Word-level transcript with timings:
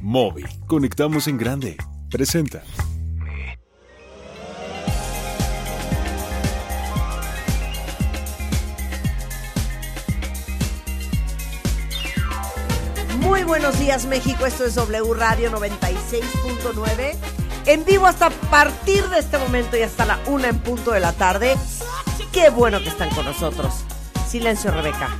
Móvil. 0.00 0.46
Conectamos 0.66 1.26
en 1.28 1.38
grande. 1.38 1.76
Presenta. 2.10 2.62
Muy 13.20 13.44
buenos 13.44 13.78
días 13.78 14.06
México, 14.06 14.46
esto 14.46 14.64
es 14.64 14.74
W 14.74 15.14
Radio 15.14 15.52
96.9. 15.52 17.14
En 17.66 17.84
vivo 17.84 18.06
hasta 18.06 18.30
partir 18.30 19.06
de 19.08 19.18
este 19.18 19.38
momento 19.38 19.76
y 19.76 19.82
hasta 19.82 20.06
la 20.06 20.18
una 20.26 20.48
en 20.48 20.58
punto 20.58 20.92
de 20.92 21.00
la 21.00 21.12
tarde. 21.12 21.54
Qué 22.32 22.50
bueno 22.50 22.80
que 22.80 22.88
están 22.88 23.10
con 23.10 23.24
nosotros. 23.24 23.84
Silencio 24.28 24.70
Rebeca. 24.70 25.10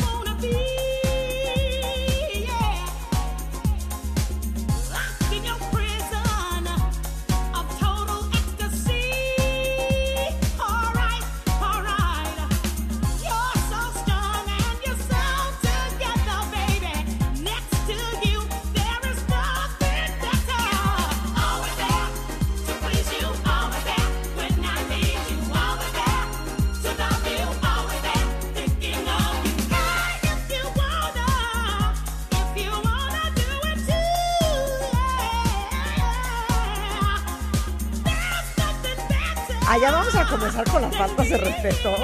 Faltas 41.07 41.29
de 41.29 41.37
respeto. 41.39 41.95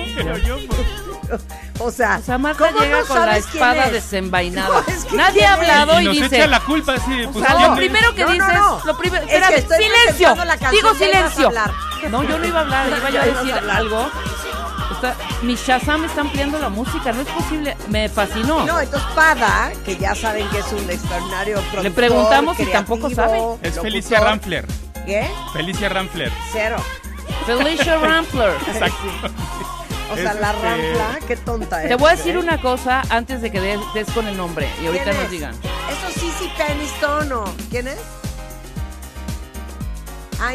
O 1.79 1.91
sea, 1.91 2.19
O 2.21 2.23
sea, 2.25 2.39
Marta 2.39 2.69
¿cómo 2.69 2.81
llega 2.81 3.01
no 3.01 3.07
con 3.07 3.27
la 3.27 3.37
espada 3.37 3.87
es? 3.87 3.93
desenvainada. 3.93 4.69
No, 4.69 4.93
es 4.93 5.05
que 5.05 5.17
Nadie 5.17 5.33
¿quién 5.41 5.47
ha 5.51 5.55
hablado 5.55 6.01
y 6.01 6.03
y, 6.03 6.07
nos 6.07 6.15
dice. 6.17 6.37
echa 6.37 6.47
la 6.47 6.61
culpa 6.61 6.95
así. 6.95 7.25
O 7.25 7.31
Pues, 7.33 7.45
sea, 7.47 7.57
¿quién 7.57 7.71
lo 7.71 7.77
primero 7.77 8.15
que 8.15 8.21
No, 8.23 8.27
no, 8.29 8.33
dices, 8.35 8.55
no. 8.55 8.81
lo 8.85 8.99
primero, 8.99 9.25
Es 9.25 9.29
que 9.31 9.37
espérame, 9.37 9.59
estoy 9.59 9.83
silencio. 9.85 10.35
Digo 10.71 10.95
silencio. 10.95 11.53
No, 12.11 12.23
yo 12.23 12.39
no 12.39 12.47
iba 12.47 12.59
a 12.61 12.63
hablar, 12.63 12.87
iba 12.97 13.11
yo 13.11 13.21
a 13.21 13.25
decir 13.27 13.55
algo. 13.71 14.11
Está, 14.93 15.15
mi 15.43 15.57
Shazam 15.57 16.05
está 16.05 16.21
ampliando 16.23 16.59
la 16.59 16.69
música, 16.71 17.13
no 17.13 17.21
es 17.21 17.29
posible. 17.29 17.77
Me 17.89 18.09
fascinó. 18.09 18.65
No, 18.65 18.81
entonces 18.81 19.07
Pada, 19.15 19.73
que 19.85 19.97
ya 19.99 20.15
saben 20.15 20.49
que 20.49 20.61
es 20.61 20.73
un 20.73 20.89
extraordinario 20.89 21.57
productor, 21.57 21.83
Le 21.83 21.91
preguntamos 21.91 22.55
y 22.61 22.65
creativo, 22.65 22.79
tampoco 22.97 23.15
sabe. 23.15 23.37
Es 23.37 23.75
locutor. 23.75 23.83
Felicia 23.83 24.21
Ramfler. 24.21 24.67
¿Qué? 25.05 25.29
Felicia 25.53 25.89
Ramfler. 25.89 26.33
Cero. 26.53 26.77
Felicia 27.47 27.97
Rampler. 27.99 28.51
Exacto. 28.67 28.97
O 30.13 30.15
sea, 30.17 30.35
la 30.35 30.53
este- 30.53 30.63
rampla, 30.63 31.19
qué 31.27 31.37
tonta 31.37 31.83
es. 31.83 31.89
Te 31.89 31.97
voy 31.97 32.11
a 32.11 32.17
decir 32.17 32.39
una 32.39 32.61
cosa 32.61 33.03
antes 33.11 33.41
de 33.43 33.51
que 33.51 33.61
des, 33.61 33.81
des 33.95 34.09
con 34.13 34.27
el 34.29 34.37
nombre 34.37 34.69
y 34.83 34.87
ahorita 34.87 35.05
¿Quién 35.05 35.17
nos 35.17 35.25
es? 35.25 35.31
digan. 35.31 35.55
Eso 35.55 36.21
sí, 36.21 36.33
sí, 36.39 36.51
Peniston 36.57 37.33
o... 37.33 37.45
¿Quién 37.71 37.89
es? 37.89 37.99
Ah, 40.41 40.55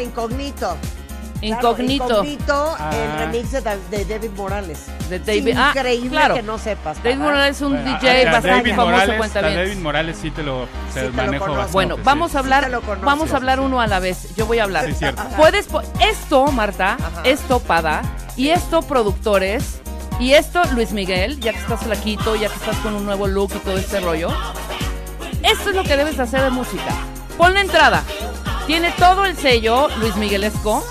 Incognito. 1.42 2.06
Claro, 2.06 2.24
Incógnito. 2.24 2.24
Incognito, 2.24 2.76
Ah. 2.78 2.90
el 2.94 3.18
remix 3.26 3.50
de, 3.52 3.60
Da- 3.60 3.76
de 3.90 4.04
David 4.04 4.30
Morales. 4.36 4.78
De 5.10 5.18
David- 5.18 5.56
ah, 5.58 5.72
Increíble 5.74 6.10
claro. 6.10 6.34
que 6.34 6.42
no 6.42 6.56
sepas. 6.58 6.96
David 7.02 7.10
¿verdad? 7.18 7.24
Morales 7.24 7.56
es 7.56 7.62
un 7.62 7.72
Bueno, 7.72 7.98
DJ 7.98 8.08
a- 8.08 8.12
a 8.12 8.32
bastante 8.32 8.48
David 8.48 8.70
famoso, 8.70 8.90
Morales, 8.92 9.16
cuenta 9.18 9.38
a 9.38 9.42
bien. 9.42 9.54
David 9.56 9.76
Morales 9.78 10.18
sí 10.22 10.30
te 10.30 10.42
lo, 10.42 10.64
Sí 10.64 10.68
te 10.94 11.02
lo 11.04 11.12
manejo 11.12 11.30
conozco. 11.44 11.52
bastante. 11.56 11.72
Bueno, 11.72 11.94
sí. 11.96 12.00
vamos 12.04 12.34
a 12.34 12.38
hablar, 12.38 12.70
lo 12.70 12.80
vamos 13.02 13.32
a 13.32 13.36
hablar 13.36 13.60
uno 13.60 13.80
a 13.80 13.86
la 13.86 13.98
vez. 13.98 14.34
Yo 14.36 14.46
voy 14.46 14.58
a 14.60 14.64
hablar. 14.64 14.86
Sí, 14.86 14.94
cierto. 14.94 15.22
Puedes 15.36 15.68
esto, 16.00 16.46
Marta, 16.52 16.92
Ajá. 16.94 17.22
esto 17.24 17.58
Pada 17.60 18.02
y 18.36 18.50
esto 18.50 18.82
productores 18.82 19.80
y 20.20 20.32
esto 20.34 20.62
Luis 20.74 20.92
Miguel, 20.92 21.40
ya 21.40 21.52
que 21.52 21.58
estás 21.58 21.80
flaquito, 21.80 22.36
ya 22.36 22.48
que 22.48 22.54
estás 22.54 22.76
con 22.76 22.94
un 22.94 23.04
nuevo 23.04 23.26
look 23.26 23.50
y 23.56 23.58
todo 23.58 23.76
este 23.78 23.98
rollo. 24.00 24.28
Esto 25.42 25.70
es 25.70 25.76
lo 25.76 25.82
que 25.82 25.96
debes 25.96 26.18
hacer 26.20 26.40
de 26.42 26.50
música. 26.50 26.92
Pon 27.36 27.52
la 27.54 27.60
entrada. 27.62 28.02
Tiene 28.66 28.92
todo 28.92 29.24
el 29.24 29.36
sello 29.36 29.88
Luis 29.98 30.14
Miguelesco 30.16 30.84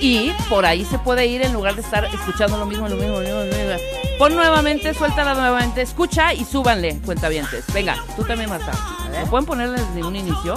y 0.00 0.32
por 0.48 0.66
ahí 0.66 0.84
se 0.84 0.98
puede 0.98 1.26
ir 1.26 1.42
en 1.42 1.52
lugar 1.52 1.74
de 1.74 1.82
estar 1.82 2.04
escuchando 2.04 2.56
lo 2.58 2.66
mismo, 2.66 2.88
lo 2.88 2.96
mismo, 2.96 3.14
lo 3.14 3.20
mismo, 3.20 3.38
lo 3.38 3.44
mismo. 3.44 3.76
Pon 4.18 4.34
nuevamente, 4.34 4.92
suéltala 4.94 5.34
nuevamente, 5.34 5.82
escucha 5.82 6.34
y 6.34 6.44
súbanle, 6.44 6.98
cuentavientes. 7.04 7.64
Venga, 7.72 7.96
tú 8.16 8.24
también, 8.24 8.50
Marta. 8.50 8.72
¿Lo 9.20 9.26
pueden 9.30 9.46
ponerle 9.46 9.80
desde 9.80 10.04
un 10.04 10.16
inicio? 10.16 10.54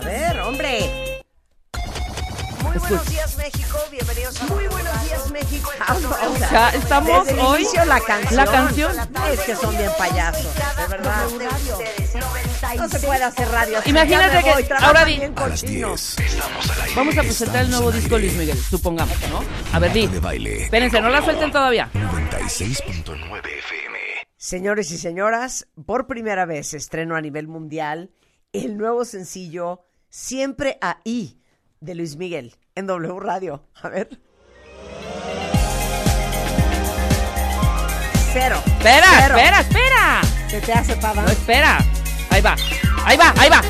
A 0.00 0.04
ver, 0.04 0.40
hombre. 0.40 1.13
Muy 2.74 2.80
buenos 2.88 3.08
días, 3.10 3.36
México. 3.36 3.78
Bienvenidos 3.90 4.40
a 4.42 4.46
Muy 4.46 4.66
buenos 4.66 5.04
días, 5.04 5.30
México. 5.30 5.70
O 5.88 6.36
sea, 6.36 6.50
Ya 6.50 6.70
estamos 6.70 7.26
desde 7.26 7.40
el 7.40 7.46
hoy. 7.46 7.60
inicio 7.62 7.84
la 7.84 8.00
canción. 8.00 8.36
La 8.36 8.46
canción. 8.46 8.92
Es 9.32 9.40
que 9.40 9.54
son 9.56 9.76
bien 9.76 9.90
payasos, 9.96 10.44
de 10.54 10.86
verdad. 10.88 11.26
No 12.76 12.88
se 12.88 12.98
puede 13.00 13.22
hacer 13.22 13.48
radio. 13.48 13.78
Imagínate 13.86 14.42
que 14.42 14.50
voy, 14.52 14.66
ahora 14.80 15.04
di- 15.04 15.16
bien 15.18 15.32
A 15.36 15.46
las 15.48 15.60
cochinos. 15.62 16.16
10. 16.16 16.94
Vamos 16.96 17.16
a 17.18 17.22
presentar 17.22 17.64
el 17.64 17.70
nuevo 17.70 17.92
disco 17.92 18.18
Luis 18.18 18.32
Miguel, 18.34 18.58
supongamos, 18.58 19.16
¿no? 19.30 19.42
A 19.72 19.78
ver, 19.78 19.92
di. 19.92 20.06
De 20.08 20.18
baile. 20.20 20.64
Espérense, 20.64 21.00
no 21.00 21.08
la 21.10 21.22
suelten 21.22 21.50
todavía. 21.52 21.90
96.9 21.94 23.38
FM. 23.58 23.98
Señores 24.36 24.90
y 24.90 24.98
señoras, 24.98 25.66
por 25.86 26.06
primera 26.06 26.44
vez 26.44 26.74
estreno 26.74 27.14
a 27.16 27.20
nivel 27.20 27.46
mundial 27.48 28.10
el 28.52 28.76
nuevo 28.76 29.04
sencillo 29.04 29.84
Siempre 30.10 30.78
ahí 30.80 31.40
de 31.80 31.94
Luis 31.96 32.14
Miguel 32.16 32.54
en 32.74 32.86
W 32.86 33.20
Radio. 33.20 33.62
A 33.82 33.88
ver. 33.88 34.08
Cero. 38.32 38.60
Espera, 38.66 39.06
Cero. 39.20 39.36
espera, 39.38 39.60
espera. 39.60 40.20
¿Se 40.48 40.60
te 40.60 40.72
hace 40.72 40.96
pava? 40.96 41.22
No, 41.22 41.28
espera. 41.28 41.78
Ahí 42.30 42.40
va, 42.40 42.56
ahí 43.04 43.16
va, 43.16 43.32
ahí 43.38 43.48
va. 43.48 43.60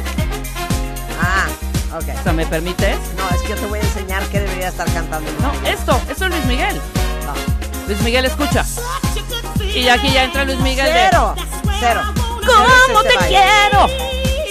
Ah, 1.20 1.47
O 1.93 1.98
ok. 1.98 2.22
sea, 2.22 2.32
¿me 2.32 2.47
permites? 2.47 2.97
No, 3.16 3.28
es 3.37 3.43
que 3.43 3.48
yo 3.50 3.56
te 3.56 3.66
voy 3.66 3.78
a 3.78 3.82
enseñar 3.82 4.22
qué 4.28 4.41
debería 4.41 4.69
estar 4.69 4.91
cantando. 4.93 5.31
No, 5.41 5.53
esto, 5.69 6.00
esto 6.10 6.25
es 6.26 6.31
Luis 6.31 6.44
Miguel. 6.47 6.81
No. 7.26 7.34
Luis 7.87 8.00
Miguel, 8.00 8.25
escucha. 8.25 8.64
Y 9.60 9.88
aquí 9.88 10.10
ya 10.12 10.25
entra 10.25 10.44
Luis 10.44 10.59
Miguel. 10.60 10.87
de, 10.87 10.93
Cero. 11.10 11.34
Cero. 11.81 12.00
¿Cómo 12.16 13.03
te 13.03 13.09
este 13.09 13.19
baile. 13.20 13.38
quiero? 13.38 13.88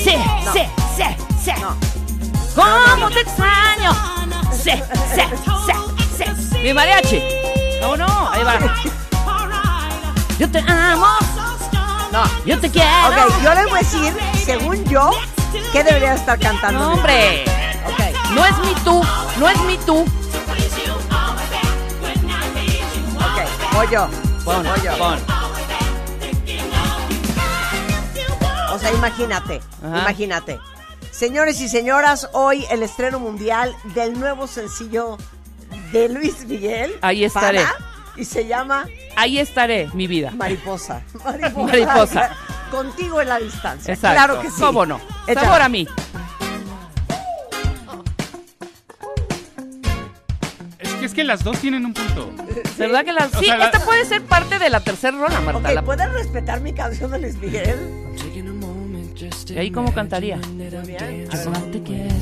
Sí, 0.03 0.16
No. 0.46 0.53
sí, 0.53 0.59
sí, 0.96 1.03
sí. 1.44 1.52
No. 1.59 1.75
¿Cómo 2.56 3.09
te 3.09 3.22
extraño? 3.22 4.12
Sí, 4.62 4.72
sí, 5.16 5.22
sí, 6.18 6.24
sí. 6.52 6.58
Mi 6.59 6.74
mariachi. 6.74 7.22
No, 7.81 7.97
no, 7.97 8.30
ahí 8.31 8.44
va. 8.44 8.58
Yo 10.40 10.50
te 10.50 10.59
amo. 10.59 11.08
No. 12.12 12.24
Yo 12.46 12.59
te 12.59 12.69
quiero. 12.69 12.90
Ok, 13.09 13.44
yo 13.44 13.53
les 13.53 13.63
voy 13.69 13.74
a 13.74 13.81
decir, 13.81 14.13
según 14.46 14.84
yo, 14.86 15.12
qué 15.72 15.84
debería 15.84 16.13
estar 16.13 16.40
cantando. 16.40 16.80
No, 16.80 16.94
hombre. 16.94 17.44
Miguel. 17.46 17.50
Ok. 17.88 18.31
No 18.31 18.46
es 18.46 18.58
mi 18.59 18.74
tú, 18.84 19.03
no 19.38 19.50
es 19.50 19.59
mi 19.62 19.78
tú. 19.80 20.02
Ok, 23.18 23.74
voy 23.74 23.88
yo. 23.92 24.08
Pon, 24.46 24.63
voy 24.63 24.81
yo. 24.84 24.97
pon. 24.97 25.19
O 28.72 28.80
sea, 28.80 28.92
imagínate, 28.92 29.62
Ajá. 29.86 30.00
imagínate. 30.02 30.59
Señores 31.13 31.62
y 31.62 31.69
señoras, 31.69 32.28
hoy 32.34 32.66
el 32.72 32.81
estreno 32.81 33.19
mundial 33.19 33.75
del 33.94 34.19
nuevo 34.19 34.47
sencillo 34.47 35.18
de 35.91 36.09
Luis 36.09 36.46
Miguel. 36.47 36.91
Ahí 37.01 37.24
estaré. 37.24 37.59
Para, 37.59 37.75
y 38.16 38.25
se 38.25 38.47
llama 38.47 38.85
Ahí 39.16 39.38
estaré, 39.40 39.90
mi 39.94 40.07
vida. 40.07 40.31
Mariposa. 40.31 41.01
Mariposa. 41.24 41.66
Mariposa. 41.68 42.31
Contigo 42.72 43.22
en 43.22 43.29
la 43.29 43.38
distancia. 43.40 43.94
Exacto. 43.94 44.16
Claro 44.18 44.41
que 44.41 44.50
sí. 44.50 44.59
¿Cómo 44.59 44.85
no? 44.88 45.00
Échale. 45.28 45.46
Sabor 45.46 45.62
a 45.62 45.69
mí. 45.69 45.88
Es 50.80 50.94
que, 50.95 51.06
es 51.06 51.13
que 51.13 51.24
las 51.24 51.44
dos 51.44 51.60
tienen 51.60 51.86
un 51.86 51.94
punto. 51.94 52.31
¿Verdad 52.77 53.06
que 53.06 53.13
la.? 53.13 53.30
O 53.33 53.39
Sí, 53.39 53.45
la- 53.48 53.65
esta 53.65 53.86
puede 53.86 54.04
ser 54.06 54.24
parte 54.24 54.57
de 54.57 54.69
la 54.71 54.80
tercera 54.80 55.15
rola, 55.15 55.39
Marta. 55.42 55.71
La- 55.71 55.83
¿puedes 55.83 56.12
respetar 56.12 56.60
mi 56.62 56.74
canción 56.74 57.12
de 57.12 57.19
Luis 57.19 57.36
Miguel? 57.36 58.02
¿Y 59.50 59.57
ahí 59.57 59.72
cómo 59.72 59.94
cantaría? 59.94 60.38
Muy 60.38 60.69
bien. 60.86 61.28
Yo 61.31 61.50
no 61.51 61.60
te 61.72 61.81
quiero. 61.84 62.13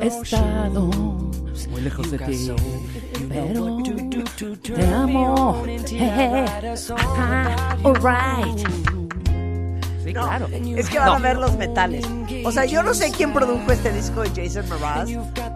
He 0.00 0.06
estado 0.06 0.90
muy 1.70 1.80
lejos 1.82 2.10
de 2.10 2.18
ti, 2.18 2.50
pero 3.28 3.78
te 4.62 4.86
amo. 4.86 5.64
Jeje. 5.86 6.44
Ajá, 6.96 7.76
alright. 7.82 9.05
Sí, 10.06 10.12
No, 10.12 10.22
claro. 10.22 10.48
Es 10.76 10.88
que 10.88 10.98
van 10.98 11.08
a 11.08 11.18
ver 11.18 11.36
los 11.36 11.56
metales. 11.56 12.04
O 12.44 12.52
sea, 12.52 12.64
yo 12.64 12.82
no 12.82 12.94
sé 12.94 13.10
quién 13.10 13.32
produjo 13.32 13.72
este 13.72 13.92
disco 13.92 14.22
de 14.22 14.30
Jason 14.30 14.64
Mraz 14.68 15.08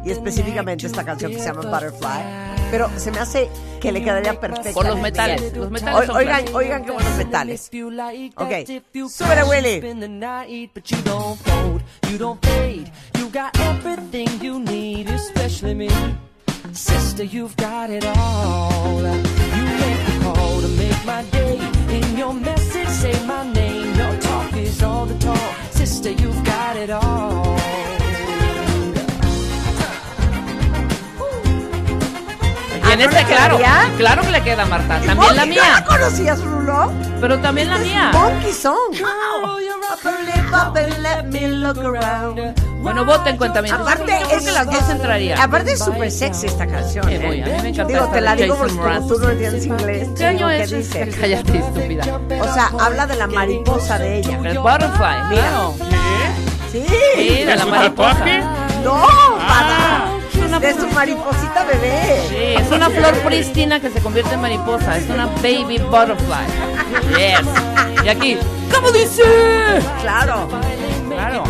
y 0.05 0.11
específicamente 0.11 0.87
esta 0.87 1.05
canción 1.05 1.33
que 1.33 1.39
se 1.39 1.47
llama 1.47 1.63
Butterfly. 1.63 2.51
Pero 2.71 2.91
se 2.97 3.11
me 3.11 3.19
hace 3.19 3.49
que 3.81 3.93
le 3.93 4.03
quedaría 4.03 4.39
perfecto. 4.39 4.75
Por 4.75 4.87
los 4.87 4.99
metales. 5.01 5.57
Los 5.57 5.71
metales 5.71 6.07
son 6.07 6.17
Oigan, 6.17 6.35
clásicos. 6.37 6.55
oigan 6.55 6.85
qué 6.85 6.91
buenos 6.93 7.17
metales. 7.17 7.71
Ok. 8.37 9.09
Súbele, 9.09 9.43
Willy. 9.45 9.81
But 10.75 10.85
you 10.91 10.99
don't 11.05 11.39
fold, 11.41 11.83
you 12.11 12.19
don't 12.19 12.45
fade. 12.45 12.91
You 13.19 13.29
got 13.33 13.57
everything 13.61 14.29
you 14.41 14.59
need, 14.61 15.09
especially 15.09 15.75
me. 15.75 15.89
Sister, 16.73 17.25
you've 17.25 17.57
got 17.57 17.91
it 17.91 18.05
all. 18.05 19.01
You 19.01 19.03
make 19.03 20.07
the 20.07 20.21
call 20.23 20.61
to 20.61 20.69
make 20.69 21.05
my 21.05 21.23
day. 21.33 21.59
In 21.91 22.17
your 22.17 22.33
message, 22.33 22.89
say 22.89 23.13
my 23.27 23.45
name. 23.53 23.90
Sister, 25.73 26.11
you've 26.11 26.43
got 26.45 26.77
it 26.77 26.91
all. 26.91 27.57
Y 32.91 32.93
en 32.93 32.99
¿no 32.99 33.05
este, 33.05 33.17
le 33.17 33.25
claro, 33.25 33.59
claro 33.99 34.23
que 34.23 34.31
le 34.31 34.43
queda, 34.43 34.65
Marta. 34.67 35.01
También 35.01 35.37
la 35.37 35.47
mía. 35.47 35.63
¿No 35.65 35.71
la 35.71 35.85
conocías, 35.85 36.43
Rulo? 36.43 36.93
Pero 37.21 37.39
también 37.39 37.71
la 37.71 37.79
mía. 37.79 38.11
Monkey 38.13 38.53
Song. 38.53 38.93
Girl, 38.93 39.61
you're 39.61 39.79
up 39.93 40.05
and 40.05 40.27
live 40.27 40.53
up 40.53 40.77
and 40.77 41.03
let 41.03 41.25
me 41.27 41.47
look 41.47 41.79
around. 41.79 42.70
Bueno, 42.81 43.05
voten 43.05 43.37
cuentamientos. 43.37 43.83
Aparte, 43.87 44.13
Yo 44.21 44.27
creo 44.27 44.39
es, 44.39 44.45
que 44.45 44.53
las 44.53 44.67
dos 44.67 44.89
entrarían. 44.91 45.39
Aparte 45.41 45.73
es 45.73 45.79
súper 45.85 46.11
sexy 46.11 46.47
esta 46.47 46.67
canción. 46.67 47.09
Eh, 47.09 47.21
voy, 47.25 47.43
a 47.43 47.47
mí 47.47 47.53
me 47.63 47.69
encanta 47.69 47.93
Digo, 47.93 48.09
te 48.09 48.21
la 48.21 48.35
digo 48.37 48.57
porque 48.57 48.75
como 48.75 49.07
tú 49.07 49.19
no 49.19 49.29
entiendes 49.31 49.67
inglés. 49.67 50.09
¿Qué 50.17 50.27
año 50.27 50.51
es? 50.51 50.71
dice. 50.71 51.09
Cállate, 51.21 51.59
estúpida. 51.59 52.05
O 52.41 52.55
sea, 52.55 52.71
habla 52.81 53.07
de 53.07 53.17
la 53.17 53.27
mariposa 53.27 53.99
de 53.99 54.19
ella. 54.19 54.39
El 54.45 54.59
butterfly, 54.59 55.29
Mira. 55.29 55.51
Sí. 56.73 56.85
Sí, 57.17 57.29
de 57.29 57.47
¿De 57.47 57.57
la 57.57 57.67
mariposa. 57.67 58.25
No, 58.85 59.05
Ah. 59.39 60.07
para. 60.51 60.59
De 60.61 60.75
su 60.75 60.87
mariposita 60.89 61.65
bebé. 61.65 62.23
Sí, 62.29 62.37
es 62.63 62.71
una 62.73 62.91
flor 62.91 63.15
prístina 63.21 63.79
que 63.81 63.89
se 63.91 64.01
convierte 64.01 64.35
en 64.35 64.41
mariposa. 64.43 64.97
Es 64.99 65.09
una 65.09 65.27
baby 65.43 65.79
butterfly. 65.79 66.47
Yes. 67.17 68.05
Y 68.05 68.09
aquí, 68.09 68.39
¿cómo 68.75 68.91
dice? 68.91 69.23
Claro. 70.03 70.49
Claro. 71.09 71.45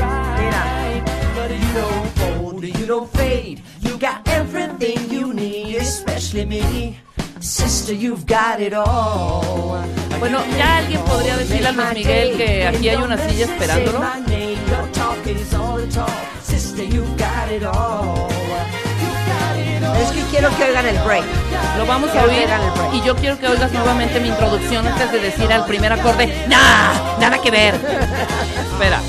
But 2.60 2.78
you 2.78 2.84
don't 2.84 3.10
fade. 3.16 3.62
You 3.80 3.96
got 3.96 4.28
everything 4.28 5.10
you 5.10 5.32
need, 5.32 5.76
especially 5.76 6.44
me. 6.44 6.98
Sister, 7.40 7.94
you've 7.94 8.26
got 8.26 8.60
it 8.60 8.74
all. 8.74 9.82
Bueno, 10.18 10.40
ya 10.58 10.76
alguien 10.76 11.00
podría 11.04 11.38
decirle 11.38 11.68
a 11.68 11.72
Luis 11.72 11.94
Miguel 11.94 12.36
que 12.36 12.66
aquí 12.66 12.90
hay 12.90 12.96
una 12.96 13.16
silla 13.16 13.46
esperándolo. 13.46 14.00
Say 14.00 14.20
my 14.20 14.26
name, 14.26 14.58
your 14.68 14.92
talk 14.92 15.26
is 15.26 15.54
all 15.54 15.78
the 15.78 15.86
talk. 15.86 16.10
Sister, 16.42 16.84
you've 16.84 17.16
got 17.16 17.50
it 17.50 17.64
all. 17.64 18.28
You've 18.28 19.24
got 19.24 19.56
it 19.56 19.82
all. 19.82 19.96
Es 19.96 20.10
que 20.10 20.22
quiero 20.30 20.54
que 20.54 20.64
oigan 20.64 20.86
el 20.86 20.98
break. 20.98 21.24
Lo 21.78 21.86
vamos 21.86 22.14
a 22.14 22.24
oír 22.24 22.46
y 22.92 23.06
yo 23.06 23.16
quiero 23.16 23.38
que 23.38 23.48
oigas 23.48 23.72
nuevamente 23.72 24.20
mi 24.20 24.28
introducción 24.28 24.86
antes 24.86 25.10
de 25.10 25.18
decir 25.18 25.50
al 25.50 25.64
primer 25.64 25.94
acorde, 25.94 26.26
¡Nah! 26.46 27.18
Nada 27.18 27.40
que 27.40 27.50
ver. 27.50 27.74
Espera. 27.74 29.00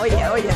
Oye, 0.00 0.28
oye 0.30 0.48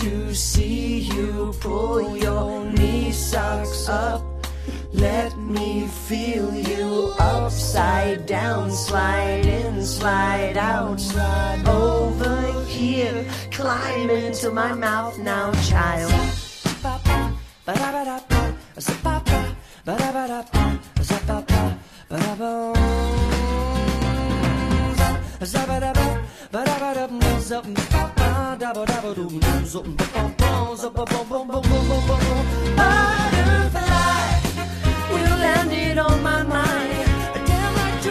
to 0.00 0.34
see 0.34 0.98
you. 0.98 1.54
Pull 1.60 2.16
your 2.16 2.64
knee 2.72 3.12
socks 3.12 3.88
up. 3.88 4.22
Let 4.92 5.36
me 5.38 5.86
feel 6.08 6.54
you 6.54 7.14
upside 7.18 8.26
down, 8.26 8.70
slide 8.70 9.46
in, 9.46 9.82
slide 9.84 10.56
out, 10.56 11.00
slide 11.00 11.66
over 11.66 12.64
here, 12.64 13.24
climb 13.50 14.10
into 14.10 14.50
my 14.50 14.72
mouth 14.72 15.18
now, 15.18 15.52
child. 15.68 16.12
Butterfly, 32.76 34.00
you 35.10 35.28
landed 35.44 35.98
on 35.98 36.22
my 36.22 36.42
mind. 36.44 36.95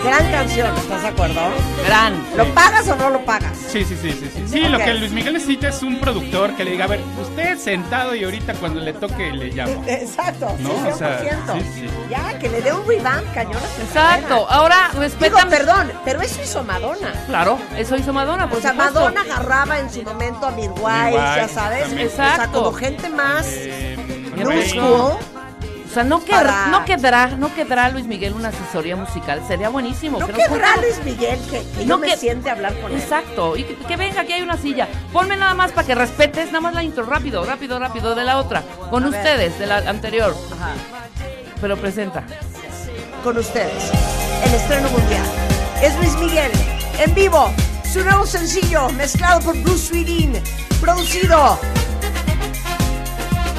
Gran 0.05 0.31
canción, 0.31 0.75
¿estás 0.77 1.01
de 1.01 1.07
acuerdo? 1.07 1.41
Gran. 1.85 2.25
¿Lo 2.37 2.45
pagas 2.53 2.87
o 2.89 2.95
no 2.95 3.09
lo 3.09 3.25
pagas? 3.25 3.57
Sí, 3.57 3.83
sí, 3.83 3.97
sí, 4.01 4.11
sí. 4.11 4.29
Sí, 4.33 4.43
Sí, 4.47 4.59
lo 4.67 4.77
que 4.77 4.93
Luis 4.93 5.11
Miguel 5.11 5.33
necesita 5.33 5.69
es 5.69 5.81
un 5.83 5.99
productor 5.99 6.55
que 6.55 6.63
le 6.63 6.71
diga, 6.71 6.85
a 6.85 6.87
ver, 6.87 7.01
usted 7.21 7.57
sentado 7.57 8.13
y 8.15 8.23
ahorita 8.23 8.53
cuando 8.55 8.79
le 8.81 8.93
toque 8.93 9.31
le 9.31 9.47
llamo. 9.51 9.83
Exacto, 9.87 10.47
No, 10.59 10.69
sí, 10.69 10.89
o 10.93 10.97
sea, 10.97 11.19
100%. 11.21 11.53
sí, 11.53 11.65
sí. 11.73 11.89
Ya, 12.09 12.37
que 12.39 12.49
le 12.49 12.61
dé 12.61 12.71
un 12.71 12.87
revamp 12.87 13.33
cañón 13.33 13.61
Exacto. 13.81 14.27
carrera. 14.45 14.45
Ahora 14.49 14.87
Digo, 14.91 15.01
respeta. 15.03 15.47
perdón, 15.49 15.91
pero 16.05 16.21
eso 16.21 16.41
hizo 16.43 16.63
Madonna. 16.63 17.11
Claro, 17.27 17.57
eso 17.77 17.95
hizo 17.95 18.13
Madonna, 18.13 18.47
por 18.47 18.59
O 18.59 18.61
sea, 18.61 18.71
supuesto. 18.71 18.93
Madonna 18.93 19.21
agarraba 19.21 19.79
en 19.79 19.91
su 19.91 20.03
momento 20.03 20.45
a 20.45 20.51
Midwives, 20.51 21.35
ya 21.35 21.47
sabes. 21.47 21.87
también. 21.87 22.07
O 22.07 22.11
sea, 22.15 22.29
Exacto. 22.31 22.63
como 22.63 22.73
gente 22.77 23.09
más 23.09 23.45
Eh, 23.49 23.97
new 24.35 24.47
Rey. 24.47 24.69
school. 24.69 25.17
O 25.95 25.97
sea, 25.97 26.03
no, 26.03 26.19
Para- 26.19 26.67
no 26.67 26.83
quedará, 26.83 27.27
no 27.37 27.55
quedará 27.55 27.87
Luis 27.87 28.05
Miguel 28.05 28.33
una 28.33 28.49
asesoría 28.49 28.97
musical. 28.97 29.41
Sería 29.47 29.69
buenísimo. 29.69 30.19
No 30.19 30.25
que 30.27 30.33
nos 30.33 30.47
contara- 30.49 30.81
Luis 30.81 31.01
Miguel 31.05 31.39
que, 31.49 31.61
que 31.63 31.85
No 31.85 31.95
yo 31.95 31.97
me 31.99 32.17
siente 32.17 32.49
a 32.49 32.51
hablar 32.51 32.73
con 32.81 32.91
él. 32.91 32.99
Exacto, 32.99 33.55
y 33.55 33.63
que, 33.63 33.75
que 33.77 33.95
venga, 33.95 34.19
aquí 34.19 34.33
hay 34.33 34.41
una 34.41 34.57
silla. 34.57 34.89
Ponme 35.13 35.37
nada 35.37 35.53
más 35.53 35.71
para 35.71 35.87
que 35.87 35.95
respetes, 35.95 36.47
nada 36.47 36.59
más 36.59 36.73
la 36.73 36.83
intro, 36.83 37.05
rápido, 37.05 37.45
rápido, 37.45 37.79
rápido, 37.79 38.13
de 38.13 38.25
la 38.25 38.39
otra. 38.39 38.61
Con 38.89 39.05
A 39.05 39.09
ver. 39.09 39.17
ustedes, 39.21 39.57
de 39.57 39.67
la 39.67 39.77
anterior. 39.89 40.35
Ajá. 40.53 40.73
Pero 41.61 41.77
presenta. 41.77 42.25
Con 43.23 43.37
ustedes, 43.37 43.89
el 44.43 44.53
estreno 44.53 44.89
mundial. 44.89 45.23
Es 45.81 45.95
Luis 45.95 46.17
Miguel, 46.17 46.51
en 46.99 47.15
vivo, 47.15 47.53
su 47.89 48.03
nuevo 48.03 48.25
sencillo, 48.25 48.89
mezclado 48.89 49.39
por 49.39 49.57
Bruce 49.63 49.87
Sweden, 49.87 50.43
producido 50.81 51.57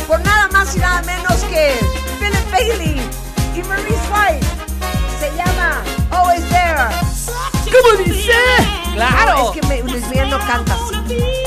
por 0.07 0.21
nada 0.21 0.49
más 0.49 0.77
y 0.77 0.81
nada 0.81 1.01
menos 1.01 1.43
que 1.45 1.75
Bailey 2.51 3.01
y 3.55 3.63
Maurice 3.63 4.09
White. 4.13 4.47
Se 5.21 5.31
llama 5.37 5.83
Always 6.11 6.49
There. 6.49 6.89
¿Cómo 7.65 8.05
dice? 8.05 8.33
Claro. 8.95 9.37
No, 9.37 9.53
es 9.55 9.61
que 9.61 9.67
me- 9.67 9.83
Luis 9.91 10.07
Miguel 10.09 10.31
no 10.31 10.39
canta 10.39 10.75
así. 10.75 10.95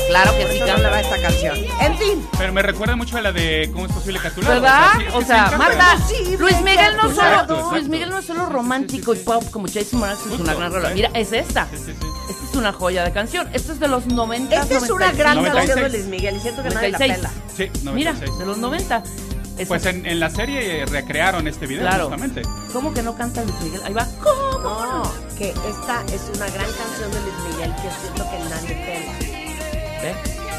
Claro 0.08 0.32
que 0.36 0.42
Por 0.42 0.50
sí 0.50 0.56
eso 0.56 0.66
no 0.66 0.72
canta. 0.72 0.82
le 0.82 0.90
va 0.90 1.00
esta 1.00 1.22
canción. 1.22 1.56
En 1.80 1.96
fin, 1.98 2.28
Pero 2.36 2.52
me 2.52 2.62
recuerda 2.62 2.96
mucho 2.96 3.16
a 3.16 3.20
la 3.20 3.30
de 3.32 3.70
¿Cómo 3.72 3.86
es 3.86 3.92
posible 3.92 4.18
que 4.20 4.28
a 4.28 4.30
tu 4.32 4.42
lado? 4.42 4.54
¿Verdad? 4.60 4.88
sí, 4.96 5.04
es 5.04 5.12
que 5.12 5.16
O 5.16 5.20
sí 5.20 5.26
sea. 5.26 5.50
Marta, 5.56 5.96
Sí, 6.08 6.36
Luis 6.36 6.60
Miguel 6.62 6.96
no 6.96 7.08
exacto, 7.08 7.14
solo, 7.14 7.28
exacto. 7.30 7.70
Luis 7.72 7.88
Miguel 7.88 8.10
no 8.10 8.18
es 8.18 8.24
solo 8.26 8.46
romántico 8.46 9.14
y 9.14 9.18
pop 9.18 9.44
como 9.50 9.66
Jason 9.72 10.00
Mraz, 10.00 10.18
es 10.32 10.40
una 10.40 10.54
gran 10.54 10.72
rola. 10.72 10.88
sí. 10.88 10.94
Mira, 10.94 11.10
es 11.14 11.32
esta. 11.32 11.66
Sí, 11.70 11.76
sí, 11.78 11.92
sí. 12.00 12.06
Esta 12.28 12.44
es 12.50 12.54
una 12.56 12.72
joya 12.72 13.04
de 13.04 13.12
canción. 13.12 13.48
Esta 13.52 13.72
es 13.72 13.80
de 13.80 13.88
los 13.88 14.06
90. 14.06 14.56
esta 14.62 14.76
es 14.78 14.90
una 14.90 15.12
gran 15.12 15.36
96. 15.36 15.54
canción 15.76 15.92
de 15.92 15.98
Luis 15.98 16.08
Miguel 16.10 16.36
y 16.36 16.40
siento 16.40 16.62
que 16.62 16.70
nadie 16.70 16.90
la 16.90 16.98
96. 16.98 17.16
pela. 17.16 17.30
Sí, 17.56 17.70
Mira, 17.92 18.12
96. 18.12 18.38
de 18.38 18.46
los 18.46 18.58
90. 18.58 19.02
Es- 19.58 19.68
Pues 19.68 19.84
en, 19.86 20.06
en 20.06 20.20
la 20.20 20.30
serie 20.30 20.84
recrearon 20.86 21.46
este 21.46 21.66
video 21.66 21.82
Claro. 21.82 22.04
justamente. 22.08 22.42
¿Cómo 22.72 22.94
que 22.94 23.02
no 23.02 23.14
canta 23.14 23.42
Luis 23.44 23.60
Miguel? 23.62 23.80
Ahí 23.84 23.92
va. 23.92 24.06
¿Cómo? 24.22 24.58
No, 24.62 25.12
que 25.36 25.50
esta 25.50 26.02
es 26.12 26.22
una 26.34 26.46
gran 26.48 26.66
canción 26.72 27.10
de 27.10 27.20
Luis 27.20 27.34
Miguel 27.54 27.74
que 27.76 27.90
siento 28.00 28.24
que 28.30 28.38
nadie 28.48 28.74
pela. 28.86 29.12
¿Ve? 30.02 30.14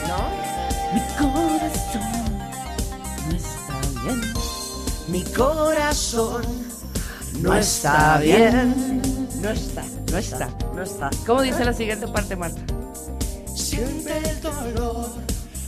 ¿No? 0.07 0.51
Mi 0.93 1.01
corazón 1.17 2.01
no 3.27 3.35
está 3.35 3.79
bien. 4.03 4.33
Mi 5.07 5.23
corazón 5.23 6.43
no 7.41 7.53
está 7.55 8.17
bien. 8.19 9.01
No 9.41 9.49
está, 9.49 9.83
no 10.11 10.17
está, 10.17 10.49
no 10.75 10.83
está. 10.83 11.09
¿Cómo 11.25 11.41
dice 11.41 11.65
la 11.65 11.73
siguiente 11.73 12.07
parte, 12.07 12.35
Marta? 12.35 12.61
Siempre 13.55 14.17
el 14.17 14.41
dolor. 14.41 15.09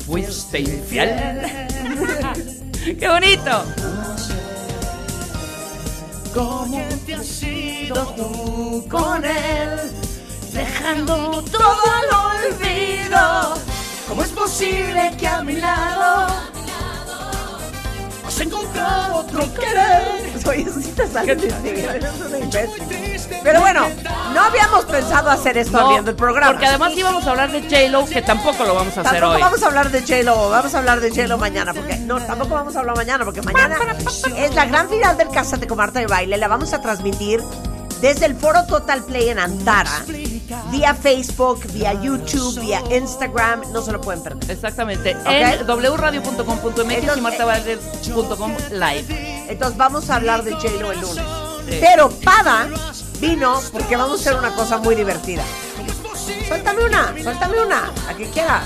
Fuiste 0.05 0.59
infiel. 0.59 1.09
¡Qué 2.99 3.07
bonito! 3.07 3.63
¿Cómo 6.33 6.83
te 7.05 7.13
has 7.15 7.43
ido 7.43 8.05
tú 8.17 8.85
Con 8.89 9.23
él, 9.23 9.79
Dejando 10.51 11.43
todo 11.43 11.81
al 11.97 12.51
olvido. 12.51 13.53
¿Cómo 14.07 14.23
es 14.23 14.29
posible 14.29 15.15
que 15.17 15.27
a 15.27 15.41
mi 15.43 15.55
lado 15.55 16.27
has 18.25 18.39
encontrado 18.39 19.15
otro 19.17 19.53
querer? 19.53 20.33
Imbécil. 22.41 22.83
Pero 23.43 23.59
bueno, 23.61 23.87
no 24.33 24.41
habíamos 24.41 24.85
pensado 24.85 25.29
hacer 25.29 25.57
esto 25.57 25.77
No, 25.77 25.85
abriendo 25.85 26.11
el 26.11 26.15
programa. 26.15 26.51
Porque 26.53 26.67
además 26.67 26.93
íbamos 26.95 27.25
a 27.27 27.31
hablar 27.31 27.51
de 27.51 27.61
J-Lo, 27.61 28.05
que 28.05 28.21
tampoco 28.21 28.63
lo 28.63 28.75
vamos 28.75 28.97
a 28.97 29.01
hacer 29.01 29.13
Tampoco 29.19 29.35
hoy. 29.35 29.41
vamos 29.41 29.63
a 29.63 29.65
hablar 29.67 29.91
de 29.91 30.01
J-Lo, 30.01 30.49
vamos 30.49 30.73
a 30.73 30.77
hablar 30.79 30.99
de 31.01 31.09
J-Lo 31.09 31.37
mañana, 31.37 31.73
porque 31.73 31.97
no, 31.97 32.19
tampoco 32.21 32.55
vamos 32.55 32.75
a 32.75 32.79
hablar 32.79 32.95
mañana, 32.95 33.25
porque 33.25 33.41
mañana 33.41 33.77
es 34.37 34.55
la 34.55 34.65
gran 34.65 34.89
final 34.89 35.17
del 35.17 35.29
Cásate 35.29 35.67
con 35.67 35.77
Marta 35.77 35.99
de 35.99 36.07
Baile, 36.07 36.37
la 36.37 36.47
vamos 36.47 36.73
a 36.73 36.81
transmitir 36.81 37.41
desde 38.01 38.25
el 38.25 38.35
foro 38.35 38.65
Total 38.65 39.03
Play 39.03 39.29
en 39.29 39.39
Antara, 39.39 39.91
vía 40.71 40.93
Facebook, 40.93 41.65
vía 41.71 41.93
YouTube, 41.93 42.59
vía 42.59 42.81
Instagram, 42.91 43.71
no 43.71 43.81
se 43.81 43.91
lo 43.91 44.01
pueden 44.01 44.23
perder. 44.23 44.51
Exactamente. 44.51 45.15
En 45.25 45.65
wradio.com.mx 45.65 46.93
y 46.93 46.95
Entonces, 46.95 47.21
martavalles.com 47.21 48.55
live. 48.71 49.45
Entonces 49.49 49.77
vamos 49.77 50.09
a 50.09 50.15
hablar 50.15 50.43
de 50.43 50.53
J-Lo 50.53 50.91
el 50.91 51.01
lunes. 51.01 51.25
Sí. 51.69 51.77
Pero 51.79 52.09
Pada 52.09 52.67
vino 53.19 53.61
porque 53.71 53.95
vamos 53.95 54.19
a 54.19 54.21
hacer 54.21 54.39
una 54.39 54.53
cosa 54.53 54.77
muy 54.77 54.95
divertida. 54.95 55.43
Suéltame 56.47 56.83
una, 56.85 57.13
suéltame 57.21 57.61
una, 57.61 57.91
a 58.07 58.13
que 58.13 58.29
quieras. 58.29 58.63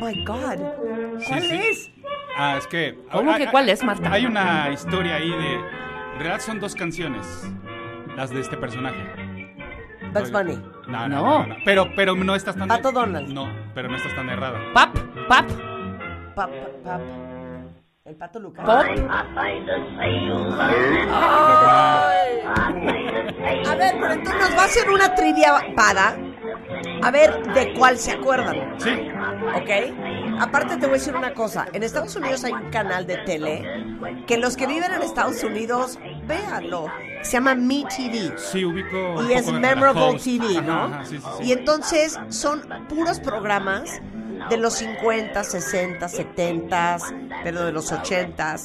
My 0.00 0.24
God. 0.24 0.58
¿Cuál 1.26 1.42
sí. 1.42 1.54
es? 1.56 1.90
Ah, 2.36 2.56
es 2.58 2.66
que. 2.66 2.98
¿Cómo 3.10 3.32
hay- 3.32 3.44
que 3.44 3.50
cuál 3.50 3.68
es, 3.68 3.82
Marta? 3.82 4.12
Hay 4.12 4.26
una 4.26 4.70
historia 4.70 5.16
ahí 5.16 5.30
de. 5.30 5.54
En 5.54 6.18
realidad 6.18 6.40
son 6.40 6.60
dos 6.60 6.74
canciones. 6.74 7.50
Las 8.16 8.30
de 8.30 8.40
este 8.40 8.56
personaje. 8.56 8.96
Bugs 10.12 10.32
Bunny. 10.32 10.56
No, 10.88 11.08
no, 11.08 11.08
No. 11.08 11.38
no. 11.40 11.46
no, 11.48 11.56
Pero, 11.64 11.88
pero 11.94 12.14
no 12.16 12.34
estás 12.34 12.56
tan. 12.56 12.66
Pato 12.68 12.90
Donald. 12.92 13.28
No, 13.28 13.48
pero 13.74 13.88
no 13.88 13.96
estás 13.96 14.14
tan 14.16 14.28
errada. 14.30 14.58
Pap, 14.72 14.96
pap, 15.28 15.46
Pap, 16.34 16.50
pap. 16.84 17.00
El 18.08 18.16
pato 18.16 18.40
Lucas. 18.40 18.64
pop. 18.64 18.74
A 18.74 18.84
ver, 23.76 23.96
pero 24.00 24.12
entonces 24.14 24.40
nos 24.40 24.56
va 24.56 24.62
a 24.62 24.64
hacer 24.64 24.88
una 24.88 25.14
trivia 25.14 25.52
Pada. 25.76 26.16
A 27.02 27.10
ver 27.10 27.42
de 27.52 27.74
cuál 27.74 27.98
se 27.98 28.12
acuerdan. 28.12 28.80
Sí. 28.80 29.10
¿Ok? 29.54 30.40
Aparte 30.40 30.76
te 30.76 30.86
voy 30.86 30.94
a 30.94 30.98
decir 30.98 31.14
una 31.14 31.34
cosa. 31.34 31.66
En 31.74 31.82
Estados 31.82 32.16
Unidos 32.16 32.42
hay 32.44 32.52
un 32.52 32.70
canal 32.70 33.06
de 33.06 33.18
tele 33.18 33.62
que 34.26 34.38
los 34.38 34.56
que 34.56 34.66
viven 34.66 34.90
en 34.90 35.02
Estados 35.02 35.44
Unidos, 35.44 35.98
véanlo. 36.26 36.86
Se 37.20 37.32
llama 37.32 37.54
MeTV. 37.56 38.38
Sí, 38.38 38.64
ubico. 38.64 39.22
Y 39.28 39.34
es 39.34 39.52
Memorable. 39.52 40.18
TV, 40.18 40.62
¿no? 40.62 40.84
Ajá, 40.84 40.94
ajá, 40.94 41.04
sí, 41.04 41.18
sí, 41.18 41.26
sí. 41.38 41.44
Y 41.44 41.52
entonces 41.52 42.18
son 42.30 42.62
puros 42.88 43.20
programas 43.20 44.00
de 44.50 44.56
los 44.56 44.74
50, 44.74 45.44
60, 45.44 46.08
70, 46.08 46.98
pero 47.44 47.64
de 47.64 47.72
los 47.72 47.92
80. 47.92 48.56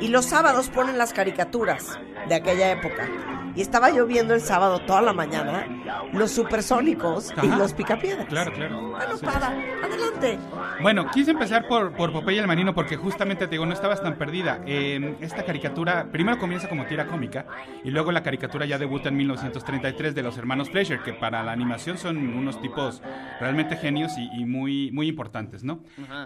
Y 0.00 0.08
los 0.08 0.26
sábados 0.26 0.68
ponen 0.68 0.98
las 0.98 1.12
caricaturas 1.12 1.98
de 2.28 2.34
aquella 2.34 2.72
época. 2.72 3.08
Y 3.54 3.60
estaba 3.60 3.90
yo 3.90 4.06
viendo 4.06 4.34
el 4.34 4.40
sábado 4.40 4.80
toda 4.80 5.02
la 5.02 5.12
mañana 5.12 5.66
los 6.12 6.30
supersónicos 6.30 7.32
y 7.42 7.46
los 7.48 7.72
picapiedras. 7.74 8.26
Claro, 8.26 8.52
claro. 8.52 8.90
Bueno, 8.92 9.16
Sí. 9.16 9.26
para, 9.26 9.48
adelante. 9.48 10.38
Bueno, 10.80 11.06
quise 11.12 11.32
empezar 11.32 11.66
por, 11.68 11.92
por 11.92 12.12
Popeye 12.12 12.38
el 12.40 12.46
Marino 12.46 12.74
porque 12.74 12.96
justamente 12.96 13.46
te 13.46 13.52
digo, 13.52 13.66
no 13.66 13.72
estabas 13.74 14.02
tan 14.02 14.16
perdida. 14.16 14.60
Eh, 14.66 15.16
esta 15.20 15.44
caricatura 15.44 16.08
primero 16.10 16.38
comienza 16.38 16.68
como 16.68 16.86
tira 16.86 17.06
cómica 17.06 17.46
y 17.84 17.90
luego 17.90 18.10
la 18.12 18.22
caricatura 18.22 18.64
ya 18.66 18.78
debuta 18.78 19.08
en 19.10 19.16
1933 19.16 20.14
de 20.14 20.22
los 20.22 20.38
hermanos 20.38 20.70
Fleischer, 20.70 21.02
que 21.02 21.12
para 21.12 21.42
la 21.42 21.52
animación 21.52 21.98
son 21.98 22.16
unos 22.34 22.60
tipos 22.60 23.02
realmente 23.40 23.76
genios 23.76 24.12
y, 24.16 24.30
y 24.40 24.44
muy, 24.46 24.90
muy 24.92 25.08
importantes, 25.08 25.62
¿no? 25.64 25.80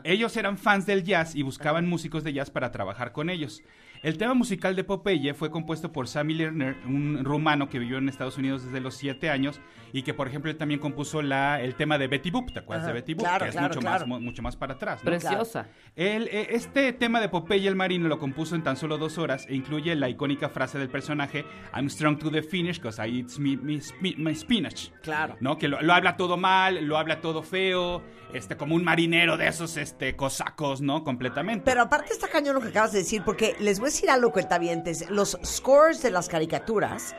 Ellos 0.05 0.37
eran 0.37 0.59
fans 0.59 0.87
del 0.87 1.03
jazz 1.05 1.35
y 1.35 1.43
buscaban 1.43 1.89
músicos 1.89 2.25
de 2.25 2.33
jazz 2.33 2.51
para 2.51 2.71
trabajar 2.71 3.13
con 3.13 3.31
ellos. 3.31 3.63
El 4.03 4.19
tema 4.19 4.35
musical 4.35 4.77
de 4.77 4.85
Popeye 4.85 5.35
fue 5.35 5.51
compuesto 5.51 5.91
por 5.93 6.07
Sammy 6.09 6.35
Lerner, 6.35 6.77
un 6.87 7.25
rumano 7.25 7.69
que 7.69 7.79
vivió 7.79 7.99
en 7.99 8.09
Estados 8.09 8.39
Unidos 8.39 8.65
desde 8.65 8.81
los 8.81 8.95
7 8.97 9.31
años 9.31 9.61
y 9.93 10.03
que, 10.03 10.15
por 10.15 10.29
ejemplo, 10.29 10.51
él 10.51 10.57
también 10.57 10.79
compuso 10.79 11.23
la, 11.23 11.61
el 11.61 11.75
tema 11.75 11.99
de 11.99 12.07
Betty 12.07 12.31
Boop, 12.31 12.53
¿te 12.53 12.61
acuerdas 12.61 12.85
Ajá, 12.85 12.93
de 12.95 13.01
Betty 13.01 13.15
Boop? 13.15 13.25
claro, 13.27 13.45
que 13.45 13.49
es 13.51 13.55
claro, 13.57 13.69
mucho, 13.69 13.81
claro. 13.81 14.07
Más, 14.07 14.09
mu- 14.09 14.25
mucho 14.25 14.43
más 14.43 14.55
para 14.57 14.75
atrás. 14.75 15.01
¿no? 15.03 15.11
Preciosa. 15.11 15.69
El, 15.97 16.29
eh, 16.29 16.49
este 16.51 16.93
tema 16.93 17.21
de 17.21 17.29
Popeye 17.29 17.67
el 17.67 17.77
Marino 17.77 18.07
lo 18.09 18.19
compuso 18.19 18.55
en 18.55 18.63
tan 18.63 18.77
solo 18.77 18.99
dos 18.99 19.19
horas 19.19 19.47
e 19.49 19.55
incluye 19.55 19.95
la 19.97 20.09
icónica 20.09 20.49
frase 20.51 20.79
del 20.79 20.89
personaje 20.89 21.45
I'm 21.75 21.89
strong 21.89 22.19
to 22.19 22.31
the 22.31 22.43
finish 22.43 22.79
because 22.79 23.01
I 23.05 23.21
eat 23.21 23.39
me, 23.39 23.57
me 23.57 23.81
my 24.19 24.35
spinach. 24.35 24.91
Claro. 25.03 25.37
¿No? 25.41 25.57
Que 25.59 25.69
lo, 25.69 25.81
lo 25.83 25.93
habla 25.95 26.17
todo 26.17 26.37
mal, 26.37 26.85
lo 26.85 26.99
habla 26.99 27.21
todo 27.21 27.43
feo, 27.43 28.03
este, 28.35 28.57
como 28.57 28.75
un 28.75 28.85
marinero 28.85 29.37
de 29.37 29.49
esos 29.49 29.77
este, 29.77 30.15
cosacos, 30.17 30.81
¿no? 30.81 31.03
Completamente. 31.05 31.63
Pero 31.65 31.83
aparte 31.83 32.13
está 32.13 32.29
cañón 32.29 32.55
lo 32.57 32.61
que 32.61 32.69
acabas 32.69 32.93
de 32.93 32.99
decir, 32.99 33.23
porque 33.25 33.57
les 33.61 33.79
voy 33.79 33.87
a 33.87 33.91
decir 33.97 34.11
algo, 34.11 34.31
cuentavientes. 34.31 35.09
Los 35.11 35.39
scores 35.43 36.03
de 36.03 36.11
las 36.11 36.29
caricaturas, 36.29 37.17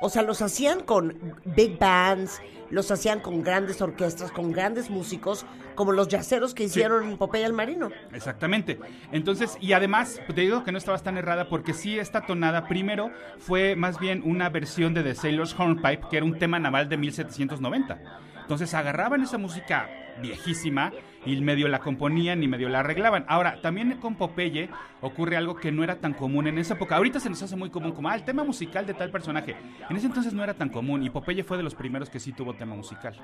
o 0.00 0.08
sea, 0.08 0.22
los 0.22 0.40
hacían 0.40 0.80
con 0.80 1.34
big 1.44 1.78
bands, 1.78 2.40
los 2.70 2.90
hacían 2.90 3.20
con 3.20 3.42
grandes 3.42 3.82
orquestas, 3.82 4.32
con 4.32 4.50
grandes 4.50 4.88
músicos, 4.88 5.44
como 5.74 5.92
los 5.92 6.08
yaceros 6.08 6.54
que 6.54 6.64
hicieron 6.64 7.10
en 7.10 7.18
Popeye 7.18 7.44
el 7.44 7.52
Marino. 7.52 7.90
Exactamente. 8.14 8.78
Entonces, 9.12 9.58
y 9.60 9.74
además, 9.74 10.18
te 10.26 10.40
digo 10.40 10.64
que 10.64 10.72
no 10.72 10.78
estabas 10.78 11.02
tan 11.02 11.18
errada 11.18 11.50
porque 11.50 11.74
sí, 11.74 11.98
esta 11.98 12.22
tonada 12.22 12.66
primero 12.66 13.10
fue 13.38 13.76
más 13.76 14.00
bien 14.00 14.22
una 14.24 14.48
versión 14.48 14.94
de 14.94 15.02
The 15.02 15.14
Sailor's 15.14 15.54
Hornpipe, 15.58 16.08
que 16.10 16.16
era 16.16 16.24
un 16.24 16.38
tema 16.38 16.58
naval 16.58 16.88
de 16.88 16.96
1790. 16.96 18.00
Entonces 18.40 18.72
agarraban 18.72 19.22
esa 19.22 19.36
música 19.36 19.90
viejísima 20.22 20.92
y 21.26 21.40
medio 21.40 21.68
la 21.68 21.80
componían 21.80 22.42
y 22.42 22.48
medio 22.48 22.68
la 22.68 22.80
arreglaban. 22.80 23.24
Ahora, 23.28 23.60
también 23.60 23.98
con 23.98 24.14
Popeye 24.14 24.70
ocurre 25.00 25.36
algo 25.36 25.56
que 25.56 25.72
no 25.72 25.84
era 25.84 25.96
tan 25.96 26.14
común 26.14 26.46
en 26.46 26.58
esa 26.58 26.74
época. 26.74 26.96
Ahorita 26.96 27.20
se 27.20 27.28
nos 27.28 27.42
hace 27.42 27.56
muy 27.56 27.70
común, 27.70 27.92
como, 27.92 28.08
ah, 28.08 28.14
el 28.14 28.24
tema 28.24 28.44
musical 28.44 28.86
de 28.86 28.94
tal 28.94 29.10
personaje. 29.10 29.56
En 29.90 29.96
ese 29.96 30.06
entonces 30.06 30.32
no 30.32 30.42
era 30.42 30.54
tan 30.54 30.68
común 30.68 31.02
y 31.02 31.10
Popeye 31.10 31.44
fue 31.44 31.56
de 31.56 31.62
los 31.62 31.74
primeros 31.74 32.08
que 32.08 32.20
sí 32.20 32.32
tuvo 32.32 32.54
tema 32.54 32.74
musical. 32.74 33.14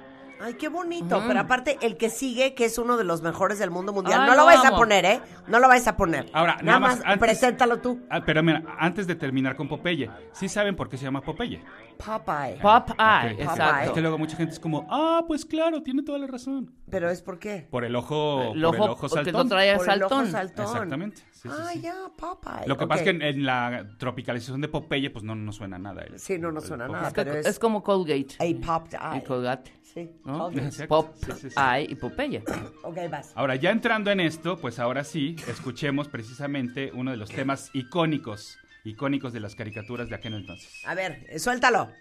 Ay, 0.40 0.54
qué 0.54 0.68
bonito. 0.68 1.22
Pero 1.28 1.38
aparte, 1.38 1.78
el 1.82 1.96
que 1.96 2.10
sigue, 2.10 2.54
que 2.54 2.64
es 2.64 2.76
uno 2.76 2.96
de 2.96 3.04
los 3.04 3.22
mejores 3.22 3.60
del 3.60 3.70
mundo 3.70 3.92
mundial. 3.92 4.22
Ay, 4.22 4.30
no 4.30 4.34
lo 4.34 4.44
vais 4.44 4.64
a 4.64 4.72
poner, 4.74 5.04
¿eh? 5.04 5.20
No 5.46 5.60
lo 5.60 5.68
vais 5.68 5.86
a 5.86 5.96
poner. 5.96 6.26
Ahora, 6.32 6.54
nada, 6.54 6.62
nada 6.64 6.80
más, 6.80 6.96
más, 6.98 7.06
antes- 7.06 7.18
preséntalo 7.20 7.78
tú. 7.78 8.00
Ah, 8.10 8.22
pero 8.24 8.42
mira, 8.42 8.62
antes 8.78 9.06
de 9.06 9.14
terminar 9.14 9.54
con 9.54 9.68
Popeye, 9.68 10.10
¿sí 10.32 10.48
saben 10.48 10.74
por 10.74 10.88
qué 10.88 10.96
se 10.96 11.04
llama 11.04 11.20
Popeye? 11.20 11.62
Popeye. 12.04 12.58
Pop 12.60 12.90
Eye, 12.98 13.34
Ok. 13.34 13.40
exacto. 13.40 13.84
Es 13.84 13.90
que 13.92 14.00
luego 14.00 14.18
mucha 14.18 14.36
gente 14.36 14.52
es 14.52 14.60
como, 14.60 14.86
ah, 14.90 15.24
pues 15.26 15.44
claro, 15.44 15.82
tiene 15.82 16.02
toda 16.02 16.18
la 16.18 16.26
razón. 16.26 16.72
Pero 16.90 17.08
es 17.10 17.22
por 17.22 17.38
qué. 17.38 17.66
Por 17.70 17.84
el 17.84 17.94
ojo, 17.96 18.42
El 18.42 18.46
por 18.48 18.56
el 18.56 18.64
ojo, 18.64 18.84
ojo 18.92 19.00
porque 19.08 19.14
saltón. 19.24 19.32
lo 19.34 19.48
trae 19.48 19.76
Por 19.76 19.88
el 19.90 20.02
ojo 20.02 20.08
saltón. 20.10 20.30
saltón. 20.30 20.64
Exactamente. 20.66 21.16
Sí, 21.32 21.48
sí, 21.48 21.48
ah, 21.50 21.68
sí. 21.72 21.80
ya, 21.80 21.94
Popeye. 22.16 22.66
Lo 22.68 22.76
que 22.76 22.84
Ok. 22.84 22.88
pasa 22.90 23.00
es 23.00 23.04
que 23.04 23.10
en, 23.10 23.22
en 23.22 23.46
la 23.46 23.86
tropicalización 23.98 24.60
de 24.60 24.68
Popeye, 24.68 25.10
pues 25.10 25.24
no, 25.24 25.34
no 25.34 25.52
suena 25.52 25.78
nada. 25.78 26.02
el- 26.02 26.18
Sí, 26.18 26.38
no, 26.38 26.52
no 26.52 26.60
suena 26.60 26.86
Popeye. 26.86 26.92
nada. 26.96 27.08
Es, 27.08 27.14
que- 27.14 27.24
pero 27.24 27.38
es- 27.38 27.46
es 27.46 27.58
como 27.58 27.82
Colgate. 27.82 28.34
A 28.38 28.66
popped 28.66 28.92
eye. 28.98 29.18
Y 29.18 29.24
Colgate. 29.24 29.72
Sí. 29.82 30.10
¿no? 30.24 30.50
Pop 30.88 31.10
Sí, 31.16 31.32
sí, 31.38 31.50
sí. 31.50 31.56
Eye 31.58 31.86
y 31.90 31.94
Popeye. 31.96 32.42
Ok, 32.84 32.96
vas. 33.10 33.32
Ahora, 33.34 33.56
ya 33.56 33.70
entrando 33.70 34.10
en 34.10 34.20
esto, 34.20 34.56
pues 34.58 34.78
ahora 34.78 35.04
sí, 35.04 35.36
escuchemos 35.48 36.08
precisamente 36.08 36.90
uno 36.94 37.10
de 37.10 37.16
los 37.16 37.30
temas 37.30 37.70
icónicos, 37.74 38.58
icónicos 38.84 39.32
de 39.32 39.40
las 39.40 39.54
caricaturas 39.54 40.08
de 40.08 40.14
aquel 40.14 40.34
entonces. 40.34 40.70
A 40.84 40.94
ver, 40.94 41.24
eh, 41.28 41.38
suéltalo. 41.38 41.92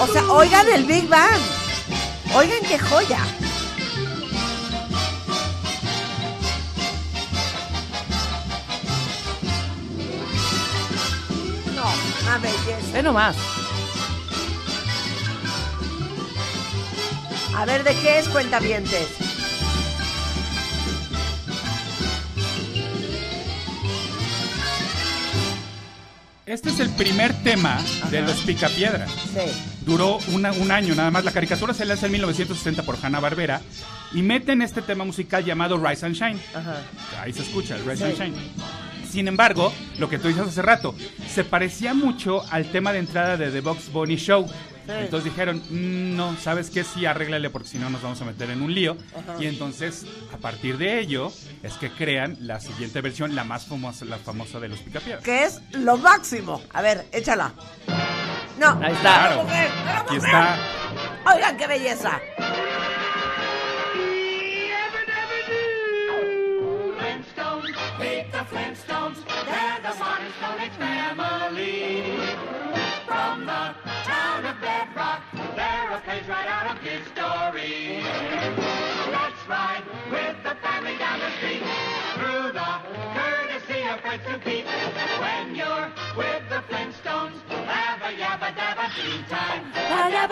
O 0.00 0.06
sea, 0.06 0.32
oigan 0.32 0.66
el 0.72 0.84
Big 0.84 1.08
Bang. 1.08 1.40
Oigan 2.34 2.60
qué 2.62 2.78
joya. 2.78 3.18
Una 12.30 12.38
belleza. 12.38 12.92
Ve 12.92 13.02
nomás. 13.02 13.36
A 17.56 17.64
ver, 17.64 17.82
¿de 17.84 17.94
qué 17.96 18.18
es 18.20 18.28
cuentavientes? 18.28 19.08
Este 26.46 26.70
es 26.70 26.80
el 26.80 26.90
primer 26.90 27.32
tema 27.44 27.78
de 28.10 28.22
los 28.22 28.38
Picapiedras. 28.40 29.08
Sí. 29.12 29.52
Duró 29.82 30.18
una- 30.32 30.50
un 30.52 30.72
año 30.72 30.94
nada 30.96 31.10
más. 31.10 31.24
La 31.24 31.30
caricatura 31.30 31.72
se 31.74 31.84
lanza 31.84 32.06
en 32.06 32.12
1960 32.12 32.82
por 32.82 32.96
Hanna-Barbera 33.00 33.60
y 34.12 34.22
meten 34.22 34.60
este 34.62 34.82
tema 34.82 35.04
musical 35.04 35.44
llamado 35.44 35.76
Rise 35.78 36.06
and 36.06 36.16
Shine. 36.16 36.40
Ajá. 36.54 36.78
Ahí 37.20 37.32
se 37.32 37.42
escucha, 37.42 37.76
el 37.76 37.84
Rise 37.84 37.98
Sí. 38.16 38.22
and 38.22 38.34
Shine. 38.34 38.36
Sin 39.10 39.28
embargo, 39.28 39.72
lo 39.98 40.08
que 40.08 40.18
tú 40.18 40.28
dices 40.28 40.46
hace 40.46 40.62
rato, 40.62 40.94
se 41.28 41.44
parecía 41.44 41.94
mucho 41.94 42.44
al 42.50 42.66
tema 42.70 42.92
de 42.92 43.00
entrada 43.00 43.36
de 43.36 43.50
The 43.50 43.60
Box 43.60 43.90
Bunny 43.92 44.16
Show. 44.16 44.46
Entonces 44.88 45.30
dijeron, 45.32 45.58
"Mm, 45.70 46.16
no, 46.16 46.36
¿sabes 46.36 46.68
qué? 46.70 46.82
Sí, 46.82 47.06
arréglale 47.06 47.48
porque 47.50 47.68
si 47.68 47.78
no 47.78 47.90
nos 47.90 48.02
vamos 48.02 48.20
a 48.22 48.24
meter 48.24 48.50
en 48.50 48.60
un 48.62 48.74
lío. 48.74 48.96
Y 49.38 49.46
entonces, 49.46 50.04
a 50.34 50.36
partir 50.38 50.78
de 50.78 50.98
ello, 50.98 51.32
es 51.62 51.74
que 51.74 51.90
crean 51.90 52.36
la 52.40 52.58
siguiente 52.58 53.00
versión, 53.00 53.36
la 53.36 53.44
más 53.44 53.66
famosa, 53.66 54.04
la 54.04 54.18
famosa 54.18 54.58
de 54.58 54.68
los 54.68 54.80
Picapiedras. 54.80 55.22
Que 55.22 55.44
es 55.44 55.60
lo 55.72 55.96
máximo. 55.96 56.60
A 56.72 56.82
ver, 56.82 57.06
échala. 57.12 57.52
No. 58.58 58.80
Ahí 58.82 58.92
está. 58.92 59.00
Claro, 59.00 59.42
mujer, 59.44 59.68
a 59.70 59.84
la 59.84 59.98
aquí 60.00 60.14
mujer. 60.16 60.30
está. 60.34 60.58
Oigan 61.34 61.56
qué 61.56 61.66
belleza. 61.68 62.20
Alex 70.60 70.76
family. 70.76 72.04
From 73.06 73.46
the 73.46 73.74
town 74.04 74.44
of 74.44 74.60
Bedrock, 74.60 75.22
they're 75.56 75.90
a 75.90 76.00
page 76.04 76.28
right 76.28 76.46
out 76.46 76.76
of 76.76 76.82
his 76.82 77.00
story. 77.06 78.02
Let's 79.10 79.40
ride 79.48 79.82
with 80.10 80.36
the 80.44 80.54
family 80.60 80.98
down 80.98 81.18
the 81.20 81.30
street 81.38 81.62
through 82.12 82.52
the 82.52 82.72
courtesy 83.16 83.88
of 83.88 84.00
friends 84.00 84.22
to 84.28 84.38
keep. 84.40 84.66
When 85.24 85.54
you're 85.54 85.90
with 86.14 86.42
the 86.50 86.60
Flintstones, 86.68 87.40
have 87.48 88.02
a 88.02 88.12
yabba 88.20 88.52
dabba 88.54 88.86
doo 89.00 89.22
time. 89.30 89.64
Have 89.72 90.30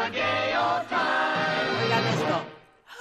a 0.00 0.10
gay 0.10 0.52
old 0.54 0.86
time. 0.90 1.76
Oigan 1.80 2.04
esto. 2.12 2.55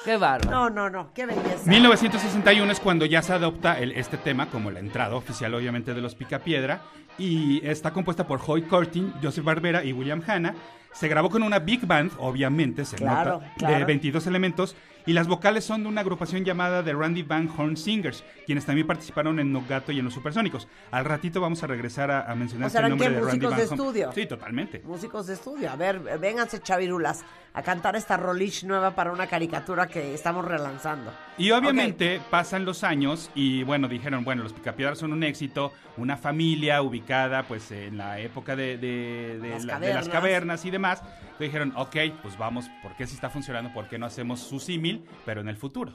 Qué 0.05 0.17
bárbaro. 0.17 0.51
No, 0.51 0.69
no, 0.69 0.89
no, 0.89 1.11
qué 1.13 1.25
belleza. 1.25 1.67
1961 1.69 2.71
es 2.71 2.79
cuando 2.79 3.05
ya 3.05 3.21
se 3.21 3.33
adopta 3.33 3.79
el- 3.79 3.91
este 3.93 4.17
tema 4.17 4.45
como 4.47 4.71
la 4.71 4.79
entrada 4.79 5.15
oficial, 5.15 5.53
obviamente, 5.55 5.93
de 5.93 6.01
los 6.01 6.15
Picapiedra. 6.15 6.81
Y 7.17 7.65
está 7.67 7.91
compuesta 7.91 8.27
por 8.27 8.39
Hoy 8.45 8.61
Curtin, 8.63 9.13
Joseph 9.23 9.43
Barbera 9.43 9.83
y 9.83 9.93
William 9.93 10.21
Hanna. 10.27 10.53
Se 10.93 11.07
grabó 11.07 11.29
con 11.29 11.43
una 11.43 11.59
big 11.59 11.85
band, 11.85 12.11
obviamente, 12.19 12.85
se 12.85 12.95
Claro, 12.97 13.31
nota, 13.39 13.53
claro. 13.57 13.77
de 13.79 13.83
22 13.85 14.27
elementos. 14.27 14.75
Y 15.07 15.13
las 15.13 15.27
vocales 15.27 15.63
son 15.63 15.83
de 15.83 15.89
una 15.89 16.01
agrupación 16.01 16.43
llamada 16.43 16.83
The 16.83 16.93
Randy 16.93 17.21
Van 17.23 17.47
Horn 17.55 17.77
Singers, 17.77 18.23
quienes 18.45 18.65
también 18.65 18.87
participaron 18.87 19.39
en 19.39 19.51
No 19.51 19.63
Gato 19.69 19.91
y 19.91 19.99
en 19.99 20.05
Los 20.05 20.13
Supersónicos. 20.15 20.67
Al 20.91 21.05
ratito 21.05 21.39
vamos 21.41 21.61
a 21.61 21.67
regresar 21.67 22.09
a, 22.09 22.29
a 22.31 22.33
mencionar 22.35 22.67
O 22.67 22.69
sea, 22.71 22.79
el 22.81 22.85
¿eran 22.87 22.89
nombre 22.97 23.09
de 23.09 23.15
Randy 23.21 23.27
músicos 23.37 23.49
Van 23.51 23.59
de 23.59 23.65
Horn. 23.65 23.79
estudio? 23.79 24.11
Sí, 24.13 24.25
totalmente. 24.25 24.81
Músicos 24.83 25.27
de 25.27 25.33
estudio. 25.35 25.71
A 25.71 25.75
ver, 25.75 25.99
vénganse 26.19 26.59
chavirulas 26.59 27.23
a 27.53 27.61
cantar 27.61 27.95
esta 27.95 28.17
rolish 28.17 28.65
nueva 28.65 28.95
para 28.95 29.11
una 29.13 29.27
caricatura 29.27 29.87
que 29.87 30.13
estamos 30.13 30.43
relanzando. 30.43 31.13
Y 31.37 31.51
obviamente 31.51 32.19
pasan 32.29 32.65
los 32.65 32.83
años 32.83 33.29
y 33.35 33.63
bueno, 33.63 33.87
dijeron, 33.87 34.25
bueno, 34.25 34.43
los 34.43 34.51
Picapiedras 34.53 34.97
son 34.97 35.13
un 35.13 35.23
éxito, 35.23 35.71
una 35.97 36.17
familia 36.17 36.81
ubicada 36.81 37.43
pues 37.43 37.71
en 37.71 37.97
la 37.97 38.19
época 38.19 38.55
de, 38.57 38.77
de- 38.77 39.39
de 39.39 39.49
Las 39.51 39.65
la- 39.65 39.79
de 39.79 39.93
las 39.93 40.09
cavernas. 40.09 40.65
y 40.65 40.71
demás. 40.71 40.99
Entonces 41.01 41.39
dijeron, 41.47 41.73
ok, 41.77 41.95
pues 42.21 42.37
vamos, 42.37 42.65
¿por 42.81 42.95
qué 42.95 43.05
si 43.07 43.15
está 43.15 43.29
funcionando? 43.29 43.71
¿Por 43.73 43.87
qué 43.87 43.97
no 43.97 44.05
hacemos 44.05 44.39
su 44.41 44.59
símil, 44.59 44.94
pero 45.25 45.41
en 45.41 45.47
el 45.47 45.57
futuro? 45.57 45.93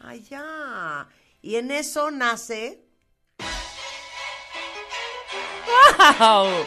Ay, 0.00 0.22
ya. 0.22 1.08
Y 1.42 1.56
en 1.56 1.70
eso 1.70 2.10
nace 2.10 2.82
Wow. 6.18 6.66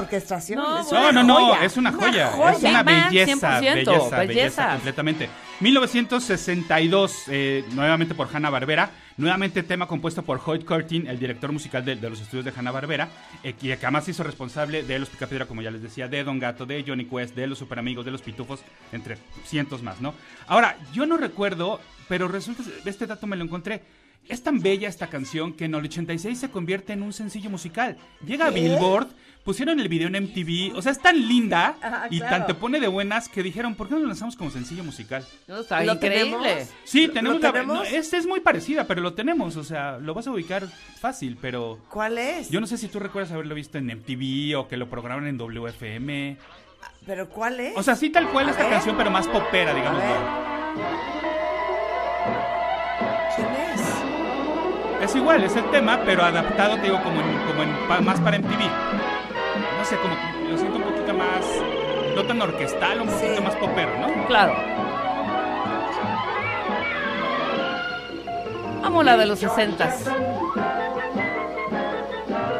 Orquestación. 0.00 0.58
No, 0.58 0.80
es 0.80 0.92
No, 0.92 1.00
una 1.08 1.12
no, 1.12 1.22
no, 1.22 1.46
joya, 1.46 1.64
es 1.64 1.76
una 1.76 1.92
joya, 1.92 2.26
joya. 2.28 2.52
es 2.52 2.62
una 2.62 2.82
belleza, 2.82 3.60
100%, 3.60 3.74
belleza, 3.74 4.18
belleza, 4.18 4.70
completamente. 4.72 5.28
1962, 5.60 7.24
eh, 7.28 7.64
nuevamente 7.72 8.14
por 8.14 8.28
Hanna 8.34 8.50
Barbera, 8.50 8.90
nuevamente 9.16 9.62
tema 9.62 9.86
compuesto 9.86 10.22
por 10.22 10.40
Hoyt 10.44 10.64
Curtin, 10.64 11.06
el 11.06 11.18
director 11.18 11.52
musical 11.52 11.84
de, 11.84 11.96
de 11.96 12.10
los 12.10 12.20
estudios 12.20 12.44
de 12.44 12.52
Hanna 12.56 12.70
Barbera, 12.70 13.08
eh, 13.42 13.52
que 13.52 13.74
además 13.74 14.04
se 14.04 14.12
hizo 14.12 14.22
responsable 14.22 14.82
de 14.82 14.98
los 14.98 15.08
Picapiedra, 15.10 15.46
como 15.46 15.62
ya 15.62 15.70
les 15.70 15.82
decía, 15.82 16.08
de 16.08 16.24
Don 16.24 16.38
Gato, 16.38 16.66
de 16.66 16.82
Johnny 16.86 17.04
Quest, 17.04 17.34
de 17.36 17.46
los 17.46 17.58
Superamigos, 17.58 18.04
de 18.04 18.10
los 18.10 18.22
Pitufos, 18.22 18.60
entre 18.92 19.18
cientos 19.44 19.82
más, 19.82 20.00
¿no? 20.00 20.14
Ahora, 20.46 20.76
yo 20.92 21.06
no 21.06 21.16
recuerdo, 21.16 21.80
pero 22.08 22.26
resulta, 22.28 22.62
este 22.84 23.06
dato 23.06 23.26
me 23.26 23.36
lo 23.36 23.44
encontré. 23.44 23.82
Es 24.28 24.42
tan 24.42 24.60
bella 24.60 24.88
esta 24.88 25.08
canción 25.08 25.52
que 25.54 25.64
en 25.64 25.74
el 25.74 25.84
86 25.84 26.38
se 26.38 26.50
convierte 26.50 26.92
en 26.92 27.02
un 27.02 27.12
sencillo 27.12 27.50
musical. 27.50 27.96
Llega 28.24 28.46
a 28.46 28.50
Billboard, 28.50 29.08
pusieron 29.44 29.80
el 29.80 29.88
video 29.88 30.08
en 30.08 30.22
MTV, 30.24 30.76
o 30.76 30.82
sea, 30.82 30.92
es 30.92 31.00
tan 31.00 31.16
linda 31.26 31.76
Ajá, 31.82 32.06
y 32.10 32.18
claro. 32.18 32.36
tan 32.36 32.46
te 32.46 32.54
pone 32.54 32.78
de 32.80 32.88
buenas 32.88 33.28
que 33.28 33.42
dijeron, 33.42 33.74
¿por 33.74 33.88
qué 33.88 33.94
no 33.94 34.00
lo 34.00 34.06
lanzamos 34.08 34.36
como 34.36 34.50
sencillo 34.50 34.84
musical? 34.84 35.24
No, 35.48 35.60
está 35.60 35.82
¿Lo 35.82 35.94
increíble. 35.94 36.36
tenemos? 36.42 36.68
Sí, 36.84 37.06
¿Lo- 37.06 37.12
tenemos 37.12 37.40
lo 37.40 37.46
la 37.48 37.52
tenemos? 37.52 37.76
no, 37.78 37.82
es, 37.84 38.12
es 38.12 38.26
muy 38.26 38.40
parecida, 38.40 38.84
pero 38.86 39.00
lo 39.00 39.14
tenemos, 39.14 39.56
o 39.56 39.64
sea, 39.64 39.98
lo 39.98 40.12
vas 40.14 40.26
a 40.26 40.32
ubicar 40.32 40.66
fácil, 41.00 41.38
pero 41.40 41.78
¿Cuál 41.88 42.18
es? 42.18 42.50
yo 42.50 42.60
no 42.60 42.66
sé 42.66 42.76
si 42.78 42.88
tú 42.88 42.98
recuerdas 43.00 43.32
haberlo 43.32 43.54
visto 43.54 43.78
en 43.78 43.86
MTV 43.86 44.58
o 44.58 44.68
que 44.68 44.76
lo 44.76 44.88
programaron 44.88 45.26
en 45.26 45.38
WFM. 45.38 46.36
¿Pero 47.06 47.28
cuál 47.28 47.60
es? 47.60 47.72
O 47.76 47.82
sea, 47.82 47.96
sí 47.96 48.10
tal 48.10 48.28
cual 48.28 48.48
A 48.48 48.50
esta 48.50 48.62
ver. 48.64 48.72
canción, 48.72 48.96
pero 48.96 49.10
más 49.10 49.26
popera, 49.26 49.72
digamos. 49.74 50.02
¿Quién 53.36 53.48
es? 53.48 53.80
Es 55.10 55.16
igual, 55.16 55.42
es 55.44 55.56
el 55.56 55.70
tema, 55.70 56.00
pero 56.04 56.22
adaptado, 56.22 56.76
te 56.76 56.82
digo, 56.82 57.02
como, 57.02 57.20
en, 57.20 57.38
como 57.46 57.62
en, 57.62 57.88
pa- 57.88 58.00
más 58.00 58.20
para 58.20 58.38
MTV. 58.38 59.09
No 59.80 59.86
sé, 59.86 59.96
como 59.96 60.14
que 60.14 60.48
lo 60.50 60.58
siento 60.58 60.76
un 60.76 60.82
poquito 60.84 61.14
más, 61.14 61.40
no 62.14 62.22
tan 62.24 62.42
orquestal, 62.42 63.00
un 63.00 63.08
Sí. 63.08 63.14
poquito 63.22 63.42
más 63.42 63.56
popero, 63.56 63.98
¿no? 63.98 64.26
Claro. 64.26 64.54
Amo 68.82 69.02
la 69.02 69.16
de 69.16 69.24
los 69.26 69.38
60 69.38 69.94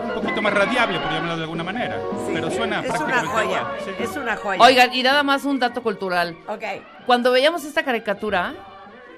Un 0.07 0.23
poquito 0.23 0.41
más 0.43 0.55
radiable, 0.55 0.99
por 1.01 1.11
llamarlo 1.13 1.37
de 1.37 1.43
alguna 1.43 1.65
manera. 1.65 1.99
Sí, 2.27 2.31
pero 2.33 2.51
suena 2.51 2.81
Es 2.81 2.87
una 2.89 2.95
prácticamente 2.99 3.29
joya. 3.33 3.59
igual, 3.61 3.77
sí. 3.85 3.91
Es 4.03 4.17
una 4.17 4.37
joya. 4.37 4.63
Oigan, 4.63 4.95
y 4.95 5.03
nada 5.03 5.23
más 5.23 5.45
un 5.45 5.59
dato 5.59 5.83
cultural. 5.83 6.37
Ok. 6.47 6.63
Cuando 7.07 7.33
veíamos 7.33 7.65
esta 7.65 7.83
caricatura, 7.83 8.55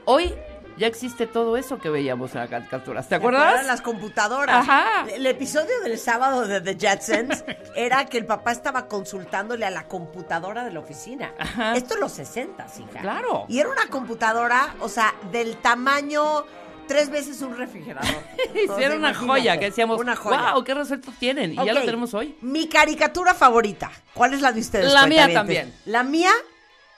hoy 0.07 0.35
ya 0.83 0.89
existe 0.89 1.29
todo 1.29 1.57
eso 1.57 1.79
que 1.79 1.89
veíamos 1.91 2.35
en 2.35 2.41
la 2.41 2.49
caricatura. 2.49 3.05
¿Te 3.05 3.15
acuerdas? 3.15 3.65
Las 3.67 3.81
computadoras. 3.83 4.69
Ajá. 4.69 5.07
El 5.15 5.25
episodio 5.27 5.81
del 5.85 5.97
sábado 5.97 6.45
de 6.45 6.61
The 6.61 6.75
Jetsons 6.75 7.45
era 7.77 8.07
que 8.07 8.19
el 8.19 8.27
papá 8.27 8.51
estaba 8.51 8.89
consultándole 8.89 9.65
a 9.65 9.71
la 9.71 9.87
computadora 9.87 10.65
de 10.65 10.73
la 10.73 10.81
oficina. 10.81 11.35
Ajá. 11.39 11.77
Esto 11.77 11.95
en 11.95 12.01
los 12.01 12.11
60, 12.11 12.67
hija. 12.81 13.01
Claro. 13.01 13.47
Y 13.49 13.61
era 13.61 13.69
una 13.71 13.87
computadora, 13.91 14.75
o 14.81 14.89
sea, 14.89 15.15
del 15.31 15.59
tamaño 15.59 16.47
tres 16.89 17.11
veces 17.11 17.41
un 17.43 17.57
refrigerador. 17.57 18.21
Era 18.81 18.97
una 18.97 19.15
joya 19.15 19.57
que 19.59 19.67
decíamos, 19.67 20.01
Una 20.01 20.17
joya. 20.17 20.53
wow, 20.55 20.65
qué 20.65 20.75
resuelto 20.75 21.13
tienen. 21.17 21.53
Y 21.53 21.65
ya 21.65 21.75
lo 21.75 21.83
tenemos 21.83 22.13
hoy. 22.13 22.37
Mi 22.41 22.67
caricatura 22.67 23.35
favorita. 23.35 23.89
¿Cuál 24.15 24.35
es 24.35 24.41
la 24.41 24.51
de 24.51 24.61
ustedes? 24.61 24.93
La 24.93 25.07
mía 25.07 25.33
también. 25.33 25.73
La 25.85 26.03
mía, 26.03 26.33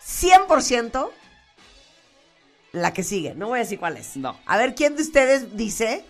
100%, 0.02 1.10
la 2.74 2.92
que 2.92 3.02
sigue. 3.02 3.34
No 3.34 3.48
voy 3.48 3.58
a 3.58 3.62
decir 3.62 3.78
cuál 3.78 3.96
es. 3.96 4.16
No. 4.16 4.36
A 4.46 4.58
ver, 4.58 4.74
¿quién 4.74 4.96
de 4.96 5.02
ustedes 5.02 5.56
dice, 5.56 6.04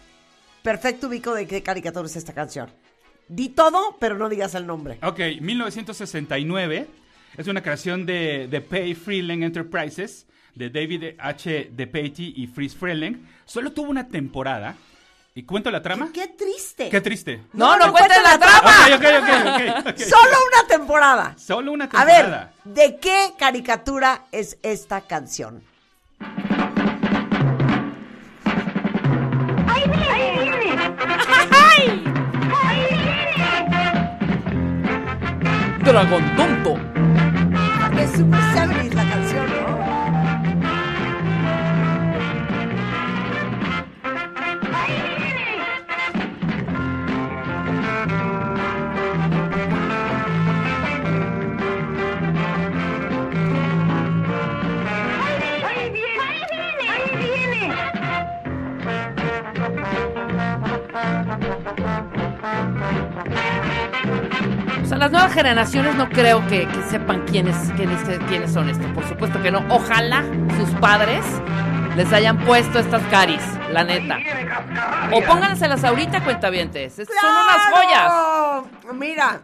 perfecto 0.62 1.06
ubico 1.08 1.34
de 1.34 1.46
qué 1.46 1.62
caricatura 1.62 2.06
es 2.06 2.16
esta 2.16 2.32
canción? 2.32 2.70
Di 3.28 3.50
todo, 3.50 3.96
pero 4.00 4.16
no 4.16 4.28
digas 4.28 4.54
el 4.54 4.66
nombre. 4.66 4.98
Ok, 5.02 5.20
1969 5.40 6.86
es 7.36 7.46
una 7.48 7.62
creación 7.62 8.06
de, 8.06 8.48
de 8.48 8.60
Pay 8.60 8.94
Freeling 8.94 9.42
Enterprises 9.42 10.26
de 10.54 10.70
David 10.70 11.16
H. 11.18 11.70
DePatie 11.72 12.32
y 12.36 12.46
Fritz 12.46 12.74
Freeling. 12.74 13.26
Solo 13.44 13.72
tuvo 13.72 13.90
una 13.90 14.08
temporada. 14.08 14.76
¿Y 15.36 15.42
cuento 15.42 15.68
la 15.70 15.82
trama? 15.82 16.10
Qué 16.12 16.28
triste. 16.28 16.88
Qué 16.88 17.00
triste. 17.00 17.42
No, 17.52 17.76
no 17.76 17.86
no, 17.88 17.92
la 17.92 18.38
trama. 18.38 18.86
Ok, 18.86 18.94
ok, 18.94 19.04
ok, 19.18 19.80
ok, 19.82 19.86
ok. 19.88 19.98
Solo 19.98 20.36
una 20.52 20.68
temporada. 20.68 21.34
Solo 21.36 21.72
una 21.72 21.86
A 21.86 21.88
temporada. 21.88 22.52
ver, 22.64 22.74
¿de 22.74 22.96
qué 23.00 23.32
caricatura 23.36 24.26
es 24.30 24.58
esta 24.62 25.00
canción? 25.00 25.64
Dragón 35.84 36.24
Tonto. 36.34 36.76
Super 38.16 38.94
la 38.94 39.04
canción. 39.04 39.64
O 64.84 64.86
sea, 64.86 64.98
las 64.98 65.10
nuevas 65.10 65.32
generaciones 65.32 65.94
no 65.94 66.08
creo 66.10 66.46
que, 66.46 66.68
que 66.68 66.82
sepan 66.82 67.24
quiénes, 67.26 67.56
quiénes, 67.74 68.00
quiénes 68.28 68.52
son 68.52 68.68
estos. 68.68 68.86
Por 68.92 69.04
supuesto 69.08 69.40
que 69.42 69.50
no. 69.50 69.64
Ojalá 69.70 70.22
sus 70.58 70.68
padres 70.78 71.24
les 71.96 72.12
hayan 72.12 72.38
puesto 72.40 72.78
estas 72.78 73.02
caris, 73.04 73.40
la 73.72 73.82
neta. 73.84 74.18
O 75.12 75.22
pónganselas 75.22 75.82
ahorita, 75.84 76.22
cuentavientes. 76.22 76.98
Es- 76.98 77.08
Son 77.08 77.30
unas 77.30 78.62
joyas. 78.84 78.94
Mira, 78.94 79.40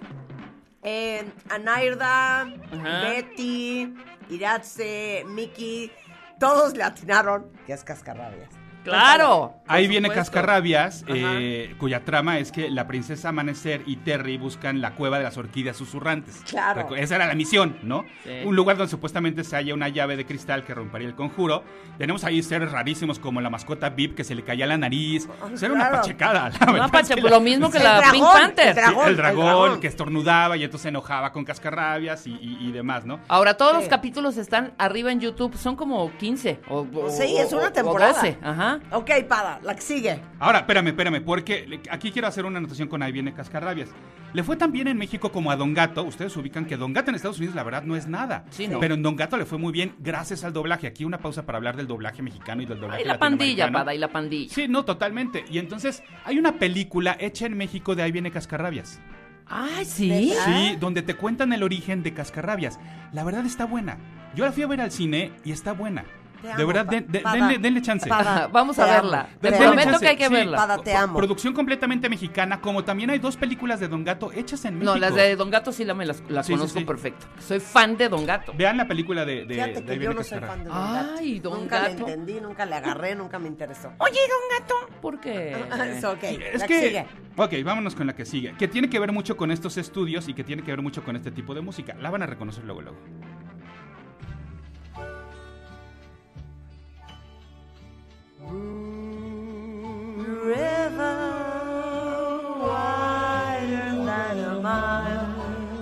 eh, 0.83 1.24
Anairda, 1.48 2.42
Ajá. 2.42 3.00
Betty, 3.09 3.94
Iratze, 4.29 5.24
Miki, 5.26 5.90
todos 6.38 6.74
le 6.76 6.83
atinaron 6.85 7.46
que 7.66 7.72
es 7.72 7.83
cascarrabias. 7.83 8.50
Claro. 8.85 9.55
Ahí 9.66 9.87
viene 9.87 10.09
supuesto. 10.09 10.33
Cascarrabias, 10.33 11.05
eh, 11.07 11.75
cuya 11.79 12.05
trama 12.05 12.38
es 12.38 12.51
que 12.51 12.71
la 12.71 12.87
princesa 12.88 13.29
Amanecer 13.29 13.83
y 13.87 13.97
Terry 13.97 14.37
buscan 14.37 14.81
la 14.81 14.95
cueva 14.95 15.19
de 15.19 15.25
las 15.25 15.37
orquídeas 15.37 15.77
susurrantes. 15.77 16.43
Claro. 16.49 16.88
Recu- 16.88 16.99
Esa 16.99 17.16
era 17.16 17.27
la 17.27 17.35
misión, 17.35 17.77
¿no? 17.83 18.05
Sí. 18.25 18.31
Un 18.45 18.57
lugar 18.57 18.77
donde 18.77 18.90
supuestamente 18.90 19.45
se 19.45 19.55
halla 19.57 19.75
una 19.75 19.88
llave 19.88 20.16
de 20.16 20.27
cristal 20.27 20.64
que 20.64 20.75
rompería 20.75 21.07
el 21.09 21.14
conjuro. 21.14 21.62
Tenemos 21.99 22.25
ahí 22.25 22.43
seres 22.43 22.73
rarísimos 22.73 23.19
como 23.19 23.40
la 23.40 23.51
mascota 23.51 23.90
Vip 23.90 24.16
que 24.16 24.25
se 24.25 24.35
le 24.35 24.43
caía 24.43 24.66
la 24.66 24.77
nariz. 24.79 25.29
Era 25.61 25.73
una 25.73 25.85
claro. 25.88 25.97
pachecada. 25.99 26.49
la 26.49 26.57
Una 26.62 26.73
verdad 26.73 26.87
es 26.87 26.90
pache- 26.93 27.14
que 27.14 27.21
la- 27.23 27.31
lo 27.31 27.40
mismo 27.40 27.71
que 27.71 27.79
la 27.79 27.97
dragón, 27.99 28.12
Pink 28.12 28.25
Panther. 28.33 28.69
el 28.69 28.75
dragón. 28.75 29.05
Sí, 29.05 29.11
el 29.11 29.16
dragón, 29.16 29.45
dragón. 29.47 29.81
que 29.81 29.87
estornudaba 29.87 30.57
y 30.57 30.64
entonces 30.64 30.83
se 30.83 30.88
enojaba 30.88 31.33
con 31.33 31.45
cascarrabias 31.45 32.27
y, 32.27 32.33
y- 32.33 32.59
y 32.69 32.73
demás, 32.73 33.05
¿no? 33.05 33.21
Ahora, 33.29 33.57
todos 33.57 33.73
Sí. 33.73 33.79
los 33.81 33.88
capítulos 33.88 34.37
están 34.37 34.73
arriba 34.79 35.12
en 35.12 35.21
YouTube. 35.21 35.57
Son 35.57 35.77
como 35.77 36.11
15 36.19 36.61
o, 36.69 36.87
o- 36.93 37.11
Sí, 37.11 37.37
es 37.37 37.53
una 37.53 37.69
o 37.69 37.73
temporada. 37.73 38.14
12. 38.14 38.38
Ajá. 38.43 38.69
Ok, 38.92 39.11
Pada, 39.28 39.61
la 39.62 39.74
que 39.74 39.80
sigue. 39.80 40.20
Ahora, 40.38 40.61
espérame, 40.61 40.88
espérame, 40.88 41.22
porque 41.24 41.80
aquí 41.90 42.11
quiero 42.11 42.28
hacer 42.28 42.44
una 42.44 42.59
anotación 42.59 42.88
con 42.88 43.02
ahí 43.02 43.12
viene 43.12 43.33
Cascarrabias. 43.33 43.90
Le 44.33 44.44
fue 44.44 44.56
tan 44.56 44.70
bien 44.70 44.87
en 44.87 44.96
México 44.96 45.33
como 45.33 45.50
a 45.50 45.56
Don 45.56 45.74
Gato. 45.74 46.04
Ustedes 46.04 46.37
ubican 46.37 46.64
que 46.64 46.76
Don 46.76 46.92
Gato 46.92 47.11
en 47.11 47.16
Estados 47.16 47.38
Unidos, 47.38 47.56
la 47.56 47.64
verdad, 47.64 47.83
no 47.83 47.96
es 47.96 48.06
nada. 48.06 48.44
Sí, 48.50 48.68
no. 48.68 48.78
Pero 48.78 48.94
en 48.94 49.02
Don 49.02 49.16
Gato 49.16 49.37
le 49.37 49.44
fue 49.44 49.59
muy 49.59 49.72
bien 49.72 49.94
gracias 49.98 50.44
al 50.44 50.52
doblaje. 50.52 50.87
Aquí 50.87 51.04
una 51.04 51.18
pausa 51.18 51.44
para 51.44 51.59
hablar 51.59 51.76
del 51.76 51.88
doblaje 51.88 52.22
mexicano 52.22 52.62
y 52.62 52.66
del 52.66 52.80
doblaje 52.80 53.02
Y 53.02 53.06
la 53.06 53.18
pandilla. 53.18 53.72
Pada, 53.72 53.94
y 53.94 53.98
la 53.98 54.09
pandilla. 54.09 54.54
Sí, 54.54 54.68
no, 54.68 54.85
totalmente. 54.85 55.44
Y 55.50 55.59
entonces, 55.59 56.02
hay 56.24 56.38
una 56.38 56.59
película 56.59 57.16
hecha 57.18 57.46
en 57.46 57.56
México 57.56 57.96
de 57.96 58.02
Ahí 58.04 58.12
viene 58.12 58.30
Cascarrabias. 58.30 59.00
Ay, 59.46 59.85
sí. 59.85 60.33
Sí, 60.44 60.76
donde 60.78 61.02
te 61.02 61.14
cuentan 61.14 61.52
el 61.52 61.64
origen 61.64 62.04
de 62.04 62.14
Cascarrabias. 62.14 62.78
La 63.12 63.24
verdad 63.24 63.44
está 63.44 63.64
buena. 63.64 63.98
Yo 64.37 64.44
la 64.44 64.52
fui 64.52 64.62
a 64.62 64.68
ver 64.68 64.80
al 64.80 64.92
cine 64.92 65.33
y 65.44 65.50
está 65.50 65.72
buena. 65.72 66.04
Te 66.42 66.48
de 66.57 66.64
verdad, 66.64 66.87
denle, 66.87 67.59
denle 67.59 67.83
chance. 67.83 68.09
Pada, 68.09 68.46
Vamos 68.48 68.79
a 68.79 68.87
verla. 68.87 69.29
Te 69.40 69.53
prometo 69.53 69.90
chance. 69.90 70.00
que 70.00 70.09
hay 70.09 70.16
que 70.16 70.26
Sí. 70.29 70.33
verla. 70.33 70.57
Pada, 70.57 70.79
te 70.79 70.94
amo. 70.94 71.16
Producción 71.18 71.53
completamente 71.53 72.09
mexicana, 72.09 72.61
como 72.61 72.83
también 72.85 73.11
hay 73.11 73.18
dos 73.18 73.37
películas 73.37 73.81
de 73.81 73.88
Don 73.88 74.05
Gato 74.05 74.33
hechas 74.33 74.64
en 74.64 74.74
México. 74.74 74.92
No, 74.94 74.98
las 74.98 75.14
de 75.14 75.37
Don 75.37 75.50
Gato 75.50 75.72
sí 75.72 75.85
la, 75.85 75.94
me 75.94 76.07
las, 76.07 76.22
las 76.29 76.46
Sí, 76.46 76.53
sí, 76.53 76.59
conozco 76.59 76.79
sí. 76.79 76.85
perfecto. 76.85 77.26
Soy 77.40 77.61
fan 77.61 77.96
de 77.96 78.09
Don 78.09 78.24
Gato. 78.26 78.53
Vean 78.57 78.76
la 78.76 78.87
película 78.88 79.24
de, 79.24 79.44
de, 79.44 79.55
Fíjate 79.55 79.81
de 79.83 79.98
que 79.98 80.05
yo 80.05 80.12
no 80.14 80.22
soy 80.24 80.38
fan 80.40 80.64
de 80.64 80.70
Don 80.70 80.92
Gato. 80.94 81.11
Ay, 81.18 81.40
Don 81.40 81.61
Nunca 81.61 81.81
le 81.83 81.88
Gato. 81.94 82.09
entendí, 82.09 82.40
nunca 82.40 82.66
le 82.66 82.74
agarré, 82.76 83.14
nunca 83.14 83.38
me 83.38 83.48
interesó. 83.48 83.92
Oye, 83.98 84.18
Don 84.29 84.59
Gato. 84.61 84.74
¿Por 85.00 85.20
qué? 85.20 85.57
Es 85.90 86.05
ok, 86.05 86.22
Es 86.22 86.61
la 86.61 86.66
que, 86.66 86.81
sigue. 86.81 87.07
ok, 87.37 87.53
vámonos 87.64 87.94
con 87.94 88.07
la 88.07 88.14
que 88.14 88.24
sigue. 88.24 88.55
Que 88.59 88.68
tiene 88.68 88.88
que 88.88 88.98
ver 88.98 89.12
mucho 89.12 89.37
con 89.37 89.50
estos 89.50 89.76
estudios 89.76 90.29
y 90.29 90.35
que 90.35 90.44
tiene 90.44 90.62
que 90.62 90.70
ver 90.70 90.83
mucho 90.83 91.03
con 91.05 91.16
este 91.16 91.31
tipo 91.31 91.55
de 91.55 91.61
música. 91.61 91.94
La 92.00 92.11
van 92.11 92.22
a 92.22 92.26
reconocer 92.26 92.64
luego, 92.64 92.81
luego. 92.83 92.98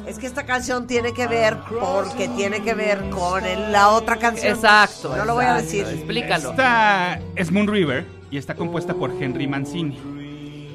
Es 0.06 0.18
que 0.18 0.26
esta 0.26 0.44
canción 0.44 0.86
tiene 0.86 1.12
que 1.12 1.26
ver 1.26 1.56
porque 1.80 2.28
tiene 2.28 2.62
que 2.62 2.72
ver 2.74 3.10
con 3.10 3.44
el- 3.44 3.70
la 3.72 3.90
otra 3.90 4.16
canción. 4.16 4.54
Exacto. 4.54 5.14
No 5.16 5.24
lo 5.26 5.34
voy 5.34 5.44
a 5.44 5.54
decir. 5.54 5.86
Explícalo. 5.86 6.50
Esta 6.50 7.20
es 7.36 7.50
Moon 7.52 7.66
River 7.68 8.06
y 8.30 8.38
está 8.38 8.54
compuesta 8.54 8.94
por 8.94 9.10
Henry 9.20 9.46
Mancini. 9.46 9.98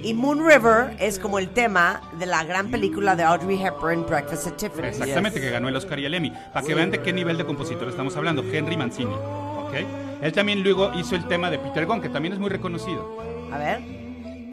Y 0.04 0.14
Moon 0.14 0.46
River 0.46 0.96
es 1.00 1.18
como 1.18 1.40
el 1.40 1.50
tema 1.50 2.02
de 2.20 2.26
la 2.26 2.44
gran 2.44 2.70
película 2.70 3.16
de 3.16 3.24
Audrey 3.24 3.60
Hepburn, 3.64 4.06
Breakfast 4.06 4.48
at 4.48 4.54
Tiffany's. 4.54 4.98
Exactamente, 5.00 5.40
que 5.42 5.50
ganó 5.50 5.70
el 5.70 5.76
Oscar 5.78 5.98
y 5.98 6.06
el 6.06 6.14
Emmy. 6.14 6.32
Para 6.54 6.66
que 6.66 6.76
vean 6.76 6.92
de 6.92 7.02
qué 7.02 7.12
nivel 7.14 7.38
de 7.38 7.46
compositor 7.46 7.88
estamos 7.88 8.16
hablando. 8.16 8.44
Henry 8.44 8.78
Mancini. 8.78 9.14
¿ok? 9.14 10.13
Él 10.22 10.32
también 10.32 10.64
luego 10.64 10.92
hizo 10.96 11.16
el 11.16 11.28
tema 11.28 11.50
de 11.50 11.60
Peter 11.60 11.86
Gunn, 11.86 12.02
que 12.02 12.10
también 12.10 12.34
es 12.34 12.40
muy 12.40 12.50
reconocido. 12.50 13.18
A 13.52 13.58
ver, 13.58 13.82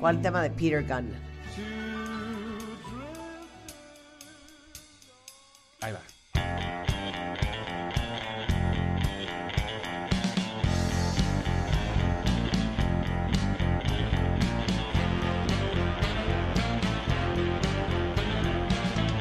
¿cuál 0.00 0.20
tema 0.20 0.42
de 0.42 0.50
Peter 0.50 0.84
Gunn? 0.84 1.12
Ahí 5.80 5.92
va. 5.92 6.00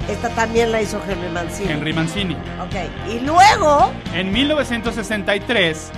Esta 0.09 0.29
también 0.29 0.71
la 0.71 0.81
hizo 0.81 0.99
Henry 1.07 1.29
Mancini. 1.29 1.71
Henry 1.71 1.93
Mancini. 1.93 2.33
Ok, 2.33 3.11
y 3.13 3.19
luego, 3.19 3.91
En 4.13 4.31
1963 4.31 5.91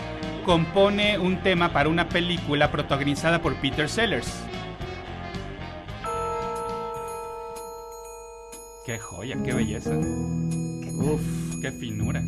compone 0.44 1.18
un 1.18 1.42
tema 1.42 1.72
para 1.74 1.90
una 1.90 2.10
película 2.10 2.72
protagonizada 2.72 3.42
por 3.42 3.56
Peter 3.56 3.90
Sellers. 3.90 4.44
Qué 8.86 8.98
joya, 8.98 9.38
qué 9.44 9.54
belleza. 9.54 9.92
Uf, 9.98 11.22
qué 11.62 11.72
finura. 11.72 12.24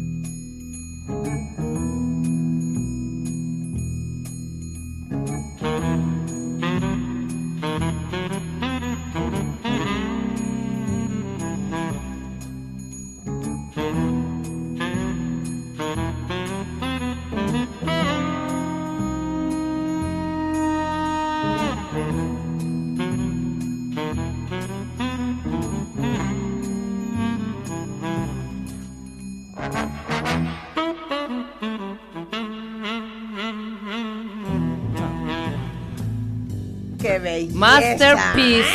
Masterpiece. 37.54 38.70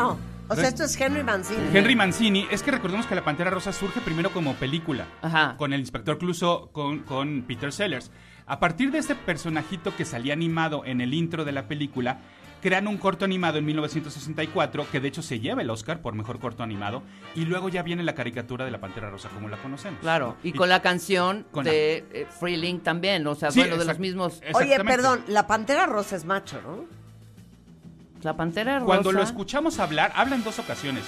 Wow. 0.00 0.18
O 0.48 0.54
sea, 0.54 0.68
esto 0.68 0.84
es 0.84 1.00
Henry 1.00 1.24
Mancini. 1.24 1.60
Henry 1.76 1.96
Mancini, 1.96 2.46
es 2.50 2.62
que 2.62 2.70
recordemos 2.70 3.06
que 3.06 3.14
La 3.16 3.24
Pantera 3.24 3.50
Rosa 3.50 3.72
surge 3.72 4.00
primero 4.00 4.30
como 4.30 4.54
película, 4.54 5.06
Ajá. 5.22 5.56
con 5.56 5.72
el 5.72 5.80
inspector 5.80 6.18
Clouseau, 6.18 6.70
con, 6.70 7.00
con 7.00 7.42
Peter 7.42 7.72
Sellers. 7.72 8.10
A 8.46 8.60
partir 8.60 8.92
de 8.92 8.98
este 8.98 9.16
personajito 9.16 9.94
que 9.96 10.04
salía 10.04 10.32
animado 10.34 10.84
en 10.84 11.00
el 11.00 11.14
intro 11.14 11.44
de 11.44 11.50
la 11.50 11.66
película, 11.66 12.18
crean 12.62 12.86
un 12.86 12.96
corto 12.96 13.24
animado 13.24 13.58
en 13.58 13.64
1964, 13.64 14.86
que 14.92 15.00
de 15.00 15.08
hecho 15.08 15.20
se 15.20 15.40
lleva 15.40 15.62
el 15.62 15.70
Oscar 15.70 16.00
por 16.00 16.14
mejor 16.14 16.38
corto 16.38 16.62
animado, 16.62 17.02
y 17.34 17.44
luego 17.44 17.68
ya 17.68 17.82
viene 17.82 18.04
la 18.04 18.14
caricatura 18.14 18.64
de 18.64 18.70
La 18.70 18.78
Pantera 18.80 19.10
Rosa, 19.10 19.28
como 19.30 19.48
la 19.48 19.56
conocemos. 19.56 19.98
Claro. 20.00 20.36
Y 20.44 20.52
con 20.52 20.68
la 20.68 20.80
canción 20.80 21.44
Con 21.50 21.64
la- 21.64 21.72
de 21.72 22.04
eh, 22.12 22.26
Free 22.38 22.56
Link 22.56 22.84
también. 22.84 23.26
O 23.26 23.34
sea, 23.34 23.50
Sí, 23.50 23.58
bueno, 23.58 23.76
de 23.78 23.84
los 23.84 23.98
mismos. 23.98 24.40
Oye, 24.54 24.78
perdón, 24.84 25.22
la 25.26 25.48
pantera 25.48 25.86
rosa 25.86 26.14
es 26.14 26.24
macho, 26.24 26.60
¿no? 26.62 26.84
La 28.26 28.36
pantera 28.36 28.74
rosa. 28.80 28.86
Cuando 28.86 29.12
lo 29.12 29.22
escuchamos 29.22 29.78
hablar, 29.78 30.12
habla 30.14 30.34
en 30.36 30.44
dos 30.44 30.58
ocasiones. 30.58 31.04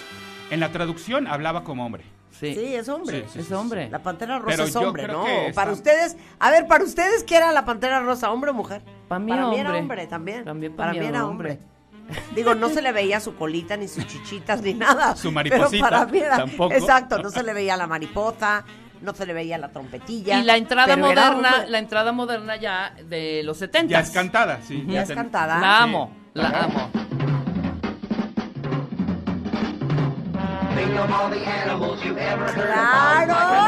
En 0.51 0.61
la 0.61 0.71
traducción 0.71 1.27
hablaba 1.27 1.65
como 1.65 1.85
hombre. 1.85 2.05
Sí. 2.31 2.55
Sí, 2.55 2.75
es 2.75 2.89
hombre. 2.89 3.23
Sí, 3.27 3.31
sí, 3.35 3.39
Es 3.41 3.53
hombre. 3.53 3.91
La 3.91 3.99
pantera 3.99 4.39
rosa 4.39 4.47
Pero 4.57 4.65
es 4.69 4.77
hombre, 4.77 5.09
¿no? 5.09 5.25
Para 5.55 5.73
ustedes, 5.73 6.17
a 6.39 6.51
ver, 6.51 6.67
para 6.69 6.85
ustedes, 6.85 7.25
¿qué 7.25 7.37
era 7.37 7.51
la 7.53 7.65
pantera 7.65 8.01
rosa, 8.01 8.31
hombre 8.31 8.53
o 8.53 8.55
mujer? 8.55 8.83
Pa' 9.09 9.19
mí, 9.19 9.31
para 9.33 9.49
mí 9.49 9.57
era 9.57 9.71
hombre. 9.71 9.81
hombre 9.81 10.07
también. 10.07 10.45
También 10.45 10.73
pa' 10.73 10.85
para 10.85 10.93
mí 10.93 11.01
mí 11.01 11.07
era 11.07 11.27
hombre. 11.27 11.59
Digo, 12.37 12.55
no 12.55 12.69
se 12.69 12.81
le 12.81 12.93
veía 12.93 13.19
su 13.21 13.35
colita, 13.35 13.77
ni 13.77 13.89
sus 13.89 14.07
chichitas, 14.07 14.63
ni 14.63 14.73
nada. 14.75 15.17
Su 15.17 15.33
mariposita, 15.33 15.71
Pero 15.71 15.81
para 15.83 16.07
mí 16.07 16.19
era, 16.19 16.37
tampoco. 16.37 16.73
Exacto, 16.75 17.19
no 17.21 17.31
se 17.31 17.43
le 17.49 17.53
veía 17.53 17.77
la 17.77 17.87
mariposa, 17.87 18.65
no 19.03 19.13
se 19.15 19.27
le 19.27 19.33
veía 19.35 19.59
la 19.59 19.71
trompetilla. 19.71 20.39
Y 20.39 20.45
la 20.45 20.57
entrada 20.57 20.97
moderna, 20.97 21.33
hombre. 21.57 21.69
la 21.71 21.79
entrada 21.79 22.13
moderna 22.13 22.57
ya 22.57 22.95
de 23.09 23.43
los 23.45 23.59
70. 23.59 23.91
Ya 23.91 24.01
es 24.01 24.11
cantada, 24.11 24.61
sí. 24.63 24.85
Ya 24.89 25.03
es 25.03 25.09
ten- 25.09 25.17
cantada. 25.17 25.59
La 25.59 25.83
amo, 25.83 26.13
la 26.35 26.49
amo. 26.65 26.91
Think 30.75 30.97
of 30.99 31.11
all 31.11 31.31
the 31.31 31.41
animals 31.41 32.05
you've 32.05 32.19
ever 32.19 32.47
heard 32.47 32.67
¡Claro! 32.67 33.59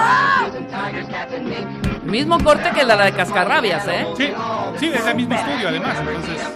Mismo 2.04 2.38
corte 2.42 2.70
que 2.70 2.84
la 2.84 2.96
de 2.96 3.12
Cascarrabias, 3.12 3.86
¿eh? 3.88 4.06
Sí, 4.16 4.32
sí, 4.78 4.90
es 4.92 5.06
el 5.06 5.14
mismo 5.14 5.34
estudio 5.34 5.68
además. 5.68 5.98
Entonces, 6.00 6.48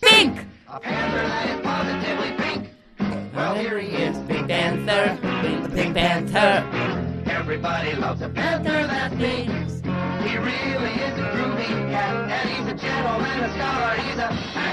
Pink. 0.00 0.38
A 0.66 0.80
panther 0.80 1.26
that 1.26 1.48
is 1.48 1.60
positively 1.62 2.32
pink. 2.38 2.70
Well, 3.34 3.54
here 3.54 3.78
he 3.78 3.88
is, 3.96 4.16
Pink 4.26 4.48
Panther. 4.48 5.18
Pink, 5.42 5.74
Pink 5.74 5.94
Panther. 5.94 6.64
Everybody 7.26 7.94
loves 7.94 8.22
a 8.22 8.28
panther 8.28 8.86
that 8.86 9.12
thinks. 9.12 9.77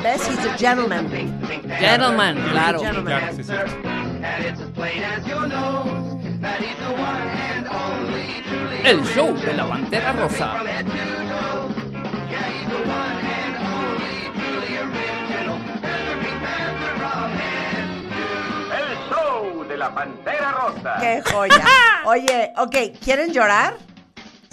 ¿Ves? 0.03 0.27
He's 0.27 0.45
a 0.45 0.55
gentleman. 0.57 1.09
Gentleman, 1.79 2.35
claro. 2.51 2.79
Claro, 2.79 3.27
sí, 3.35 3.43
sí. 3.43 3.53
And 3.53 4.45
it's 4.45 4.59
as 4.59 4.69
plain 4.71 5.03
as 5.03 5.25
your 5.27 5.47
nose 5.47 6.17
that 6.41 6.61
he's 6.61 6.77
the 6.77 6.93
one 6.93 7.27
and 7.27 7.67
only 7.67 8.41
truly 8.47 8.81
El 8.83 9.03
show 9.05 9.33
de 9.33 9.53
la 9.53 9.67
Pantera 9.67 10.13
Rosa. 10.13 10.61
El 18.73 19.09
show 19.09 19.63
de 19.67 19.77
la 19.77 19.89
Pantera 19.93 20.51
Rosa. 20.51 20.95
¡Qué 20.99 21.21
joya! 21.31 21.65
Oye, 22.05 22.51
ok, 22.57 22.75
¿quieren 23.03 23.31
llorar? 23.31 23.77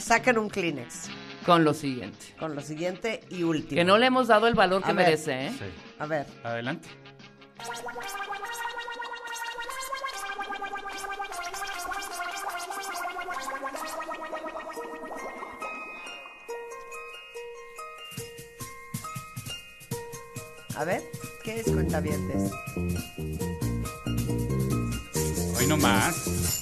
Saquen 0.03 0.39
un 0.39 0.49
Kleenex 0.49 1.09
Con 1.47 1.65
lo 1.65 1.73
siguiente. 1.75 2.19
con 2.39 2.55
lo 2.55 2.61
siguiente 2.61 3.21
y 3.31 3.43
último. 3.45 3.77
Que 3.79 3.85
no 3.85 3.99
le 3.99 4.07
hemos 4.07 4.29
dado 4.29 4.47
el 4.49 4.55
valor 4.55 4.83
A 4.85 4.87
que 4.89 4.93
ver. 4.93 5.07
merece, 5.07 5.47
¿eh? 5.47 5.53
Sí. 5.59 5.65
A 5.99 6.07
ver, 6.07 6.27
Adelante. 6.43 6.89
a 20.77 20.85
ver, 20.85 21.03
¿qué 21.45 21.61
es 21.61 21.67
cuentavientes? 21.71 22.51
Hoy 25.59 25.67
no 25.69 25.77
más. 25.77 26.62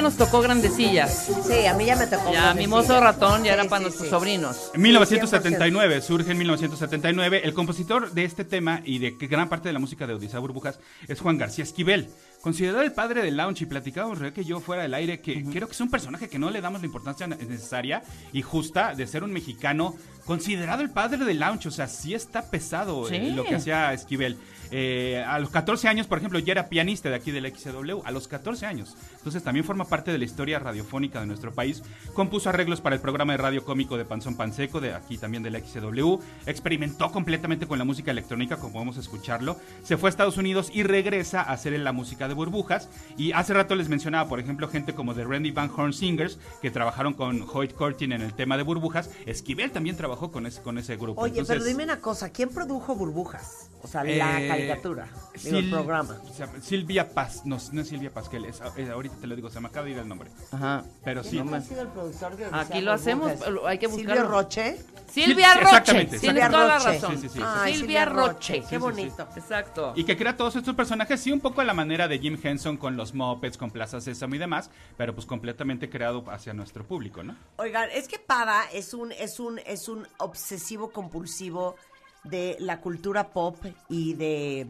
Ya 0.00 0.02
nos 0.02 0.16
tocó 0.16 0.40
grandecillas. 0.40 1.28
Sí, 1.46 1.66
a 1.66 1.74
mí 1.74 1.84
ya 1.84 1.94
me 1.94 2.06
tocó. 2.06 2.32
Ya, 2.32 2.40
grandecilla. 2.40 2.54
Mimoso 2.54 3.00
Ratón 3.00 3.44
ya 3.44 3.52
Sí, 3.52 3.58
era 3.60 3.64
para 3.64 3.80
sí, 3.80 3.82
nuestros 3.82 4.04
sí. 4.06 4.10
sobrinos. 4.10 4.70
En 4.72 4.80
1979, 4.80 6.00
surge 6.00 6.30
en 6.30 6.38
1979. 6.38 7.42
El 7.44 7.52
compositor 7.52 8.10
de 8.10 8.24
este 8.24 8.46
tema 8.46 8.80
y 8.82 8.98
de 8.98 9.10
gran 9.20 9.50
parte 9.50 9.68
de 9.68 9.74
la 9.74 9.78
música 9.78 10.06
de 10.06 10.14
Odisea 10.14 10.40
Burbujas 10.40 10.80
es 11.06 11.20
Juan 11.20 11.36
García 11.36 11.64
Esquivel. 11.64 12.08
Considerado 12.40 12.80
el 12.80 12.92
padre 12.92 13.22
del 13.22 13.36
lounge 13.36 13.64
y 13.64 13.66
platicábamos 13.66 14.18
Rebeca 14.18 14.36
que 14.36 14.44
yo 14.46 14.60
fuera 14.60 14.82
del 14.82 14.94
aire 14.94 15.20
que 15.20 15.44
creo 15.44 15.66
que 15.66 15.74
es 15.74 15.80
un 15.82 15.90
personaje 15.90 16.30
que 16.30 16.38
no 16.38 16.48
le 16.48 16.62
damos 16.62 16.80
la 16.80 16.86
importancia 16.86 17.26
necesaria 17.26 18.02
y 18.32 18.40
justa 18.40 18.94
de 18.94 19.06
ser 19.06 19.22
un 19.22 19.32
mexicano 19.32 19.94
considerado 20.24 20.80
el 20.80 20.88
padre 20.88 21.26
del 21.26 21.40
lounge. 21.40 21.68
O 21.68 21.70
sea, 21.70 21.88
sí 21.88 22.14
está 22.14 22.50
pesado 22.50 23.06
eh, 23.10 23.32
lo 23.32 23.44
que 23.44 23.56
hacía 23.56 23.92
Esquivel. 23.92 24.38
Eh, 24.70 25.24
a 25.26 25.38
los 25.38 25.50
14 25.50 25.88
años, 25.88 26.06
por 26.06 26.18
ejemplo, 26.18 26.38
ya 26.38 26.52
era 26.52 26.68
pianista 26.68 27.08
de 27.08 27.16
aquí 27.16 27.30
del 27.30 27.46
XW, 27.54 28.02
a 28.04 28.10
los 28.10 28.28
14 28.28 28.66
años. 28.66 28.96
Entonces 29.16 29.42
también 29.42 29.64
forma 29.64 29.84
parte 29.84 30.12
de 30.12 30.18
la 30.18 30.24
historia 30.24 30.58
radiofónica 30.58 31.20
de 31.20 31.26
nuestro 31.26 31.52
país. 31.52 31.82
Compuso 32.14 32.48
arreglos 32.48 32.80
para 32.80 32.96
el 32.96 33.02
programa 33.02 33.32
de 33.32 33.38
radio 33.38 33.64
cómico 33.64 33.96
de 33.96 34.04
Panzón 34.04 34.36
Panseco, 34.36 34.80
de 34.80 34.94
aquí 34.94 35.18
también 35.18 35.42
del 35.42 35.56
XW. 35.56 36.18
Experimentó 36.46 37.10
completamente 37.10 37.66
con 37.66 37.78
la 37.78 37.84
música 37.84 38.10
electrónica, 38.10 38.56
como 38.56 38.72
podemos 38.72 38.96
escucharlo. 38.96 39.56
Se 39.82 39.96
fue 39.96 40.08
a 40.08 40.10
Estados 40.10 40.36
Unidos 40.36 40.70
y 40.72 40.82
regresa 40.82 41.42
a 41.42 41.52
hacer 41.52 41.78
la 41.78 41.92
música 41.92 42.28
de 42.28 42.34
burbujas. 42.34 42.88
Y 43.16 43.32
hace 43.32 43.54
rato 43.54 43.74
les 43.74 43.88
mencionaba, 43.88 44.28
por 44.28 44.40
ejemplo, 44.40 44.68
gente 44.68 44.94
como 44.94 45.14
The 45.14 45.24
Randy 45.24 45.50
Van 45.50 45.70
Horn 45.74 45.92
Singers, 45.92 46.38
que 46.60 46.70
trabajaron 46.70 47.14
con 47.14 47.46
Hoyt 47.52 47.74
Curtin 47.74 48.12
en 48.12 48.22
el 48.22 48.34
tema 48.34 48.56
de 48.56 48.62
burbujas. 48.62 49.10
Esquivel 49.26 49.70
también 49.70 49.96
trabajó 49.96 50.30
con 50.32 50.46
ese, 50.46 50.62
con 50.62 50.78
ese 50.78 50.96
grupo. 50.96 51.20
Oye, 51.20 51.44
pero 51.44 51.64
dime 51.64 51.84
una 51.84 52.00
cosa, 52.00 52.30
¿quién 52.30 52.48
produjo 52.50 52.94
Burbujas? 52.94 53.70
O 53.82 53.88
sea, 53.88 54.04
la 54.04 54.40
eh, 54.40 54.59
caricatura, 54.68 55.08
digo, 55.42 55.58
el 55.58 55.70
programa. 55.70 56.16
se 56.32 56.38
llama 56.46 56.60
Silvia 56.60 57.08
Paz, 57.10 57.42
no, 57.44 57.58
no 57.72 57.80
es 57.82 57.88
Silvia 57.88 58.12
Pasquel, 58.12 58.44
es, 58.44 58.60
es- 58.76 58.90
ahorita 58.90 59.16
te 59.20 59.26
lo 59.26 59.36
digo, 59.36 59.50
se 59.50 59.60
me 59.60 59.68
acaba 59.68 59.86
de 59.86 59.92
ir 59.92 59.98
el 59.98 60.08
nombre. 60.08 60.30
Ajá. 60.52 60.84
Pero 61.04 61.22
sí. 61.24 61.30
¿Quién 61.30 61.52
ha 61.54 61.60
sido 61.60 61.82
el 61.82 61.88
productor 61.88 62.36
de 62.36 62.46
Aquí 62.52 62.80
lo 62.80 62.92
hacemos, 62.92 63.32
pero 63.44 63.66
hay 63.66 63.78
que 63.78 63.88
Silvio 63.88 64.06
buscarlo. 64.06 64.30
Roche. 64.30 64.76
Silvia 65.10 65.54
Roche. 65.54 65.62
exactamente, 65.64 66.18
Tienes 66.18 66.42
Silvia 66.44 66.50
toda 66.50 66.66
la 66.68 66.78
Roche. 66.78 66.90
razón. 66.92 67.16
Sí, 67.20 67.28
sí, 67.28 67.28
sí. 67.34 67.40
Ay, 67.44 67.74
Silvia 67.76 68.04
Roche. 68.04 68.54
Qué 68.60 68.62
Sí, 68.62 68.68
sí, 68.70 68.76
bonito. 68.76 69.28
Exacto. 69.36 69.92
Y 69.96 70.04
que 70.04 70.16
crea 70.16 70.36
todos 70.36 70.54
estos 70.54 70.74
personajes, 70.76 71.20
sí, 71.20 71.32
un 71.32 71.40
poco 71.40 71.60
a 71.60 71.64
la 71.64 71.74
manera 71.74 72.06
de 72.06 72.18
Jim 72.20 72.38
Henson 72.40 72.76
con 72.76 72.96
los 72.96 73.12
Muppets, 73.12 73.56
con 73.58 73.70
Plaza 73.72 74.00
Sésamo 74.00 74.36
y 74.36 74.38
demás, 74.38 74.70
pero 74.96 75.12
pues 75.14 75.26
completamente 75.26 75.90
creado 75.90 76.24
hacia 76.30 76.52
nuestro 76.52 76.86
público, 76.86 77.24
¿no? 77.24 77.34
Oigan, 77.56 77.88
es 77.92 78.06
que 78.06 78.20
Pada 78.20 78.70
es 78.72 78.94
un, 78.94 79.10
es 79.10 79.40
un, 79.40 79.58
es 79.66 79.88
un 79.88 80.06
obsesivo 80.18 80.90
compulsivo 80.92 81.74
de 82.24 82.56
la 82.60 82.80
cultura 82.80 83.30
pop 83.30 83.56
y 83.88 84.14
de 84.14 84.68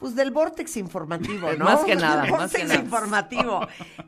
pues 0.00 0.14
del 0.14 0.30
vortex 0.30 0.78
informativo, 0.78 1.52
¿no? 1.58 1.66
Más 1.66 1.84
que 1.84 1.94
nada, 1.94 2.22
Del 2.22 2.32
más 2.32 2.52
que 2.52 2.64
nada. 2.64 2.80
informativo. 2.80 3.60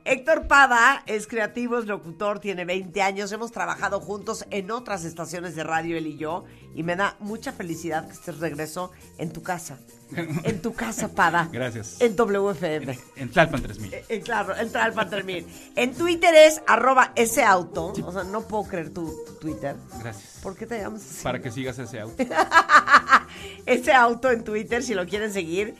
Héctor 0.04 0.48
Pada 0.48 1.02
es 1.06 1.26
creativo, 1.26 1.78
es 1.78 1.86
locutor, 1.86 2.40
tiene 2.40 2.64
20 2.64 3.02
años, 3.02 3.30
hemos 3.30 3.52
trabajado 3.52 4.00
juntos 4.00 4.46
en 4.50 4.70
otras 4.70 5.04
estaciones 5.04 5.54
de 5.54 5.64
radio 5.64 5.96
él 5.98 6.06
y 6.06 6.16
yo 6.16 6.44
y 6.74 6.82
me 6.82 6.96
da 6.96 7.16
mucha 7.20 7.52
felicidad 7.52 8.06
que 8.06 8.14
estés 8.14 8.38
regreso 8.38 8.90
en 9.18 9.32
tu 9.32 9.42
casa. 9.42 9.78
En 10.44 10.62
tu 10.62 10.72
casa, 10.74 11.08
Pada. 11.08 11.48
Gracias. 11.52 12.00
En 12.00 12.14
WFM. 12.16 12.98
En 13.16 13.30
Tlalpan 13.30 13.62
3000. 13.62 13.94
Eh, 14.08 14.20
claro, 14.24 14.54
el 14.56 14.70
Tralpan 14.70 15.08
Termin. 15.10 15.46
En 15.76 15.94
Twitter 15.94 16.34
es 16.34 16.62
arroba 16.66 17.12
ese 17.16 17.42
auto. 17.44 17.92
O 18.04 18.12
sea, 18.12 18.24
no 18.24 18.42
puedo 18.46 18.64
creer 18.64 18.90
tu, 18.90 19.06
tu 19.26 19.34
Twitter. 19.34 19.76
Gracias. 20.00 20.40
¿Por 20.42 20.56
qué 20.56 20.66
te 20.66 20.78
llamas 20.78 21.02
así? 21.02 21.22
Para 21.22 21.40
que 21.40 21.50
sigas 21.50 21.78
ese 21.78 22.00
auto. 22.00 22.22
Ese 23.66 23.92
auto 23.92 24.30
en 24.30 24.44
Twitter, 24.44 24.82
si 24.82 24.94
lo 24.94 25.06
quieren 25.06 25.32
seguir. 25.32 25.74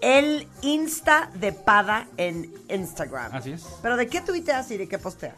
El 0.00 0.48
Insta 0.62 1.30
de 1.34 1.52
Pada 1.52 2.08
en 2.16 2.52
Instagram. 2.68 3.34
Así 3.34 3.52
es. 3.52 3.64
¿Pero 3.82 3.96
de 3.96 4.06
qué 4.06 4.20
tuiteas 4.20 4.70
y 4.70 4.76
de 4.76 4.88
qué 4.88 4.98
posteas? 4.98 5.36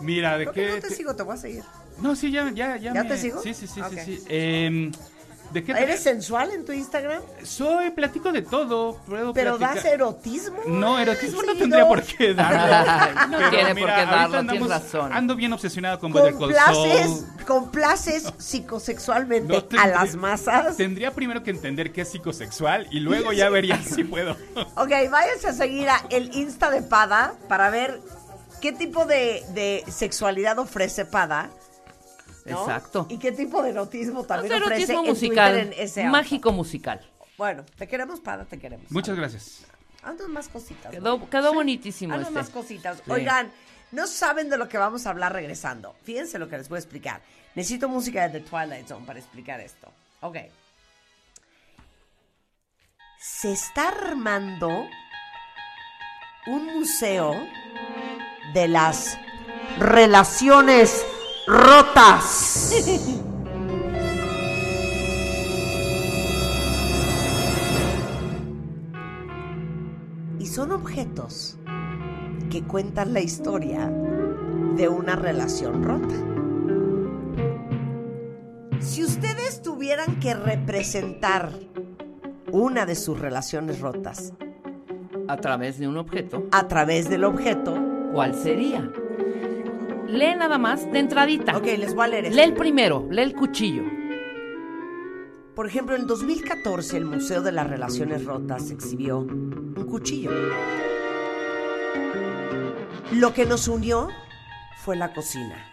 Mira, 0.00 0.36
¿de 0.36 0.44
Creo 0.44 0.54
que 0.54 0.60
qué? 0.60 0.68
no 0.76 0.80
te 0.82 0.88
te- 0.88 0.94
sigo, 0.94 1.16
te 1.16 1.22
voy 1.22 1.34
a 1.34 1.38
seguir. 1.38 1.64
No, 1.98 2.14
sí, 2.14 2.30
ya, 2.30 2.50
ya, 2.50 2.76
ya. 2.76 2.92
¿Ya 2.92 3.02
me- 3.02 3.08
te 3.08 3.16
sigo? 3.18 3.42
Sí, 3.42 3.54
sí, 3.54 3.66
sí, 3.66 3.80
sí, 3.90 4.00
sí. 4.04 4.24
Em, 4.28 4.92
¿De 5.52 5.64
qué? 5.64 5.72
te- 5.74 5.82
¿Eres 5.82 6.02
sensual 6.02 6.50
en 6.50 6.64
tu 6.64 6.72
Instagram? 6.72 7.22
Soy, 7.44 7.90
platico 7.90 8.32
de 8.32 8.42
todo. 8.42 8.96
Puedo 9.06 9.32
¿Pero 9.32 9.56
platicar- 9.58 9.74
das 9.76 9.84
erotismo? 9.84 10.58
No, 10.66 10.98
erotismo 10.98 11.42
no 11.42 11.54
tendría 11.54 11.86
por 11.86 12.02
qué 12.02 12.34
darlo. 12.34 13.26
No 13.30 13.38
Pero 13.38 13.50
tiene 13.50 13.74
por 13.74 13.88
qué 13.88 14.06
darlo, 14.06 14.46
tienes 14.46 14.68
razón. 14.68 15.12
Ando 15.12 15.36
bien 15.36 15.52
obsesionado 15.52 15.98
con 15.98 16.12
Better 16.12 16.32
Call 16.32 16.38
Complaces, 16.40 17.06
Saul. 17.20 17.44
complaces 17.46 18.32
psicosexualmente 18.38 19.64
No 19.72 19.80
a 19.80 19.86
las 19.86 20.14
masas. 20.16 20.76
Tendría 20.76 21.12
primero 21.12 21.42
que 21.42 21.50
entender 21.50 21.92
qué 21.92 22.02
es 22.02 22.10
psicosexual 22.10 22.86
y 22.90 23.00
luego 23.00 23.32
ya 23.32 23.48
vería 23.48 23.80
si 23.82 24.04
puedo. 24.04 24.36
Ok, 24.76 24.90
váyanse 25.10 25.48
a 25.48 25.52
seguir 25.52 25.88
a 25.88 26.02
el 26.10 26.34
Insta 26.34 26.70
de 26.70 26.82
Pada 26.82 27.34
para 27.48 27.70
ver 27.70 28.00
qué 28.60 28.72
tipo 28.72 29.04
de, 29.04 29.42
de 29.54 29.84
sexualidad 29.90 30.58
ofrece 30.58 31.04
Pada. 31.04 31.48
¿No? 32.46 32.60
Exacto. 32.60 33.06
Y 33.10 33.18
qué 33.18 33.32
tipo 33.32 33.62
de 33.62 33.70
erotismo 33.70 34.24
también 34.24 34.52
Es 34.54 34.60
ofrece 34.62 34.82
erotismo 34.82 35.00
en 35.02 35.08
musical. 35.10 35.52
Twitter 35.52 35.72
en 35.78 35.82
ese 35.84 36.00
auto. 36.02 36.12
mágico 36.12 36.52
musical. 36.52 37.10
Bueno, 37.36 37.64
te 37.76 37.86
queremos, 37.86 38.20
Pada, 38.20 38.44
te 38.44 38.58
queremos. 38.58 38.90
Muchas 38.90 39.16
gracias. 39.16 39.64
Haznos 40.02 40.28
más 40.28 40.48
cositas. 40.48 40.84
¿no? 40.86 40.90
Quedó, 40.90 41.30
quedó 41.30 41.52
bonitísimo 41.54 42.14
Haznos 42.14 42.28
este. 42.28 42.38
más 42.40 42.50
cositas. 42.50 42.98
Sí. 43.04 43.10
Oigan, 43.10 43.50
no 43.92 44.06
saben 44.06 44.48
de 44.48 44.56
lo 44.56 44.68
que 44.68 44.78
vamos 44.78 45.06
a 45.06 45.10
hablar 45.10 45.32
regresando. 45.32 45.94
Fíjense 46.02 46.38
lo 46.38 46.48
que 46.48 46.56
les 46.58 46.68
voy 46.68 46.76
a 46.76 46.80
explicar. 46.80 47.20
Necesito 47.54 47.88
música 47.88 48.28
de 48.28 48.40
The 48.40 48.48
Twilight 48.48 48.86
Zone 48.86 49.04
para 49.06 49.18
explicar 49.18 49.60
esto. 49.60 49.92
Ok. 50.20 50.36
Se 53.18 53.52
está 53.52 53.88
armando 53.88 54.86
un 56.46 56.66
museo 56.78 57.34
de 58.54 58.68
las 58.68 59.18
relaciones 59.78 61.04
rotas. 61.46 62.72
y 70.38 70.46
son 70.46 70.72
objetos 70.72 71.58
que 72.50 72.62
cuentan 72.62 73.12
la 73.12 73.20
historia 73.20 73.90
de 74.76 74.88
una 74.88 75.16
relación 75.16 75.82
rota. 75.82 76.14
Si 78.80 79.02
ustedes 79.02 79.62
tuvieran 79.62 80.20
que 80.20 80.34
representar 80.34 81.50
una 82.52 82.86
de 82.86 82.94
sus 82.94 83.18
relaciones 83.18 83.80
rotas 83.80 84.32
A 85.28 85.36
través 85.38 85.78
de 85.78 85.88
un 85.88 85.96
objeto, 85.96 86.44
a 86.52 86.68
través 86.68 87.10
del 87.10 87.24
objeto, 87.24 87.76
¿cuál 88.12 88.34
sería? 88.34 88.88
Lee 90.08 90.36
nada 90.36 90.56
más 90.56 90.90
de 90.90 91.00
entradita. 91.00 91.56
ok, 91.56 91.64
les 91.78 91.94
voy 91.94 92.04
a 92.04 92.08
leer 92.08 92.24
esto. 92.26 92.36
Lee 92.36 92.42
el 92.42 92.54
primero, 92.54 93.06
lee 93.10 93.22
el 93.22 93.34
cuchillo. 93.34 93.82
Por 95.54 95.66
ejemplo, 95.66 95.96
en 95.96 96.06
2014 96.06 96.96
el 96.96 97.06
Museo 97.06 97.42
de 97.42 97.50
las 97.50 97.68
Relaciones 97.68 98.24
Rotas 98.24 98.70
exhibió 98.70 99.18
un 99.18 99.86
cuchillo. 99.88 100.30
Lo 103.12 103.32
que 103.32 103.46
nos 103.46 103.66
unió 103.66 104.08
fue 104.84 104.96
la 104.96 105.12
cocina. 105.12 105.72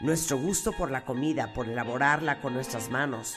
Nuestro 0.00 0.38
gusto 0.38 0.72
por 0.72 0.90
la 0.90 1.04
comida, 1.04 1.52
por 1.52 1.68
elaborarla 1.68 2.40
con 2.40 2.54
nuestras 2.54 2.90
manos. 2.90 3.34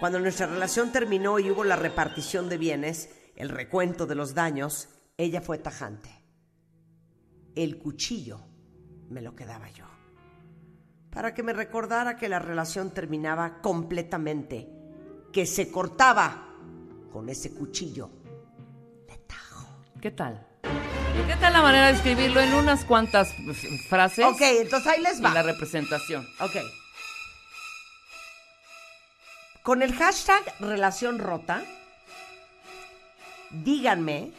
Cuando 0.00 0.20
nuestra 0.20 0.46
relación 0.46 0.92
terminó 0.92 1.38
y 1.38 1.50
hubo 1.50 1.64
la 1.64 1.76
repartición 1.76 2.48
de 2.48 2.56
bienes, 2.56 3.10
el 3.36 3.48
recuento 3.48 4.06
de 4.06 4.14
los 4.14 4.34
daños, 4.34 4.88
ella 5.18 5.40
fue 5.40 5.58
tajante. 5.58 6.22
El 7.56 7.78
cuchillo 7.78 8.53
me 9.10 9.20
lo 9.22 9.34
quedaba 9.34 9.68
yo. 9.70 9.84
Para 11.10 11.32
que 11.34 11.42
me 11.42 11.52
recordara 11.52 12.16
que 12.16 12.28
la 12.28 12.38
relación 12.38 12.90
terminaba 12.92 13.60
completamente 13.60 14.68
que 15.32 15.46
se 15.46 15.70
cortaba 15.70 16.48
con 17.12 17.28
ese 17.28 17.54
cuchillo 17.54 18.10
de 19.08 19.16
tajo. 19.26 19.66
¿Qué 20.00 20.10
tal? 20.10 20.46
¿Qué 20.62 21.36
tal 21.40 21.52
la 21.52 21.62
manera 21.62 21.86
de 21.88 21.92
escribirlo 21.94 22.40
en 22.40 22.52
unas 22.54 22.84
cuantas 22.84 23.32
frases? 23.88 24.24
Ok, 24.26 24.40
entonces 24.40 24.88
ahí 24.92 25.00
les 25.00 25.18
Y 25.20 25.22
la 25.22 25.34
va. 25.34 25.42
representación. 25.42 26.26
Ok. 26.40 26.56
Con 29.62 29.82
el 29.82 29.94
hashtag 29.94 30.42
relación 30.60 31.18
rota, 31.18 31.62
díganme. 33.50 34.32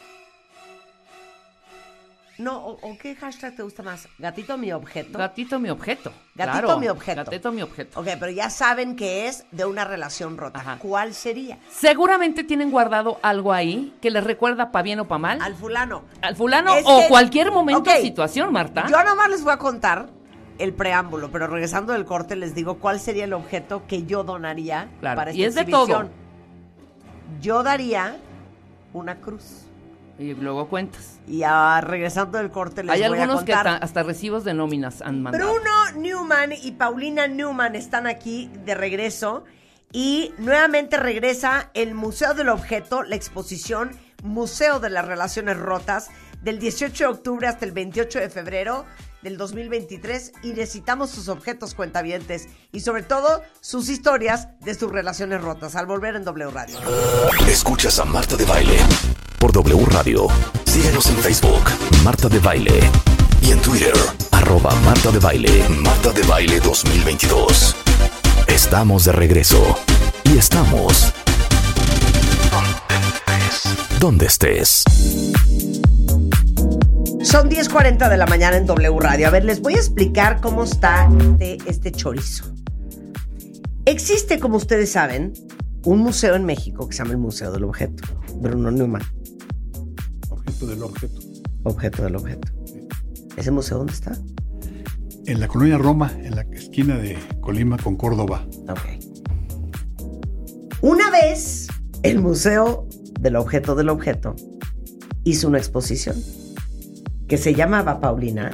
No, 2.38 2.58
o, 2.58 2.72
o 2.82 2.98
qué 2.98 3.14
hashtag 3.14 3.56
te 3.56 3.62
gusta 3.62 3.82
más? 3.82 4.08
Gatito 4.18 4.58
mi 4.58 4.70
objeto. 4.72 5.18
Gatito 5.18 5.58
mi 5.58 5.70
objeto. 5.70 6.12
Gatito 6.34 6.58
Claro, 6.66 6.78
mi 6.78 6.88
objeto. 6.88 7.24
Gatito 7.24 7.50
mi 7.52 7.62
objeto. 7.62 7.98
Ok, 8.00 8.06
pero 8.20 8.30
ya 8.30 8.50
saben 8.50 8.94
que 8.94 9.26
es 9.26 9.46
de 9.52 9.64
una 9.64 9.84
relación 9.84 10.36
rota. 10.36 10.60
Ajá. 10.60 10.76
¿Cuál 10.78 11.14
sería? 11.14 11.58
Seguramente 11.70 12.44
tienen 12.44 12.70
guardado 12.70 13.18
algo 13.22 13.52
ahí 13.54 13.94
que 14.02 14.10
les 14.10 14.22
recuerda 14.22 14.70
pa' 14.70 14.82
bien 14.82 15.00
o 15.00 15.08
pa' 15.08 15.16
mal. 15.18 15.40
Al 15.40 15.54
fulano. 15.54 16.02
Al 16.20 16.36
fulano 16.36 16.74
Es 16.74 16.84
o 16.86 17.00
que- 17.00 17.08
cualquier 17.08 17.50
momento 17.52 17.90
Ok. 17.90 17.96
o 17.98 18.02
situación, 18.02 18.52
Marta. 18.52 18.86
Yo 18.90 19.02
nomás 19.02 19.30
les 19.30 19.42
voy 19.42 19.52
a 19.54 19.58
contar 19.58 20.10
el 20.58 20.74
preámbulo, 20.74 21.30
pero 21.30 21.46
regresando 21.46 21.92
del 21.94 22.04
corte 22.04 22.36
les 22.36 22.54
digo 22.54 22.78
cuál 22.78 23.00
sería 23.00 23.24
el 23.24 23.32
objeto 23.32 23.86
que 23.86 24.04
yo 24.04 24.24
donaría 24.24 24.88
Claro, 25.00 25.16
para 25.16 25.30
esta 25.30 25.40
y 25.40 25.44
es 25.44 25.54
de 25.54 25.60
exhibición. 25.62 26.10
Yo 27.40 27.62
daría 27.62 28.16
una 28.92 29.16
cruz. 29.16 29.65
Y 30.18 30.32
luego 30.34 30.68
cuentas. 30.68 31.18
Y 31.28 31.42
ah, 31.44 31.80
regresando 31.82 32.38
del 32.38 32.50
corte 32.50 32.82
les 32.82 32.94
Hay 32.94 33.00
voy 33.08 33.18
algunos 33.18 33.42
a 33.42 33.44
que 33.44 33.52
contar. 33.52 33.78
ta- 33.80 33.84
hasta 33.84 34.02
recibos 34.02 34.44
de 34.44 34.54
nóminas 34.54 35.02
han 35.02 35.22
mandado. 35.22 35.44
Bruno 35.54 35.70
Newman 35.96 36.52
y 36.52 36.72
Paulina 36.72 37.26
Newman 37.26 37.76
están 37.76 38.06
aquí 38.06 38.50
de 38.64 38.74
regreso 38.74 39.44
y 39.92 40.32
nuevamente 40.38 40.96
regresa 40.96 41.70
el 41.74 41.94
Museo 41.94 42.32
del 42.34 42.48
Objeto, 42.48 43.02
la 43.02 43.16
exposición 43.16 43.90
Museo 44.24 44.80
de 44.80 44.90
las 44.90 45.04
Relaciones 45.06 45.58
Rotas 45.58 46.08
del 46.42 46.58
18 46.58 47.04
de 47.04 47.10
octubre 47.10 47.46
hasta 47.46 47.64
el 47.66 47.72
28 47.72 48.18
de 48.20 48.30
febrero 48.30 48.84
del 49.26 49.38
2023 49.38 50.34
y 50.44 50.50
necesitamos 50.50 51.10
sus 51.10 51.28
objetos 51.28 51.74
cuentavientes 51.74 52.46
y 52.70 52.78
sobre 52.78 53.02
todo 53.02 53.42
sus 53.60 53.88
historias 53.88 54.46
de 54.60 54.72
sus 54.76 54.92
relaciones 54.92 55.40
rotas 55.40 55.74
al 55.74 55.86
volver 55.86 56.14
en 56.14 56.22
W 56.22 56.48
Radio. 56.52 56.78
Escuchas 57.48 57.98
a 57.98 58.04
Marta 58.04 58.36
de 58.36 58.44
Baile 58.44 58.78
por 59.40 59.50
W 59.50 59.84
Radio. 59.86 60.28
Síguenos 60.64 61.06
en 61.06 61.16
Facebook, 61.16 61.64
Marta 62.04 62.28
de 62.28 62.38
Baile. 62.38 62.78
Y 63.42 63.50
en 63.50 63.60
Twitter, 63.60 63.94
arroba 64.30 64.72
Marta 64.84 65.10
de 65.10 65.18
Baile. 65.18 65.68
Marta 65.70 66.12
de 66.12 66.22
Baile 66.22 66.60
2022. 66.60 67.74
Estamos 68.46 69.06
de 69.06 69.12
regreso. 69.12 69.76
Y 70.22 70.38
estamos... 70.38 71.12
Donde 73.98 74.26
estés. 74.26 74.84
Son 77.26 77.50
10.40 77.50 78.08
de 78.08 78.16
la 78.16 78.26
mañana 78.26 78.56
en 78.56 78.66
W 78.66 79.00
Radio. 79.00 79.26
A 79.26 79.30
ver, 79.30 79.44
les 79.44 79.60
voy 79.60 79.74
a 79.74 79.78
explicar 79.78 80.40
cómo 80.40 80.62
está 80.62 81.10
este, 81.18 81.58
este 81.66 81.90
chorizo. 81.90 82.54
Existe, 83.84 84.38
como 84.38 84.58
ustedes 84.58 84.92
saben, 84.92 85.32
un 85.84 85.98
museo 85.98 86.36
en 86.36 86.44
México 86.44 86.88
que 86.88 86.94
se 86.94 86.98
llama 87.02 87.10
el 87.10 87.18
Museo 87.18 87.50
del 87.50 87.64
Objeto. 87.64 88.04
Bruno 88.36 88.70
Newman, 88.70 89.02
Objeto 90.28 90.66
del 90.68 90.82
objeto. 90.84 91.20
objeto 91.64 92.04
del 92.04 92.14
objeto. 92.14 92.52
¿Ese 93.36 93.50
museo 93.50 93.78
dónde 93.78 93.94
está? 93.94 94.16
En 95.26 95.40
la 95.40 95.48
colonia 95.48 95.78
Roma, 95.78 96.12
en 96.22 96.36
la 96.36 96.42
esquina 96.42 96.96
de 96.96 97.18
Colima 97.40 97.76
con 97.76 97.96
Córdoba. 97.96 98.46
Ok. 98.68 99.02
Una 100.80 101.10
vez, 101.10 101.66
el 102.04 102.20
Museo 102.20 102.86
del 103.18 103.34
Objeto 103.34 103.74
del 103.74 103.88
Objeto 103.88 104.36
hizo 105.24 105.48
una 105.48 105.58
exposición 105.58 106.14
que 107.28 107.36
se 107.38 107.54
llamaba, 107.54 108.00
Paulina, 108.00 108.52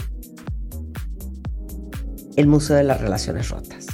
el 2.36 2.46
Museo 2.46 2.76
de 2.76 2.84
las 2.84 3.00
Relaciones 3.00 3.50
Rotas. 3.50 3.86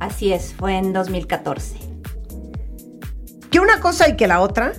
Así 0.00 0.32
es, 0.32 0.54
fue 0.54 0.76
en 0.76 0.92
2014. 0.92 1.78
que 3.50 3.60
una 3.60 3.80
cosa 3.80 4.08
y 4.08 4.16
que 4.16 4.26
la 4.26 4.40
otra, 4.40 4.72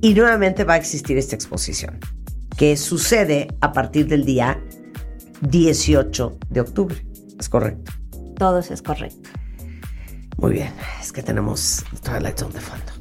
y 0.00 0.14
nuevamente 0.14 0.64
va 0.64 0.74
a 0.74 0.76
existir 0.78 1.18
esta 1.18 1.34
exposición, 1.34 1.98
que 2.56 2.76
sucede 2.76 3.48
a 3.60 3.72
partir 3.72 4.06
del 4.08 4.24
día 4.24 4.62
18 5.42 6.38
de 6.48 6.60
octubre. 6.60 7.06
¿Es 7.38 7.48
correcto? 7.48 7.92
Todo 8.36 8.60
eso 8.60 8.72
es 8.72 8.82
correcto. 8.82 9.30
Muy 10.38 10.52
bien, 10.52 10.72
es 11.00 11.12
que 11.12 11.22
tenemos 11.22 11.84
Twilight 12.02 12.38
Zone 12.38 12.54
de 12.54 12.60
fondo. 12.60 12.92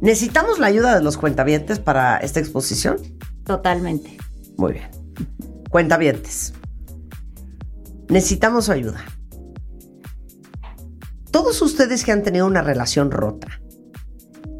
¿Necesitamos 0.00 0.58
la 0.58 0.66
ayuda 0.66 0.94
de 0.94 1.02
los 1.02 1.16
cuentavientes 1.16 1.78
para 1.78 2.18
esta 2.18 2.38
exposición? 2.38 2.98
Totalmente. 3.46 4.18
Muy 4.56 4.72
bien. 4.72 4.90
Cuentavientes. 5.70 6.52
Necesitamos 8.08 8.66
su 8.66 8.72
ayuda. 8.72 9.04
Todos 11.30 11.62
ustedes 11.62 12.04
que 12.04 12.12
han 12.12 12.22
tenido 12.22 12.46
una 12.46 12.62
relación 12.62 13.10
rota, 13.10 13.60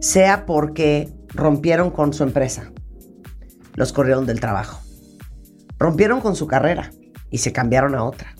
sea 0.01 0.47
porque 0.47 1.13
rompieron 1.29 1.91
con 1.91 2.13
su 2.13 2.23
empresa, 2.23 2.73
los 3.75 3.93
corrieron 3.93 4.27
del 4.27 4.41
trabajo, 4.41 4.81
rompieron 5.79 6.21
con 6.21 6.37
su 6.37 6.47
carrera 6.47 6.93
y 7.31 7.39
se 7.39 7.53
cambiaron 7.53 7.95
a 7.95 8.05
otra, 8.05 8.35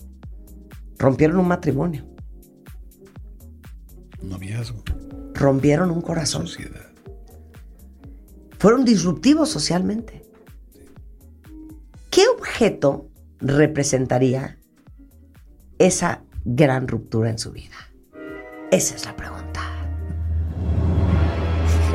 rompieron 0.97 1.37
un 1.37 1.47
matrimonio, 1.47 2.05
Noviazgo, 4.21 4.83
rompieron 5.33 5.89
un 5.89 6.01
corazón, 6.01 6.47
sociedad. 6.47 6.91
fueron 8.59 8.85
disruptivos 8.85 9.49
socialmente. 9.49 10.26
¿Qué 12.09 12.27
objeto 12.27 13.09
representaría 13.39 14.57
esa 15.77 16.21
gran 16.45 16.87
ruptura 16.87 17.29
en 17.29 17.37
su 17.37 17.51
vida? 17.51 17.75
Esa 18.71 18.95
es 18.95 19.05
la 19.05 19.15
pregunta. 19.15 19.61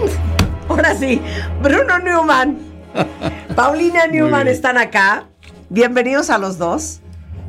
Ahora 0.68 0.94
sí, 0.94 1.20
Bruno 1.62 1.98
Newman, 1.98 2.58
Paulina 3.56 4.06
Newman 4.06 4.48
están 4.48 4.78
acá. 4.78 5.28
Bienvenidos 5.70 6.30
a 6.30 6.38
los 6.38 6.58
dos. 6.58 7.00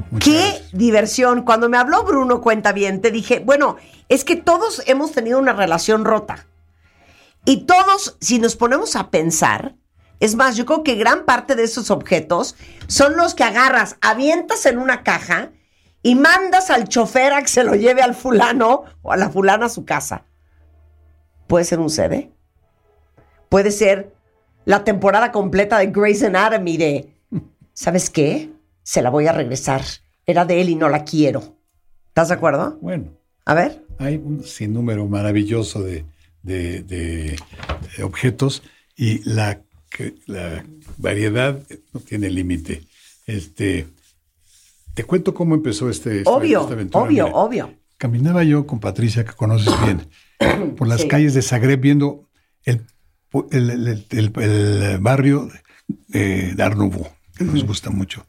Muchas 0.10 0.26
Qué 0.30 0.40
gracias. 0.40 0.72
diversión. 0.72 1.44
Cuando 1.44 1.70
me 1.70 1.78
habló 1.78 2.04
Bruno 2.04 2.42
Cuenta 2.42 2.72
Bien, 2.72 3.02
te 3.02 3.12
dije, 3.12 3.40
bueno, 3.40 3.78
es 4.10 4.24
que 4.24 4.36
todos 4.36 4.82
hemos 4.86 5.12
tenido 5.12 5.40
una 5.40 5.54
relación 5.54 6.06
rota. 6.06 6.48
Y 7.46 7.66
todos, 7.66 8.18
si 8.22 8.40
nos 8.40 8.56
ponemos 8.56 8.96
a 8.96 9.10
pensar, 9.10 9.76
es 10.24 10.36
más, 10.36 10.56
yo 10.56 10.66
creo 10.66 10.84
que 10.84 10.96
gran 10.96 11.26
parte 11.26 11.56
de 11.56 11.64
esos 11.64 11.92
objetos 11.92 12.56
son 12.88 13.18
los 13.18 13.34
que 13.36 13.44
agarras, 13.44 13.98
avientas 14.02 14.66
en 14.66 14.78
una 14.78 15.04
caja 15.04 15.52
y 16.02 16.16
mandas 16.16 16.70
al 16.70 16.88
chofer 16.88 17.34
a 17.34 17.42
que 17.42 17.48
se 17.48 17.64
lo 17.64 17.76
lleve 17.76 18.02
al 18.02 18.16
fulano 18.16 18.84
o 19.02 19.12
a 19.12 19.18
la 19.18 19.30
fulana 19.30 19.66
a 19.66 19.70
su 19.70 19.86
casa. 19.86 20.26
Puede 21.48 21.66
ser 21.66 21.80
un 21.80 21.90
CD. 21.90 22.32
Puede 23.50 23.72
ser 23.72 24.14
la 24.66 24.84
temporada 24.84 25.32
completa 25.32 25.78
de 25.78 25.88
Grey's 25.88 26.24
Anatomy 26.24 26.78
de, 26.78 27.14
¿sabes 27.74 28.10
qué? 28.10 28.50
Se 28.84 29.02
la 29.02 29.10
voy 29.10 29.28
a 29.28 29.32
regresar 29.34 29.82
era 30.26 30.46
de 30.46 30.62
él 30.62 30.70
y 30.70 30.76
no 30.76 30.88
la 30.90 31.04
quiero. 31.04 31.58
¿Estás 32.08 32.30
de 32.30 32.36
acuerdo? 32.36 32.78
Bueno, 32.82 33.12
A 33.46 33.54
ver. 33.54 33.84
hay 34.00 34.16
un 34.16 34.44
sinnúmero 34.46 35.06
maravilloso 35.08 35.84
de, 35.84 36.06
de- 36.44 36.82
de, 36.84 37.36
objetos 38.04 38.64
y 38.96 39.20
la, 39.30 39.62
que- 39.96 40.16
la 40.28 40.64
variedad 40.98 41.60
no 41.94 42.00
tiene 42.00 42.30
límite. 42.30 42.84
Este, 43.28 43.88
te 44.94 45.04
cuento 45.04 45.34
cómo 45.34 45.56
empezó 45.56 45.90
este, 45.90 46.24
Obvio, 46.26 46.62
esta 46.62 46.74
aventura. 46.74 47.04
obvio, 47.06 47.24
Mira, 47.26 47.36
obvio. 47.38 47.74
Caminaba 47.98 48.44
yo 48.44 48.68
con 48.68 48.80
Patricia, 48.80 49.24
que 49.24 49.32
conoces 49.34 49.74
bien, 49.86 50.08
por 50.76 50.88
las 50.88 51.02
Sí. 51.02 51.08
calles 51.08 51.34
de 51.34 51.42
Zagreb 51.42 51.80
viendo 51.80 52.30
el, 52.66 52.82
el, 53.52 54.06
el- 54.12 54.98
barrio 55.00 55.50
de 56.10 56.54
Nouveau, 56.76 57.08
que 57.38 57.44
nos 57.46 57.64
gusta 57.66 57.90
mucho, 57.90 58.26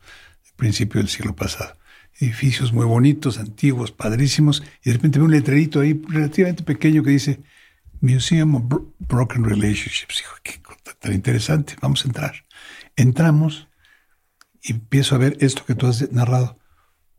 principio 0.57 1.01
del 1.01 1.09
siglo 1.09 1.35
pasado. 1.35 1.77
Edificios 2.21 2.73
muy 2.73 2.87
bonitos, 2.87 3.39
antiguos, 3.39 3.91
padrísimos, 3.91 4.63
y 4.85 4.91
de 4.91 4.93
repente 4.97 5.19
veo 5.19 5.27
un 5.27 5.33
letrerito 5.33 5.81
ahí 5.81 6.01
relativamente 6.09 6.63
pequeño 6.63 7.03
que 7.03 7.11
dice 7.11 7.41
Museum 8.01 8.55
of 8.55 8.63
Bro- 8.69 8.95
Broken 9.01 9.45
Relationships. 9.45 10.19
Dijo, 10.19 10.35
qué 10.45 10.63
interesante, 11.13 11.77
vamos 11.81 12.05
a 12.05 12.09
entrar. 12.09 12.45
Entramos 12.97 13.69
y 14.63 14.73
empiezo 14.73 15.15
a 15.15 15.19
ver 15.19 15.37
esto 15.41 15.65
que 15.67 15.75
tú 15.75 15.87
has 15.87 16.11
narrado, 16.13 16.59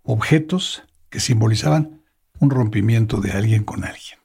objetos 0.04 0.84
que 1.10 1.20
simbolizaban 1.20 2.02
un 2.40 2.50
rompimiento 2.50 3.22
de 3.22 3.32
alguien 3.32 3.64
con 3.64 3.84
alguien. 3.84 4.20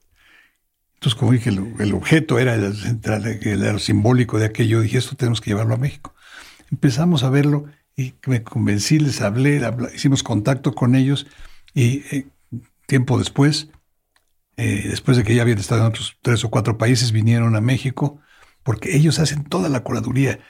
Entonces, 0.94 1.18
como 1.18 1.32
dije, 1.32 1.50
el, 1.50 1.74
el 1.78 1.94
objeto 1.94 2.38
era 2.38 2.54
el 2.54 2.74
central, 2.74 3.40
lo 3.42 3.78
simbólico 3.78 4.38
de 4.38 4.46
aquello, 4.46 4.80
dije, 4.80 4.98
esto 4.98 5.16
tenemos 5.16 5.40
que 5.40 5.50
llevarlo 5.50 5.74
a 5.74 5.78
México. 5.78 6.14
Empezamos 6.70 7.22
a 7.22 7.30
verlo 7.30 7.66
y 7.96 8.14
me 8.26 8.42
convencí, 8.42 8.98
les 8.98 9.20
hablé, 9.20 9.62
hicimos 9.94 10.22
contacto 10.22 10.74
con 10.74 10.94
ellos 10.94 11.26
y 11.74 12.02
eh, 12.10 12.26
tiempo 12.86 13.18
después, 13.18 13.68
eh, 14.56 14.86
después 14.88 15.16
de 15.16 15.24
que 15.24 15.34
ya 15.34 15.42
habían 15.42 15.58
estado 15.58 15.82
en 15.82 15.88
otros 15.88 16.16
tres 16.22 16.44
o 16.44 16.50
cuatro 16.50 16.78
países, 16.78 17.12
vinieron 17.12 17.56
a 17.56 17.60
México 17.60 18.20
porque 18.62 18.96
ellos 18.96 19.18
hacen 19.18 19.44
toda 19.44 19.68
la 19.68 19.80
curaduría. 19.80 20.40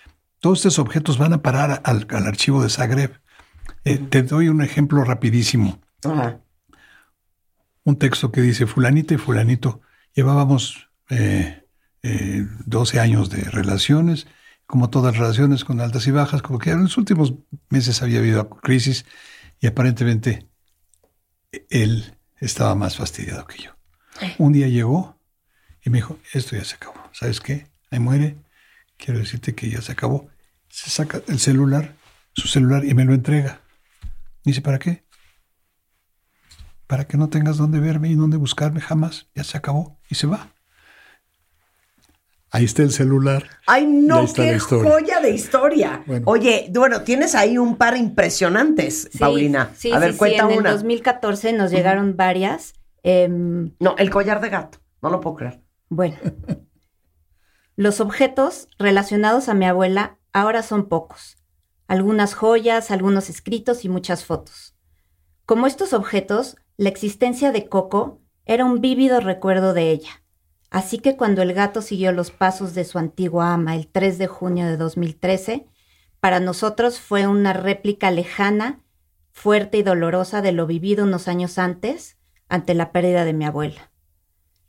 Todos 0.40 0.58
estos 0.58 0.78
objetos 0.78 1.18
van 1.18 1.32
a 1.32 1.42
parar 1.42 1.82
al, 1.84 2.06
al 2.10 2.26
archivo 2.26 2.62
de 2.62 2.70
Zagreb. 2.70 3.20
Eh, 3.84 3.98
te 3.98 4.22
doy 4.22 4.48
un 4.48 4.62
ejemplo 4.62 5.04
rapidísimo 5.04 5.80
un 7.84 7.98
texto 7.98 8.30
que 8.32 8.40
dice, 8.40 8.66
fulanita 8.66 9.14
y 9.14 9.18
fulanito, 9.18 9.80
llevábamos 10.14 10.90
eh, 11.08 11.64
eh, 12.02 12.46
12 12.66 13.00
años 13.00 13.30
de 13.30 13.42
relaciones, 13.42 14.26
como 14.66 14.90
todas 14.90 15.16
relaciones 15.16 15.64
con 15.64 15.80
altas 15.80 16.06
y 16.06 16.10
bajas, 16.10 16.42
como 16.42 16.58
que 16.58 16.70
en 16.70 16.84
los 16.84 16.96
últimos 16.96 17.34
meses 17.68 18.02
había 18.02 18.20
habido 18.20 18.48
crisis 18.48 19.04
y 19.60 19.66
aparentemente 19.66 20.48
él 21.68 22.16
estaba 22.38 22.74
más 22.74 22.96
fastidiado 22.96 23.46
que 23.46 23.62
yo. 23.64 23.72
Un 24.38 24.52
día 24.52 24.68
llegó 24.68 25.18
y 25.82 25.90
me 25.90 25.98
dijo, 25.98 26.18
esto 26.32 26.56
ya 26.56 26.64
se 26.64 26.76
acabó, 26.76 27.00
¿sabes 27.12 27.40
qué? 27.40 27.69
Ahí 27.90 27.98
muere, 28.00 28.36
quiero 28.96 29.18
decirte 29.20 29.54
que 29.54 29.68
ya 29.70 29.82
se 29.82 29.92
acabó. 29.92 30.28
Se 30.68 30.90
saca 30.90 31.20
el 31.26 31.38
celular, 31.38 31.94
su 32.34 32.46
celular 32.48 32.84
y 32.84 32.94
me 32.94 33.04
lo 33.04 33.14
entrega. 33.14 33.60
Dice, 34.44 34.60
¿para 34.62 34.78
qué? 34.78 35.04
para 36.86 37.06
que 37.06 37.16
no 37.16 37.28
tengas 37.28 37.56
dónde 37.56 37.78
verme 37.78 38.08
y 38.08 38.16
dónde 38.16 38.36
buscarme 38.36 38.80
jamás. 38.80 39.28
Ya 39.36 39.44
se 39.44 39.56
acabó 39.56 40.00
y 40.08 40.16
se 40.16 40.26
va. 40.26 40.52
Ahí 42.50 42.64
está 42.64 42.82
el 42.82 42.90
celular. 42.90 43.44
Ay, 43.68 43.86
no, 43.86 44.26
qué 44.34 44.58
joya 44.58 45.20
de 45.20 45.30
historia. 45.30 46.02
Bueno. 46.04 46.24
Oye, 46.26 46.68
bueno, 46.74 47.02
tienes 47.02 47.36
ahí 47.36 47.58
un 47.58 47.76
par 47.76 47.96
impresionantes, 47.96 49.08
Sí, 49.12 49.18
Paulina. 49.18 49.70
Sí, 49.76 49.92
A 49.92 50.00
ver, 50.00 50.14
sí, 50.14 50.18
cuenta 50.18 50.48
sí. 50.48 50.52
En 50.54 50.58
una. 50.58 50.70
el 50.70 50.74
2014 50.78 51.52
nos 51.52 51.70
llegaron 51.70 52.16
varias. 52.16 52.74
em, 53.04 53.70
No, 53.78 53.94
el 53.96 54.10
collar 54.10 54.40
de 54.40 54.48
gato. 54.48 54.78
No 55.00 55.10
lo 55.10 55.20
puedo 55.20 55.36
creer. 55.36 55.60
Bueno, 55.90 56.16
los 57.80 58.02
objetos 58.02 58.68
relacionados 58.78 59.48
a 59.48 59.54
mi 59.54 59.64
abuela 59.64 60.18
ahora 60.34 60.62
son 60.62 60.90
pocos. 60.90 61.38
Algunas 61.88 62.34
joyas, 62.34 62.90
algunos 62.90 63.30
escritos 63.30 63.86
y 63.86 63.88
muchas 63.88 64.26
fotos. 64.26 64.74
Como 65.46 65.66
estos 65.66 65.94
objetos, 65.94 66.58
la 66.76 66.90
existencia 66.90 67.52
de 67.52 67.70
Coco 67.70 68.20
era 68.44 68.66
un 68.66 68.82
vívido 68.82 69.20
recuerdo 69.20 69.72
de 69.72 69.92
ella. 69.92 70.22
Así 70.68 70.98
que 70.98 71.16
cuando 71.16 71.40
el 71.40 71.54
gato 71.54 71.80
siguió 71.80 72.12
los 72.12 72.30
pasos 72.30 72.74
de 72.74 72.84
su 72.84 72.98
antigua 72.98 73.54
ama 73.54 73.74
el 73.74 73.88
3 73.88 74.18
de 74.18 74.26
junio 74.26 74.66
de 74.66 74.76
2013, 74.76 75.66
para 76.20 76.38
nosotros 76.38 77.00
fue 77.00 77.26
una 77.26 77.54
réplica 77.54 78.10
lejana, 78.10 78.80
fuerte 79.32 79.78
y 79.78 79.82
dolorosa 79.82 80.42
de 80.42 80.52
lo 80.52 80.66
vivido 80.66 81.04
unos 81.04 81.28
años 81.28 81.56
antes 81.56 82.18
ante 82.46 82.74
la 82.74 82.92
pérdida 82.92 83.24
de 83.24 83.32
mi 83.32 83.46
abuela. 83.46 83.90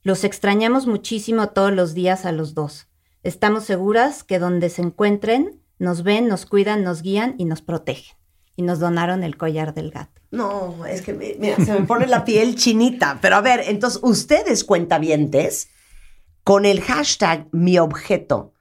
Los 0.01 0.23
extrañamos 0.23 0.87
muchísimo 0.87 1.49
todos 1.49 1.73
los 1.73 1.93
días 1.93 2.25
a 2.25 2.31
los 2.31 2.53
dos. 2.53 2.87
Estamos 3.23 3.65
seguras 3.65 4.23
que 4.23 4.39
donde 4.39 4.69
se 4.69 4.81
encuentren, 4.81 5.61
nos 5.77 6.03
ven, 6.03 6.27
nos 6.27 6.45
cuidan, 6.45 6.83
nos 6.83 7.01
guían 7.01 7.35
y 7.37 7.45
nos 7.45 7.61
protegen. 7.61 8.15
Y 8.55 8.63
nos 8.63 8.79
donaron 8.79 9.23
el 9.23 9.37
collar 9.37 9.73
del 9.73 9.91
gato. 9.91 10.21
No, 10.31 10.85
es 10.85 11.01
que 11.01 11.13
mira, 11.13 11.55
se 11.57 11.73
me 11.73 11.85
pone 11.85 12.07
la 12.07 12.25
piel 12.25 12.55
chinita. 12.55 13.19
Pero 13.21 13.35
a 13.35 13.41
ver, 13.41 13.61
entonces, 13.65 13.99
ustedes 14.03 14.63
cuentavientes, 14.63 15.69
con 16.43 16.65
el 16.65 16.81
hashtag 16.81 17.47
mi 17.51 17.77
objeto, 17.79 18.53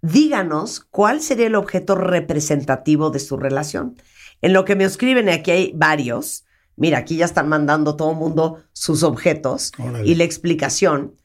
díganos 0.00 0.80
cuál 0.80 1.20
sería 1.20 1.46
el 1.46 1.54
objeto 1.54 1.94
representativo 1.94 3.10
de 3.10 3.18
su 3.18 3.36
relación. 3.36 3.96
En 4.42 4.52
lo 4.52 4.64
que 4.64 4.76
me 4.76 4.84
escriben, 4.84 5.28
y 5.28 5.32
aquí 5.32 5.50
hay 5.50 5.72
varios. 5.74 6.44
Mira, 6.76 6.98
aquí 6.98 7.16
ya 7.16 7.24
están 7.24 7.48
mandando 7.48 7.96
todo 7.96 8.10
el 8.10 8.16
mundo 8.16 8.62
sus 8.72 9.02
objetos 9.02 9.72
Órale. 9.78 10.06
y 10.06 10.14
la 10.14 10.24
explicación. 10.24 11.16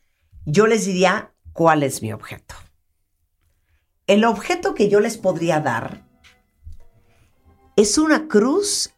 Yo 0.46 0.68
les 0.68 0.86
diría 0.86 1.34
cuál 1.54 1.84
es 1.84 2.02
mi 2.02 2.14
objeto. 2.14 2.56
El 4.08 4.24
objeto 4.24 4.74
que 4.74 4.90
yo 4.90 5.00
les 5.00 5.18
podría 5.18 5.60
dar 5.60 6.06
es 7.76 7.98
una 7.98 8.28
cruz 8.28 8.94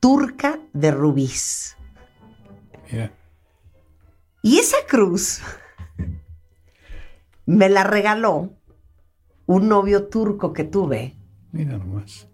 turca 0.00 0.58
de 0.72 0.90
rubíes. 0.90 1.76
Mira, 2.90 3.12
Y 4.42 4.58
esa 4.58 4.76
cruz 4.88 5.40
me 7.46 7.68
la 7.68 7.84
regaló 7.84 8.50
un 9.46 9.68
novio 9.68 10.08
turco 10.08 10.52
que 10.52 10.64
tuve 10.64 11.16
mira 11.52 11.78
nomás, 11.78 12.28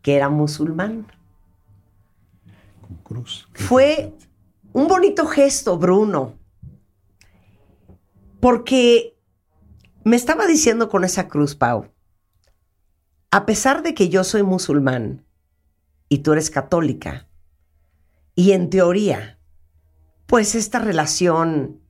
que 0.00 0.14
era 0.14 0.28
musulmán. 0.28 1.06
con 2.80 2.96
cruz. 2.98 3.48
Fue 3.54 4.14
un 4.72 4.86
bonito 4.86 5.26
gesto, 5.26 5.76
Bruno. 5.76 6.34
Porque 8.40 9.11
me 10.04 10.16
estaba 10.16 10.46
diciendo 10.46 10.88
con 10.88 11.04
esa 11.04 11.28
cruz, 11.28 11.54
Pau, 11.54 11.88
a 13.30 13.46
pesar 13.46 13.82
de 13.82 13.94
que 13.94 14.08
yo 14.08 14.24
soy 14.24 14.42
musulmán 14.42 15.24
y 16.08 16.18
tú 16.18 16.32
eres 16.32 16.50
católica, 16.50 17.28
y 18.34 18.52
en 18.52 18.70
teoría, 18.70 19.38
pues 20.26 20.54
esta 20.54 20.78
relación 20.78 21.80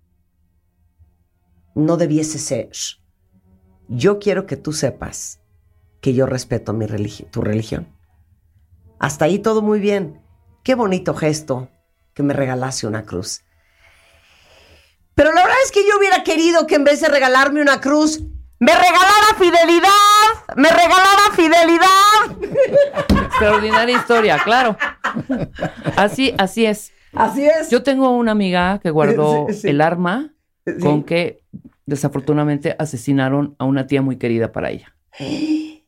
no 1.75 1.97
debiese 1.97 2.39
ser. 2.39 2.71
Yo 3.89 4.19
quiero 4.19 4.47
que 4.47 4.57
tú 4.57 4.73
sepas 4.73 5.41
que 6.01 6.15
yo 6.15 6.27
respeto 6.27 6.73
mi 6.73 6.87
religi- 6.87 7.31
tu 7.31 7.43
religión. 7.43 7.87
Hasta 8.99 9.25
ahí 9.25 9.39
todo 9.39 9.63
muy 9.63 9.79
bien. 9.81 10.21
Qué 10.65 10.75
bonito 10.75 11.15
gesto 11.15 11.69
que 12.15 12.23
me 12.23 12.35
regalase 12.35 12.87
una 12.87 13.05
cruz. 13.05 13.43
Pero 15.15 15.33
la 15.33 15.43
verdad 15.43 15.59
es 15.65 15.73
que 15.73 15.81
yo 15.89 15.99
hubiera 15.99 16.23
querido 16.25 16.67
que 16.67 16.77
en 16.77 16.85
vez 16.85 17.01
de 17.01 17.09
regalarme 17.09 17.61
una 17.61 17.81
cruz, 17.81 18.23
me 18.59 18.73
regalara 18.73 19.35
fidelidad. 19.39 20.57
Me 20.57 20.69
regalara 20.69 21.31
fidelidad. 21.35 23.25
Extraordinaria 23.27 23.97
historia, 23.97 24.39
claro. 24.45 24.77
Así, 25.97 26.33
así 26.39 26.67
es. 26.67 26.93
Así 27.13 27.45
es. 27.45 27.71
Yo 27.71 27.83
tengo 27.83 28.11
una 28.11 28.33
amiga 28.33 28.79
que 28.81 28.91
guardó 28.91 29.47
Sí, 29.49 29.55
sí. 29.55 29.69
el 29.69 29.81
arma 29.81 30.33
Sí. 30.65 30.79
con 30.81 31.03
que 31.03 31.43
desafortunadamente 31.87 32.77
asesinaron 32.79 33.57
a 33.59 33.65
una 33.65 33.87
tía 33.89 34.01
muy 34.01 34.17
querida 34.17 34.53
para 34.53 34.71
ella. 34.71 34.95
Y 35.19 35.83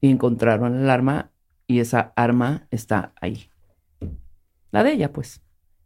encontraron 0.00 0.76
el 0.78 0.90
arma 0.90 1.30
y 1.68 1.80
esa 1.80 2.12
arma 2.16 2.66
está 2.70 3.12
ahí. 3.20 3.48
La 4.72 4.82
de 4.82 4.92
ella, 4.92 5.12
pues, 5.12 5.40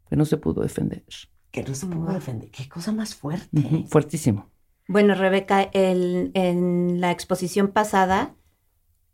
que 0.09 0.16
no 0.16 0.24
se 0.24 0.36
pudo 0.38 0.62
defender. 0.62 1.05
Que 1.51 1.62
no 1.62 1.74
se 1.74 1.86
pudo 1.86 2.12
defender. 2.12 2.51
Qué 2.51 2.68
cosa 2.68 2.92
más 2.92 3.14
fuerte. 3.14 3.86
Fuertísimo. 3.88 4.48
Bueno, 4.86 5.14
Rebeca, 5.14 5.62
el- 5.62 6.30
en 6.34 7.01
la 7.01 7.11
exposición 7.11 7.68
pasada, 7.68 8.34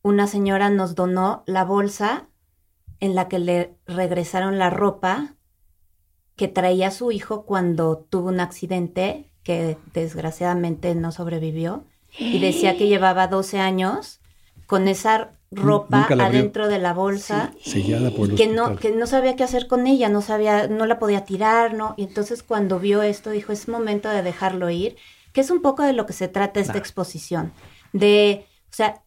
una 0.03 0.27
señora 0.27 0.71
nos 0.71 0.95
donó 0.95 1.43
la 1.47 1.65
bolsa 1.65 2.29
en 3.01 3.15
la 3.15 3.29
que 3.29 3.39
le 3.39 3.77
regresaron 3.87 4.59
la 4.59 4.71
ropa 4.71 5.35
que 6.37 6.49
traía 6.49 6.91
su 6.91 7.13
hijo 7.13 7.45
cuando 7.47 7.97
tuvo 7.99 8.29
un 8.29 8.41
accidente 8.41 9.31
que 9.43 9.79
desgraciadamente 9.95 10.95
no 10.95 11.13
sobrevivió 11.13 11.85
y 12.19 12.39
decía 12.41 12.77
que 12.77 12.89
llevaba 12.89 13.27
12 13.27 13.59
años 13.61 14.21
con 14.67 14.89
esa 14.89 15.33
ropa 15.51 16.17
abrió. 16.19 16.25
adentro 16.25 16.69
de 16.69 16.79
la 16.79 16.93
bolsa 16.93 17.53
Sellada 17.63 18.11
por 18.11 18.35
que 18.35 18.49
no, 18.49 18.77
que 18.77 18.93
no 18.93 19.07
sabía 19.07 19.37
qué 19.37 19.45
hacer 19.45 19.67
con 19.69 19.87
ella, 19.87 20.09
no 20.09 20.23
sabía, 20.23 20.69
no 20.69 20.87
la 20.87 20.99
podía 20.99 21.25
tirar, 21.25 21.75
¿no? 21.75 21.95
Y 21.97 22.05
entonces 22.05 22.43
cuando 22.43 22.79
vio 22.81 23.03
esto 23.03 23.31
dijo, 23.31 23.53
es 23.53 23.69
momento 23.69 24.09
de 24.09 24.23
dejarlo 24.23 24.71
ir, 24.71 24.97
que 25.33 25.41
es 25.41 25.51
un 25.51 25.63
poco 25.63 25.83
de 25.83 25.93
lo 25.93 26.07
que 26.07 26.13
se 26.13 26.29
trata 26.29 26.61
esta 26.61 26.79
exposición, 26.79 27.53
de, 27.93 28.47
o 28.71 28.75
sea, 28.75 29.03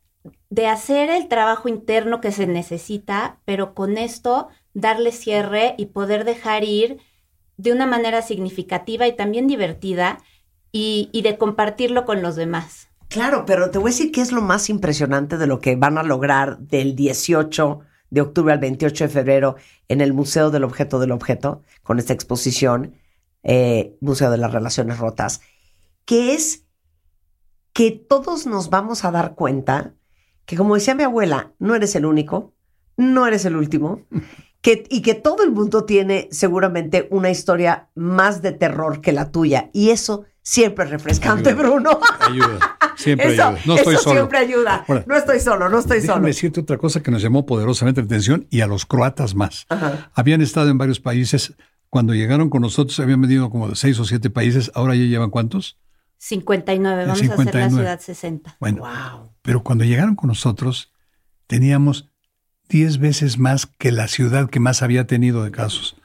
de 0.49 0.67
hacer 0.67 1.09
el 1.09 1.27
trabajo 1.27 1.69
interno 1.69 2.21
que 2.21 2.31
se 2.31 2.47
necesita, 2.47 3.39
pero 3.45 3.73
con 3.73 3.97
esto 3.97 4.49
darle 4.73 5.11
cierre 5.11 5.75
y 5.77 5.87
poder 5.87 6.25
dejar 6.25 6.63
ir 6.63 6.99
de 7.57 7.71
una 7.71 7.85
manera 7.85 8.21
significativa 8.21 9.07
y 9.07 9.15
también 9.15 9.47
divertida 9.47 10.19
y, 10.71 11.09
y 11.11 11.21
de 11.23 11.37
compartirlo 11.37 12.05
con 12.05 12.21
los 12.21 12.35
demás. 12.35 12.88
Claro, 13.09 13.43
pero 13.45 13.71
te 13.71 13.79
voy 13.79 13.89
a 13.89 13.93
decir 13.93 14.11
qué 14.11 14.21
es 14.21 14.31
lo 14.31 14.41
más 14.41 14.69
impresionante 14.69 15.37
de 15.37 15.47
lo 15.47 15.59
que 15.59 15.75
van 15.75 15.97
a 15.97 16.03
lograr 16.03 16.59
del 16.59 16.95
18 16.95 17.79
de 18.11 18.21
octubre 18.21 18.53
al 18.53 18.59
28 18.59 19.05
de 19.05 19.09
febrero 19.09 19.55
en 19.87 20.01
el 20.01 20.13
Museo 20.13 20.51
del 20.51 20.63
Objeto 20.63 20.99
del 20.99 21.11
Objeto, 21.11 21.63
con 21.81 21.97
esta 21.97 22.13
exposición, 22.13 22.95
eh, 23.41 23.97
Museo 23.99 24.29
de 24.29 24.37
las 24.37 24.53
Relaciones 24.53 24.99
Rotas, 24.99 25.41
que 26.05 26.33
es 26.33 26.65
que 27.73 27.91
todos 27.91 28.45
nos 28.45 28.69
vamos 28.69 29.03
a 29.03 29.11
dar 29.11 29.33
cuenta 29.33 29.95
que, 30.45 30.55
como 30.55 30.75
decía 30.75 30.93
mi 30.93 31.03
abuela, 31.03 31.53
no 31.57 31.73
eres 31.73 31.95
el 31.95 32.05
único, 32.05 32.53
no 32.95 33.25
eres 33.25 33.43
el 33.45 33.55
último, 33.55 34.05
que, 34.61 34.83
y 34.89 35.01
que 35.01 35.13
todo 35.15 35.43
el 35.43 35.51
mundo 35.51 35.85
tiene 35.85 36.27
seguramente 36.31 37.07
una 37.11 37.29
historia 37.29 37.89
más 37.95 38.41
de 38.41 38.51
terror 38.51 39.01
que 39.01 39.11
la 39.13 39.31
tuya. 39.31 39.69
Y 39.73 39.89
eso 39.91 40.25
siempre 40.41 40.85
es 40.85 40.91
refrescante, 40.91 41.49
Ayuda. 41.51 41.61
Bruno. 41.63 41.99
Ayuda, 42.19 42.77
siempre 42.97 43.33
Eso, 43.33 43.43
ayuda. 43.47 43.61
No 43.65 43.75
estoy 43.75 43.93
eso 43.93 44.03
solo. 44.03 44.15
siempre 44.15 44.37
ayuda. 44.39 44.85
Ahora, 44.87 45.03
no 45.07 45.15
estoy 45.15 45.39
solo, 45.39 45.69
no 45.69 45.79
estoy 45.79 46.01
solo. 46.01 46.25
decirte 46.25 46.59
otra 46.59 46.77
cosa 46.77 47.01
que 47.01 47.11
nos 47.11 47.21
llamó 47.21 47.45
poderosamente 47.45 48.01
la 48.01 48.05
atención 48.05 48.47
y 48.49 48.61
a 48.61 48.67
los 48.67 48.85
croatas 48.85 49.35
más. 49.35 49.65
Ajá. 49.69 50.11
Habían 50.13 50.41
estado 50.41 50.69
en 50.69 50.77
varios 50.77 50.99
países. 50.99 51.53
Cuando 51.89 52.13
llegaron 52.13 52.49
con 52.49 52.61
nosotros 52.61 52.99
habían 52.99 53.21
venido 53.21 53.49
como 53.49 53.67
de 53.69 53.75
seis 53.75 53.97
o 53.99 54.05
siete 54.05 54.29
países. 54.29 54.71
Ahora 54.75 54.93
ya 54.95 55.03
llevan 55.05 55.29
cuántos? 55.29 55.79
59, 56.17 57.05
vamos 57.05 57.09
a 57.09 57.13
hacer 57.13 57.29
la 57.29 57.35
59. 57.43 57.69
ciudad 57.71 57.99
60. 58.01 58.57
Bueno, 58.59 58.79
Wow. 58.81 59.31
pero 59.41 59.63
cuando 59.63 59.85
llegaron 59.85 60.15
con 60.15 60.27
nosotros 60.27 60.91
teníamos 61.47 62.08
diez 62.69 62.99
veces 62.99 63.37
más 63.37 63.65
que 63.65 63.91
la 63.91 64.07
ciudad 64.07 64.49
que 64.49 64.59
más 64.59 64.81
había 64.81 65.07
tenido 65.07 65.43
de 65.43 65.51
casos. 65.51 65.97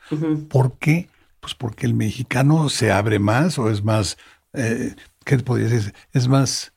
¿Por 0.48 0.78
qué? 0.78 1.08
Pues 1.40 1.54
porque 1.54 1.86
el 1.86 1.94
mexicano 1.94 2.68
se 2.70 2.90
abre 2.90 3.18
más 3.18 3.58
o 3.58 3.70
es 3.70 3.84
más, 3.84 4.16
eh, 4.54 4.94
¿qué 5.24 5.38
podría 5.38 5.68
decir? 5.68 5.94
Es 6.12 6.26
más, 6.26 6.72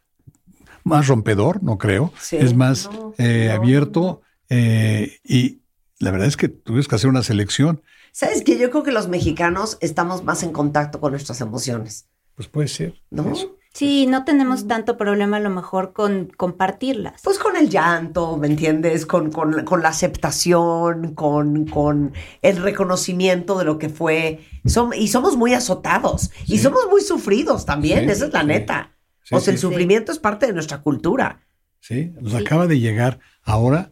más 0.83 1.07
rompedor, 1.07 1.63
no 1.63 1.77
creo. 1.77 2.13
Sí. 2.19 2.35
es 2.37 2.53
más 2.53 2.89
No, 2.91 3.13
eh, 3.17 3.47
no, 3.49 3.53
abierto 3.55 4.21
eh, 4.49 5.17
y 5.23 5.61
la 5.99 6.11
verdad 6.11 6.27
es 6.27 6.37
que 6.37 6.49
tuvimos 6.49 6.87
que 6.87 6.95
hacer 6.95 7.09
una 7.09 7.23
selección. 7.23 7.81
¿Sabes 8.11 8.43
qué? 8.43 8.57
Yo 8.57 8.69
creo 8.71 8.83
que 8.83 8.91
los 8.91 9.07
mexicanos 9.07 9.77
estamos 9.81 10.23
más 10.23 10.43
en 10.43 10.51
contacto 10.51 10.99
con 10.99 11.11
nuestras 11.11 11.39
emociones, 11.41 12.07
Pues 12.35 12.47
puede 12.47 12.67
ser. 12.67 13.01
¿no? 13.09 13.31
eso. 13.31 13.57
Sí, 13.77 14.07
no 14.07 14.25
tenemos 14.25 14.67
tanto 14.67 14.97
problema 14.97 15.37
a 15.37 15.39
lo 15.39 15.51
mejor 15.51 15.93
con 15.93 16.31
compartirlas. 16.35 17.21
Pues 17.23 17.37
con 17.37 17.55
el 17.57 17.69
llanto, 17.69 18.35
¿me 18.37 18.47
entiendes? 18.47 19.05
Con, 19.05 19.31
con- 19.31 19.63
con 19.65 19.83
la 19.83 19.89
aceptación, 19.89 21.13
con, 21.13 21.67
con 21.67 22.13
el 22.41 22.57
reconocimiento 22.57 23.57
de 23.59 23.65
lo 23.65 23.77
que 23.77 23.89
fue. 23.89 24.39
Som- 24.65 24.95
y 24.97 25.09
somos 25.09 25.37
muy 25.37 25.53
azotados. 25.53 26.31
Y 26.47 26.57
somos 26.57 26.87
muy 26.89 27.01
sufridos 27.01 27.65
también, 27.67 28.05
Sí, 28.05 28.11
esa 28.11 28.25
es 28.25 28.33
la 28.33 28.41
sí. 28.41 28.47
neta. 28.47 28.95
Sí, 29.23 29.35
o 29.35 29.39
sea, 29.39 29.51
el 29.53 29.59
sí. 29.59 29.61
sufrimiento 29.61 30.11
es 30.11 30.17
parte 30.19 30.47
de 30.47 30.53
nuestra 30.53 30.79
cultura. 30.81 31.45
Sí, 31.79 32.13
nos 32.19 32.31
Sí. 32.33 32.39
acaba 32.39 32.65
de 32.65 32.79
llegar 32.79 33.19
ahora 33.43 33.91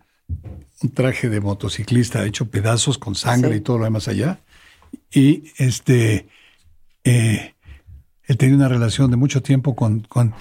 un 0.82 0.90
traje 0.94 1.30
de 1.30 1.42
motociclista 1.42 2.26
hecho 2.26 2.50
pedazos 2.50 2.98
con 2.98 3.14
sangre 3.14 3.52
Sí. 3.52 3.58
y 3.58 3.62
todo 3.62 3.78
lo 3.78 3.84
demás 3.84 4.08
allá. 4.08 4.40
Y 5.12 5.52
este, 5.58 6.28
eh, 7.04 7.54
él 8.28 8.38
tenía 8.38 8.56
una 8.56 8.68
relación 8.68 9.12
de 9.12 9.18
mucho 9.18 9.42
tiempo 9.42 9.76
con, 9.76 10.02
con 10.02 10.34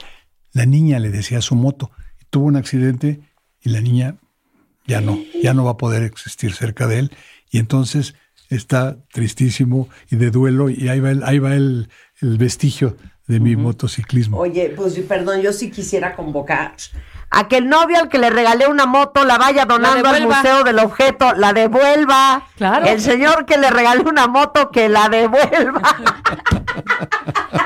la 0.53 0.67
niña, 0.67 0.99
le 0.99 1.11
decía 1.11 1.41
su 1.41 1.55
moto. 1.55 1.91
Tuvo 2.31 2.47
un 2.47 2.57
accidente 2.57 3.21
y 3.61 3.71
la 3.71 3.81
niña 3.81 4.17
ya 4.87 5.01
no, 5.01 5.19
ya 5.43 5.55
no 5.55 5.65
va 5.65 5.73
a 5.73 5.77
poder 5.77 6.03
existir 6.03 6.53
cerca 6.53 6.87
de 6.87 7.01
él. 7.01 7.11
Y 7.51 7.59
entonces 7.59 8.15
está 8.51 8.99
tristísimo 9.13 9.89
y 10.11 10.17
de 10.17 10.31
duelo 10.31 10.71
y 10.71 10.89
ahí 10.89 11.01
va 11.01 11.11
el, 11.11 11.23
ahí 11.25 11.39
va 11.39 11.55
el, 11.55 11.89
el 12.21 12.39
vestigio 12.39 12.97
de 13.27 13.41
mi 13.41 13.57
motociclismo. 13.57 14.39
Oye, 14.39 14.73
pues 14.77 14.99
perdón, 15.01 15.41
yo 15.41 15.53
sí 15.53 15.71
quisiera 15.71 16.15
convocar 16.15 16.75
a 17.37 17.49
que 17.49 17.57
el 17.57 17.69
novio 17.69 17.99
al 17.99 18.09
que 18.09 18.19
le 18.19 18.31
regalé 18.31 18.67
una 18.69 18.87
moto 18.87 19.25
la 19.25 19.39
vaya 19.39 19.65
donando 19.65 20.09
al 20.09 20.23
museo 20.23 20.63
del 20.63 20.79
objeto, 20.79 21.33
la 21.35 21.53
devuelva. 21.53 22.45
Claro. 22.57 22.87
El 22.87 23.01
señor 23.01 23.45
que 23.45 23.59
le 23.59 23.71
regalé 23.71 24.03
una 24.09 24.27
moto 24.27 24.71
que 24.71 24.89
la 24.89 25.09
devuelva. 25.09 25.83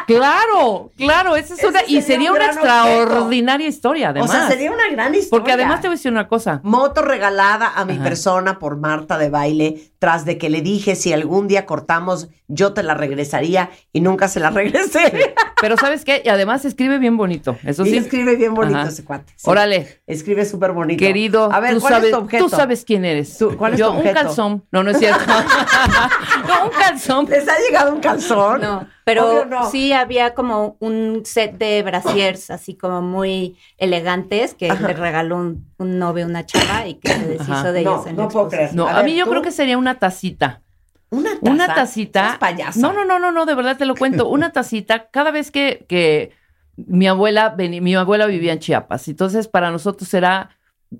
Claro, 0.07 0.91
claro, 0.97 1.37
esa 1.37 1.53
es 1.53 1.61
Ese 1.61 1.69
una, 1.69 1.83
y 1.83 2.01
sería 2.01 2.03
sería 2.03 2.31
un 2.31 2.37
una 2.39 2.47
extraordinaria 2.47 3.69
historia, 3.69 4.09
además. 4.09 4.31
o 4.31 4.33
sea, 4.33 4.49
sería 4.49 4.73
una 4.73 4.89
gran 4.91 5.14
historia. 5.14 5.31
Porque 5.31 5.53
además 5.53 5.83
te 5.83 5.89
voy 5.89 5.95
a 5.95 5.97
decir 5.99 6.11
una 6.11 6.29
cosa. 6.29 6.61
Moto 6.62 7.03
regalada 7.03 7.73
a 7.77 7.85
mi 7.85 7.95
Ajá. 7.95 8.05
persona 8.05 8.59
por 8.59 8.79
Marta 8.79 9.19
de 9.19 9.29
baile, 9.29 9.93
tras 9.99 10.25
de 10.25 10.39
que 10.39 10.49
le 10.49 10.62
dije 10.62 10.97
si 10.97 11.12
algún 11.12 11.47
día 11.47 11.66
cortamos, 11.66 12.29
yo 12.47 12.73
te 12.73 12.83
la 12.83 12.95
regresaría 12.95 13.69
y 13.93 14.01
nunca 14.01 14.29
se 14.29 14.41
la 14.41 14.49
regresé. 14.51 15.35
Pero 15.61 15.77
¿sabes 15.77 16.05
qué? 16.05 16.23
Y 16.25 16.29
además 16.29 16.65
escribe 16.65 16.99
bien 16.99 17.17
bonito. 17.17 17.57
Eso 17.65 17.85
y 17.85 17.91
sí. 17.91 17.97
escribe 17.97 18.37
bien 18.37 18.55
bonito 18.55 18.79
Ajá. 18.79 18.89
ese 18.89 19.05
cuate. 19.05 19.33
sí. 19.37 19.51
Órale, 19.51 20.01
Escribe 20.07 20.45
súper 20.45 20.73
bonito. 20.73 20.99
querido, 20.99 21.53
A 21.53 21.61
ver, 21.61 21.75
tú, 21.75 21.81
¿cuál 21.81 21.95
sabes, 21.95 22.11
es 22.11 22.15
tu 22.17 22.23
objeto? 22.23 22.45
tú 22.45 22.51
sabes 22.51 22.85
quién 22.85 23.05
eres. 23.05 23.37
Tú, 23.39 23.57
¿cuál 23.57 23.73
es 23.75 23.79
Yo, 23.81 23.87
tu 23.91 23.99
objeto? 23.99 24.09
un 24.21 24.25
calzón. 24.27 24.65
No, 24.71 24.83
no 24.83 24.91
es 24.91 24.99
cierto. 24.99 25.21
no, 26.49 26.65
un 26.67 26.71
calzón. 26.71 27.27
¿Les 27.29 27.49
ha 27.49 27.59
llegado 27.59 27.93
un 27.95 28.01
calzón? 28.01 28.61
No, 28.61 28.87
pero 29.05 29.45
no. 29.47 29.71
sí 29.71 29.93
había 29.93 30.35
como 30.35 30.77
un 30.81 31.23
set 31.25 31.57
de 31.59 31.83
brasiers 31.83 32.51
así 32.51 32.75
como 32.75 33.03
muy 33.03 33.57
elegantes 33.79 34.55
que 34.55 34.69
le 34.69 34.93
regaló 34.95 35.37
un, 35.37 35.67
un 35.79 35.99
novio 35.99 36.25
a 36.25 36.29
una 36.29 36.45
chava 36.47 36.87
y 36.87 36.95
que 36.95 37.09
se 37.09 37.27
deshizo 37.27 37.53
Ajá. 37.53 37.73
de 37.73 37.83
No, 37.83 37.91
ellos 37.95 38.07
en 38.07 38.17
no 38.17 38.29
puedo 38.29 38.49
creer. 38.49 38.75
No, 38.75 38.87
A 38.87 38.93
a, 38.93 38.97
ver, 38.97 39.05
mí 39.07 39.17
yo 39.17 39.25
¿tú? 39.25 39.31
creo 39.31 39.43
que 39.43 39.51
sería 39.53 39.79
una 39.79 39.99
tacita. 39.99 40.63
Una 41.11 41.31
taza. 41.41 41.51
Una 41.53 41.67
tacita. 41.75 42.37
No, 42.81 42.93
no, 42.93 43.05
no, 43.05 43.19
no, 43.19 43.33
no, 43.33 43.47
de 43.47 43.55
verdad 43.55 43.77
te 43.77 43.87
lo 43.87 43.95
cuento. 43.95 44.29
Una 44.29 44.53
tacita, 44.53 45.09
cada 45.11 45.31
vez 45.31 45.51
que, 45.51 45.85
que 45.89 46.33
mi 46.77 47.07
abuela 47.07 47.55
veni- 47.57 47.81
mi 47.81 47.95
abuela 47.95 48.27
vivía 48.27 48.53
en 48.53 48.59
Chiapas, 48.59 49.09
entonces 49.09 49.49
para 49.49 49.71
nosotros 49.71 50.13
era 50.15 50.51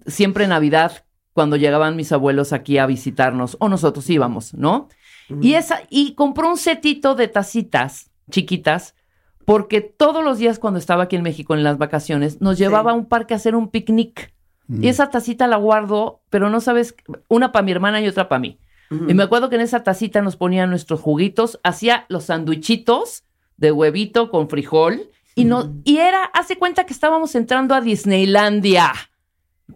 siempre 0.07 0.47
Navidad 0.47 1.05
cuando 1.33 1.57
llegaban 1.57 1.95
mis 1.95 2.11
abuelos 2.11 2.53
aquí 2.53 2.79
a 2.79 2.87
visitarnos, 2.87 3.57
o 3.61 3.69
nosotros 3.69 4.09
íbamos, 4.11 4.55
¿no? 4.55 4.89
Y 5.43 5.55
esa, 5.55 5.81
y 5.91 6.15
compró 6.15 6.49
un 6.49 6.57
setito 6.57 7.15
de 7.15 7.29
tacitas 7.29 8.11
chiquitas, 8.31 8.95
porque 9.45 9.81
todos 9.83 10.25
los 10.25 10.39
días 10.39 10.59
cuando 10.59 10.79
estaba 10.79 11.05
aquí 11.05 11.17
en 11.17 11.23
México 11.23 11.55
en 11.55 11.63
las 11.65 11.79
vacaciones, 11.79 12.41
nos 12.41 12.59
llevaba 12.59 12.91
a 12.91 12.95
un 12.95 13.07
parque 13.07 13.35
a 13.35 13.37
hacer 13.37 13.55
un 13.55 13.69
picnic. 13.69 14.33
Y 14.71 14.89
esa 14.89 15.09
tacita 15.11 15.47
la 15.47 15.57
guardo, 15.57 16.21
pero 16.29 16.51
no 16.51 16.61
sabes, 16.61 16.95
una 17.29 17.53
para 17.53 17.63
mi 17.63 17.71
hermana 17.73 18.01
y 18.03 18.09
otra 18.09 18.29
para 18.29 18.39
mí. 18.41 18.59
Y 18.91 19.15
me 19.15 19.23
acuerdo 19.23 19.51
que 19.51 19.57
en 19.57 19.63
esa 19.63 19.83
tacita 19.83 20.23
nos 20.23 20.37
ponían 20.37 20.71
nuestros 20.71 21.01
juguitos, 21.01 21.61
hacía 21.63 22.07
los 22.09 22.25
sandwichitos 22.25 23.25
de 23.59 23.73
huevito 23.73 24.31
con 24.31 24.49
frijol 24.49 25.11
y 25.35 25.45
no 25.45 25.75
y 25.85 25.99
era, 25.99 26.25
hace 26.25 26.57
cuenta 26.57 26.85
que 26.85 26.93
estábamos 26.93 27.35
entrando 27.35 27.75
a 27.75 27.81
Disneylandia 27.81 28.93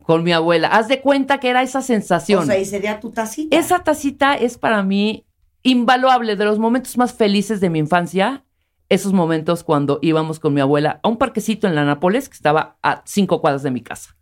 con 0.02 0.24
mi 0.24 0.32
abuela. 0.32 0.68
Haz 0.68 0.88
de 0.88 1.00
cuenta 1.00 1.38
que 1.38 1.50
era 1.50 1.62
esa 1.62 1.82
sensación. 1.82 2.44
O 2.44 2.46
sea, 2.46 2.58
y 2.58 2.64
sería 2.64 3.00
tu 3.00 3.10
tacita. 3.10 3.56
esa 3.56 3.84
tacita 3.84 4.34
es 4.34 4.58
para 4.58 4.82
mí 4.82 5.24
invaluable 5.62 6.36
de 6.36 6.44
los 6.44 6.58
momentos 6.58 6.96
más 6.96 7.12
felices 7.12 7.60
de 7.60 7.70
mi 7.70 7.78
infancia. 7.78 8.44
Esos 8.88 9.12
momentos 9.12 9.64
cuando 9.64 9.98
íbamos 10.02 10.38
con 10.38 10.52
mi 10.52 10.60
abuela 10.60 11.00
a 11.02 11.08
un 11.08 11.16
parquecito 11.16 11.66
en 11.66 11.74
la 11.74 11.84
Nápoles 11.84 12.28
que 12.28 12.34
estaba 12.34 12.76
a 12.82 13.02
cinco 13.06 13.40
cuadras 13.40 13.62
de 13.62 13.70
mi 13.70 13.82
casa. 13.82 14.16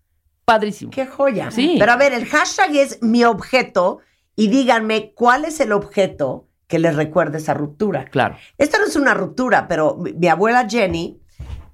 Padrísimo. 0.45 0.91
Qué 0.91 1.07
joya. 1.07 1.51
Sí. 1.51 1.77
Pero 1.79 1.93
a 1.93 1.97
ver, 1.97 2.13
el 2.13 2.27
hashtag 2.27 2.77
es 2.77 3.03
mi 3.03 3.25
objeto 3.25 4.01
y 4.41 4.49
díganme 4.49 5.13
cuál 5.15 5.45
es 5.45 5.61
el 5.61 5.73
objeto 5.73 6.49
que 6.67 6.79
les 6.79 6.95
recuerde 6.97 7.39
esa 7.39 7.53
ruptura. 7.53 8.05
Claro. 8.07 8.37
Esta 8.57 8.79
no 8.79 8.87
es 8.87 8.97
una 8.97 9.13
ruptura, 9.13 9.67
pero 9.69 9.97
mi, 9.97 10.13
mi 10.15 10.29
abuela 10.29 10.67
Jenny 10.69 11.21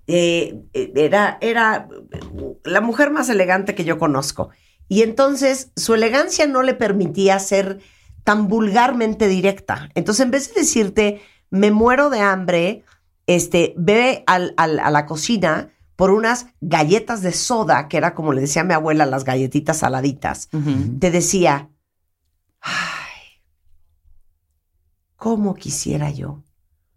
eh, 0.09 0.63
eh, 0.73 0.93
era, 0.97 1.39
era 1.41 1.89
la 2.65 2.81
mujer 2.81 3.11
más 3.11 3.29
elegante 3.29 3.75
que 3.75 3.85
yo 3.85 3.99
conozco. 3.99 4.51
Y 4.89 5.03
entonces 5.03 5.71
su 5.77 5.95
elegancia 5.95 6.47
no 6.47 6.63
le 6.63 6.75
permitía 6.75 7.39
ser 7.39 7.79
tan 8.25 8.49
vulgarmente 8.49 9.29
directa. 9.29 9.89
Entonces, 9.95 10.25
en 10.25 10.31
vez 10.33 10.53
de 10.55 10.61
decirte, 10.63 11.21
me 11.51 11.71
muero 11.71 12.11
de 12.11 12.21
hambre, 12.21 12.83
este, 13.29 13.75
ve 13.77 14.25
al- 14.27 14.55
al- 14.57 14.81
a 14.81 14.91
la 14.91 15.07
cocina 15.07 15.71
por 15.95 16.11
unas 16.11 16.47
galletas 16.61 17.23
de 17.23 17.33
soda, 17.33 17.87
que 17.89 17.97
era 17.97 18.15
como 18.15 18.33
le 18.33 18.41
decía 18.41 18.63
a 18.63 18.65
mi 18.65 18.75
abuela, 18.75 19.07
las 19.07 19.25
galletitas 19.25 19.79
saladitas, 19.79 20.49
te 21.01 21.11
decía, 21.11 21.69
ay, 22.67 23.41
¿cómo 25.17 25.55
quisiera 25.55 26.11
yo 26.11 26.43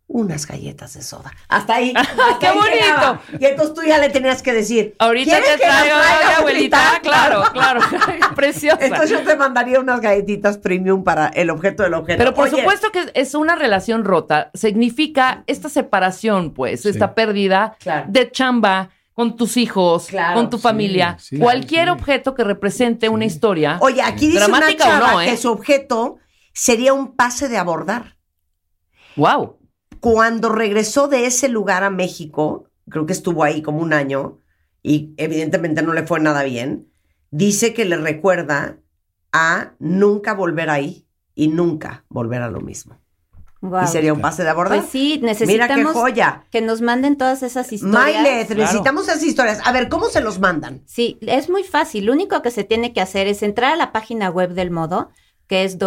unas 0.09 0.47
galletas 0.47 0.95
de 0.95 1.03
soda. 1.03 1.31
Hasta 1.47 1.75
ahí. 1.75 1.93
hasta 1.95 2.39
¡Qué 2.39 2.47
ahí 2.47 2.57
bonito! 2.57 2.75
llegaba. 2.75 3.21
Y 3.39 3.45
entonces 3.45 3.75
tú 3.75 3.81
ya 3.87 3.99
le 3.99 4.09
tenías 4.09 4.41
que 4.41 4.53
decir. 4.53 4.95
Ahorita 4.97 5.29
¿quieres 5.37 5.51
te 5.51 5.57
traigo, 5.65 5.95
traiga, 5.99 6.37
abuelita. 6.37 6.99
Claro, 7.03 7.43
claro. 7.53 7.81
Preciosa. 8.35 8.83
Entonces 8.83 9.11
yo 9.11 9.23
te 9.23 9.35
mandaría 9.35 9.79
unas 9.79 10.01
galletitas 10.01 10.57
premium 10.57 11.03
para 11.03 11.27
el 11.27 11.51
objeto 11.51 11.83
del 11.83 11.93
objeto. 11.93 12.17
Pero 12.17 12.33
por 12.33 12.47
Oye, 12.47 12.57
supuesto 12.57 12.91
que 12.91 13.11
es 13.13 13.35
una 13.35 13.55
relación 13.55 14.03
rota. 14.03 14.49
Significa 14.55 15.43
esta 15.45 15.69
separación, 15.69 16.53
pues, 16.55 16.87
esta 16.87 17.13
pérdida 17.13 17.75
Claro. 17.79 18.07
de 18.09 18.31
chamba 18.31 18.89
con 19.19 19.35
tus 19.35 19.57
hijos, 19.57 20.07
Claro. 20.07 20.35
con 20.39 20.49
tu 20.49 20.57
familia. 20.57 21.17
sí, 21.19 21.37
Cualquier 21.37 21.87
sí. 21.87 21.91
objeto 21.91 22.35
que 22.35 22.45
represente 22.45 23.09
una 23.09 23.25
historia. 23.25 23.77
Oye, 23.81 24.01
aquí 24.01 24.27
dice 24.29 24.45
una 24.49 24.73
chava 24.77 25.11
no, 25.11 25.21
¿eh? 25.21 25.25
que 25.25 25.35
su 25.35 25.51
objeto 25.51 26.19
sería 26.53 26.93
un 26.93 27.17
pase 27.17 27.49
de 27.49 27.57
abordar. 27.57 28.15
¡Wow! 29.17 29.57
Cuando 29.99 30.47
regresó 30.47 31.09
de 31.09 31.25
ese 31.25 31.49
lugar 31.49 31.83
a 31.83 31.89
México, 31.89 32.69
creo 32.89 33.05
que 33.05 33.11
estuvo 33.11 33.43
ahí 33.43 33.61
como 33.61 33.79
un 33.81 33.91
año 33.91 34.39
y 34.81 35.13
evidentemente 35.17 35.81
no 35.81 35.91
le 35.91 36.07
fue 36.07 36.21
nada 36.21 36.43
bien, 36.43 36.87
dice 37.29 37.73
que 37.73 37.83
le 37.83 37.97
recuerda 37.97 38.77
a 39.33 39.73
nunca 39.79 40.33
volver 40.33 40.69
ahí 40.69 41.05
y 41.35 41.49
nunca 41.49 42.05
volver 42.07 42.41
a 42.41 42.49
lo 42.49 42.61
mismo. 42.61 42.97
Y 43.61 43.87
sería 43.87 44.13
un 44.13 44.21
pase 44.21 44.43
de 44.43 44.49
abordar. 44.49 44.79
Pues 44.79 44.89
sí, 44.89 45.19
Mira 45.21 45.35
qué 45.35 45.43
necesitamos 45.45 45.93
joya. 45.93 46.43
que 46.49 46.61
nos 46.61 46.81
manden 46.81 47.17
todas 47.17 47.43
esas 47.43 47.71
historias. 47.73 48.01
Mailet, 48.23 48.49
necesitamos 48.55 49.07
esas 49.09 49.21
historias. 49.21 49.59
A 49.65 49.71
ver, 49.73 49.89
¿cómo 49.89 50.07
se 50.07 50.21
los 50.21 50.39
mandan? 50.39 50.81
Sí, 50.85 51.17
es 51.21 51.49
muy 51.49 51.63
fácil. 51.63 52.05
Lo 52.05 52.13
único 52.13 52.41
que 52.41 52.51
se 52.51 52.63
tiene 52.63 52.93
que 52.93 53.01
hacer 53.01 53.27
es 53.27 53.43
entrar 53.43 53.73
a 53.73 53.75
la 53.75 53.91
página 53.91 54.29
web 54.29 54.53
del 54.53 54.71
modo, 54.71 55.09
que 55.47 55.65
es 55.65 55.77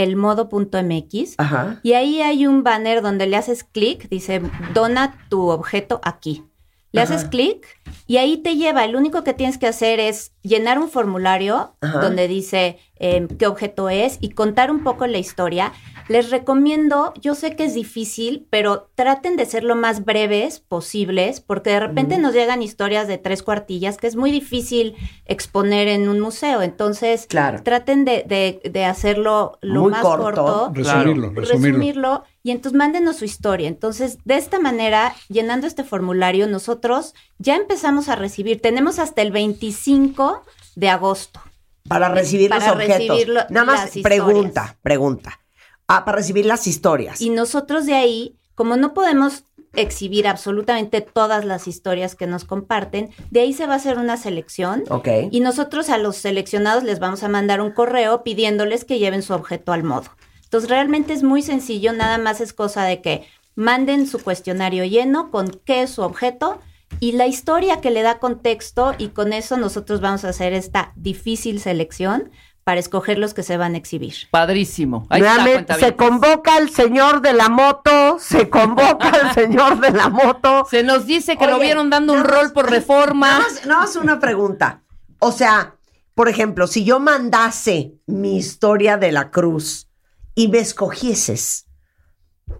www.elmodo.mx. 0.00 1.34
Ajá. 1.38 1.80
Y 1.82 1.92
ahí 1.92 2.20
hay 2.22 2.46
un 2.46 2.62
banner 2.62 3.02
donde 3.02 3.26
le 3.26 3.36
haces 3.36 3.64
clic, 3.64 4.08
dice, 4.08 4.42
dona 4.74 5.14
tu 5.28 5.48
objeto 5.50 6.00
aquí. 6.02 6.44
Le 6.92 7.00
haces 7.02 7.24
clic 7.26 7.64
y 8.08 8.16
ahí 8.16 8.38
te 8.38 8.56
lleva. 8.56 8.84
El 8.84 8.96
único 8.96 9.22
que 9.22 9.32
tienes 9.32 9.58
que 9.58 9.68
hacer 9.68 10.00
es 10.00 10.32
llenar 10.42 10.80
un 10.80 10.88
formulario 10.90 11.76
Ajá. 11.80 12.00
donde 12.00 12.26
dice 12.26 12.78
eh, 13.00 13.26
qué 13.38 13.46
objeto 13.48 13.88
es 13.88 14.18
y 14.20 14.30
contar 14.30 14.70
un 14.70 14.84
poco 14.84 15.06
la 15.08 15.18
historia. 15.18 15.72
Les 16.08 16.30
recomiendo, 16.30 17.12
yo 17.20 17.34
sé 17.36 17.54
que 17.54 17.64
es 17.64 17.74
difícil, 17.74 18.46
pero 18.50 18.90
traten 18.96 19.36
de 19.36 19.46
ser 19.46 19.62
lo 19.62 19.76
más 19.76 20.04
breves 20.04 20.58
posibles, 20.58 21.40
porque 21.40 21.70
de 21.70 21.80
repente 21.80 22.18
nos 22.18 22.34
llegan 22.34 22.62
historias 22.62 23.06
de 23.06 23.16
tres 23.16 23.42
cuartillas 23.44 23.96
que 23.96 24.08
es 24.08 24.16
muy 24.16 24.32
difícil 24.32 24.96
exponer 25.26 25.86
en 25.88 26.08
un 26.08 26.18
museo. 26.20 26.62
Entonces, 26.62 27.26
Claro. 27.28 27.62
traten 27.62 28.04
de, 28.04 28.24
de- 28.26 28.60
de 28.68 28.84
hacerlo 28.84 29.58
lo 29.60 29.82
Muy 29.82 29.92
más 29.92 30.02
corto. 30.02 30.24
corto 30.44 30.70
Resumirlo, 30.74 31.30
resumirlo. 31.30 31.42
resumirlo 31.68 32.24
y 32.42 32.50
entonces 32.50 32.76
mándenos 32.76 33.16
su 33.16 33.24
historia. 33.24 33.68
Entonces, 33.68 34.18
de 34.24 34.36
esta 34.36 34.58
manera, 34.58 35.14
llenando 35.28 35.66
este 35.68 35.84
formulario, 35.84 36.48
nosotros 36.48 37.14
ya 37.38 37.54
empezamos 37.56 38.08
a 38.08 38.16
recibir, 38.16 38.60
tenemos 38.60 38.98
hasta 38.98 39.22
el 39.22 39.30
25 39.30 40.42
de 40.74 40.88
agosto. 40.88 41.40
Para 41.88 42.08
recibir 42.08 42.50
Para 42.50 42.66
los 42.66 42.74
objetos. 42.76 42.96
recibir 43.08 43.28
lo- 43.28 43.40
Nada 43.50 43.64
más 43.66 43.90
pregunta, 44.02 44.76
pregunta. 44.82 45.40
Ah, 45.88 46.04
para 46.04 46.18
recibir 46.18 46.46
las 46.46 46.66
historias. 46.66 47.20
Y 47.20 47.30
nosotros 47.30 47.86
de 47.86 47.94
ahí, 47.94 48.36
como 48.54 48.76
no 48.76 48.94
podemos 48.94 49.44
exhibir 49.74 50.26
absolutamente 50.28 51.00
todas 51.00 51.44
las 51.44 51.66
historias 51.68 52.14
que 52.14 52.26
nos 52.26 52.44
comparten, 52.44 53.10
de 53.30 53.40
ahí 53.40 53.52
se 53.52 53.66
va 53.66 53.74
a 53.74 53.76
hacer 53.76 53.98
una 53.98 54.16
selección. 54.16 54.84
Ok. 54.88 55.08
Y 55.30 55.40
nosotros 55.40 55.90
a 55.90 55.98
los 55.98 56.16
seleccionados 56.16 56.82
les 56.84 56.98
vamos 56.98 57.22
a 57.22 57.28
mandar 57.28 57.60
un 57.60 57.70
correo 57.72 58.22
pidiéndoles 58.22 58.84
que 58.84 58.98
lleven 58.98 59.22
su 59.22 59.32
objeto 59.32 59.72
al 59.72 59.82
modo. 59.84 60.10
Entonces 60.44 60.68
realmente 60.70 61.12
es 61.12 61.22
muy 61.22 61.42
sencillo, 61.42 61.92
nada 61.92 62.18
más 62.18 62.40
es 62.40 62.52
cosa 62.52 62.84
de 62.84 63.00
que 63.00 63.24
manden 63.54 64.06
su 64.08 64.18
cuestionario 64.20 64.84
lleno 64.84 65.30
con 65.30 65.48
qué 65.64 65.82
es 65.82 65.90
su 65.90 66.02
objeto 66.02 66.60
y 67.00 67.12
la 67.12 67.26
historia 67.26 67.80
que 67.80 67.90
le 67.90 68.02
da 68.02 68.18
contexto 68.18 68.94
y 68.98 69.08
con 69.08 69.32
eso 69.32 69.56
nosotros 69.56 70.00
vamos 70.00 70.24
a 70.24 70.28
hacer 70.28 70.52
esta 70.52 70.92
difícil 70.96 71.58
selección 71.60 72.30
para 72.62 72.78
escoger 72.78 73.18
los 73.18 73.32
que 73.32 73.42
se 73.42 73.56
van 73.56 73.74
a 73.74 73.78
exhibir. 73.78 74.14
Padrísimo. 74.30 75.06
Ahí 75.08 75.22
está, 75.22 75.74
se 75.76 75.96
convoca 75.96 76.56
al 76.56 76.70
señor 76.70 77.22
de 77.22 77.32
la 77.32 77.48
moto, 77.48 78.18
se 78.20 78.50
convoca 78.50 79.08
al 79.08 79.34
señor 79.34 79.80
de 79.80 79.90
la 79.90 80.10
moto. 80.10 80.66
Se 80.70 80.82
nos 80.82 81.06
dice 81.06 81.36
que 81.36 81.46
lo 81.46 81.58
vieron 81.58 81.88
dando 81.88 82.12
un 82.12 82.22
rol 82.22 82.52
por 82.52 82.70
reforma. 82.70 83.40
Nada 83.66 83.80
más 83.80 83.96
una 83.96 84.20
pregunta. 84.20 84.82
O 85.18 85.32
sea, 85.32 85.76
por 86.14 86.28
ejemplo, 86.28 86.66
si 86.66 86.84
yo 86.84 87.00
mandase 87.00 87.94
mi 88.06 88.36
historia 88.36 88.98
de 88.98 89.10
la 89.10 89.30
cruz 89.30 89.88
y 90.34 90.48
me 90.48 90.58
escogieses 90.58 91.66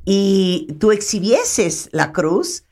y 0.05 0.77
tú 0.81 0.93
exhibieses 0.93 1.91
la 1.93 2.11
cruz, 2.13 2.65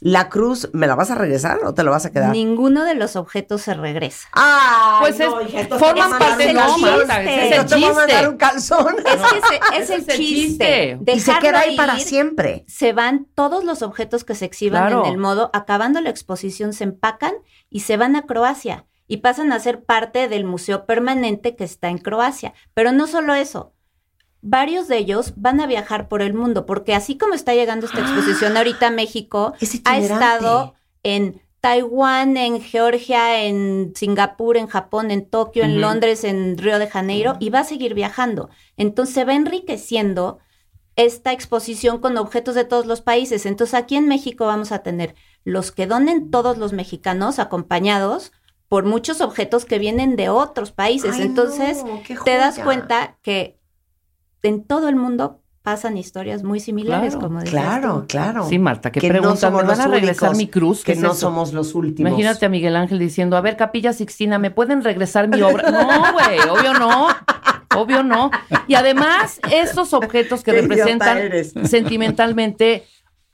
¿la 0.00 0.28
cruz 0.28 0.68
me 0.72 0.86
la 0.86 0.94
vas 0.94 1.10
a 1.10 1.14
regresar 1.14 1.58
o 1.64 1.74
te 1.74 1.82
la 1.84 1.90
vas 1.90 2.06
a 2.06 2.10
quedar? 2.12 2.30
Ninguno 2.30 2.84
de 2.84 2.94
los 2.94 3.16
objetos 3.16 3.62
se 3.62 3.74
regresa. 3.74 4.28
Ay, 4.32 4.98
Pues 5.00 5.18
no, 5.18 5.40
es- 5.40 5.48
hija, 5.54 5.78
forman 5.78 6.10
parte, 6.18 6.52
no, 6.52 6.60
calzón. 6.60 6.80
Marta, 6.80 7.22
ese 7.22 7.34
es 7.34 7.46
el 7.46 7.52
Entonces 7.52 7.66
te 7.68 7.74
voy 7.76 7.84
a 7.84 7.88
mandar 7.92 8.08
chiste. 8.08 8.28
un 8.28 8.36
calzón. 8.36 8.96
Es 9.06 9.14
que 9.32 9.38
es, 9.78 9.82
Ese 9.82 9.94
el 9.94 10.00
es 10.02 10.08
el 10.08 10.16
chiste. 10.16 10.98
chiste. 10.98 11.12
Y 11.14 11.20
se 11.20 11.38
queda 11.40 11.60
ahí 11.60 11.76
para 11.76 11.98
siempre. 11.98 12.64
se 12.68 12.92
van 12.92 13.26
todos 13.34 13.64
los 13.64 13.82
objetos 13.82 14.24
que 14.24 14.34
se 14.34 14.44
exhiban 14.44 14.86
Claro. 14.88 15.04
en 15.06 15.12
el 15.12 15.18
modo, 15.18 15.50
acabando 15.52 16.00
la 16.00 16.10
exposición 16.10 16.72
se 16.72 16.84
empacan 16.84 17.32
y 17.70 17.80
se 17.80 17.96
van 17.96 18.16
a 18.16 18.22
Croacia 18.22 18.86
y 19.08 19.18
pasan 19.18 19.52
a 19.52 19.60
ser 19.60 19.84
parte 19.84 20.28
del 20.28 20.44
museo 20.44 20.84
permanente 20.86 21.54
que 21.54 21.64
está 21.64 21.88
en 21.88 21.98
Croacia. 21.98 22.54
Pero 22.74 22.90
no 22.92 23.06
solo 23.06 23.34
eso, 23.34 23.72
varios 24.42 24.88
de 24.88 24.98
ellos 24.98 25.32
van 25.36 25.60
a 25.60 25.66
viajar 25.66 26.08
por 26.08 26.22
el 26.22 26.34
mundo, 26.34 26.66
porque 26.66 26.94
así 26.94 27.16
como 27.18 27.34
está 27.34 27.54
llegando 27.54 27.86
esta 27.86 28.00
exposición 28.00 28.56
ahorita 28.56 28.88
a 28.88 28.90
México, 28.90 29.54
Es 29.60 29.80
ha 29.84 29.98
estado 29.98 30.74
en 31.02 31.40
Taiwán, 31.60 32.36
en 32.36 32.60
Georgia, 32.60 33.42
en 33.42 33.92
Singapur, 33.96 34.56
en 34.56 34.68
Japón, 34.68 35.10
en 35.10 35.28
Tokio, 35.28 35.64
en. 35.64 35.80
Londres, 35.80 36.22
en 36.22 36.56
Río 36.58 36.78
de 36.78 36.86
Janeiro, 36.86 37.36
y 37.40 37.50
va 37.50 37.60
a 37.60 37.64
seguir 37.64 37.94
viajando. 37.94 38.50
Entonces 38.76 39.14
se 39.14 39.24
va 39.24 39.34
enriqueciendo 39.34 40.38
esta 40.94 41.32
exposición 41.32 41.98
con 41.98 42.16
objetos 42.16 42.54
de 42.54 42.64
todos 42.64 42.86
los 42.86 43.02
países. 43.02 43.46
Entonces 43.46 43.74
aquí 43.74 43.96
en 43.96 44.08
México 44.08 44.46
vamos 44.46 44.72
a 44.72 44.80
tener 44.80 45.14
los 45.44 45.70
que 45.72 45.86
donen 45.86 46.30
todos 46.30 46.56
los 46.56 46.72
mexicanos 46.72 47.38
acompañados 47.38 48.32
por 48.68 48.84
muchos 48.84 49.20
objetos 49.20 49.64
que 49.64 49.78
vienen 49.78 50.16
de 50.16 50.28
otros 50.28 50.72
países. 50.72 51.14
Ay, 51.14 51.22
entonces 51.22 51.84
no, 51.84 52.00
te 52.24 52.36
das 52.36 52.58
cuenta 52.58 53.18
que 53.22 53.58
en 54.46 54.64
todo 54.64 54.88
el 54.88 54.96
mundo 54.96 55.40
pasan 55.62 55.96
historias 55.96 56.44
muy 56.44 56.60
similares, 56.60 57.14
Claro, 57.14 57.26
como 57.28 57.40
decías 57.40 57.60
Claro, 57.64 58.00
tú. 58.02 58.06
claro. 58.06 58.48
Sí, 58.48 58.58
Marta, 58.58 58.92
qué 58.92 59.00
Que 59.00 59.08
no 59.08 59.12
pregunta. 59.18 59.50
¿Me 59.50 59.62
van 59.64 59.80
a 59.80 59.86
regresar 59.88 60.28
únicos 60.30 60.36
mi 60.38 60.46
cruz? 60.46 60.78
¿Qué 60.84 60.92
Que 60.92 60.98
es 60.98 61.02
no 61.02 61.10
eso? 61.10 61.20
somos 61.22 61.52
los 61.52 61.74
últimos. 61.74 62.08
Imagínate 62.08 62.46
a 62.46 62.48
Miguel 62.48 62.76
Ángel 62.76 63.00
diciendo, 63.00 63.36
a 63.36 63.40
ver, 63.40 63.56
Capilla 63.56 63.92
Sixtina, 63.92 64.38
¿me 64.38 64.52
pueden 64.52 64.84
regresar 64.84 65.26
mi 65.26 65.42
obra? 65.42 65.70
No, 65.72 66.12
güey, 66.12 66.38
obvio 66.48 66.72
no. 66.74 67.08
Obvio 67.74 68.02
no. 68.04 68.30
Y 68.68 68.74
además, 68.76 69.40
estos 69.52 69.92
objetos 69.92 70.42
que 70.44 70.52
representan 70.52 71.18
sentimentalmente 71.64 72.84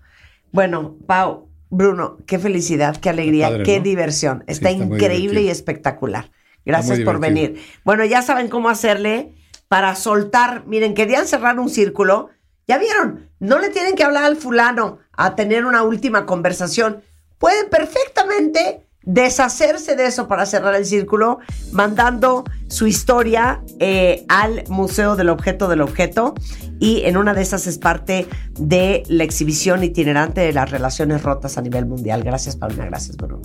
Bueno, 0.51 0.95
Pau, 1.05 1.49
Bruno, 1.69 2.17
qué 2.27 2.39
felicidad, 2.39 2.95
qué 2.97 3.09
alegría, 3.09 3.49
Padre, 3.49 3.63
qué 3.63 3.77
¿no? 3.79 3.83
diversión. 3.83 4.39
Sí, 4.47 4.53
Está, 4.53 4.71
increíble 4.71 5.41
y 5.41 5.49
espectacular. 5.49 6.31
Gracias 6.65 6.99
por 7.01 7.19
venir. 7.19 7.61
Bueno, 7.83 8.03
ya 8.05 8.21
saben 8.21 8.49
cómo 8.49 8.69
hacerle 8.69 9.35
para 9.67 9.95
soltar. 9.95 10.65
Miren, 10.65 10.93
querían 10.93 11.27
cerrar 11.27 11.59
un 11.59 11.69
círculo. 11.69 12.29
Ya 12.67 12.77
vieron, 12.77 13.29
no 13.39 13.59
le 13.59 13.69
tienen 13.69 13.95
que 13.95 14.03
hablar 14.03 14.23
al 14.23 14.35
fulano 14.35 14.99
a 15.13 15.35
tener 15.35 15.65
una 15.65 15.83
última 15.83 16.25
conversación. 16.25 17.03
Pueden 17.37 17.69
perfectamente 17.69 18.84
deshacerse 19.05 19.95
de 19.95 20.05
eso 20.07 20.27
para 20.27 20.45
cerrar 20.45 20.75
el 20.75 20.85
círculo, 20.85 21.39
mandando 21.71 22.43
su 22.67 22.87
historia 22.87 23.61
eh, 23.79 24.25
al 24.27 24.63
Museo 24.67 25.15
del 25.15 25.29
Objeto 25.29 25.67
del 25.67 25.81
Objeto. 25.81 26.33
Y 26.79 27.03
en 27.05 27.15
una 27.15 27.33
de 27.33 27.41
esas 27.41 27.67
es 27.67 27.77
parte 27.77 28.27
de 28.59 29.03
la 29.07 29.23
exhibición 29.23 29.83
itinerante 29.83 30.41
de 30.41 30.51
las 30.51 30.69
relaciones 30.71 31.23
rotas 31.23 31.57
a 31.57 31.61
nivel 31.61 31.85
mundial. 31.85 32.23
Gracias, 32.23 32.55
Paulina. 32.57 32.85
Gracias, 32.85 33.15
Bruno. 33.15 33.41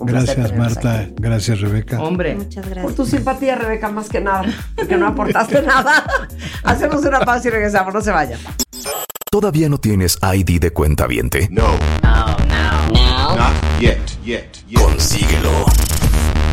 Gracias 0.00 0.56
Marta, 0.56 1.00
aquí. 1.00 1.14
gracias 1.16 1.60
Rebeca. 1.60 2.00
Hombre. 2.00 2.36
Muchas 2.36 2.64
Por 2.64 2.74
gracias. 2.74 2.94
tu 2.94 3.06
simpatía, 3.06 3.56
Rebeca, 3.56 3.88
más 3.90 4.08
que 4.08 4.20
nada, 4.20 4.44
porque 4.76 4.96
no 4.96 5.08
aportaste 5.08 5.62
nada. 5.66 6.04
Hacemos 6.62 7.04
una 7.04 7.20
pausa 7.20 7.48
y 7.48 7.50
regresamos. 7.50 7.92
No 7.92 8.00
se 8.00 8.10
vayan. 8.12 8.38
¿Todavía 9.30 9.68
no 9.68 9.78
tienes 9.78 10.18
ID 10.22 10.60
de 10.60 10.70
cuenta 10.70 11.06
viente? 11.06 11.48
No. 11.50 11.66
No, 12.02 12.36
yet, 13.80 13.98
yet, 14.24 14.44
yet. 14.68 14.80
Consíguelo 14.80 15.50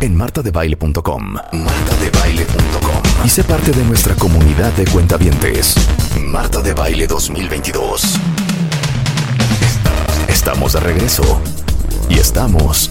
en 0.00 0.14
martadebaile.com. 0.14 1.34
Martadebaile.com. 1.52 3.02
Y 3.24 3.28
sé 3.28 3.44
parte 3.44 3.72
de 3.72 3.82
nuestra 3.84 4.14
comunidad 4.14 4.72
de 4.72 4.84
cuentavientes. 4.84 5.74
Marta 6.20 6.60
de 6.60 6.74
Baile 6.74 7.06
2022. 7.06 8.02
Estamos 10.28 10.74
de 10.74 10.80
regreso. 10.80 11.40
Y 12.08 12.18
estamos 12.18 12.90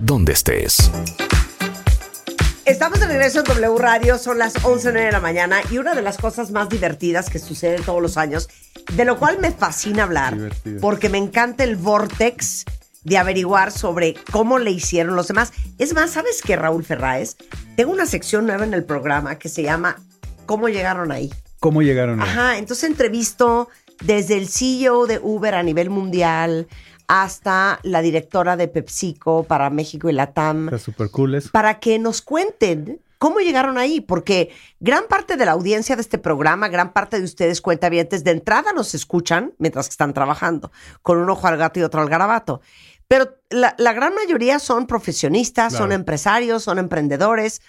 donde 0.00 0.32
estés. 0.32 0.90
Estamos 2.64 2.98
de 2.98 3.06
regreso 3.06 3.38
en 3.40 3.44
W 3.44 3.78
Radio, 3.78 4.18
son 4.18 4.38
las 4.38 4.54
11.09 4.56 4.92
de 5.04 5.12
la 5.12 5.20
mañana 5.20 5.58
y 5.70 5.78
una 5.78 5.94
de 5.94 6.02
las 6.02 6.16
cosas 6.16 6.50
más 6.50 6.68
divertidas 6.68 7.30
que 7.30 7.38
sucede 7.38 7.78
todos 7.80 8.02
los 8.02 8.16
años, 8.16 8.48
de 8.92 9.04
lo 9.04 9.18
cual 9.20 9.38
me 9.38 9.52
fascina 9.52 10.02
hablar, 10.02 10.34
Divertido. 10.34 10.80
porque 10.80 11.08
me 11.08 11.18
encanta 11.18 11.62
el 11.62 11.76
vortex 11.76 12.64
de 13.06 13.18
averiguar 13.18 13.70
sobre 13.70 14.14
cómo 14.32 14.58
le 14.58 14.72
hicieron 14.72 15.14
los 15.14 15.28
demás. 15.28 15.52
Es 15.78 15.94
más, 15.94 16.10
¿sabes 16.10 16.42
qué, 16.42 16.56
Raúl 16.56 16.84
Ferráez? 16.84 17.36
Tengo 17.76 17.92
una 17.92 18.04
sección 18.04 18.46
nueva 18.46 18.64
en 18.64 18.74
el 18.74 18.84
programa 18.84 19.38
que 19.38 19.48
se 19.48 19.62
llama 19.62 19.96
¿Cómo 20.44 20.68
llegaron 20.68 21.12
ahí? 21.12 21.32
¿Cómo 21.60 21.82
llegaron 21.82 22.20
ahí? 22.20 22.28
Ajá, 22.28 22.58
entonces 22.58 22.90
entrevisto 22.90 23.68
desde 24.02 24.36
el 24.36 24.48
CEO 24.48 25.06
de 25.06 25.20
Uber 25.22 25.54
a 25.54 25.62
nivel 25.62 25.88
mundial 25.88 26.66
hasta 27.06 27.78
la 27.84 28.02
directora 28.02 28.56
de 28.56 28.66
PepsiCo 28.66 29.44
para 29.44 29.70
México 29.70 30.10
y 30.10 30.12
Latam 30.12 30.66
Está 30.66 30.78
súper 30.80 31.08
cool 31.10 31.36
eso. 31.36 31.50
para 31.52 31.78
que 31.78 32.00
nos 32.00 32.22
cuenten 32.22 33.00
cómo 33.18 33.38
llegaron 33.38 33.78
ahí, 33.78 34.00
porque 34.00 34.50
gran 34.80 35.04
parte 35.08 35.36
de 35.36 35.46
la 35.46 35.52
audiencia 35.52 35.96
de 35.96 36.02
este 36.02 36.18
programa, 36.18 36.68
gran 36.68 36.92
parte 36.92 37.18
de 37.18 37.24
ustedes 37.24 37.60
cuentavientes, 37.60 38.24
de 38.24 38.32
entrada 38.32 38.72
nos 38.72 38.94
escuchan 38.94 39.54
mientras 39.58 39.86
que 39.86 39.92
están 39.92 40.12
trabajando, 40.12 40.70
con 41.02 41.18
un 41.18 41.30
ojo 41.30 41.46
al 41.46 41.56
gato 41.56 41.80
y 41.80 41.82
otro 41.82 42.02
al 42.02 42.08
garabato. 42.08 42.60
Pero 43.08 43.36
la, 43.50 43.74
la 43.78 43.92
gran 43.92 44.14
mayoría 44.14 44.58
son 44.58 44.86
profesionistas, 44.86 45.72
son 45.72 45.92
empresarios, 45.92 46.64
son 46.64 46.78
emprendedores, 46.78 47.62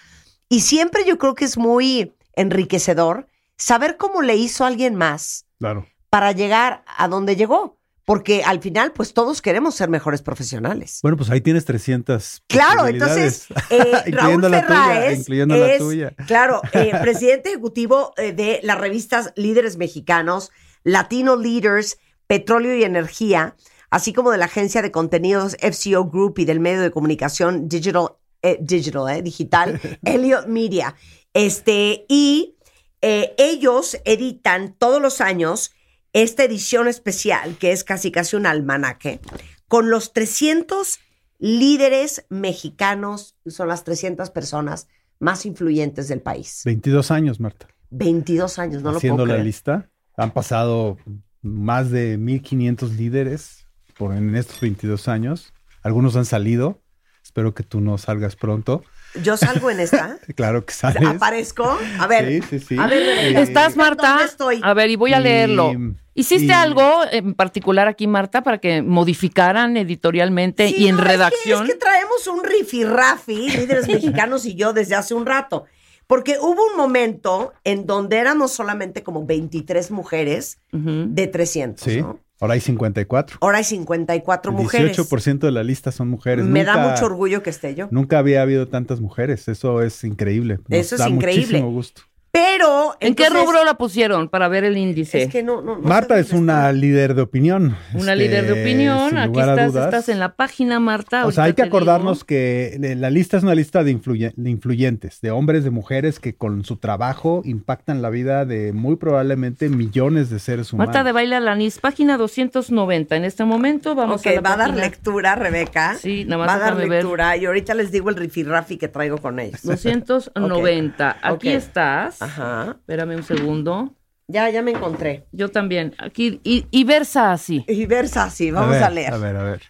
y 0.48 0.60
siempre 0.60 1.04
yo 1.06 1.18
creo 1.18 1.34
que 1.34 1.44
es 1.44 1.56
muy 1.58 2.14
enriquecedor 2.34 3.28
saber 3.56 3.96
cómo 3.96 4.22
le 4.22 4.36
hizo 4.36 4.64
alguien 4.64 4.94
más 4.94 5.44
Claro. 5.58 5.86
para 6.10 6.32
llegar 6.32 6.82
a 6.96 7.08
donde 7.08 7.36
llegó. 7.36 7.76
Porque 8.04 8.42
al 8.42 8.58
final, 8.62 8.92
pues 8.92 9.12
todos 9.12 9.42
queremos 9.42 9.74
ser 9.74 9.90
mejores 9.90 10.22
profesionales. 10.22 11.00
Bueno, 11.02 11.18
pues 11.18 11.28
ahí 11.28 11.42
tienes 11.42 11.66
300. 11.66 12.42
Claro, 12.46 12.86
entonces, 12.86 13.44
eh, 13.68 13.92
Raúl 14.06 14.06
incluyendo 14.06 14.48
la 14.48 14.66
tuya, 14.66 15.12
incluyendo 15.12 15.56
la 15.58 15.72
es, 15.74 15.78
tuya. 15.78 16.14
claro, 16.26 16.62
eh, 16.72 16.92
presidente 17.02 17.50
ejecutivo 17.50 18.14
eh, 18.16 18.32
de 18.32 18.60
las 18.62 18.78
revistas 18.78 19.34
Líderes 19.36 19.76
Mexicanos, 19.76 20.50
Latino 20.84 21.36
Leaders, 21.36 21.98
Petróleo 22.26 22.74
y 22.76 22.84
Energía, 22.84 23.56
así 23.90 24.12
como 24.12 24.30
de 24.30 24.38
la 24.38 24.46
agencia 24.46 24.82
de 24.82 24.90
contenidos 24.90 25.56
FCO 25.60 26.10
Group 26.10 26.38
y 26.38 26.44
del 26.44 26.60
medio 26.60 26.80
de 26.80 26.90
comunicación 26.90 27.68
Digital, 27.68 28.10
eh, 28.42 28.58
digital 28.60 29.08
eh, 29.16 29.22
digital, 29.22 29.80
Elliot 30.04 30.46
Media. 30.46 30.94
Este, 31.34 32.04
y 32.08 32.56
eh, 33.02 33.34
ellos 33.38 33.98
editan 34.04 34.74
todos 34.78 35.00
los 35.00 35.20
años 35.20 35.72
esta 36.12 36.44
edición 36.44 36.88
especial, 36.88 37.56
que 37.58 37.72
es 37.72 37.84
casi 37.84 38.10
casi 38.10 38.36
un 38.36 38.46
almanaque, 38.46 39.20
con 39.68 39.90
los 39.90 40.12
300 40.12 40.98
líderes 41.38 42.24
mexicanos, 42.30 43.36
son 43.46 43.68
las 43.68 43.84
300 43.84 44.30
personas 44.30 44.88
más 45.20 45.46
influyentes 45.46 46.08
del 46.08 46.20
país. 46.20 46.62
22 46.64 47.10
años, 47.10 47.40
Marta. 47.40 47.68
22 47.90 48.58
años, 48.58 48.82
no 48.82 48.92
lo 48.92 48.98
haciendo 48.98 49.18
puedo 49.18 49.26
la 49.26 49.34
creer. 49.34 49.46
lista. 49.46 49.90
Han 50.16 50.32
pasado 50.32 50.98
más 51.42 51.90
de 51.90 52.16
1500 52.18 52.92
líderes 52.92 53.67
por 53.98 54.14
en 54.14 54.34
estos 54.36 54.60
22 54.60 55.08
años. 55.08 55.52
Algunos 55.82 56.16
han 56.16 56.24
salido. 56.24 56.80
Espero 57.22 57.52
que 57.54 57.62
tú 57.62 57.80
no 57.80 57.98
salgas 57.98 58.36
pronto. 58.36 58.82
Yo 59.22 59.36
salgo 59.36 59.70
en 59.70 59.80
esta. 59.80 60.18
Claro 60.34 60.64
que 60.64 60.72
sales. 60.72 61.06
¿Aparezco? 61.06 61.78
A 61.98 62.06
ver. 62.06 62.42
Sí, 62.44 62.58
sí, 62.58 62.66
sí. 62.68 62.76
A 62.78 62.86
ver, 62.86 63.02
Eh, 63.02 63.40
¿Estás, 63.42 63.76
Marta? 63.76 64.08
¿Dónde 64.10 64.24
estoy? 64.24 64.60
A 64.62 64.72
ver, 64.74 64.90
y 64.90 64.96
voy 64.96 65.12
a 65.12 65.20
Y- 65.20 65.24
leerlo. 65.24 65.72
¿Hiciste 66.14 66.46
y- 66.46 66.50
algo 66.50 67.02
en 67.12 67.34
particular 67.34 67.86
aquí, 67.86 68.06
Marta, 68.06 68.42
para 68.42 68.58
que 68.58 68.82
modificaran 68.82 69.76
editorialmente 69.76 70.68
Sí, 70.68 70.74
y 70.78 70.88
en 70.88 70.96
no, 70.96 71.02
es 71.02 71.06
que- 71.06 71.12
redacción? 71.12 71.62
Es 71.66 71.72
que, 71.72 71.78
traemos 71.78 72.26
un 72.26 72.42
rifirrafi, 72.44 73.50
líderes 73.50 73.86
mexicanos 74.26 74.44
y 74.46 74.54
yo, 74.54 74.72
desde 74.72 74.94
hace 74.94 75.14
un 75.14 75.26
rato. 75.26 75.64
Porque 76.06 76.36
hubo 76.40 76.64
un 76.70 76.76
momento 76.76 77.52
en 77.64 77.86
donde 77.86 78.16
éramos 78.18 78.52
solamente 78.52 79.02
como 79.02 79.26
23 79.26 79.90
mujeres 79.90 80.58
de 80.72 81.26
300, 81.26 81.84
Sí. 81.84 82.00
¿no? 82.00 82.18
Ahora 82.40 82.54
hay 82.54 82.60
54. 82.60 83.38
Ahora 83.40 83.58
hay 83.58 83.64
54 83.64 84.50
El 84.52 84.56
mujeres. 84.56 84.96
18% 84.96 85.38
de 85.40 85.50
la 85.52 85.64
lista 85.64 85.90
son 85.92 86.08
mujeres. 86.08 86.44
Me 86.44 86.64
da 86.64 86.74
Nunca- 86.76 86.90
mucho 86.90 87.06
orgullo 87.06 87.42
que 87.42 87.50
esté 87.50 87.74
yo. 87.74 87.88
Nunca 87.90 88.18
había 88.18 88.42
habido 88.42 88.68
tantas 88.68 89.00
mujeres. 89.00 89.48
Eso 89.48 89.82
es 89.82 90.04
increíble. 90.04 90.58
Nos 90.68 90.78
Eso 90.78 90.94
es 90.94 91.00
da 91.00 91.08
increíble. 91.08 91.42
muchísimo 91.46 91.70
gusto. 91.72 92.02
Pero. 92.32 92.96
¿En 93.00 93.14
qué 93.14 93.28
rubro 93.30 93.64
la 93.64 93.74
pusieron 93.74 94.28
para 94.28 94.48
ver 94.48 94.64
el 94.64 94.76
índice? 94.76 95.22
Es 95.22 95.30
que 95.30 95.42
no, 95.42 95.60
no, 95.62 95.76
no 95.76 95.82
Marta 95.88 96.18
es 96.18 96.32
una 96.32 96.72
líder 96.72 97.14
de 97.14 97.22
opinión. 97.22 97.76
Una 97.94 98.12
este, 98.12 98.16
líder 98.16 98.46
de 98.46 98.60
opinión. 98.60 99.08
sin 99.10 99.18
Aquí 99.18 99.38
estás, 99.40 99.72
dudas. 99.72 99.84
estás 99.86 100.08
en 100.08 100.18
la 100.18 100.34
página, 100.34 100.80
Marta. 100.80 101.26
O 101.26 101.32
sea, 101.32 101.44
hay 101.44 101.52
que 101.54 101.62
acordarnos 101.62 102.18
digo. 102.18 102.26
que 102.26 102.78
eh, 102.82 102.94
la 102.96 103.10
lista 103.10 103.36
es 103.36 103.42
una 103.44 103.54
lista 103.54 103.84
de, 103.84 103.92
influye- 103.96 104.32
de 104.36 104.50
influyentes, 104.50 105.20
de 105.20 105.30
hombres, 105.30 105.64
de 105.64 105.70
mujeres 105.70 106.18
que 106.20 106.34
con 106.34 106.64
su 106.64 106.76
trabajo 106.76 107.42
impactan 107.44 108.02
la 108.02 108.10
vida 108.10 108.44
de 108.44 108.72
muy 108.72 108.96
probablemente 108.96 109.68
millones 109.68 110.28
de 110.30 110.38
seres 110.38 110.72
humanos. 110.72 110.88
Marta 110.94 111.04
de 111.04 111.12
Baile 111.12 111.36
Alanis, 111.36 111.78
página 111.78 112.16
290. 112.16 113.16
En 113.16 113.24
este 113.24 113.44
momento 113.44 113.94
vamos 113.94 114.20
Ok, 114.20 114.26
a 114.26 114.32
la 114.32 114.40
va 114.40 114.52
a 114.54 114.56
dar 114.56 114.74
lectura, 114.74 115.34
Rebeca. 115.36 115.94
Sí, 115.94 116.24
nada 116.24 116.38
más 116.38 116.48
Va 116.48 116.54
a 116.54 116.58
dar 116.58 116.76
ver. 116.76 116.88
lectura 116.88 117.36
y 117.36 117.46
ahorita 117.46 117.74
les 117.74 117.90
digo 117.92 118.10
el 118.10 118.16
rifirrafi 118.16 118.76
que 118.76 118.88
traigo 118.88 119.18
con 119.18 119.38
ellos. 119.38 119.62
290. 119.62 121.16
Aquí 121.22 121.48
Ok. 121.48 121.54
estás. 121.54 122.17
Ajá. 122.20 122.76
Espérame 122.78 123.16
un 123.16 123.22
segundo. 123.22 123.94
Ya, 124.28 124.50
ya 124.50 124.60
me 124.62 124.72
encontré. 124.72 125.26
Yo 125.32 125.48
también. 125.50 125.94
Aquí, 125.98 126.40
y, 126.44 126.66
y 126.70 126.84
versa 126.84 127.32
así. 127.32 127.64
Y 127.66 127.86
versa 127.86 128.24
así, 128.24 128.50
vamos 128.50 128.72
ver, 128.72 128.82
a, 128.84 128.90
leer. 128.90 129.14
A 129.14 129.18
ver, 129.18 129.36
a 129.36 129.42
ver. 129.42 129.62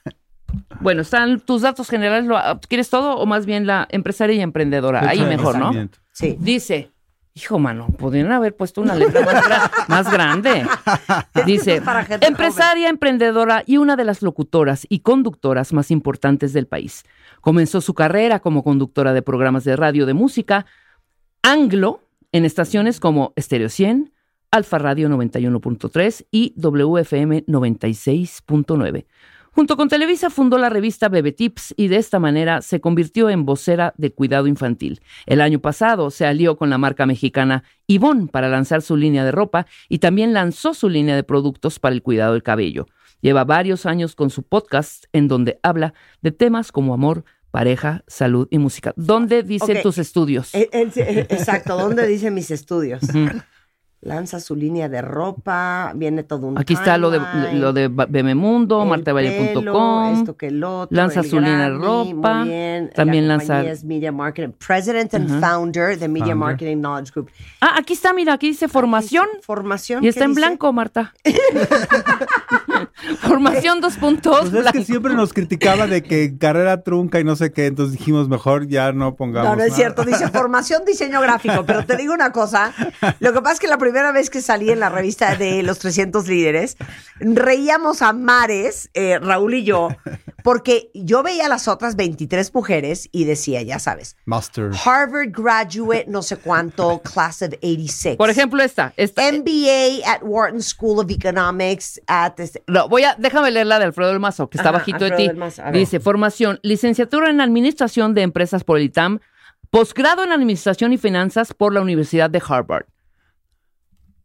Bueno, 0.81 1.03
están 1.03 1.41
tus 1.41 1.63
datos 1.63 1.89
generales. 1.89 2.27
lo- 2.27 2.39
¿Quieres 2.69 2.91
todo 2.91 3.17
o 3.19 3.27
más 3.27 3.47
bien 3.47 3.67
la 3.67 3.87
empresaria 3.91 4.35
y 4.37 4.41
emprendedora? 4.41 5.09
Ahí 5.09 5.19
Fecha 5.19 5.29
mejor, 5.29 5.59
¿no? 5.59 5.73
Sí. 6.13 6.37
Dice, 6.41 6.91
hijo 7.35 7.59
mano, 7.61 7.87
podrían 7.99 8.33
haber 8.33 8.57
puesto 8.57 8.81
una 8.81 8.97
letra 8.97 9.25
más, 9.25 9.45
gra- 9.45 9.71
más 9.89 10.11
grande. 10.13 10.67
Dice, 11.47 11.81
para 11.83 12.05
gente 12.05 12.27
empresaria, 12.27 12.89
emprendedora 12.89 13.63
y 13.65 13.77
una 13.77 13.95
de 13.95 14.05
las 14.05 14.23
locutoras 14.23 14.87
y 14.89 15.01
conductoras 15.01 15.73
más 15.73 15.93
importantes 15.93 16.53
del 16.53 16.67
país. 16.67 17.05
Comenzó 17.41 17.81
su 17.81 17.95
carrera 17.95 18.41
como 18.41 18.65
conductora 18.65 19.13
de 19.13 19.23
programas 19.23 19.63
de 19.63 19.77
radio 19.77 20.05
de 20.07 20.15
música 20.15 20.67
anglo 21.43 22.01
en 22.33 22.45
estaciones 22.45 23.01
como 23.01 23.33
Stereo 23.39 23.69
100, 23.69 24.13
Alfa 24.51 24.79
Radio 24.79 25.09
91.3 25.09 26.27
y 26.31 26.55
WFM 26.57 27.45
96.9. 27.47 29.07
Junto 29.53 29.77
con 29.77 29.89
Televisa 29.89 30.31
fundó 30.31 30.57
la 30.57 30.69
revista 30.69 31.09
Bebe 31.09 31.33
Tips 31.33 31.75
y 31.77 31.89
de 31.89 31.97
esta 31.97 32.21
manera 32.21 32.63
se 32.63 32.81
convirtió 32.81 33.29
en 33.29 33.45
vocera 33.45 33.93
de 33.97 34.13
cuidado 34.13 34.47
infantil. 34.47 35.01
El 35.27 35.41
año 35.41 35.59
pasado 35.59 36.11
se 36.11 36.27
alió 36.27 36.57
con 36.57 36.71
la 36.71 36.79
marca 36.79 37.07
mexicana 37.07 37.65
Yvonne 37.89 38.29
para 38.29 38.49
lanzar 38.49 38.83
su 38.83 38.97
línea 38.97 39.25
de 39.25 39.33
ropa 39.33 39.67
y 39.89 39.99
también 39.99 40.33
lanzó 40.33 40.75
su 40.75 40.89
línea 40.89 41.17
de 41.17 41.25
productos 41.25 41.81
para 41.81 41.95
el 41.95 42.03
cuidado 42.03 42.35
del 42.35 42.45
cabello. 42.45 42.87
Lleva 43.21 43.45
varios 43.45 43.85
años 43.85 44.15
con 44.15 44.31
su 44.31 44.45
podcast 44.45 45.07
en 45.13 45.27
donde 45.27 45.59
habla 45.65 45.93
de 46.23 46.31
temas 46.31 46.71
como 46.71 46.95
amor, 46.95 47.25
pareja, 47.51 48.05
salud 48.07 48.49
y 48.51 48.59
música. 48.59 48.93
¿Dónde 48.97 49.43
dicen 49.43 49.83
tus 49.83 49.99
estudios? 49.99 50.55
Eh, 50.55 50.69
eh, 50.73 50.91
eh, 50.97 51.27
Exacto, 51.31 51.77
¿dónde 51.77 52.07
dice 52.07 52.31
mis 52.31 52.51
estudios? 52.51 53.03
Lanza 54.01 54.39
su 54.39 54.55
línea 54.55 54.89
de 54.89 55.03
ropa, 55.03 55.91
viene 55.97 56.23
todo 56.23 56.47
un 56.47 56.57
Aquí 56.57 56.73
está 56.75 56.97
lo 56.99 57.11
de, 57.11 57.21
lo 57.55 57.73
de 57.73 57.89
martabaile.com. 57.89 59.55
pelo, 59.65 60.11
esto 60.13 60.37
que 60.37 60.47
el 60.47 60.63
otro, 60.63 60.97
lanza 60.97 61.19
el 61.21 61.27
su 61.29 61.41
línea 61.41 61.69
de 61.69 61.71
ropa, 61.79 62.35
muy 62.39 62.49
bien, 62.49 62.91
también 62.95 63.27
la 63.27 63.35
lanza- 63.39 63.55
compañía 63.55 63.73
es 63.73 63.83
Media 63.83 64.13
Marketing, 64.13 64.53
President 64.65 65.15
and. 65.15 65.41
Founder 65.41 65.99
de 65.99 66.07
Media 66.07 66.27
Founder. 66.27 66.37
Marketing 66.37 66.77
Knowledge 66.77 67.11
Group. 67.13 67.31
Ah, 67.61 67.75
aquí 67.77 67.95
está, 67.95 68.13
mira, 68.13 68.35
aquí 68.35 68.47
dice 68.47 68.69
formación. 68.69 69.27
Formación. 69.43 70.05
Y 70.05 70.09
está 70.09 70.21
¿qué 70.21 70.25
en 70.27 70.31
dice? 70.31 70.41
blanco, 70.43 70.73
Marta. 70.73 71.13
Formación 73.21 73.81
dos 73.81 73.97
puntos. 73.97 74.51
Pues 74.51 74.67
es 74.67 74.73
que 74.73 74.85
siempre 74.85 75.15
nos 75.15 75.33
criticaba 75.33 75.87
de 75.87 76.03
que 76.03 76.37
carrera 76.39 76.83
trunca 76.83 77.21
y 77.21 77.25
no 77.25 77.37
sé 77.37 77.53
qué, 77.53 77.67
entonces 77.67 77.99
dijimos 77.99 78.29
mejor 78.29 78.69
ya 78.69 78.93
no 78.93 79.15
pongamos. 79.17 79.51
No, 79.51 79.57
no 79.57 79.63
es 79.63 79.71
nada. 79.71 79.77
cierto. 79.77 80.05
Dice 80.05 80.29
formación 80.29 80.85
diseño 80.85 81.21
gráfico. 81.21 81.65
Pero 81.67 81.85
te 81.85 81.97
digo 81.97 82.13
una 82.15 82.33
cosa. 82.33 82.73
Lo 83.21 83.33
que 83.33 83.41
pasa 83.41 83.55
es 83.55 83.61
que 83.61 83.69
la 83.69 83.79
primera 83.89 84.13
vez 84.13 84.29
que 84.29 84.43
salí 84.43 84.71
en 84.71 84.81
la 84.81 84.91
revista 84.91 85.35
de 85.35 85.63
los 85.63 85.79
300 85.79 86.29
líderes, 86.29 86.77
reíamos 87.21 88.03
a 88.03 88.13
mares, 88.13 88.91
eh, 88.93 89.19
Raúl 89.19 89.55
y 89.55 89.65
yo, 89.65 89.89
porque 90.45 90.91
yo 90.93 91.23
veía 91.23 91.47
a 91.47 91.49
las 91.49 91.69
otras 91.69 91.97
23 91.97 92.55
mujeres 92.55 93.09
y 93.13 93.25
decía, 93.25 93.63
ya 93.63 93.79
sabes, 93.79 94.19
Master. 94.27 94.73
Harvard 94.85 95.31
graduate, 95.31 96.05
no 96.07 96.21
sé 96.21 96.37
cuánto, 96.37 97.01
class 97.01 97.41
of 97.41 97.55
86. 97.55 98.19
Por 98.19 98.29
ejemplo, 98.29 98.63
esta. 98.63 98.93
esta 98.99 99.23
MBA 99.33 100.07
at 100.07 100.21
Wharton 100.23 100.63
School 100.63 100.99
of 100.99 101.11
Economics 101.11 101.99
at 102.07 102.35
no, 102.67 102.91
voy 102.91 103.05
a, 103.05 103.15
déjame 103.19 103.51
leer 103.51 103.69
la 103.69 103.79
de 103.79 103.87
Alfredo 103.87 104.11
del 104.11 104.21
Mazo, 104.21 104.51
que 104.51 104.59
está 104.59 104.69
Ajá, 104.69 104.79
bajito 104.79 104.99
de 104.99 105.13
Alfredo 105.13 105.33
ti. 105.33 105.39
Mazo, 105.39 105.63
a 105.63 105.71
ver. 105.71 105.81
Dice, 105.81 105.99
formación, 105.99 106.61
licenciatura 106.63 107.31
en 107.31 107.41
Administración 107.41 108.13
de 108.13 108.21
Empresas 108.21 108.65
por 108.65 108.77
el 108.77 108.85
ITAM, 108.85 109.21
posgrado 109.71 110.25
en 110.25 110.33
Administración 110.33 110.93
y 110.93 110.99
Finanzas 110.99 111.55
por 111.55 111.73
la 111.73 111.81
Universidad 111.81 112.29
de 112.29 112.43
Harvard. 112.47 112.85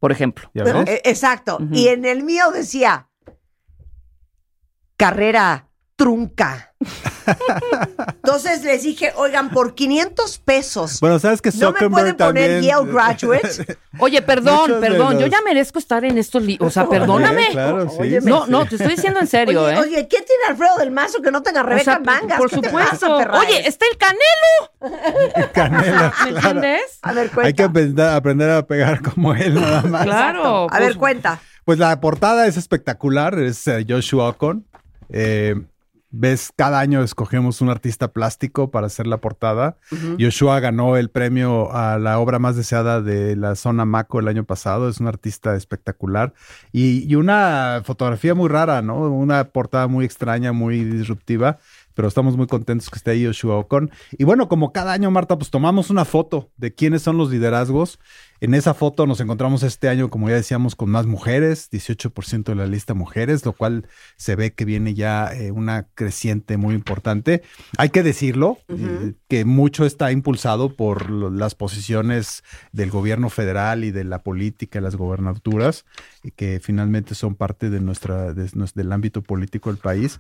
Por 0.04 0.12
ejemplo. 0.12 0.52
¿Ya 0.54 0.66
ves? 0.66 0.76
Eh, 0.90 1.02
Exacto. 1.06 1.60
Y 1.72 1.88
en 1.88 2.04
el 2.04 2.24
mío 2.24 2.52
decía 2.52 3.08
carrera 4.98 5.70
trunca. 5.96 6.74
Entonces 8.16 8.64
les 8.64 8.84
dije, 8.84 9.14
oigan, 9.16 9.50
por 9.52 9.76
500 9.76 10.40
pesos. 10.40 11.00
Bueno, 11.00 11.20
sabes 11.20 11.42
que 11.42 11.52
¿No 11.56 11.72
me 11.72 11.90
pueden 11.90 11.92
poner 11.92 12.16
también- 12.18 12.62
Yale 12.62 12.92
graduate? 12.92 13.78
Oye, 14.00 14.22
perdón, 14.22 14.62
Muchos 14.72 14.80
perdón, 14.82 15.20
yo 15.20 15.28
ya 15.28 15.42
merezco 15.42 15.80
estar 15.80 16.04
en 16.04 16.18
estos 16.18 16.44
li- 16.44 16.58
O 16.60 16.70
sea, 16.70 16.88
perdóname. 16.90 17.46
Sí, 17.46 17.52
claro, 17.52 17.90
sí. 17.90 17.96
Óyeme. 18.00 18.30
No, 18.30 18.48
no, 18.48 18.66
te 18.66 18.76
estoy 18.76 18.96
diciendo 18.96 19.20
en 19.20 19.28
serio, 19.28 19.64
Oye, 19.64 19.74
¿eh? 19.76 19.80
oye, 19.80 20.08
¿qué 20.08 20.18
tiene 20.18 20.44
Alfredo 20.50 20.78
del 20.78 20.92
Mazo 20.92 21.22
que 21.22 21.32
no 21.32 21.42
tenga 21.44 21.62
O 21.62 21.66
Rebeca 21.66 21.84
sea, 21.84 22.00
Mangas? 22.00 22.38
por 22.38 22.50
¿Qué 22.50 22.58
te 22.60 22.68
supuesto. 22.70 23.18
pasa? 23.18 23.40
Oye, 23.40 23.68
está 23.68 23.86
el 23.92 23.98
Canelo. 23.98 25.52
Canela, 25.54 26.14
¿Me 26.26 26.32
claro. 26.32 26.48
entiendes? 26.50 27.00
A 27.02 27.14
ver, 27.14 27.32
Hay 27.44 27.54
que 27.54 27.64
cuenta. 27.64 27.66
aprender, 27.66 28.10
aprender 28.10 28.50
a 28.50 28.66
pegar 28.66 29.02
como 29.02 29.34
él 29.34 29.56
nada 29.56 29.84
más. 29.84 30.04
Claro. 30.04 30.68
A 30.72 30.80
ver, 30.80 30.96
cuenta. 30.98 31.40
Pues 31.66 31.80
la 31.80 32.00
portada 32.02 32.46
es 32.48 32.58
espectacular, 32.58 33.38
es 33.40 33.66
eh, 33.68 33.86
Joshua 33.88 34.28
Ocon. 34.30 34.66
Eh, 35.10 35.56
Ves, 36.16 36.52
cada 36.56 36.80
año 36.80 37.02
escogemos 37.02 37.60
un 37.62 37.70
artista 37.70 38.14
plástico 38.14 38.70
para 38.70 38.86
hacer 38.86 39.08
la 39.08 39.18
portada. 39.18 39.78
Joshua 40.20 40.60
ganó 40.60 40.96
el 40.96 41.10
premio 41.10 41.74
a 41.74 41.98
la 41.98 42.20
obra 42.20 42.38
más 42.38 42.56
deseada 42.56 43.02
de 43.02 43.36
la 43.36 43.56
zona 43.56 43.84
Maco 43.86 44.20
el 44.20 44.28
año 44.28 44.44
pasado. 44.44 44.90
Es 44.90 45.00
un 45.00 45.08
artista 45.08 45.56
espectacular. 45.56 46.36
Y, 46.72 47.12
y 47.12 47.16
una 47.16 47.82
fotografía 47.84 48.36
muy 48.36 48.48
rara, 48.48 48.84
¿no? 48.84 48.96
Una 49.10 49.46
portada 49.46 49.88
muy 49.88 50.06
extraña, 50.06 50.54
muy 50.54 50.84
disruptiva. 50.84 51.58
Pero 51.96 52.08
estamos 52.08 52.38
muy 52.38 52.46
contentos 52.46 52.92
que 52.92 52.98
esté 52.98 53.12
ahí 53.12 53.26
Joshua 53.26 53.56
Ocon. 53.56 53.90
Y 54.12 54.24
bueno, 54.24 54.48
como 54.48 54.72
cada 54.72 54.94
año, 54.94 55.10
Marta, 55.10 55.36
pues 55.38 55.50
tomamos 55.50 55.90
una 55.90 56.06
foto 56.06 56.52
de 56.58 56.76
quiénes 56.76 57.02
son 57.02 57.18
los 57.18 57.32
liderazgos. 57.32 58.00
En 58.44 58.54
esa 58.56 58.74
foto 58.74 59.08
nos 59.08 59.22
encontramos 59.22 59.64
este 59.64 59.88
año, 59.88 60.10
como 60.10 60.28
ya 60.28 60.36
decíamos, 60.36 60.76
con 60.76 60.90
más 60.90 61.06
mujeres, 61.06 61.70
18% 61.72 62.44
de 62.52 62.56
la 62.56 62.68
lista 62.68 62.94
mujeres, 62.94 63.46
lo 63.46 63.54
cual 63.54 63.88
se 64.18 64.36
ve 64.36 64.52
que 64.54 64.66
viene 64.66 64.94
ya 64.96 65.34
eh, 65.34 65.52
una 65.52 65.88
creciente 65.96 66.58
muy 66.58 66.76
importante. 66.76 67.42
Hay 67.78 67.88
que 67.92 68.04
decirlo, 68.04 68.58
eh, 68.68 69.14
que 69.30 69.46
mucho 69.46 69.86
está 69.86 70.12
impulsado 70.12 70.76
por 70.76 71.10
lo- 71.10 71.30
las 71.30 71.56
posiciones 71.56 72.44
del 72.74 72.90
gobierno 72.92 73.30
federal 73.30 73.86
y 73.86 73.92
de 73.92 74.04
la 74.04 74.24
política, 74.24 74.82
las 74.82 74.98
gobernaturas, 74.98 75.86
y 76.22 76.32
que 76.32 76.60
finalmente 76.62 77.16
son 77.16 77.36
parte 77.36 77.70
de 77.70 77.80
nuestra, 77.80 78.34
de 78.34 78.52
del 78.76 78.92
ámbito 78.92 79.22
político 79.22 79.70
del 79.72 79.80
país. 79.80 80.20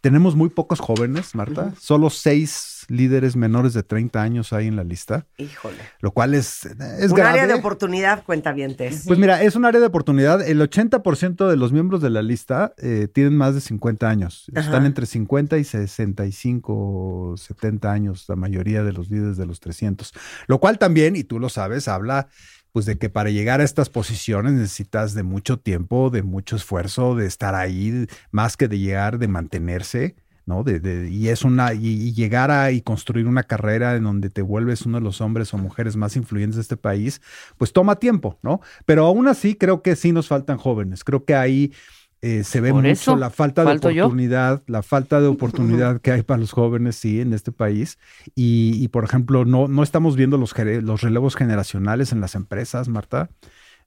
Tenemos 0.00 0.34
muy 0.36 0.48
pocos 0.48 0.80
jóvenes, 0.80 1.34
Marta, 1.34 1.74
solo 1.78 2.08
seis 2.08 2.77
líderes 2.88 3.36
menores 3.36 3.74
de 3.74 3.82
30 3.82 4.20
años 4.20 4.52
hay 4.52 4.66
en 4.66 4.76
la 4.76 4.82
lista, 4.84 5.26
Híjole. 5.36 5.76
lo 6.00 6.10
cual 6.12 6.34
es, 6.34 6.64
es 6.64 7.10
Un 7.10 7.16
grave. 7.16 7.40
área 7.40 7.46
de 7.46 7.54
oportunidad, 7.54 8.24
cuentavientes. 8.24 9.04
Pues 9.06 9.18
mira, 9.18 9.42
es 9.42 9.54
un 9.56 9.64
área 9.64 9.80
de 9.80 9.86
oportunidad. 9.86 10.40
El 10.46 10.60
80% 10.60 11.48
de 11.48 11.56
los 11.56 11.72
miembros 11.72 12.00
de 12.02 12.10
la 12.10 12.22
lista 12.22 12.72
eh, 12.78 13.06
tienen 13.12 13.36
más 13.36 13.54
de 13.54 13.60
50 13.60 14.08
años. 14.08 14.46
Ajá. 14.54 14.64
Están 14.66 14.86
entre 14.86 15.06
50 15.06 15.58
y 15.58 15.64
65, 15.64 17.34
70 17.36 17.92
años, 17.92 18.24
la 18.28 18.36
mayoría 18.36 18.82
de 18.82 18.92
los 18.92 19.10
líderes 19.10 19.36
de 19.36 19.46
los 19.46 19.60
300. 19.60 20.12
Lo 20.46 20.58
cual 20.58 20.78
también, 20.78 21.16
y 21.16 21.24
tú 21.24 21.38
lo 21.38 21.48
sabes, 21.48 21.88
habla 21.88 22.28
pues 22.72 22.84
de 22.86 22.98
que 22.98 23.08
para 23.08 23.30
llegar 23.30 23.60
a 23.60 23.64
estas 23.64 23.88
posiciones 23.88 24.52
necesitas 24.52 25.14
de 25.14 25.22
mucho 25.22 25.58
tiempo, 25.58 26.10
de 26.10 26.22
mucho 26.22 26.56
esfuerzo, 26.56 27.14
de 27.16 27.26
estar 27.26 27.54
ahí, 27.54 28.06
más 28.30 28.56
que 28.56 28.68
de 28.68 28.78
llegar, 28.78 29.18
de 29.18 29.26
mantenerse. 29.26 30.16
¿No? 30.48 30.64
De, 30.64 30.80
de- 30.80 31.10
y 31.10 31.28
es 31.28 31.44
una, 31.44 31.74
y, 31.74 31.86
y 31.86 32.12
llegar 32.14 32.50
a 32.50 32.72
y 32.72 32.80
construir 32.82 33.26
una 33.28 33.44
carrera 33.44 33.94
en 33.96 34.04
donde 34.04 34.30
te 34.30 34.42
vuelves 34.42 34.86
uno 34.86 34.98
de 34.98 35.04
los 35.04 35.20
hombres 35.20 35.54
o 35.54 35.58
mujeres 35.58 35.94
más 35.96 36.16
influyentes 36.16 36.56
de 36.56 36.62
este 36.62 36.76
país, 36.76 37.20
pues 37.58 37.72
toma 37.72 37.96
tiempo, 37.96 38.38
¿no? 38.42 38.60
Pero 38.86 39.06
aún 39.06 39.28
así 39.28 39.54
creo 39.54 39.82
que 39.82 39.94
sí 39.96 40.12
nos 40.12 40.28
faltan 40.28 40.56
jóvenes. 40.58 41.04
Creo 41.04 41.24
que 41.24 41.34
ahí 41.36 41.72
eh, 42.20 42.42
se 42.42 42.60
ve 42.60 42.70
Por 42.70 42.82
mucho 42.82 42.90
eso, 42.90 43.16
la 43.16 43.30
falta 43.30 43.64
de 43.64 43.94
yo. 43.94 44.06
oportunidad, 44.06 44.62
la 44.66 44.82
falta 44.82 45.20
de 45.20 45.28
oportunidad 45.28 46.00
que 46.00 46.10
hay 46.12 46.22
para 46.22 46.40
los 46.40 46.50
jóvenes, 46.52 46.96
sí, 46.96 47.20
en 47.20 47.32
este 47.32 47.52
país. 47.52 47.98
Y, 48.34 48.72
y, 48.82 48.88
por 48.88 49.04
ejemplo, 49.04 49.44
no, 49.44 49.68
no 49.68 49.82
estamos 49.84 50.16
viendo 50.16 50.36
los, 50.38 50.52
los 50.82 51.00
relevos 51.02 51.36
generacionales 51.36 52.10
en 52.12 52.20
las 52.20 52.34
empresas, 52.34 52.88
Marta. 52.88 53.30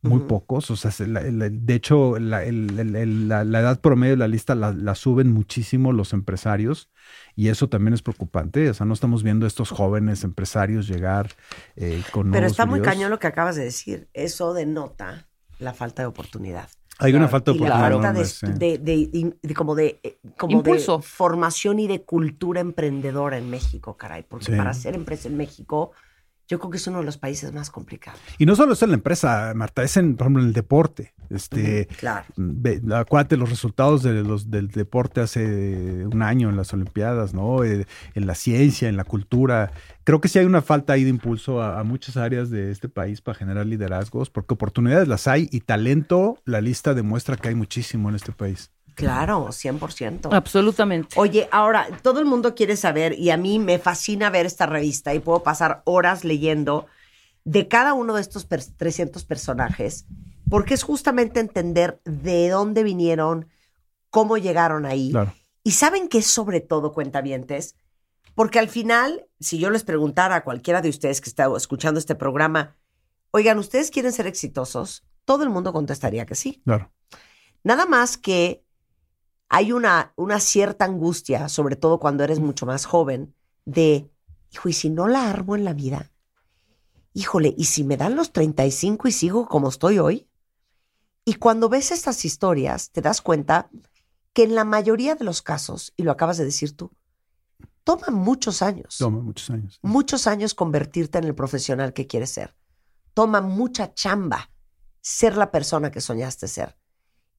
Muy 0.04 0.22
pocos, 0.22 0.72
o 0.72 0.76
sea, 0.76 0.90
se- 0.90 1.06
la- 1.08 1.22
la- 1.22 1.50
de 1.50 1.74
hecho, 1.76 2.18
la, 2.18 2.44
el- 2.44 2.80
el- 2.80 2.96
el- 2.96 3.28
la- 3.28 3.44
la 3.44 3.60
edad 3.60 3.80
promedio 3.82 4.14
de 4.14 4.18
la 4.18 4.28
lista 4.28 4.56
la, 4.56 4.72
la 4.74 4.96
suben 4.96 5.32
muchísimo 5.32 5.92
los 5.94 6.14
empresarios 6.14 6.90
y 7.36 7.50
eso 7.50 7.70
también 7.70 7.94
es 7.94 8.02
preocupante. 8.02 8.68
O 8.70 8.74
sea, 8.74 8.86
no 8.88 8.94
estamos 8.94 9.22
viendo 9.22 9.46
estos 9.46 9.70
jóvenes 9.70 10.24
empresarios 10.24 10.88
llegar 10.88 11.30
eh, 11.76 12.02
con 12.12 12.32
Pero 12.32 12.48
está 12.48 12.66
muy 12.66 12.82
cañón 12.82 13.12
lo 13.12 13.20
que 13.20 13.28
acabas 13.28 13.56
de 13.56 13.64
decir. 13.64 14.08
Eso 14.14 14.54
denota 14.56 15.28
la 15.60 15.74
falta 15.74 16.02
de 16.02 16.08
oportunidad. 16.08 16.68
Hay 16.98 17.14
una 17.14 17.28
falta 17.28 17.52
de 17.52 17.58
y 17.58 17.62
la 17.62 17.88
oportunidad. 17.88 18.26
falta 18.26 18.58
de, 18.60 18.78
de- 18.78 19.08
de- 19.10 19.36
de- 19.42 19.54
como 19.54 19.76
de 19.76 20.00
eh, 20.04 20.18
como 20.38 20.58
Impulso. 20.58 20.98
de 20.98 21.04
formación 21.04 21.80
y 21.80 21.88
de 21.88 22.02
cultura 22.04 22.60
emprendedora 22.62 23.38
en 23.38 23.50
México, 23.52 23.98
caray. 23.98 24.24
Porque 24.28 24.48
Sí. 24.48 24.52
para 24.56 24.72
hacer 24.72 24.96
empresa 24.96 25.28
en 25.28 25.38
México, 25.38 25.92
yo 26.52 26.60
creo 26.60 26.70
que 26.70 26.78
es 26.78 26.88
uno 26.88 27.00
de 27.00 27.06
los 27.06 27.18
países 27.18 27.54
más 27.54 27.70
complicados. 27.70 28.20
Y 28.38 28.46
no 28.46 28.58
solo 28.58 28.74
es 28.74 28.82
en 28.82 28.90
la 28.90 28.96
empresa, 28.96 29.54
Marta, 29.56 29.84
es 29.84 29.96
en, 29.96 30.18
por 30.18 30.26
ejemplo, 30.26 30.42
en 30.42 30.50
el 30.50 30.54
deporte. 30.54 31.14
Este, 31.30 31.88
Claro. 31.98 32.26
acuérdate 32.94 33.38
los 33.38 33.50
resultados 33.50 34.04
de 34.04 34.22
los, 34.22 34.52
del 34.52 34.68
deporte 34.68 35.22
hace 35.22 36.06
un 36.06 36.22
año 36.22 36.50
en 36.50 36.58
las 36.58 36.74
Olimpiadas, 36.74 37.34
¿no? 37.34 37.64
Eh, 37.64 37.88
en 38.16 38.28
la 38.28 38.36
ciencia, 38.36 38.90
en 38.90 38.98
la 38.98 39.06
cultura. 39.06 39.72
Creo 40.04 40.20
que 40.20 40.28
sí 40.28 40.40
hay 40.40 40.46
una 40.46 40.62
falta 40.62 40.92
ahí 40.92 41.06
de 41.06 41.10
impulso 41.10 41.62
a, 41.62 41.80
a 41.80 41.86
muchas 41.86 42.18
áreas 42.18 42.50
de 42.50 42.70
este 42.70 42.90
país 42.90 43.22
para 43.22 43.38
generar 43.38 43.66
liderazgos, 43.66 44.30
porque 44.30 44.54
oportunidades 44.54 45.08
las 45.08 45.28
hay 45.28 45.48
y 45.54 45.62
talento, 45.62 46.38
la 46.44 46.60
lista 46.60 46.94
demuestra 46.94 47.38
que 47.38 47.48
hay 47.48 47.56
muchísimo 47.56 48.10
en 48.10 48.16
este 48.16 48.34
país. 48.34 48.72
Claro, 48.96 49.48
100%. 49.52 50.30
Absolutamente. 50.34 51.20
Oye, 51.20 51.48
ahora, 51.52 51.88
todo 52.02 52.20
el 52.20 52.26
mundo 52.26 52.56
quiere 52.56 52.76
saber, 52.76 53.18
y 53.18 53.30
a 53.30 53.38
mí 53.38 53.60
me 53.60 53.80
fascina 53.80 54.30
ver 54.30 54.46
esta 54.46 54.66
revista 54.66 55.14
y 55.14 55.20
puedo 55.20 55.44
pasar 55.44 55.82
horas 55.86 56.24
leyendo 56.24 56.88
de 57.44 57.68
cada 57.68 57.94
uno 57.94 58.14
de 58.16 58.22
estos 58.22 58.46
per- 58.46 58.64
300 58.64 59.24
personajes, 59.26 60.06
porque 60.50 60.74
es 60.74 60.84
justamente 60.84 61.40
entender 61.40 62.02
de 62.06 62.50
dónde 62.50 62.84
vinieron, 62.84 63.48
cómo 64.10 64.38
llegaron 64.38 64.86
ahí. 64.86 65.12
Claro. 65.12 65.34
Y 65.64 65.72
saben 65.72 66.08
que 66.08 66.20
es 66.20 66.28
sobre 66.28 66.60
todo, 66.60 66.92
cuentavientes, 66.92 67.76
porque 68.36 68.60
al 68.60 68.70
final, 68.70 69.26
si 69.40 69.58
yo 69.60 69.70
les 69.70 69.84
preguntara 69.84 70.36
a 70.38 70.44
cualquiera 70.44 70.82
de 70.82 70.90
ustedes 70.90 71.22
que 71.22 71.30
está 71.30 71.48
escuchando 71.56 72.00
este 72.00 72.16
programa, 72.16 72.76
oigan, 73.32 73.58
¿ustedes 73.60 73.92
quieren 73.92 74.12
ser 74.14 74.28
exitosos? 74.28 75.04
Todo 75.26 75.44
el 75.44 75.50
mundo 75.50 75.72
contestaría 75.74 76.26
que 76.26 76.36
sí. 76.36 76.62
Claro. 76.66 76.92
Nada 77.64 77.86
más 77.86 78.18
que 78.18 78.64
hay 79.54 79.74
una, 79.74 80.14
una 80.16 80.40
cierta 80.40 80.86
angustia, 80.86 81.50
sobre 81.50 81.76
todo 81.76 82.00
cuando 82.00 82.24
eres 82.24 82.40
mucho 82.40 82.66
más 82.66 82.86
joven, 82.86 83.36
de, 83.66 84.10
hijo, 84.50 84.70
¿y 84.70 84.74
si 84.74 84.90
no 84.90 85.10
la 85.10 85.30
armo 85.30 85.58
en 85.58 85.66
la 85.66 85.74
vida? 85.74 86.10
Híjole, 87.14 87.54
¿y 87.58 87.66
si 87.66 87.84
me 87.84 87.98
dan 87.98 88.16
los 88.16 88.32
35 88.32 89.10
y 89.10 89.12
sigo 89.12 89.50
como 89.50 89.68
estoy 89.68 90.00
hoy? 90.00 90.30
Y 91.26 91.34
cuando 91.34 91.68
ves 91.68 91.92
estas 91.92 92.24
historias, 92.24 92.92
te 92.92 93.02
das 93.02 93.20
cuenta 93.20 93.70
que 94.32 94.44
en 94.44 94.56
la 94.56 94.64
mayoría 94.64 95.16
de 95.16 95.26
los 95.26 95.42
casos, 95.42 95.92
y 95.98 96.04
lo 96.04 96.14
acabas 96.14 96.38
de 96.38 96.46
decir 96.46 96.78
tú, 96.78 96.90
toma 97.84 98.08
muchos 98.10 98.62
años 98.62 98.96
Toma 99.00 99.20
muchos 99.20 99.50
años. 99.50 99.80
muchos 99.82 100.28
años 100.28 100.54
convertirte 100.54 101.18
en 101.18 101.26
el 101.26 101.36
profesional 101.36 101.92
que 101.92 102.08
quieres 102.08 102.30
ser. 102.30 102.56
Toma 103.14 103.42
mucha 103.42 103.94
chamba 103.94 104.50
ser 105.02 105.36
la 105.36 105.52
persona 105.52 105.92
que 105.92 106.00
soñaste 106.00 106.48
ser. 106.48 106.78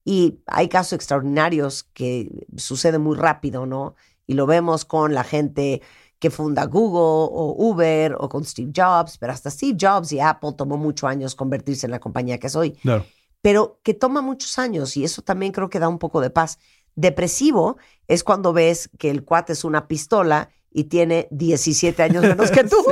Y 0.05 0.39
hay 0.47 0.67
casos 0.67 0.93
extraordinarios 0.93 1.83
que 1.93 2.29
suceden 2.57 3.01
muy 3.01 3.15
rápido, 3.17 3.65
¿no? 3.65 3.95
Y 4.27 4.33
lo 4.33 4.45
vemos 4.45 4.85
con 4.85 5.13
la 5.13 5.23
gente 5.23 5.81
que 6.19 6.29
funda 6.29 6.65
Google 6.65 7.29
o 7.33 7.55
Uber 7.57 8.15
o 8.19 8.29
con 8.29 8.43
Steve 8.45 8.71
Jobs, 8.75 9.17
pero 9.17 9.33
hasta 9.33 9.49
Steve 9.49 9.77
Jobs 9.79 10.11
y 10.13 10.19
Apple 10.19 10.51
tomó 10.57 10.77
muchos 10.77 11.09
años 11.09 11.35
convertirse 11.35 11.85
en 11.87 11.91
la 11.91 11.99
compañía 11.99 12.37
que 12.37 12.47
soy 12.49 12.71
Claro. 12.71 13.05
pero 13.41 13.79
que 13.83 13.93
toma 13.93 14.21
muchos 14.21 14.57
años 14.57 14.95
y 14.95 15.03
eso 15.03 15.21
también 15.21 15.51
creo 15.51 15.69
que 15.69 15.79
da 15.79 15.89
un 15.89 15.99
poco 15.99 16.21
de 16.21 16.29
paz. 16.29 16.59
Depresivo 16.95 17.77
es 18.07 18.23
cuando 18.23 18.53
ves 18.53 18.89
que 18.97 19.09
el 19.09 19.23
cuate 19.25 19.51
es 19.53 19.63
una 19.65 19.87
pistola 19.87 20.49
y 20.71 20.85
tiene 20.85 21.27
17 21.31 22.01
años 22.01 22.23
menos 22.23 22.51
que 22.51 22.63
tú. 22.63 22.77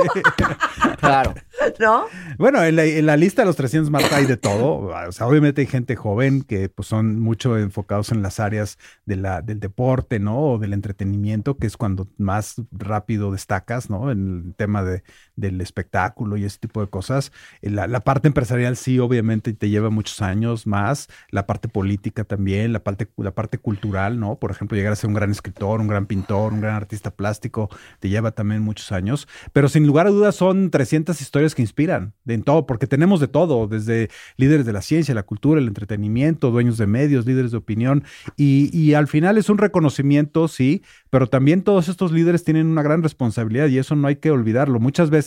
Claro. 0.98 1.34
¿No? 1.78 2.06
Bueno, 2.38 2.62
en 2.62 3.06
la, 3.06 3.16
lista 3.16 3.42
de 3.42 3.46
los 3.46 3.56
300 3.56 3.90
Marta 3.90 4.16
hay 4.16 4.26
de 4.26 4.36
todo. 4.36 4.90
O 5.08 5.12
sea, 5.12 5.26
obviamente 5.26 5.60
hay 5.60 5.66
gente 5.66 5.96
joven 5.96 6.42
que 6.42 6.68
pues, 6.68 6.88
son 6.88 7.20
mucho 7.20 7.58
enfocados 7.58 8.10
en 8.12 8.22
las 8.22 8.40
áreas 8.40 8.78
del 9.06 9.60
deporte, 9.60 10.18
¿no? 10.18 10.38
O 10.38 10.58
del 10.58 10.72
entretenimiento, 10.72 11.56
que 11.56 11.66
es 11.66 11.76
cuando 11.76 12.08
más 12.18 12.56
rápido 12.72 13.32
destacas, 13.32 13.90
¿no? 13.90 14.10
En 14.10 14.44
el 14.46 14.54
tema 14.54 14.82
de, 14.82 15.02
del 15.36 15.60
espectáculo 15.60 16.36
y 16.36 16.44
ese 16.44 16.58
tipo 16.58 16.80
de 16.80 16.88
cosas. 16.88 17.32
Eh, 17.62 17.70
La, 17.70 18.00
parte 18.00 18.28
empresarial 18.28 18.76
sí, 18.76 18.98
obviamente, 18.98 19.52
te 19.52 19.68
lleva 19.68 19.90
muchos 19.90 20.20
años 20.22 20.66
más. 20.66 21.08
La 21.30 21.46
parte 21.46 21.68
política 21.68 22.24
también, 22.24 22.72
la 22.72 22.82
parte, 22.82 23.08
la 23.16 23.34
parte 23.34 23.58
cultural, 23.58 24.18
¿no? 24.18 24.36
Por 24.36 24.50
ejemplo, 24.50 24.76
llegar 24.76 24.92
a 24.92 24.96
ser 24.96 25.08
un 25.08 25.14
gran 25.14 25.30
escritor, 25.30 25.80
un 25.80 25.88
gran 25.88 26.06
pintor, 26.06 26.52
un 26.52 26.60
gran 26.60 26.74
artista 26.74 27.10
plástico, 27.10 27.68
te 28.00 28.08
lleva 28.08 28.32
también 28.32 28.62
muchos 28.62 28.92
años. 28.92 29.28
Pero 29.52 29.68
sin 29.68 29.86
lugar 29.86 30.06
a 30.06 30.10
dudas 30.10 30.34
son 30.34 30.70
300 30.70 31.20
historias 31.20 31.54
que 31.54 31.62
inspiran 31.62 32.14
de 32.24 32.34
en 32.34 32.42
todo, 32.42 32.66
porque 32.66 32.86
tenemos 32.86 33.20
de 33.20 33.28
todo, 33.28 33.66
desde 33.66 34.10
líderes 34.36 34.66
de 34.66 34.72
la 34.72 34.82
ciencia, 34.82 35.14
la 35.14 35.22
cultura, 35.22 35.60
el 35.60 35.68
entretenimiento, 35.68 36.50
dueños 36.50 36.78
de 36.78 36.86
medios, 36.86 37.26
líderes 37.26 37.50
de 37.50 37.58
opinión. 37.58 38.04
Y, 38.36 38.70
y 38.76 38.94
al 38.94 39.06
final 39.06 39.38
es 39.38 39.48
un 39.48 39.58
reconocimiento, 39.58 40.48
sí, 40.48 40.82
pero 41.10 41.26
también 41.28 41.62
todos 41.62 41.88
estos 41.88 42.10
líderes 42.10 42.42
tienen 42.42 42.66
una 42.66 42.82
gran 42.82 43.02
responsabilidad 43.02 43.68
y 43.68 43.78
eso 43.78 43.94
no 43.96 44.08
hay 44.08 44.16
que 44.16 44.30
olvidarlo. 44.30 44.80
Muchas 44.80 45.10
veces, 45.10 45.21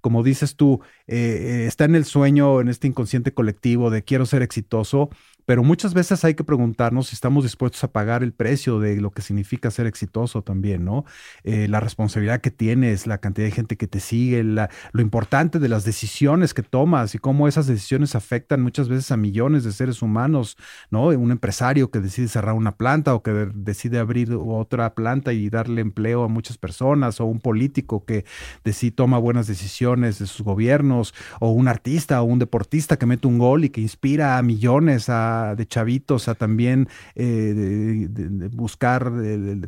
como 0.00 0.22
dices 0.22 0.56
tú, 0.56 0.80
eh, 1.06 1.62
eh, 1.64 1.66
está 1.66 1.84
en 1.84 1.94
el 1.94 2.04
sueño, 2.04 2.60
en 2.60 2.68
este 2.68 2.86
inconsciente 2.88 3.32
colectivo 3.34 3.90
de 3.90 4.02
quiero 4.04 4.26
ser 4.26 4.42
exitoso, 4.42 5.10
pero 5.46 5.62
muchas 5.62 5.94
veces 5.94 6.24
hay 6.24 6.34
que 6.34 6.44
preguntarnos 6.44 7.08
si 7.08 7.14
estamos 7.14 7.44
dispuestos 7.44 7.82
a 7.84 7.92
pagar 7.92 8.22
el 8.22 8.32
precio 8.32 8.78
de 8.80 9.00
lo 9.00 9.10
que 9.10 9.22
significa 9.22 9.70
ser 9.70 9.86
exitoso 9.86 10.42
también, 10.42 10.84
¿no? 10.84 11.04
Eh, 11.44 11.68
la 11.68 11.80
responsabilidad 11.80 12.40
que 12.40 12.50
tienes, 12.50 13.06
la 13.06 13.18
cantidad 13.18 13.46
de 13.46 13.52
gente 13.52 13.76
que 13.76 13.86
te 13.86 14.00
sigue, 14.00 14.44
la- 14.44 14.70
lo 14.92 15.02
importante 15.02 15.58
de 15.58 15.68
las 15.68 15.84
decisiones 15.84 16.54
que 16.54 16.62
tomas 16.62 17.14
y 17.14 17.18
cómo 17.18 17.48
esas 17.48 17.66
decisiones 17.66 18.14
afectan 18.14 18.62
muchas 18.62 18.88
veces 18.88 19.10
a 19.10 19.16
millones 19.16 19.64
de 19.64 19.72
seres 19.72 20.02
humanos, 20.02 20.56
¿no? 20.90 21.06
Un 21.08 21.30
empresario 21.30 21.90
que 21.90 22.00
decide 22.00 22.28
cerrar 22.28 22.54
una 22.54 22.76
planta 22.76 23.14
o 23.14 23.22
que 23.22 23.32
de- 23.32 23.50
decide 23.54 23.98
abrir 23.98 24.32
otra 24.34 24.94
planta 24.94 25.32
y 25.32 25.48
darle 25.50 25.80
empleo 25.80 26.24
a 26.24 26.28
muchas 26.28 26.58
personas, 26.58 27.20
o 27.20 27.24
un 27.26 27.40
político 27.40 28.04
que 28.04 28.24
decide 28.64 28.92
toma 28.92 29.18
buenas 29.18 29.46
decisiones 29.46 30.18
de 30.18 30.26
sus 30.26 30.42
gobiernos, 30.44 31.14
o 31.40 31.50
un 31.50 31.68
artista 31.68 32.20
o 32.22 32.24
un 32.24 32.38
deportista 32.38 32.96
que 32.98 33.06
mete 33.06 33.26
un 33.26 33.38
gol 33.38 33.64
y 33.64 33.70
que 33.70 33.80
inspira 33.80 34.38
a 34.38 34.42
millones 34.42 35.08
a- 35.08 35.41
de 35.56 35.66
chavitos 35.66 36.28
a 36.28 36.34
también 36.34 36.88
eh, 37.14 37.24
de- 37.24 38.08
de- 38.08 38.28
de 38.28 38.48
buscar 38.48 39.10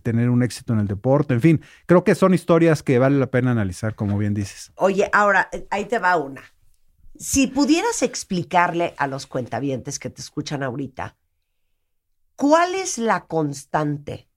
tener 0.03 0.31
un 0.31 0.43
éxito 0.43 0.73
en 0.73 0.81
el 0.81 0.87
deporte. 0.87 1.35
En 1.35 1.41
fin, 1.41 1.61
creo 1.87 2.05
que 2.05 2.15
son 2.15 2.35
historias 2.35 2.83
que 2.83 2.99
vale 2.99 3.19
la 3.19 3.31
pena 3.31 3.51
analizar, 3.51 3.95
como 3.95 4.17
bien 4.19 4.35
dices. 4.35 4.73
Oye, 4.77 5.09
ahora, 5.13 5.49
eh, 5.53 5.67
ahí 5.71 5.85
te 5.87 5.99
va 5.99 6.17
una. 6.17 6.43
Si 7.17 7.47
pudieras 7.47 8.03
explicarle 8.03 8.95
a 8.99 9.07
los 9.07 9.27
cuentavientes 9.27 9.99
que 9.99 10.11
te 10.11 10.21
escuchan 10.21 10.63
ahorita, 10.63 11.17
¿cuál 12.37 12.75
es 12.75 12.99
la 12.99 13.27
constante 13.27 14.29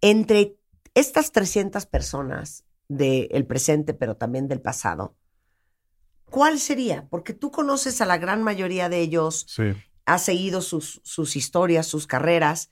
entre 0.00 0.56
estas 0.94 1.32
300 1.32 1.86
personas 1.86 2.64
del 2.88 3.46
presente, 3.46 3.94
pero 3.94 4.16
también 4.16 4.46
del 4.48 4.60
pasado? 4.60 5.16
¿Cuál 6.30 6.58
sería? 6.58 7.06
Porque 7.10 7.32
tú 7.32 7.50
conoces 7.50 8.00
a 8.00 8.06
la 8.06 8.18
gran 8.18 8.42
mayoría 8.42 8.88
de 8.88 9.00
ellos, 9.00 9.44
Sí. 9.48 9.72
Has 10.06 10.24
seguido 10.24 10.60
sus, 10.60 11.00
sus 11.04 11.36
historias, 11.36 11.86
sus 11.86 12.06
carreras. 12.06 12.70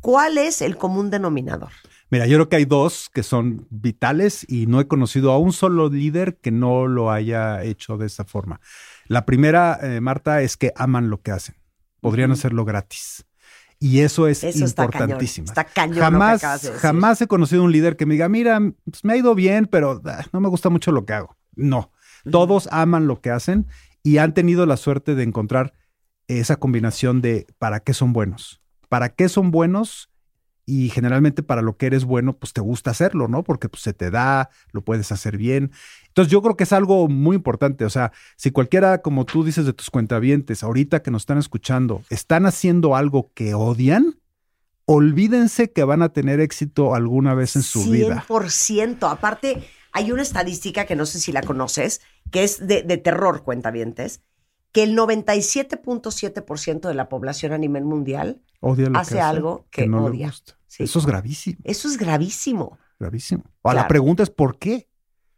¿Cuál 0.00 0.38
es 0.38 0.62
el 0.62 0.76
común 0.76 1.10
denominador? 1.10 1.70
Mira, 2.10 2.26
yo 2.26 2.36
creo 2.36 2.48
que 2.48 2.56
hay 2.56 2.64
dos 2.66 3.08
que 3.12 3.22
son 3.22 3.66
vitales 3.70 4.44
y 4.48 4.66
no 4.66 4.80
he 4.80 4.86
conocido 4.86 5.32
a 5.32 5.38
un 5.38 5.52
solo 5.52 5.88
líder 5.88 6.36
que 6.36 6.50
no 6.50 6.86
lo 6.86 7.10
haya 7.10 7.62
hecho 7.62 7.96
de 7.96 8.06
esa 8.06 8.24
forma. 8.24 8.60
La 9.06 9.24
primera, 9.24 9.78
eh, 9.82 10.00
Marta, 10.00 10.42
es 10.42 10.56
que 10.56 10.72
aman 10.76 11.08
lo 11.08 11.22
que 11.22 11.30
hacen. 11.30 11.56
Podrían 12.00 12.30
hacerlo 12.30 12.64
gratis. 12.64 13.24
Y 13.78 14.00
eso 14.00 14.28
es 14.28 14.44
Eso 14.44 14.64
está 14.64 14.88
cañón, 14.88 15.02
importantísimo. 15.08 15.46
está 15.46 15.64
cañón 15.64 15.96
lo 15.96 16.00
que 16.00 16.02
Jamás, 16.02 16.62
de 16.62 16.72
jamás 16.72 17.20
he 17.22 17.26
conocido 17.26 17.64
un 17.64 17.72
líder 17.72 17.96
que 17.96 18.06
me 18.06 18.14
diga, 18.14 18.28
mira, 18.28 18.60
pues, 18.84 19.04
me 19.04 19.14
ha 19.14 19.16
ido 19.16 19.34
bien, 19.34 19.66
pero 19.66 20.00
ah, 20.04 20.24
no 20.32 20.40
me 20.40 20.48
gusta 20.48 20.68
mucho 20.68 20.92
lo 20.92 21.06
que 21.06 21.14
hago. 21.14 21.36
No. 21.54 21.90
Todos 22.30 22.68
aman 22.70 23.06
lo 23.06 23.20
que 23.20 23.30
hacen 23.30 23.66
y 24.02 24.18
han 24.18 24.34
tenido 24.34 24.66
la 24.66 24.76
suerte 24.76 25.14
de 25.14 25.22
encontrar 25.22 25.72
esa 26.40 26.56
combinación 26.56 27.20
de 27.20 27.46
para 27.58 27.80
qué 27.80 27.94
son 27.94 28.12
buenos. 28.12 28.60
¿Para 28.88 29.10
qué 29.10 29.28
son 29.28 29.50
buenos? 29.50 30.10
Y 30.64 30.90
generalmente 30.90 31.42
para 31.42 31.60
lo 31.60 31.76
que 31.76 31.86
eres 31.86 32.04
bueno, 32.04 32.36
pues 32.36 32.52
te 32.52 32.60
gusta 32.60 32.92
hacerlo, 32.92 33.26
¿no? 33.26 33.42
Porque 33.42 33.68
pues, 33.68 33.82
se 33.82 33.92
te 33.92 34.10
da, 34.10 34.50
lo 34.70 34.82
puedes 34.82 35.10
hacer 35.10 35.36
bien. 35.36 35.72
Entonces 36.08 36.30
yo 36.30 36.40
creo 36.40 36.56
que 36.56 36.64
es 36.64 36.72
algo 36.72 37.08
muy 37.08 37.36
importante. 37.36 37.84
O 37.84 37.90
sea, 37.90 38.12
si 38.36 38.50
cualquiera, 38.52 39.02
como 39.02 39.24
tú 39.24 39.44
dices 39.44 39.66
de 39.66 39.72
tus 39.72 39.90
cuentavientes, 39.90 40.62
ahorita 40.62 41.02
que 41.02 41.10
nos 41.10 41.22
están 41.22 41.38
escuchando, 41.38 42.02
están 42.10 42.46
haciendo 42.46 42.94
algo 42.94 43.32
que 43.34 43.54
odian, 43.54 44.20
olvídense 44.84 45.72
que 45.72 45.84
van 45.84 46.02
a 46.02 46.10
tener 46.10 46.40
éxito 46.40 46.94
alguna 46.94 47.34
vez 47.34 47.56
en 47.56 47.62
su 47.62 47.90
vida. 47.90 48.24
100%. 48.28 49.10
Aparte, 49.10 49.64
hay 49.92 50.12
una 50.12 50.22
estadística 50.22 50.86
que 50.86 50.96
no 50.96 51.06
sé 51.06 51.18
si 51.18 51.32
la 51.32 51.42
conoces, 51.42 52.02
que 52.30 52.44
es 52.44 52.66
de, 52.66 52.82
de 52.82 52.98
terror, 52.98 53.42
cuentavientes, 53.42 54.22
que 54.72 54.82
el 54.84 54.96
97.7% 54.96 56.88
de 56.88 56.94
la 56.94 57.08
población 57.08 57.52
a 57.52 57.58
nivel 57.58 57.84
mundial 57.84 58.40
Odia 58.60 58.86
lo 58.86 58.92
que 58.92 58.98
hace 58.98 59.20
algo 59.20 59.66
que, 59.70 59.86
no 59.86 60.00
le 60.08 60.16
odia. 60.16 60.26
gusta. 60.28 60.58
Sí. 60.66 60.84
Eso 60.84 60.98
es 60.98 61.06
gravísimo, 61.06 61.58
Eso 61.64 61.88
es 61.88 61.98
gravísimo. 61.98 62.78
gravísimo. 62.98 63.42
Ahora, 63.62 63.74
Claro. 63.74 63.84
la 63.84 63.88
pregunta 63.88 64.22
es 64.22 64.30
¿por 64.30 64.58
qué? 64.58 64.88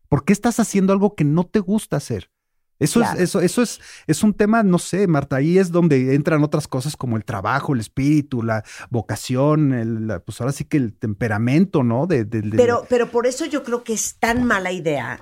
¿Por 0.08 0.24
qué 0.24 0.32
estás 0.32 0.60
haciendo 0.60 0.92
algo 0.92 1.14
que 1.16 1.24
no 1.24 1.44
te 1.44 1.58
gusta 1.60 1.96
hacer? 1.96 2.30
Eso 2.78 3.00
Claro. 3.00 3.16
es, 3.18 3.22
eso, 3.24 3.40
eso 3.40 3.62
es, 3.62 3.80
es 4.06 4.22
un 4.22 4.34
tema, 4.34 4.62
no 4.62 4.78
sé, 4.78 5.06
Marta, 5.06 5.36
ahí 5.36 5.58
es 5.58 5.70
donde 5.70 6.14
entran 6.14 6.42
otras 6.44 6.68
cosas 6.68 6.96
como 6.96 7.16
el 7.16 7.24
trabajo, 7.24 7.72
el 7.72 7.80
espíritu, 7.80 8.42
la 8.42 8.62
vocación, 8.90 9.72
el, 9.72 10.06
la- 10.08 10.20
pues 10.20 10.40
ahora 10.40 10.52
sí 10.52 10.64
que 10.64 10.76
el 10.76 10.92
temperamento, 10.92 11.82
¿no? 11.82 12.06
De, 12.06 12.24
de- 12.24 12.42
de- 12.42 12.56
Pero, 12.56 12.84
pero 12.88 13.10
por 13.10 13.26
eso 13.26 13.46
yo 13.46 13.62
creo 13.62 13.82
que 13.84 13.94
es 13.94 14.16
tan 14.18 14.44
mala 14.44 14.70
idea. 14.72 15.20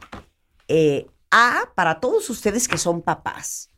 eh, 0.69 1.07
a, 1.31 1.71
para 1.75 1.99
todos 2.01 2.29
ustedes 2.31 2.69
que 2.69 2.77
son 2.79 3.01
papás, 3.03 3.71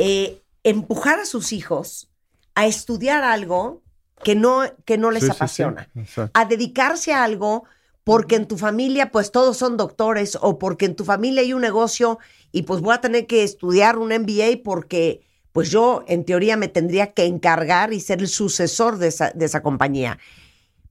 eh, 0.00 0.42
empujar 0.64 1.20
a 1.20 1.26
sus 1.26 1.52
hijos 1.52 2.08
a 2.54 2.66
estudiar 2.66 3.22
algo 3.22 3.82
que 4.24 4.34
no, 4.34 4.62
que 4.84 4.98
no 4.98 5.10
les 5.10 5.22
Sí, 5.22 5.26
sí, 5.26 5.32
sí, 5.32 5.36
apasiona. 5.36 5.88
a 6.34 6.44
dedicarse 6.44 7.12
a 7.12 7.24
algo 7.24 7.64
porque 8.04 8.36
en 8.36 8.48
tu 8.48 8.56
familia 8.56 9.10
pues 9.10 9.30
todos 9.30 9.56
son 9.56 9.76
doctores 9.76 10.38
o 10.40 10.58
porque 10.58 10.86
en 10.86 10.96
tu 10.96 11.04
familia 11.04 11.42
hay 11.42 11.52
un 11.52 11.60
negocio 11.60 12.18
y 12.50 12.62
pues 12.62 12.80
voy 12.80 12.94
a 12.94 13.00
tener 13.00 13.26
que 13.26 13.44
estudiar 13.44 13.98
un 13.98 14.08
MBA 14.08 14.62
porque 14.64 15.20
pues 15.52 15.70
yo 15.70 16.04
en 16.06 16.24
teoría 16.24 16.56
me 16.56 16.68
tendría 16.68 17.12
que 17.12 17.26
encargar 17.26 17.92
y 17.92 18.00
ser 18.00 18.20
el 18.20 18.28
sucesor 18.28 18.98
de 18.98 19.08
esa, 19.08 19.30
de 19.30 19.44
esa 19.44 19.62
compañía. 19.62 20.18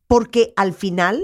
Porque 0.05 0.53
al 0.55 0.73
final, 0.73 1.23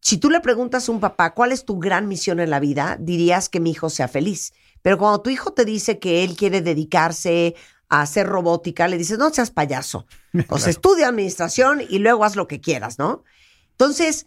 si 0.00 0.18
tú 0.18 0.30
le 0.30 0.40
preguntas 0.40 0.88
a 0.88 0.92
un 0.92 1.00
papá 1.00 1.34
cuál 1.34 1.50
es 1.52 1.64
tu 1.64 1.78
gran 1.78 2.06
misión 2.06 2.40
en 2.40 2.50
la 2.50 2.60
vida, 2.60 2.96
dirías 3.00 3.48
que 3.48 3.60
mi 3.60 3.70
hijo 3.70 3.90
sea 3.90 4.08
feliz. 4.08 4.52
Pero 4.84 4.98
cuando 4.98 5.22
tu 5.22 5.30
hijo 5.30 5.54
te 5.54 5.64
dice 5.64 5.98
que 5.98 6.24
él 6.24 6.36
quiere 6.36 6.60
dedicarse 6.60 7.54
a 7.88 8.02
hacer 8.02 8.26
robótica, 8.26 8.86
le 8.86 8.98
dices, 8.98 9.16
no 9.18 9.30
seas 9.30 9.50
payaso. 9.50 10.06
O 10.50 10.58
sea, 10.58 10.68
estudia 10.68 11.08
administración 11.08 11.80
y 11.88 12.00
luego 12.00 12.22
haz 12.22 12.36
lo 12.36 12.46
que 12.46 12.60
quieras, 12.60 12.98
¿no? 12.98 13.24
Entonces, 13.70 14.26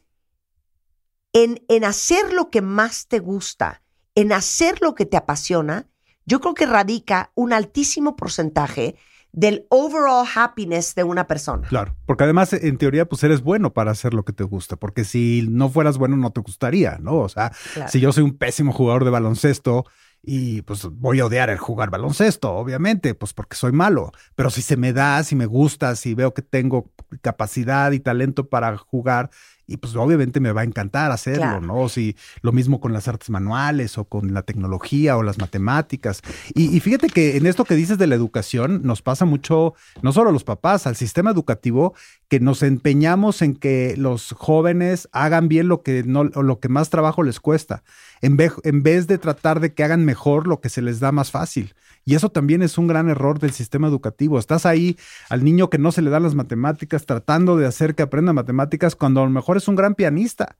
en, 1.32 1.64
en 1.68 1.84
hacer 1.84 2.34
lo 2.34 2.50
que 2.50 2.64
más 2.64 3.08
te 3.08 3.20
gusta, 3.20 3.84
en 4.16 4.34
hacer 4.34 4.82
lo 4.82 4.96
que 4.96 5.06
te 5.06 5.16
apasiona, 5.16 5.88
yo 6.26 6.40
creo 6.40 6.56
que 6.56 6.66
radica 6.66 7.32
un 7.36 7.54
altísimo 7.54 8.16
porcentaje 8.16 8.96
del 9.34 9.68
overall 9.70 10.26
happiness 10.34 10.96
de 10.96 11.04
una 11.04 11.28
persona. 11.28 11.68
Claro, 11.68 11.96
porque 12.08 12.24
además 12.24 12.54
en 12.54 12.78
teoría 12.80 13.08
pues 13.08 13.24
eres 13.24 13.42
bueno 13.44 13.74
para 13.74 13.92
hacer 13.92 14.16
lo 14.16 14.26
que 14.26 14.34
te 14.34 14.44
gusta, 14.44 14.76
porque 14.76 15.04
si 15.04 15.46
no 15.48 15.70
fueras 15.70 16.00
bueno 16.00 16.18
no 16.18 16.32
te 16.32 16.42
gustaría, 16.42 16.98
¿no? 17.00 17.18
O 17.18 17.30
sea, 17.30 17.52
Claro. 17.76 17.92
si 17.92 18.00
yo 18.00 18.12
soy 18.12 18.24
un 18.24 18.36
pésimo 18.36 18.74
jugador 18.74 19.04
de 19.06 19.12
baloncesto 19.12 19.86
y 20.30 20.62
pues 20.64 20.84
voy 20.84 21.22
a 21.22 21.26
odiar 21.26 21.50
el 21.50 21.58
jugar 21.58 21.90
baloncesto, 21.90 22.52
obviamente, 22.52 23.16
pues 23.16 23.34
porque 23.34 23.56
soy 23.56 23.72
malo, 23.72 24.12
pero 24.36 24.50
si 24.50 24.62
se 24.62 24.76
me 24.76 24.92
da, 24.92 25.24
si 25.24 25.38
me 25.38 25.46
gusta, 25.46 25.96
si 25.96 26.16
veo 26.16 26.34
que 26.34 26.42
tengo 26.42 26.92
capacidad 27.22 27.94
y 27.94 28.02
talento 28.02 28.50
para 28.50 28.76
jugar, 28.76 29.30
y 29.68 29.78
pues 29.78 29.96
obviamente 29.96 30.40
me 30.40 30.52
va 30.54 30.62
a 30.62 30.64
encantar 30.64 31.12
hacerlo, 31.12 31.42
Claro. 31.42 31.62
¿no? 31.62 31.90
Si 31.90 32.16
lo 32.42 32.54
mismo 32.54 32.80
con 32.80 32.94
las 32.94 33.08
artes 33.08 33.30
manuales 33.30 33.98
o 33.98 34.06
con 34.06 34.34
la 34.34 34.42
tecnología 34.44 35.18
o 35.18 35.24
las 35.24 35.38
matemáticas. 35.38 36.22
Y, 36.56 36.76
y 36.76 36.80
fíjate 36.80 37.10
que 37.10 37.38
en 37.38 37.46
esto 37.46 37.66
que 37.66 37.76
dices 37.76 37.98
de 37.98 38.08
la 38.08 38.16
educación 38.16 38.82
nos 38.84 39.02
pasa 39.02 39.26
mucho, 39.26 39.74
no 40.02 40.14
solo 40.14 40.30
a 40.30 40.34
los 40.34 40.46
papás, 40.46 40.88
al 40.88 40.96
sistema 40.96 41.32
educativo, 41.32 41.94
que 42.30 42.40
nos 42.40 42.64
empeñamos 42.64 43.42
en 43.42 43.56
que 43.56 43.96
los 43.98 44.32
jóvenes 44.38 45.10
hagan 45.12 45.48
bien 45.50 45.68
lo 45.68 45.82
que, 45.84 46.04
no, 46.04 46.30
o 46.34 46.44
lo 46.44 46.60
que 46.60 46.70
más 46.70 46.90
trabajo 46.90 47.22
les 47.24 47.40
cuesta, 47.40 47.84
en 48.22 48.38
vez, 48.38 48.54
en 48.64 48.84
vez 48.84 49.08
de 49.08 49.18
tratar 49.18 49.60
de 49.60 49.74
que 49.74 49.84
hagan 49.84 50.06
mejor 50.06 50.48
lo 50.48 50.62
que 50.62 50.70
se 50.70 50.82
les 50.82 51.00
da 51.00 51.12
más 51.12 51.32
fácil. 51.32 51.74
Y 52.08 52.16
eso 52.16 52.30
también 52.30 52.62
es 52.62 52.78
un 52.78 52.88
gran 52.88 53.10
error 53.10 53.38
del 53.38 53.52
sistema 53.52 53.90
educativo. 53.90 54.40
Estás 54.40 54.66
ahí 54.66 54.98
al 55.30 55.44
niño 55.44 55.70
que 55.70 55.78
no 55.78 55.92
se 55.92 56.02
le 56.02 56.10
dan 56.10 56.24
las 56.24 56.36
matemáticas, 56.36 57.06
tratando 57.06 57.58
de 57.58 57.66
hacer 57.66 57.96
que 57.96 58.04
aprenda 58.04 58.32
matemáticas 58.32 58.96
cuando 58.96 59.20
a 59.22 59.26
lo 59.26 59.30
mejor 59.30 59.58
es 59.58 59.68
un 59.68 59.76
gran 59.76 59.94
pianista. 59.94 60.56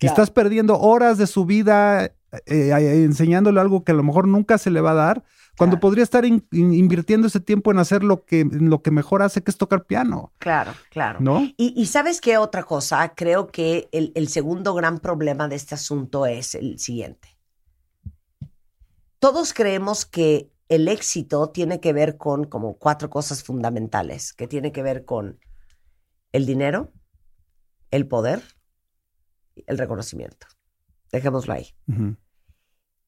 Y 0.00 0.06
estás 0.06 0.30
perdiendo 0.30 0.78
horas 0.80 1.18
de 1.18 1.26
su 1.26 1.44
vida 1.44 2.06
eh, 2.06 2.12
eh, 2.46 3.04
enseñándole 3.04 3.60
algo 3.60 3.84
que 3.84 3.92
a 3.92 3.94
lo 3.94 4.02
mejor 4.02 4.26
nunca 4.26 4.56
se 4.56 4.70
le 4.70 4.80
va 4.80 4.92
a 4.92 4.94
dar, 4.94 5.22
cuando 5.58 5.76
Claro. 5.76 5.80
podría 5.82 6.02
estar 6.04 6.24
in- 6.24 6.46
in- 6.50 6.72
invirtiendo 6.72 7.26
ese 7.26 7.40
tiempo 7.40 7.70
en 7.70 7.78
hacer 7.78 8.02
lo 8.02 8.24
que, 8.24 8.40
en 8.40 8.70
lo 8.70 8.80
que 8.80 8.90
mejor 8.90 9.20
hace, 9.20 9.42
que 9.42 9.50
es 9.50 9.58
tocar 9.58 9.84
piano, 9.84 10.32
Claro, 10.38 10.72
claro. 10.90 11.18
¿no? 11.20 11.42
Y, 11.58 11.74
y 11.76 11.86
sabes 11.86 12.22
qué 12.22 12.38
otra 12.38 12.62
cosa, 12.62 13.12
creo 13.14 13.48
que 13.48 13.88
el, 13.92 14.12
el 14.14 14.28
segundo 14.28 14.72
gran 14.72 14.98
problema 14.98 15.46
de 15.46 15.56
este 15.56 15.74
asunto 15.74 16.24
es 16.24 16.54
el 16.54 16.78
siguiente. 16.78 17.36
Todos 19.18 19.52
creemos 19.54 20.04
que 20.06 20.50
el 20.68 20.88
éxito 20.88 21.50
tiene 21.50 21.80
que 21.80 21.92
ver 21.92 22.16
con 22.16 22.44
como 22.44 22.76
cuatro 22.78 23.10
cosas 23.10 23.42
fundamentales, 23.42 24.32
que 24.32 24.48
tiene 24.48 24.72
que 24.72 24.82
ver 24.82 25.04
con 25.04 25.38
el 26.32 26.46
dinero, 26.46 26.92
el 27.90 28.06
poder, 28.06 28.42
el 29.66 29.78
reconocimiento. 29.78 30.46
Dejémoslo 31.12 31.54
ahí. 31.54 31.74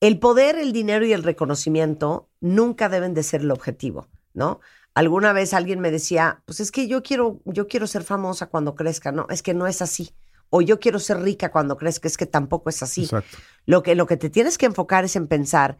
El 0.00 0.18
poder, 0.20 0.56
el 0.56 0.72
dinero 0.72 1.04
y 1.04 1.12
el 1.12 1.24
reconocimiento 1.24 2.30
nunca 2.40 2.88
deben 2.88 3.14
de 3.14 3.24
ser 3.24 3.40
el 3.40 3.50
objetivo, 3.50 4.09
¿no? 4.32 4.61
Alguna 4.94 5.32
vez 5.32 5.52
alguien 5.52 5.80
me 5.80 5.90
decía, 5.90 6.42
pues 6.44 6.61
es 6.61 6.70
que 6.70 6.86
yo 6.88 7.02
quiero, 7.02 7.40
yo 7.44 7.66
quiero 7.66 7.86
ser 7.86 8.04
famosa 8.04 8.46
cuando 8.46 8.74
crezca, 8.74 9.12
no, 9.12 9.26
es 9.30 9.42
que 9.42 9.54
no 9.54 9.66
es 9.66 9.82
así. 9.82 10.14
O 10.50 10.62
yo 10.62 10.80
quiero 10.80 10.98
ser 10.98 11.20
rica 11.20 11.50
cuando 11.50 11.76
crezca, 11.76 12.09
es 12.09 12.16
que 12.16 12.26
tampoco 12.26 12.70
es 12.70 12.82
así. 12.82 13.02
Exacto. 13.02 13.36
Lo 13.66 13.82
que, 13.82 13.94
lo 13.94 14.06
que 14.06 14.16
te 14.16 14.30
tienes 14.30 14.56
que 14.56 14.66
enfocar 14.66 15.04
es 15.04 15.14
en 15.16 15.26
pensar 15.26 15.78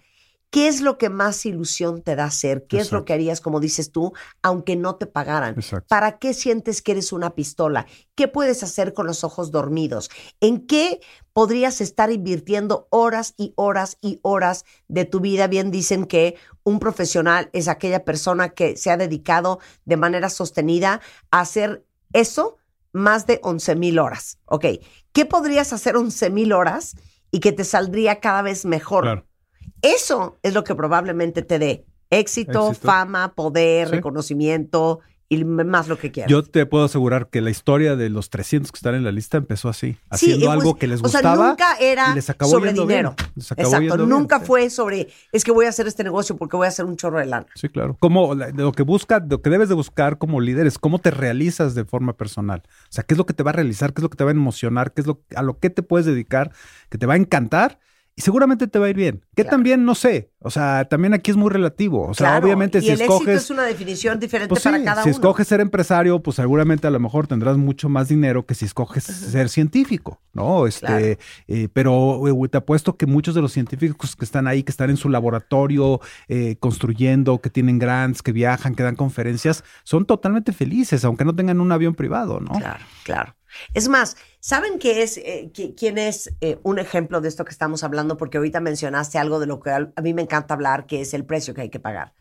qué 0.51 0.69
es 0.69 0.81
lo 0.81 0.97
que 0.97 1.11
más 1.11 1.45
ilusión 1.45 2.03
te 2.03 2.17
da 2.17 2.25
hacer, 2.25 2.67
qué 2.67 2.79
es 2.79 2.91
lo 2.91 3.05
que 3.05 3.13
harías, 3.13 3.41
como 3.41 3.61
dices 3.61 3.93
tú, 3.93 4.13
aunque 4.43 4.77
no 4.77 4.97
te 4.97 5.07
pagaran. 5.07 5.55
Exacto. 5.55 5.87
¿Para 5.89 6.19
qué 6.19 6.33
sientes 6.33 6.81
que 6.81 6.93
eres 6.93 7.13
una 7.13 7.35
pistola? 7.35 7.87
¿Qué 8.15 8.29
puedes 8.29 8.63
hacer 8.63 8.95
con 8.95 9.07
los 9.07 9.25
ojos 9.25 9.51
dormidos? 9.51 10.11
¿En 10.41 10.67
qué 10.67 11.01
podrías 11.33 11.81
estar 11.81 12.11
invirtiendo 12.11 12.89
horas 12.91 13.35
y 13.37 13.53
horas 13.57 13.99
y 14.01 14.21
horas 14.23 14.65
de 14.89 15.05
tu 15.05 15.21
vida? 15.21 15.47
Bien 15.49 15.71
dicen 15.71 16.07
que 16.07 16.37
un 16.65 16.79
profesional 16.79 17.51
es 17.53 17.69
aquella 17.69 18.05
persona 18.05 18.51
que 18.51 18.77
se 18.77 18.91
ha 18.91 18.97
dedicado 18.97 19.61
de 19.85 19.97
manera 19.97 20.31
sostenida 20.31 21.01
a 21.31 21.41
hacer 21.41 21.85
eso 22.13 22.57
más 22.93 23.27
de 23.27 23.39
11 23.43 23.77
mil 23.77 23.99
horas. 23.99 24.39
Ok, 24.47 24.65
¿qué 25.13 25.27
podrías 25.27 25.75
hacer 25.75 25.97
11 25.97 26.31
mil 26.31 26.53
horas 26.53 26.97
y 27.31 27.41
que 27.41 27.53
te 27.53 27.65
saldría 27.65 28.21
cada 28.21 28.41
vez 28.41 28.65
mejor? 28.65 29.05
Claro. 29.05 29.28
Eso 29.83 30.39
es 30.43 30.55
lo 30.55 30.64
que 30.64 30.74
probablemente 30.74 31.43
te 31.43 31.59
dé 31.59 31.85
éxito, 32.11 32.70
Éxito. 32.70 32.87
fama, 32.87 33.35
poder, 33.35 33.89
Sí. 33.89 33.95
reconocimiento 33.97 35.01
y 35.31 35.45
más 35.45 35.89
lo 35.89 35.99
que 35.99 36.11
quieras. 36.11 36.31
Yo 36.31 36.43
te 36.43 36.64
puedo 36.64 36.87
asegurar 36.87 37.29
que 37.29 37.43
la 37.43 37.51
historia 37.51 37.97
de 37.97 38.09
los 38.09 38.31
300 38.31 38.72
que 38.72 38.76
están 38.79 38.95
en 38.95 39.05
la 39.05 39.12
lista 39.12 39.37
empezó 39.37 39.68
así, 39.68 39.93
Sí, 39.93 39.99
haciendo 40.09 40.47
pues, 40.47 40.59
algo 40.59 40.74
que 40.76 40.87
les 40.87 41.05
O 41.05 41.09
sea, 41.09 41.20
gustaba 41.20 41.49
nunca 41.49 41.76
era 41.79 42.12
y 42.12 42.14
les 42.14 42.31
acabó 42.31 42.51
sobre 42.53 42.72
dinero. 42.72 43.14
Les 43.35 43.53
acabó 43.53 43.68
Exacto, 43.68 43.97
bien, 43.99 44.09
nunca 44.09 44.41
fue 44.41 44.70
sobre, 44.70 45.09
es 45.31 45.45
que 45.45 45.53
voy 45.53 45.66
a 45.66 45.68
hacer 45.68 45.87
este 45.87 46.03
negocio 46.03 46.35
porque 46.39 46.57
voy 46.57 46.64
a 46.64 46.68
hacer 46.70 46.87
un 46.87 46.97
chorro 46.97 47.18
de 47.18 47.26
lana. 47.26 47.47
Sí, 47.55 47.68
claro. 47.68 47.99
Como 48.01 48.35
lo 48.35 48.72
que 48.72 48.83
busca, 48.85 49.22
lo 49.29 49.43
que 49.43 49.51
debes 49.51 49.68
de 49.68 49.74
buscar 49.74 50.16
como 50.16 50.41
líder 50.41 50.66
es 50.66 50.79
cómo 50.79 50.99
te 50.99 51.11
realizas 51.11 51.74
de 51.74 51.85
forma 51.85 52.16
personal. 52.16 52.62
O 52.66 52.70
sea, 52.89 53.05
qué 53.05 53.12
es 53.12 53.18
lo 53.18 53.26
que 53.26 53.35
te 53.35 53.43
va 53.43 53.51
a 53.51 53.55
realizar, 53.55 53.93
qué 53.93 54.01
es 54.01 54.05
lo 54.05 54.09
que 54.09 54.16
te 54.16 54.24
va 54.24 54.31
a 54.31 54.33
emocionar, 54.33 54.95
qué 54.95 55.03
es 55.03 55.07
lo 55.07 55.20
a 55.37 55.43
lo 55.43 55.59
que 55.59 55.68
te 55.68 55.83
puedes 55.83 56.07
dedicar, 56.07 56.53
que 56.89 56.97
te 56.97 57.05
va 57.05 57.12
a 57.12 57.18
encantar 57.18 57.79
y 58.19 58.21
seguramente 58.21 58.66
te 58.66 58.81
va 58.81 58.87
a 58.87 58.91
ir 58.91 58.97
bien. 58.97 59.21
Que 59.37 59.45
Claro. 59.45 59.51
también 59.51 59.85
no 59.85 59.95
sé, 59.95 60.33
o 60.41 60.51
sea, 60.51 60.87
también 60.87 61.14
aquí 61.14 61.31
es 61.31 61.37
muy 61.37 61.51
relativo. 61.51 62.03
O 62.09 62.14
sea, 62.14 62.31
Claro, 62.31 62.47
obviamente 62.47 62.79
y 62.79 62.81
si 62.83 62.89
el 62.89 62.95
éxito 62.95 63.12
escoges 63.14 63.37
es 63.45 63.51
una 63.51 63.62
definición 63.62 64.19
diferente 64.19 64.49
pues 64.49 64.61
sí, 64.62 64.69
para 64.69 64.83
cada 64.83 65.03
si 65.05 65.11
uno. 65.11 65.14
escoges 65.16 65.47
ser 65.47 65.61
empresario, 65.61 66.21
pues 66.21 66.35
seguramente 66.35 66.89
a 66.89 66.91
lo 66.91 66.99
mejor 66.99 67.29
tendrás 67.29 67.57
mucho 67.57 67.89
más 67.89 68.09
dinero 68.09 68.45
que 68.45 68.57
si 68.57 68.64
escoges 68.64 69.05
ser 69.05 69.49
científico, 69.49 70.21
¿no? 70.33 70.66
Este, 70.66 70.85
Claro. 70.87 71.07
eh, 71.47 71.69
pero 71.73 72.27
eh, 72.45 72.49
te 72.49 72.59
apuesto 72.59 72.97
que 72.97 73.07
muchos 73.07 73.37
de 73.37 73.41
los 73.41 73.53
científicos 73.53 74.16
que 74.16 74.25
están 74.25 74.49
ahí, 74.49 74.64
que 74.64 74.73
están 74.73 74.91
en 74.91 74.97
su 74.97 75.09
laboratorio 75.11 76.01
eh, 76.27 76.57
construyendo, 76.59 77.41
que 77.41 77.51
tienen 77.51 77.79
grants, 77.79 78.23
que 78.23 78.33
viajan, 78.33 78.75
que 78.75 78.83
dan 78.83 78.97
conferencias, 78.97 79.62
son 79.85 80.07
totalmente 80.07 80.53
felices, 80.53 81.05
aunque 81.05 81.25
no 81.25 81.37
tengan 81.37 81.61
un 81.61 81.71
avión 81.71 81.95
privado, 81.95 82.41
¿no? 82.41 82.51
Claro, 82.59 82.85
claro. 83.05 83.35
Es 83.75 83.89
más, 83.89 84.17
¿saben 84.41 84.79
qué 84.79 85.03
es, 85.03 85.17
eh, 85.19 85.51
qui- 85.53 85.75
quién 85.77 85.99
es 85.99 86.33
eh, 86.41 86.59
un 86.63 86.79
ejemplo 86.79 87.21
de 87.21 87.29
esto 87.29 87.45
que 87.45 87.51
estamos 87.53 87.85
hablando? 87.85 88.17
Porque 88.17 88.39
ahorita 88.39 88.61
mencionaste 88.61 89.19
algo 89.19 89.41
de 89.41 89.47
lo 89.47 89.61
que 89.61 89.71
a 89.71 90.03
mí 90.03 90.15
me 90.15 90.23
encanta 90.23 90.55
hablar, 90.55 90.87
que 90.87 91.01
es 91.01 91.15
el 91.15 91.25
precio 91.25 91.55
que 91.55 91.63
hay 91.63 91.71
que 91.71 91.81
pagar. 91.81 92.15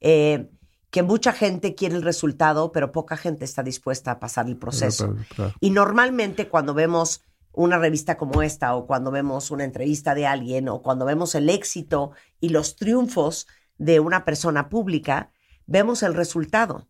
Eh, 0.00 0.50
que 0.90 1.02
mucha 1.02 1.32
gente 1.32 1.74
quiere 1.74 1.96
el 1.96 2.02
resultado, 2.02 2.70
pero 2.70 2.92
poca 2.92 3.16
gente 3.16 3.44
está 3.44 3.62
dispuesta 3.64 4.12
a 4.12 4.20
pasar 4.20 4.46
el 4.46 4.56
proceso. 4.56 5.16
Claro. 5.34 5.52
Y 5.60 5.70
normalmente 5.70 6.48
cuando 6.48 6.72
vemos 6.72 7.22
una 7.52 7.78
revista 7.78 8.16
como 8.16 8.42
esta 8.42 8.74
o 8.76 8.86
cuando 8.86 9.10
vemos 9.10 9.50
una 9.50 9.64
entrevista 9.64 10.14
de 10.14 10.26
alguien 10.26 10.68
o 10.68 10.82
cuando 10.82 11.04
vemos 11.04 11.34
el 11.34 11.48
éxito 11.50 12.12
y 12.40 12.50
los 12.50 12.76
triunfos 12.76 13.46
de 13.76 13.98
una 14.00 14.24
persona 14.24 14.68
pública, 14.68 15.30
vemos 15.66 16.02
el 16.02 16.14
resultado. 16.14 16.86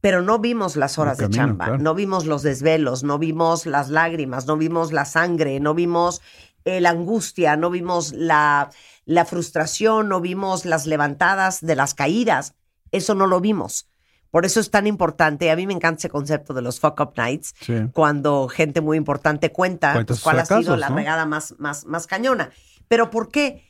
Pero 0.00 0.22
no 0.22 0.38
vimos 0.38 0.76
las 0.76 0.98
horas 0.98 1.18
de 1.18 1.28
chamba, 1.28 1.66
claro. 1.66 1.82
no 1.82 1.94
vimos 1.94 2.24
los 2.26 2.42
desvelos, 2.42 3.02
no 3.02 3.18
vimos 3.18 3.66
las 3.66 3.90
lágrimas, 3.90 4.46
no 4.46 4.56
vimos 4.56 4.92
la 4.92 5.04
sangre, 5.04 5.60
no 5.60 5.74
vimos 5.74 6.22
eh, 6.64 6.80
la 6.80 6.90
angustia, 6.90 7.56
no 7.56 7.70
vimos 7.70 8.12
la, 8.12 8.70
la 9.04 9.24
frustración, 9.24 10.08
no 10.08 10.20
vimos 10.20 10.64
las 10.64 10.86
levantadas 10.86 11.60
de 11.60 11.76
las 11.76 11.94
caídas. 11.94 12.54
Eso 12.92 13.14
no 13.14 13.26
lo 13.26 13.40
vimos. 13.40 13.88
Por 14.30 14.46
eso 14.46 14.60
es 14.60 14.70
tan 14.70 14.86
importante. 14.86 15.50
A 15.50 15.56
mí 15.56 15.66
me 15.66 15.72
encanta 15.72 15.98
ese 15.98 16.08
concepto 16.08 16.54
de 16.54 16.62
los 16.62 16.78
fuck 16.80 17.00
up 17.00 17.12
nights 17.16 17.54
Sí. 17.60 17.74
cuando 17.92 18.48
gente 18.48 18.80
muy 18.80 18.96
importante 18.96 19.50
cuenta 19.52 20.04
pues, 20.06 20.20
cuál 20.20 20.38
ha 20.38 20.44
sido 20.44 20.76
la 20.76 20.88
¿no? 20.88 20.96
regada 20.96 21.26
más, 21.26 21.54
más, 21.58 21.84
más 21.84 22.06
cañona. 22.06 22.50
Pero 22.88 23.10
¿por 23.10 23.30
qué? 23.30 23.64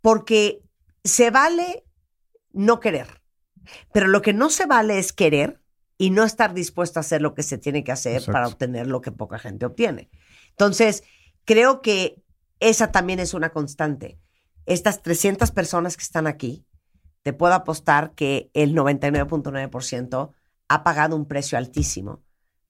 Porque 0.00 0.62
se 1.02 1.30
vale 1.30 1.84
no 2.52 2.78
querer. 2.78 3.20
Pero 3.92 4.06
lo 4.06 4.22
que 4.22 4.32
no 4.32 4.50
se 4.50 4.66
vale 4.66 4.98
es 4.98 5.12
querer 5.12 5.60
y 5.98 6.10
no 6.10 6.24
estar 6.24 6.54
dispuesto 6.54 6.98
a 6.98 7.02
hacer 7.02 7.22
lo 7.22 7.34
que 7.34 7.42
se 7.42 7.58
tiene 7.58 7.84
que 7.84 7.92
hacer 7.92 8.14
Exacto. 8.14 8.32
para 8.32 8.48
obtener 8.48 8.86
lo 8.86 9.00
que 9.00 9.12
poca 9.12 9.38
gente 9.38 9.66
obtiene. 9.66 10.10
Entonces, 10.50 11.04
creo 11.44 11.82
que 11.82 12.22
esa 12.60 12.90
también 12.92 13.20
es 13.20 13.34
una 13.34 13.50
constante. 13.50 14.18
Estas 14.66 15.02
300 15.02 15.50
personas 15.50 15.96
que 15.96 16.02
están 16.02 16.26
aquí, 16.26 16.64
te 17.22 17.32
puedo 17.32 17.54
apostar 17.54 18.12
que 18.14 18.50
el 18.54 18.74
99.9% 18.74 20.32
ha 20.68 20.84
pagado 20.84 21.16
un 21.16 21.26
precio 21.26 21.58
altísimo 21.58 22.22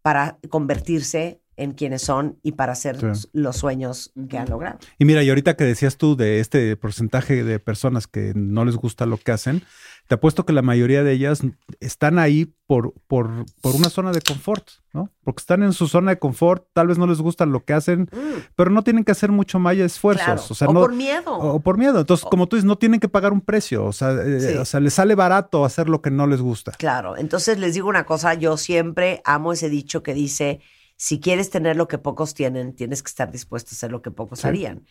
para 0.02 0.38
convertirse 0.50 1.40
en 1.56 1.72
quienes 1.72 2.02
son 2.02 2.38
y 2.42 2.52
para 2.52 2.72
hacer 2.72 2.96
Sí. 3.14 3.28
los 3.32 3.56
sueños 3.56 4.12
que 4.28 4.38
han 4.38 4.48
logrado. 4.50 4.78
Y 4.98 5.04
mira, 5.04 5.22
y 5.22 5.28
ahorita 5.28 5.56
que 5.56 5.64
decías 5.64 5.96
tú 5.96 6.16
de 6.16 6.40
este 6.40 6.76
porcentaje 6.76 7.44
de 7.44 7.58
personas 7.58 8.06
que 8.06 8.32
no 8.34 8.64
les 8.64 8.76
gusta 8.76 9.06
lo 9.06 9.18
que 9.18 9.32
hacen, 9.32 9.62
te 10.06 10.16
apuesto 10.16 10.44
que 10.44 10.52
la 10.52 10.60
mayoría 10.60 11.02
de 11.02 11.12
ellas 11.12 11.40
están 11.80 12.18
ahí 12.18 12.54
por, 12.66 12.92
por, 13.06 13.46
por 13.62 13.74
una 13.74 13.88
zona 13.88 14.12
de 14.12 14.20
confort, 14.20 14.68
¿no? 14.92 15.10
Porque 15.22 15.40
están 15.40 15.62
en 15.62 15.72
su 15.72 15.86
zona 15.88 16.10
de 16.12 16.18
confort, 16.18 16.66
tal 16.74 16.88
vez 16.88 16.98
no 16.98 17.06
les 17.06 17.18
gusta 17.22 17.46
lo 17.46 17.64
que 17.64 17.72
hacen, 17.72 18.10
pero 18.54 18.70
no 18.70 18.82
tienen 18.84 19.04
que 19.04 19.12
hacer 19.12 19.32
mucho 19.32 19.58
más 19.58 19.76
esfuerzos. 19.76 20.24
Claro. 20.26 20.42
O 20.50 20.54
sea, 20.54 20.68
o 20.68 20.72
no, 20.74 20.80
por 20.80 20.92
miedo. 20.94 21.32
o 21.38 21.60
por 21.60 21.78
miedo. 21.78 22.00
Entonces, 22.00 22.26
como 22.30 22.46
tú 22.48 22.56
dices, 22.56 22.66
no 22.66 22.76
tienen 22.76 23.00
que 23.00 23.08
pagar 23.08 23.32
un 23.32 23.40
precio. 23.40 23.84
O 23.86 23.92
sea, 23.92 24.12
eh, 24.12 24.40
Sí. 24.40 24.56
o 24.58 24.64
sea, 24.66 24.80
les 24.80 24.92
sale 24.92 25.14
barato 25.14 25.64
hacer 25.64 25.88
lo 25.88 26.02
que 26.02 26.10
no 26.10 26.26
les 26.26 26.40
gusta. 26.42 26.72
Claro, 26.72 27.16
entonces 27.16 27.58
les 27.58 27.72
digo 27.74 27.88
una 27.88 28.04
cosa, 28.04 28.34
yo 28.34 28.58
siempre 28.58 29.22
amo 29.24 29.52
ese 29.54 29.70
dicho 29.70 30.02
que 30.02 30.12
dice, 30.12 30.60
si 30.96 31.20
quieres 31.20 31.50
tener 31.50 31.76
lo 31.76 31.88
que 31.88 31.98
pocos 31.98 32.34
tienen, 32.34 32.74
tienes 32.74 33.02
que 33.02 33.08
estar 33.08 33.30
dispuesto 33.30 33.70
a 33.72 33.74
hacer 33.74 33.90
lo 33.90 34.02
que 34.02 34.10
pocos 34.10 34.40
Sí. 34.40 34.48
harían. 34.48 34.86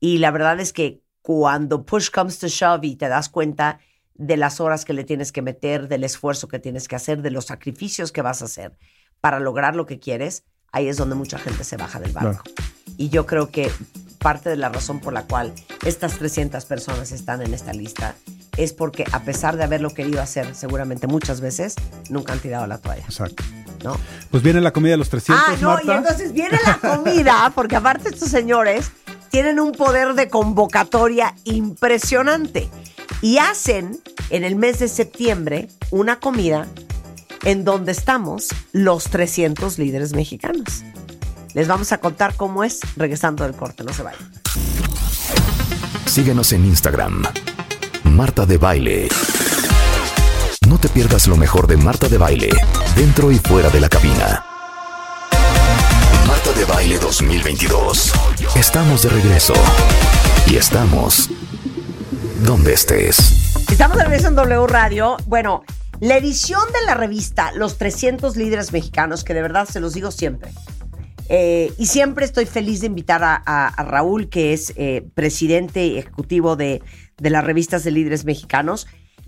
Y 0.00 0.18
la 0.18 0.30
verdad 0.30 0.58
es 0.60 0.72
que 0.72 1.02
cuando 1.22 1.84
push 1.86 2.10
comes 2.10 2.38
to 2.38 2.48
shove 2.48 2.84
y 2.84 2.96
te 2.96 3.08
das 3.08 3.28
cuenta 3.28 3.78
de 4.14 4.36
las 4.36 4.60
horas 4.60 4.84
que 4.84 4.92
le 4.92 5.04
tienes 5.04 5.32
que 5.32 5.42
meter, 5.42 5.88
del 5.88 6.04
esfuerzo 6.04 6.48
que 6.48 6.58
tienes 6.58 6.86
que 6.86 6.96
hacer, 6.96 7.22
de 7.22 7.30
los 7.30 7.46
sacrificios 7.46 8.12
que 8.12 8.22
vas 8.22 8.42
a 8.42 8.44
hacer 8.46 8.76
para 9.20 9.40
lograr 9.40 9.74
lo 9.74 9.86
que 9.86 9.98
quieres, 9.98 10.44
ahí 10.70 10.88
es 10.88 10.96
donde 10.96 11.14
mucha 11.14 11.38
gente 11.38 11.64
se 11.64 11.76
baja 11.76 11.98
del 11.98 12.12
barco. 12.12 12.44
Y 12.96 13.08
yo 13.08 13.26
creo 13.26 13.50
que 13.50 13.70
parte 14.18 14.50
de 14.50 14.56
la 14.56 14.68
razón 14.68 15.00
por 15.00 15.12
la 15.12 15.24
cual 15.24 15.52
estas 15.84 16.18
300 16.18 16.64
personas 16.66 17.10
están 17.12 17.42
en 17.42 17.54
esta 17.54 17.72
lista 17.72 18.14
es 18.56 18.72
porque 18.72 19.04
a 19.12 19.22
pesar 19.24 19.56
de 19.56 19.64
haberlo 19.64 19.90
querido 19.90 20.20
hacer 20.22 20.54
seguramente 20.54 21.06
muchas 21.06 21.40
veces, 21.40 21.74
nunca 22.10 22.32
han 22.34 22.38
tirado 22.40 22.66
la 22.66 22.78
toalla, 22.78 23.04
Exacto. 23.04 23.42
¿No? 23.84 23.96
Pues 24.30 24.42
viene 24.42 24.60
la 24.60 24.72
comida 24.72 24.92
de 24.92 24.96
los 24.98 25.08
300, 25.10 25.44
Ah, 25.46 25.54
no, 25.60 25.78
y 25.84 25.90
entonces 25.96 26.32
viene 26.32 26.58
la 26.66 26.78
comida, 26.96 27.52
porque 27.54 27.76
aparte 27.76 28.08
estos 28.08 28.28
señores 28.30 28.90
tienen 29.30 29.60
un 29.60 29.72
poder 29.72 30.14
de 30.14 30.28
convocatoria 30.28 31.34
impresionante 31.44 32.68
y 33.20 33.38
hacen 33.38 34.00
en 34.30 34.42
el 34.44 34.56
mes 34.56 34.78
de 34.80 34.88
septiembre 34.88 35.68
una 35.90 36.18
comida 36.18 36.66
en 37.44 37.64
donde 37.64 37.92
estamos 37.92 38.48
los 38.72 39.04
300 39.04 39.78
líderes 39.78 40.14
mexicanos. 40.14 40.82
Les 41.52 41.68
vamos 41.68 41.92
a 41.92 41.98
contar 41.98 42.34
cómo 42.36 42.64
es 42.64 42.80
regresando 42.96 43.44
del 43.44 43.54
corte, 43.54 43.84
no 43.84 43.92
se 43.92 44.02
vayan. 44.02 44.32
Síguenos 46.06 46.52
en 46.52 46.64
Instagram. 46.64 47.24
Marta 48.04 48.46
de 48.46 48.58
Baile. 48.58 49.08
No 50.68 50.78
te 50.78 50.88
pierdas 50.88 51.26
lo 51.28 51.36
mejor 51.36 51.66
de 51.66 51.76
Marta 51.76 52.08
de 52.08 52.16
Baile, 52.16 52.48
dentro 52.96 53.30
y 53.30 53.38
fuera 53.38 53.68
de 53.68 53.80
la 53.80 53.88
cabina. 53.90 54.44
Marta 56.26 56.52
de 56.56 56.64
Baile 56.64 56.98
2022. 56.98 58.12
Estamos 58.56 59.02
de 59.02 59.10
regreso. 59.10 59.52
Y 60.46 60.56
estamos 60.56 61.28
donde 62.46 62.72
estés. 62.72 63.54
Estamos 63.70 63.98
de 63.98 64.04
regreso 64.04 64.28
en 64.28 64.36
W 64.36 64.66
Radio. 64.66 65.18
Bueno, 65.26 65.64
la 66.00 66.16
edición 66.16 66.62
de 66.72 66.86
la 66.86 66.94
revista 66.94 67.52
Los 67.52 67.76
300 67.76 68.36
Líderes 68.36 68.72
Mexicanos, 68.72 69.22
que 69.22 69.34
de 69.34 69.42
verdad 69.42 69.68
se 69.68 69.80
los 69.80 69.92
digo 69.92 70.10
siempre. 70.10 70.50
Eh, 71.28 71.74
y 71.76 71.86
siempre 71.86 72.24
estoy 72.24 72.46
feliz 72.46 72.80
de 72.80 72.86
invitar 72.86 73.20
a, 73.22 73.84
Raúl, 73.84 74.30
que 74.30 74.54
es 74.54 74.72
eh, 74.76 75.06
presidente 75.14 75.98
ejecutivo 75.98 76.56
de, 76.56 76.82
de 77.18 77.30
las 77.30 77.44
revistas 77.44 77.84
de 77.84 77.90
líderes 77.90 78.24
mexicanos, 78.24 78.86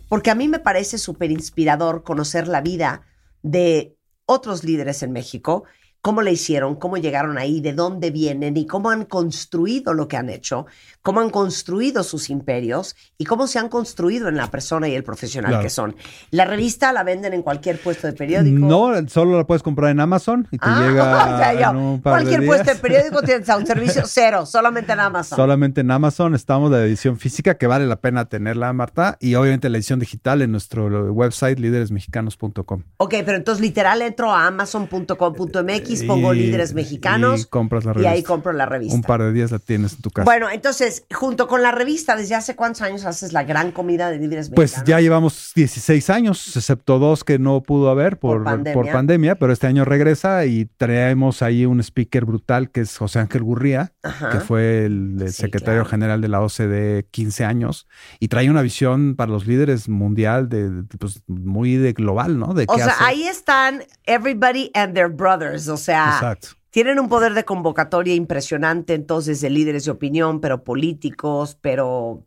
porque 0.08 0.30
a 0.30 0.34
mí 0.34 0.48
me 0.48 0.58
parece 0.58 0.98
súper 0.98 1.30
inspirador 1.30 2.02
conocer 2.02 2.48
la 2.48 2.60
vida 2.60 3.02
de 3.42 3.96
otros 4.24 4.64
líderes 4.64 5.02
en 5.02 5.12
México, 5.12 5.64
cómo 6.00 6.22
le 6.22 6.32
hicieron, 6.32 6.76
cómo 6.76 6.96
llegaron 6.96 7.38
ahí, 7.38 7.60
de 7.60 7.72
dónde 7.72 8.10
vienen 8.10 8.56
y 8.56 8.66
cómo 8.66 8.90
han 8.90 9.04
construido 9.04 9.94
lo 9.94 10.06
que 10.08 10.16
han 10.16 10.30
hecho, 10.30 10.66
cómo 11.06 11.20
han 11.20 11.30
construido 11.30 12.02
sus 12.02 12.30
imperios 12.30 12.96
y 13.16 13.26
cómo 13.26 13.46
se 13.46 13.60
han 13.60 13.68
construido 13.68 14.26
en 14.28 14.36
la 14.36 14.50
persona 14.50 14.88
y 14.88 14.94
el 14.96 15.04
profesional 15.04 15.52
Claro. 15.52 15.62
que 15.62 15.70
son. 15.70 15.94
La 16.32 16.44
revista 16.46 16.92
la 16.92 17.04
venden 17.04 17.32
en 17.32 17.42
cualquier 17.42 17.78
puesto 17.80 18.08
de 18.08 18.12
periódico. 18.12 18.58
No, 18.66 18.90
solo 19.08 19.36
la 19.38 19.46
puedes 19.46 19.62
comprar 19.62 19.92
en 19.92 20.00
Amazon 20.00 20.48
y 20.50 20.58
te 20.58 20.66
Ah, 20.68 20.80
llega 20.84 21.04
o 21.34 21.38
sea, 21.38 21.54
yo, 21.54 21.70
en 21.70 21.76
un 21.76 22.02
par 22.02 22.18
de 22.18 22.24
cualquier 22.24 22.44
puesto 22.48 22.74
de 22.74 22.80
periódico 22.80 23.22
tiene 23.22 23.44
un 23.56 23.66
servicio 23.66 24.02
cero, 24.06 24.46
solamente 24.46 24.92
en 24.94 24.98
Amazon. 24.98 25.36
Solamente 25.36 25.80
en 25.82 25.92
Amazon 25.92 26.34
estamos 26.34 26.72
de 26.72 26.84
edición 26.84 27.16
física, 27.20 27.54
que 27.56 27.68
vale 27.68 27.86
la 27.86 28.00
pena 28.00 28.24
tenerla, 28.24 28.72
Marta, 28.72 29.16
y 29.20 29.36
obviamente 29.36 29.68
la 29.68 29.78
edición 29.78 30.00
digital 30.00 30.42
en 30.42 30.50
nuestro 30.50 30.88
website 31.12 31.60
líderesmexicanos.com. 31.60 32.82
Ok, 32.96 33.14
pero 33.24 33.36
entonces 33.36 33.62
literal 33.62 34.02
entro 34.02 34.32
a 34.32 34.48
amazon.com.mx, 34.48 36.02
pongo 36.04 36.34
Y- 36.34 36.38
líderes 36.40 36.74
mexicanos 36.74 37.42
y 37.42 37.44
compras 37.44 37.84
la 37.84 37.92
y 37.92 37.98
ahí 38.00 38.04
revista. 38.10 38.26
compro 38.28 38.52
la 38.52 38.66
revista. 38.66 38.94
Un 38.96 39.02
par 39.02 39.22
de 39.22 39.32
días 39.32 39.50
la 39.52 39.58
tienes 39.58 39.94
en 39.94 40.00
tu 40.02 40.10
casa. 40.10 40.24
Bueno, 40.24 40.50
entonces, 40.50 40.95
junto 41.14 41.47
con 41.48 41.62
la 41.62 41.70
revista, 41.73 42.16
¿desde 42.16 42.35
hace 42.35 42.55
cuántos 42.56 42.82
años 42.82 43.05
haces 43.05 43.32
la 43.32 43.44
gran 43.44 43.73
comida 43.73 44.10
de 44.10 44.18
líderes 44.18 44.51
Pues 44.55 44.82
ya 44.85 45.01
llevamos 45.01 45.52
16 45.55 46.10
años, 46.10 46.56
excepto 46.56 46.98
dos 46.98 47.24
que 47.24 47.39
no 47.39 47.62
pudo 47.62 47.90
haber 47.90 48.18
por, 48.18 48.39
Por 48.39 48.44
por 48.44 48.44
pandemia. 48.55 48.93
pandemia. 48.93 49.35
pero 49.36 49.52
este 49.52 49.66
año 49.66 49.85
regresa 49.85 50.44
y 50.47 50.66
traemos 50.77 51.43
ahí 51.43 51.66
un 51.66 51.81
speaker 51.81 52.24
brutal 52.24 52.70
que 52.70 52.81
es 52.82 52.97
José 52.97 53.18
Ángel 53.20 53.43
Gurría, 53.43 53.93
Ajá. 54.02 54.31
que 54.31 54.40
fue 54.40 54.85
el, 54.86 55.16
el 55.20 55.28
Sí, 55.32 55.43
secretario 55.43 55.81
claro. 55.82 55.90
general 55.90 56.20
de 56.20 56.28
la 56.28 56.40
OCDE 56.40 57.06
15 57.10 57.44
años, 57.44 57.86
y 58.20 58.28
trae 58.28 58.51
una 58.51 58.62
visión 58.62 59.16
para 59.16 59.31
los 59.32 59.47
líderes 59.47 59.89
mundial 59.89 60.48
de, 60.48 60.85
pues, 60.98 61.23
muy 61.27 61.77
de 61.77 61.93
global, 61.93 62.39
¿no? 62.39 62.55
De 62.55 62.64
O 62.68 62.77
sea, 62.77 62.94
ahí 63.01 63.24
están 63.24 63.82
everybody 64.05 64.70
and 64.74 64.94
their 64.94 65.09
brothers, 65.09 65.68
o 65.68 65.77
sea, 65.77 66.12
Exacto. 66.14 66.48
Tienen 66.76 67.00
un 67.00 67.08
poder 67.08 67.32
de 67.32 67.46
convocatoria 67.46 68.14
impresionante 68.14 68.92
entonces 68.92 69.40
de 69.40 69.48
líderes 69.48 69.86
de 69.86 69.92
opinión, 69.92 70.42
pero 70.42 70.62
políticos, 70.62 71.56
pero 71.62 72.26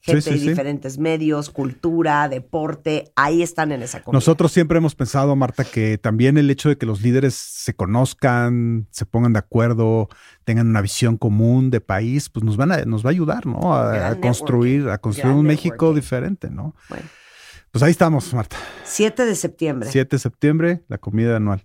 gente 0.00 0.22
Sí, 0.22 0.30
sí, 0.30 0.34
de 0.34 0.40
sí. 0.40 0.48
diferentes 0.48 0.98
medios, 0.98 1.48
cultura, 1.48 2.28
deporte, 2.28 3.12
ahí 3.14 3.40
están 3.40 3.70
en 3.70 3.82
esa 3.82 4.02
comida. 4.02 4.16
Nosotros 4.16 4.50
siempre 4.50 4.78
hemos 4.78 4.96
pensado, 4.96 5.36
Marta, 5.36 5.62
que 5.62 5.96
también 5.96 6.38
el 6.38 6.50
hecho 6.50 6.68
de 6.68 6.76
que 6.76 6.86
los 6.86 7.02
líderes 7.02 7.34
se 7.34 7.76
conozcan, 7.76 8.88
se 8.90 9.06
pongan 9.06 9.32
de 9.32 9.38
acuerdo, 9.38 10.08
tengan 10.42 10.66
una 10.66 10.80
visión 10.80 11.16
común 11.16 11.70
de 11.70 11.80
país, 11.80 12.28
pues 12.30 12.44
nos 12.44 12.56
van 12.56 12.72
a, 12.72 12.78
nos 12.86 13.04
va 13.04 13.10
a 13.10 13.12
ayudar, 13.12 13.46
¿no? 13.46 13.76
A, 13.76 14.16
construir, 14.16 14.88
a 14.88 14.98
construir 14.98 15.28
gran 15.28 15.38
un 15.38 15.46
México 15.46 15.94
diferente, 15.94 16.50
¿no? 16.50 16.74
Bueno, 16.88 17.04
Pues 17.70 17.84
ahí 17.84 17.92
estamos, 17.92 18.34
Marta. 18.34 18.56
7 18.82 19.24
de 19.24 19.36
septiembre. 19.36 19.88
7 19.88 20.16
de 20.16 20.18
septiembre, 20.18 20.82
la 20.88 20.98
comida 20.98 21.36
anual. 21.36 21.64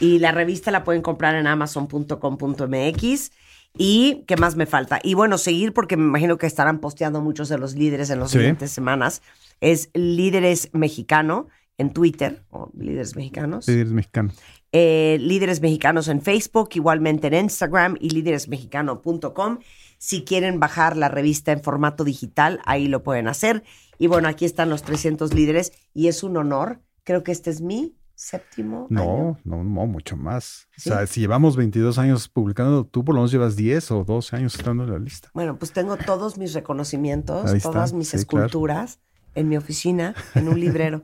Y 0.00 0.18
la 0.18 0.32
revista 0.32 0.70
la 0.70 0.82
pueden 0.82 1.02
comprar 1.02 1.34
en 1.34 1.46
amazon.com.mx. 1.46 3.30
¿Y 3.78 4.24
qué 4.26 4.36
más 4.36 4.56
me 4.56 4.66
falta? 4.66 4.98
Y 5.02 5.14
bueno, 5.14 5.38
seguir 5.38 5.72
porque 5.72 5.96
me 5.96 6.04
imagino 6.04 6.38
que 6.38 6.46
estarán 6.46 6.80
posteando 6.80 7.20
muchos 7.20 7.48
de 7.48 7.58
los 7.58 7.74
líderes 7.74 8.10
en 8.10 8.18
las 8.18 8.30
Sí. 8.30 8.38
siguientes 8.38 8.70
semanas. 8.72 9.22
Es 9.60 9.90
Líderes 9.94 10.70
Mexicano 10.72 11.46
en 11.78 11.92
Twitter, 11.92 12.42
o 12.50 12.70
Líderes 12.76 13.14
Mexicanos. 13.14 13.68
Líderes 13.68 13.92
mexicanos. 13.92 14.34
Eh, 14.72 15.18
líderes 15.20 15.60
Mexicanos 15.62 16.08
en 16.08 16.20
Facebook, 16.20 16.70
igualmente 16.74 17.28
en 17.28 17.34
Instagram 17.34 17.96
y 18.00 18.10
líderesmexicano.com. 18.10 19.58
Si 19.98 20.24
quieren 20.24 20.60
bajar 20.60 20.96
la 20.96 21.08
revista 21.08 21.52
en 21.52 21.62
formato 21.62 22.04
digital, 22.04 22.60
ahí 22.64 22.88
lo 22.88 23.02
pueden 23.02 23.28
hacer. 23.28 23.62
Y 23.98 24.06
bueno, 24.08 24.28
aquí 24.28 24.44
están 24.46 24.68
los 24.70 24.82
300 24.82 25.32
líderes 25.34 25.72
y 25.94 26.08
es 26.08 26.22
un 26.22 26.36
honor. 26.36 26.80
Creo 27.04 27.22
que 27.22 27.32
este 27.32 27.50
es 27.50 27.60
mi 27.60 27.94
séptimo 28.20 28.86
año. 28.88 28.88
No, 28.90 29.38
no, 29.44 29.64
no, 29.64 29.86
mucho 29.86 30.16
más. 30.16 30.68
¿Sí? 30.76 30.90
O 30.90 30.94
sea, 30.94 31.06
si 31.06 31.20
llevamos 31.20 31.56
22 31.56 31.96
años 31.98 32.28
publicando, 32.28 32.84
tú 32.84 33.02
por 33.02 33.14
lo 33.14 33.22
menos 33.22 33.32
llevas 33.32 33.56
10 33.56 33.90
o 33.92 34.04
12 34.04 34.36
años 34.36 34.54
estando 34.54 34.84
en 34.84 34.90
la 34.92 34.98
lista. 34.98 35.30
Bueno, 35.32 35.58
pues 35.58 35.72
tengo 35.72 35.96
todos 35.96 36.36
mis 36.36 36.52
reconocimientos, 36.52 37.50
está, 37.50 37.70
todas 37.70 37.94
mis 37.94 38.08
sí, 38.08 38.18
claro. 38.26 38.46
esculturas 38.46 39.00
en 39.34 39.48
mi 39.48 39.56
oficina, 39.56 40.14
en 40.34 40.48
un 40.48 40.60
librero. 40.60 41.02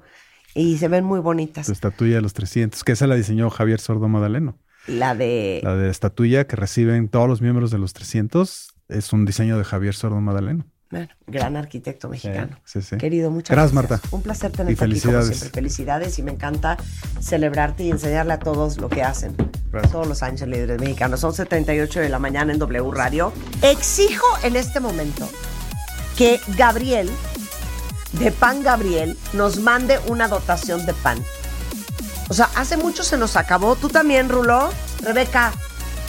y 0.55 0.77
se 0.77 0.89
ven 0.89 1.05
muy 1.05 1.21
bonitas. 1.21 1.67
Tu 1.67 1.73
estatuilla 1.73 2.17
de 2.17 2.23
los 2.23 2.35
300, 2.35 2.85
que 2.85 2.93
esa 2.93 3.07
la 3.07 3.15
diseñó 3.15 3.49
Javier 3.49 3.81
Sordo 3.81 4.09
Madaleno. 4.09 4.59
La 4.87 5.15
de... 5.15 5.61
La 5.63 5.75
de 5.75 5.89
estatuilla 5.89 6.47
que 6.47 6.57
reciben 6.57 7.09
todos 7.09 7.29
los 7.29 7.41
miembros 7.41 7.71
de 7.71 7.79
los 7.79 7.95
300 7.95 8.69
es 8.89 9.13
un 9.13 9.25
diseño 9.25 9.57
de 9.57 9.65
Javier 9.65 9.95
Sordo 9.95 10.21
Madaleno. 10.21 10.67
Bueno, 10.91 11.09
gran 11.27 11.57
arquitecto 11.57 12.09
mexicano. 12.09 12.59
Sí, 12.65 12.81
sí. 12.81 12.97
Querido, 12.97 13.31
muchas 13.31 13.55
Gracias, 13.57 13.73
gracias. 13.73 13.91
Marta. 14.01 14.09
Un 14.17 14.23
placer 14.23 14.51
Y 14.51 14.55
tenerte 14.55 14.73
aquí 14.73 14.77
como 14.77 14.89
felicidades. 14.91 15.27
siempre. 15.39 15.51
Felicidades 15.51 16.19
y 16.19 16.23
me 16.23 16.31
encanta 16.33 16.77
celebrarte 17.21 17.83
y 17.83 17.91
enseñarle 17.91 18.33
a 18.35 18.39
todos 18.39 18.79
lo 18.79 18.89
que 18.89 19.03
hacen. 19.03 19.35
Gracias. 19.73 19.93
Todos 19.93 20.07
los 20.07 20.23
años 20.23 20.49
Líderes 20.49 20.81
Mexicanos. 20.81 21.21
Son 21.21 21.35
78 21.35 22.01
de 22.01 22.09
la 22.09 22.19
mañana 22.21 22.53
en 22.53 22.59
W 22.61 22.91
Radio. 22.93 23.33
Exijo 23.63 24.25
en 24.45 24.55
este 24.57 24.79
momento 24.79 25.29
que 26.17 26.41
Gabriel, 26.57 27.11
de 28.13 28.31
Pan 28.31 28.63
Gabriel, 28.63 29.19
nos 29.33 29.59
mande 29.59 29.99
una 30.07 30.29
dotación 30.29 30.87
de 30.87 30.95
pan. 30.95 31.19
O 32.29 32.35
sea, 32.35 32.49
hace 32.55 32.77
mucho 32.77 33.03
se 33.03 33.17
nos 33.19 33.37
acabó. 33.37 33.77
Tú 33.77 33.89
también, 33.89 34.29
Rulo. 34.29 34.71
Rebeca, 35.03 35.53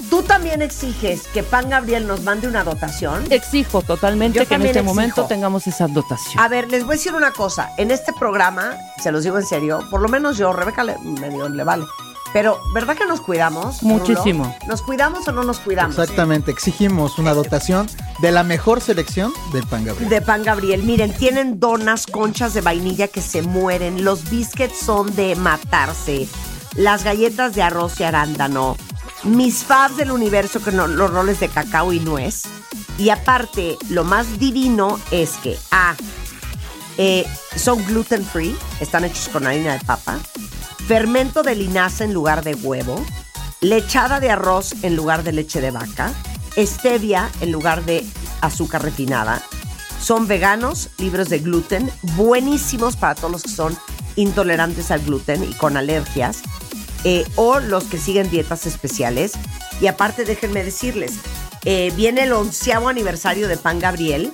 tú 0.09 0.23
también 0.23 0.61
exiges 0.61 1.27
que 1.27 1.43
Pan 1.43 1.69
Gabriel 1.69 2.07
nos 2.07 2.23
mande 2.23 2.47
una 2.47 2.63
dotación. 2.63 3.25
Exijo 3.31 3.81
totalmente 3.81 4.39
Yo 4.39 4.47
que 4.47 4.55
en 4.55 4.61
este 4.63 4.79
exijo. 4.79 4.93
momento 4.93 5.25
tengamos 5.25 5.67
esa 5.67 5.87
dotación. 5.87 6.41
A 6.41 6.47
ver, 6.47 6.69
les 6.69 6.83
voy 6.83 6.93
a 6.93 6.97
decir 6.97 7.13
una 7.13 7.31
cosa. 7.31 7.71
En 7.77 7.91
este 7.91 8.13
programa, 8.13 8.75
se 9.01 9.11
los 9.11 9.23
digo 9.23 9.37
en 9.37 9.45
serio, 9.45 9.79
por 9.89 10.01
lo 10.01 10.07
menos 10.09 10.37
yo, 10.37 10.53
Rebeca 10.53 10.83
le, 10.83 10.97
medio 10.99 11.49
le 11.49 11.63
vale. 11.63 11.85
Pero, 12.33 12.59
¿verdad 12.73 12.95
que 12.97 13.05
nos 13.05 13.21
cuidamos? 13.21 13.81
Rulo? 13.81 13.95
Muchísimo. 13.95 14.55
¿Nos 14.67 14.81
cuidamos 14.81 15.27
o 15.27 15.31
no 15.31 15.43
nos 15.43 15.59
cuidamos? 15.59 15.97
Exactamente, 15.97 16.51
exigimos 16.51 17.17
una 17.17 17.33
dotación 17.33 17.87
de 18.19 18.31
la 18.31 18.43
mejor 18.43 18.81
selección 18.81 19.31
del 19.53 19.65
pan 19.65 19.85
Gabriel. 19.85 20.09
De 20.09 20.21
pan 20.21 20.43
Gabriel. 20.43 20.83
Miren, 20.83 21.13
tienen 21.13 21.59
donas, 21.59 22.05
conchas 22.05 22.53
de 22.53 22.61
vainilla 22.61 23.07
que 23.07 23.21
se 23.21 23.41
mueren. 23.41 24.03
Los 24.03 24.29
biscuits 24.29 24.77
son 24.77 25.15
de 25.15 25.35
matarse. 25.35 26.27
Las 26.75 27.03
galletas 27.03 27.55
de 27.55 27.63
arroz 27.63 27.99
y 28.01 28.03
arándano. 28.03 28.75
Mis 29.23 29.63
fabs 29.63 29.97
del 29.97 30.11
universo, 30.11 30.63
que 30.63 30.71
no, 30.71 30.87
los 30.87 31.11
roles 31.11 31.39
de 31.39 31.49
cacao 31.49 31.91
y 31.93 31.99
nuez. 31.99 32.43
Y 32.97 33.09
aparte, 33.09 33.77
lo 33.89 34.03
más 34.03 34.39
divino 34.39 34.99
es 35.11 35.31
que, 35.37 35.57
A, 35.71 35.95
eh, 36.97 37.25
son 37.55 37.83
gluten 37.85 38.25
free, 38.25 38.55
están 38.79 39.05
hechos 39.05 39.29
con 39.29 39.45
harina 39.45 39.73
de 39.73 39.85
papa, 39.85 40.19
fermento 40.87 41.43
de 41.43 41.55
linaza 41.55 42.03
en 42.03 42.13
lugar 42.13 42.43
de 42.43 42.55
huevo, 42.55 43.03
lechada 43.61 44.19
de 44.19 44.31
arroz 44.31 44.73
en 44.83 44.95
lugar 44.95 45.23
de 45.23 45.33
leche 45.33 45.61
de 45.61 45.71
vaca, 45.71 46.13
stevia 46.57 47.29
en 47.41 47.51
lugar 47.51 47.85
de 47.85 48.05
azúcar 48.41 48.83
refinada. 48.83 49.43
Son 50.01 50.27
veganos, 50.27 50.89
libres 50.97 51.29
de 51.29 51.39
gluten, 51.39 51.91
buenísimos 52.15 52.95
para 52.95 53.15
todos 53.15 53.31
los 53.31 53.43
que 53.43 53.49
son 53.49 53.77
intolerantes 54.15 54.89
al 54.89 55.01
gluten 55.01 55.43
y 55.43 55.53
con 55.53 55.77
alergias, 55.77 56.41
eh, 57.03 57.25
o 57.35 57.59
los 57.59 57.85
que 57.85 57.97
siguen 57.97 58.29
dietas 58.29 58.65
especiales. 58.65 59.33
Y 59.81 59.87
aparte, 59.87 60.25
déjenme 60.25 60.63
decirles, 60.63 61.13
eh, 61.65 61.91
viene 61.95 62.23
el 62.23 62.33
onceavo 62.33 62.89
aniversario 62.89 63.47
de 63.47 63.57
Pan 63.57 63.79
Gabriel, 63.79 64.31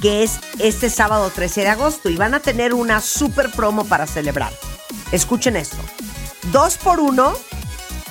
que 0.00 0.22
es 0.22 0.38
este 0.58 0.90
sábado 0.90 1.30
13 1.34 1.62
de 1.62 1.68
agosto, 1.68 2.10
y 2.10 2.16
van 2.16 2.34
a 2.34 2.40
tener 2.40 2.74
una 2.74 3.00
super 3.00 3.50
promo 3.50 3.84
para 3.84 4.06
celebrar. 4.06 4.52
Escuchen 5.12 5.56
esto. 5.56 5.78
Dos 6.52 6.76
por 6.76 7.00
uno 7.00 7.34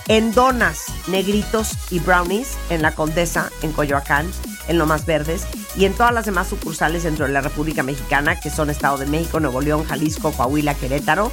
en 0.08 0.34
donas, 0.34 0.86
negritos 1.08 1.72
y 1.90 2.00
brownies 2.00 2.58
en 2.70 2.82
la 2.82 2.94
Condesa, 2.94 3.50
en 3.62 3.72
Coyoacán, 3.72 4.30
en 4.68 4.78
Lomas 4.78 5.06
Verdes 5.06 5.46
y 5.76 5.86
en 5.86 5.94
todas 5.94 6.14
las 6.14 6.26
demás 6.26 6.48
sucursales 6.48 7.04
dentro 7.04 7.26
de 7.26 7.34
la 7.34 7.42
República 7.42 7.84
Mexicana, 7.84 8.40
que 8.40 8.50
son 8.50 8.70
Estado 8.70 8.98
de 8.98 9.06
México, 9.06 9.40
Nuevo 9.40 9.62
León, 9.62 9.84
Jalisco, 9.86 10.32
Coahuila, 10.32 10.76
Querétaro. 10.76 11.32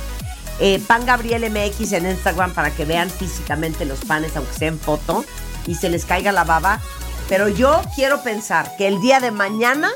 Eh, 0.61 0.81
Pan 0.87 1.07
Gabriel 1.07 1.51
MX 1.51 1.93
en 1.93 2.11
Instagram 2.11 2.53
para 2.53 2.71
que 2.71 2.85
vean 2.85 3.11
físicamente 3.11 3.85
los 3.85 4.05
panes, 4.05 4.37
aunque 4.37 4.53
sea 4.53 4.69
en 4.69 4.79
foto, 4.79 5.25
y 5.67 5.75
se 5.75 5.89
les 5.89 6.05
caiga 6.05 6.33
la 6.33 6.45
baba. 6.45 6.81
Pero 7.29 7.49
yo 7.49 7.83
quiero 7.95 8.23
pensar 8.23 8.77
que 8.77 8.89
el 8.89 9.01
día 9.01 9.21
de 9.21 9.31
mañana 9.31 9.91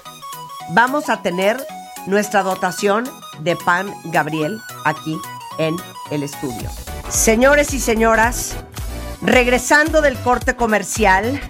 vamos 0.71 1.09
a 1.09 1.23
tener 1.23 1.65
nuestra 2.07 2.43
dotación 2.43 3.05
de 3.41 3.57
Pan 3.57 3.93
Gabriel 4.05 4.61
aquí 4.85 5.19
en 5.59 5.77
el 6.11 6.23
estudio. 6.23 6.71
Señores 7.09 7.75
y 7.75 7.81
señoras, 7.81 8.57
Regresando 9.23 10.03
del 10.03 10.19
corte 10.19 10.57
comercial, 10.57 11.41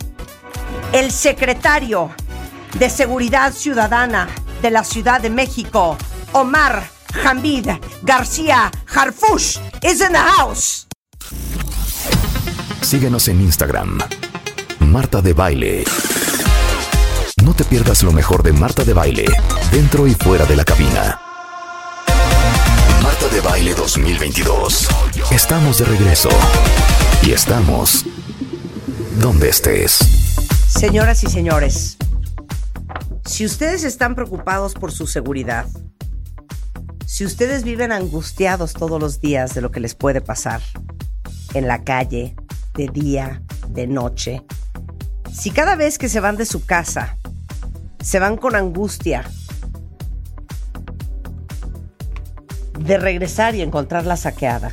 el 0.92 1.10
secretario 1.10 2.10
de 2.78 2.88
Seguridad 2.88 3.52
Ciudadana 3.52 4.28
de 4.62 4.70
la 4.70 4.84
Ciudad 4.84 5.20
de 5.20 5.30
México, 5.30 5.96
Omar 6.32 6.84
Hamid 7.24 7.68
García 8.02 8.70
Harfush, 8.86 9.58
is 9.82 10.00
in 10.00 10.12
the 10.12 10.18
house. 10.18 10.86
Síguenos 12.80 13.28
en 13.28 13.40
Instagram. 13.40 13.98
Marta 14.80 15.20
de 15.20 15.32
Baile. 15.32 15.84
No 17.42 17.54
te 17.54 17.64
pierdas 17.64 18.02
lo 18.02 18.12
mejor 18.12 18.42
de 18.42 18.52
Marta 18.52 18.84
de 18.84 18.92
Baile, 18.92 19.26
dentro 19.70 20.06
y 20.06 20.14
fuera 20.14 20.46
de 20.46 20.56
la 20.56 20.64
cabina. 20.64 21.20
Marta 23.02 23.28
de 23.28 23.40
Baile 23.40 23.74
2022. 23.74 24.88
Estamos 25.30 25.78
de 25.78 25.84
regreso. 25.84 26.28
Y 27.22 27.32
estamos 27.32 28.04
donde 29.20 29.48
estés. 29.48 29.98
Señoras 30.68 31.24
y 31.24 31.26
señores, 31.28 31.96
si 33.24 33.44
ustedes 33.44 33.84
están 33.84 34.14
preocupados 34.14 34.74
por 34.74 34.92
su 34.92 35.06
seguridad, 35.06 35.66
si 37.06 37.24
ustedes 37.24 37.62
viven 37.62 37.92
angustiados 37.92 38.72
todos 38.72 39.00
los 39.00 39.20
días 39.20 39.54
de 39.54 39.60
lo 39.60 39.70
que 39.70 39.78
les 39.78 39.94
puede 39.94 40.20
pasar 40.20 40.60
en 41.54 41.68
la 41.68 41.84
calle, 41.84 42.34
de 42.74 42.88
día, 42.88 43.42
de 43.68 43.86
noche, 43.86 44.42
si 45.32 45.50
cada 45.50 45.76
vez 45.76 45.98
que 45.98 46.08
se 46.08 46.20
van 46.20 46.36
de 46.36 46.44
su 46.44 46.66
casa 46.66 47.16
se 48.00 48.18
van 48.18 48.36
con 48.36 48.54
angustia 48.56 49.24
de 52.78 52.98
regresar 52.98 53.54
y 53.54 53.62
encontrarla 53.62 54.16
saqueada, 54.16 54.72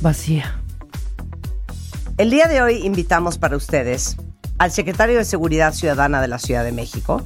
Vacía. 0.00 0.62
el 2.16 2.30
día 2.30 2.46
de 2.46 2.62
hoy 2.62 2.86
invitamos 2.86 3.38
para 3.38 3.56
ustedes 3.56 4.16
al 4.58 4.70
secretario 4.70 5.18
de 5.18 5.24
Seguridad 5.24 5.74
Ciudadana 5.74 6.22
de 6.22 6.28
la 6.28 6.38
Ciudad 6.38 6.64
de 6.64 6.72
México, 6.72 7.22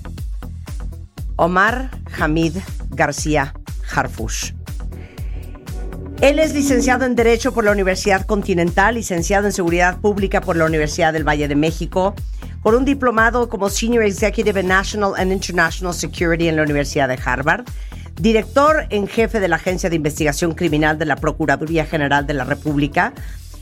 Omar 1.37 1.91
Hamid 2.19 2.57
García 2.91 3.55
Harfush. 3.93 4.53
Él 6.21 6.39
es 6.39 6.55
licenciado 6.55 7.05
en 7.05 7.17
Derecho 7.17 7.53
por 7.53 7.65
la 7.65 7.73
Universidad 7.73 8.25
Continental, 8.25 8.95
licenciado 8.95 9.47
en 9.47 9.53
Seguridad 9.53 9.99
Pública 9.99 10.41
por 10.41 10.57
la 10.57 10.65
Universidad 10.65 11.13
del 11.13 11.27
Valle 11.27 11.49
de 11.49 11.57
México, 11.57 12.15
con 12.63 12.75
un 12.75 12.85
diplomado 12.85 13.49
como 13.49 13.69
Senior 13.69 14.05
Executive 14.05 14.59
in 14.61 14.69
National 14.69 15.13
and 15.19 15.33
International 15.33 15.93
Security 15.93 16.49
en 16.49 16.57
la 16.57 16.63
Universidad 16.63 17.09
de 17.09 17.19
Harvard, 17.23 17.65
director 18.19 18.87
en 18.91 19.07
jefe 19.07 19.41
de 19.41 19.49
la 19.49 19.57
Agencia 19.57 19.91
de 19.91 19.97
Investigación 19.97 20.55
Criminal 20.55 20.99
de 20.99 21.05
la 21.05 21.17
Procuraduría 21.17 21.85
General 21.85 22.27
de 22.27 22.35
la 22.35 22.45
República, 22.45 23.13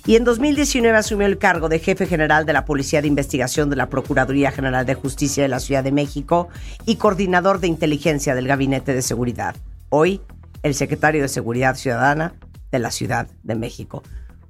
y 0.06 0.16
en 0.16 0.24
2019 0.24 0.96
asumió 0.96 1.26
el 1.26 1.38
cargo 1.38 1.68
de 1.68 1.78
jefe 1.78 2.06
general 2.06 2.44
de 2.44 2.52
la 2.52 2.64
Policía 2.64 3.00
de 3.00 3.08
Investigación 3.08 3.70
de 3.70 3.76
la 3.76 3.88
Procuraduría 3.88 4.50
General 4.50 4.84
de 4.84 4.94
Justicia 4.94 5.42
de 5.42 5.48
la 5.48 5.60
Ciudad 5.60 5.84
de 5.84 5.92
México 5.92 6.48
y 6.86 6.96
coordinador 6.96 7.60
de 7.60 7.68
inteligencia 7.68 8.34
del 8.34 8.48
Gabinete 8.48 8.94
de 8.94 9.02
Seguridad. 9.02 9.54
Hoy, 9.94 10.22
el 10.62 10.74
secretario 10.74 11.20
de 11.20 11.28
Seguridad 11.28 11.76
Ciudadana 11.76 12.32
de 12.70 12.78
la 12.78 12.90
Ciudad 12.90 13.28
de 13.42 13.54
México. 13.54 14.02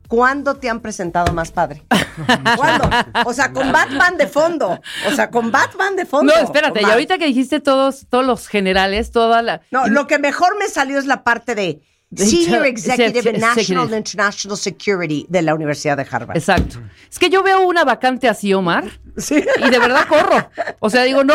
¿Cuándo 0.06 0.54
te 0.54 0.70
han 0.70 0.78
presentado 0.78 1.32
más 1.32 1.50
padre? 1.50 1.82
¿Cuándo? 2.56 2.88
O 3.26 3.32
sea, 3.32 3.52
con 3.52 3.72
Batman 3.72 4.16
de 4.16 4.28
fondo. 4.28 4.80
O 5.08 5.10
sea, 5.10 5.32
con 5.32 5.50
Batman 5.50 5.96
de 5.96 6.06
fondo. 6.06 6.32
No, 6.32 6.40
espérate, 6.40 6.82
y 6.82 6.84
ahorita 6.84 7.18
que 7.18 7.26
dijiste 7.26 7.58
todos, 7.58 8.06
todos 8.08 8.24
los 8.24 8.46
generales, 8.46 9.10
toda 9.10 9.42
la. 9.42 9.62
No, 9.72 9.88
lo 9.88 10.06
que 10.06 10.20
mejor 10.20 10.56
me 10.60 10.68
salió 10.68 10.96
es 10.96 11.06
la 11.06 11.24
parte 11.24 11.56
De 11.56 11.82
Senior 12.16 12.66
Executive 12.66 13.32
sí, 13.34 13.40
National 13.40 13.84
and 13.84 13.96
International 13.96 14.56
Security 14.58 15.24
de 15.28 15.42
la 15.42 15.54
Universidad 15.54 15.96
de 15.96 16.06
Harvard. 16.10 16.36
Exacto. 16.36 16.80
Es 17.10 17.18
que 17.18 17.30
yo 17.30 17.42
veo 17.42 17.66
una 17.66 17.84
vacante 17.84 18.28
así, 18.28 18.52
Omar, 18.52 18.84
Sí. 19.16 19.42
y 19.58 19.70
de 19.70 19.78
verdad 19.78 20.06
corro. 20.08 20.50
O 20.80 20.90
sea, 20.90 21.04
digo, 21.04 21.24
no, 21.24 21.34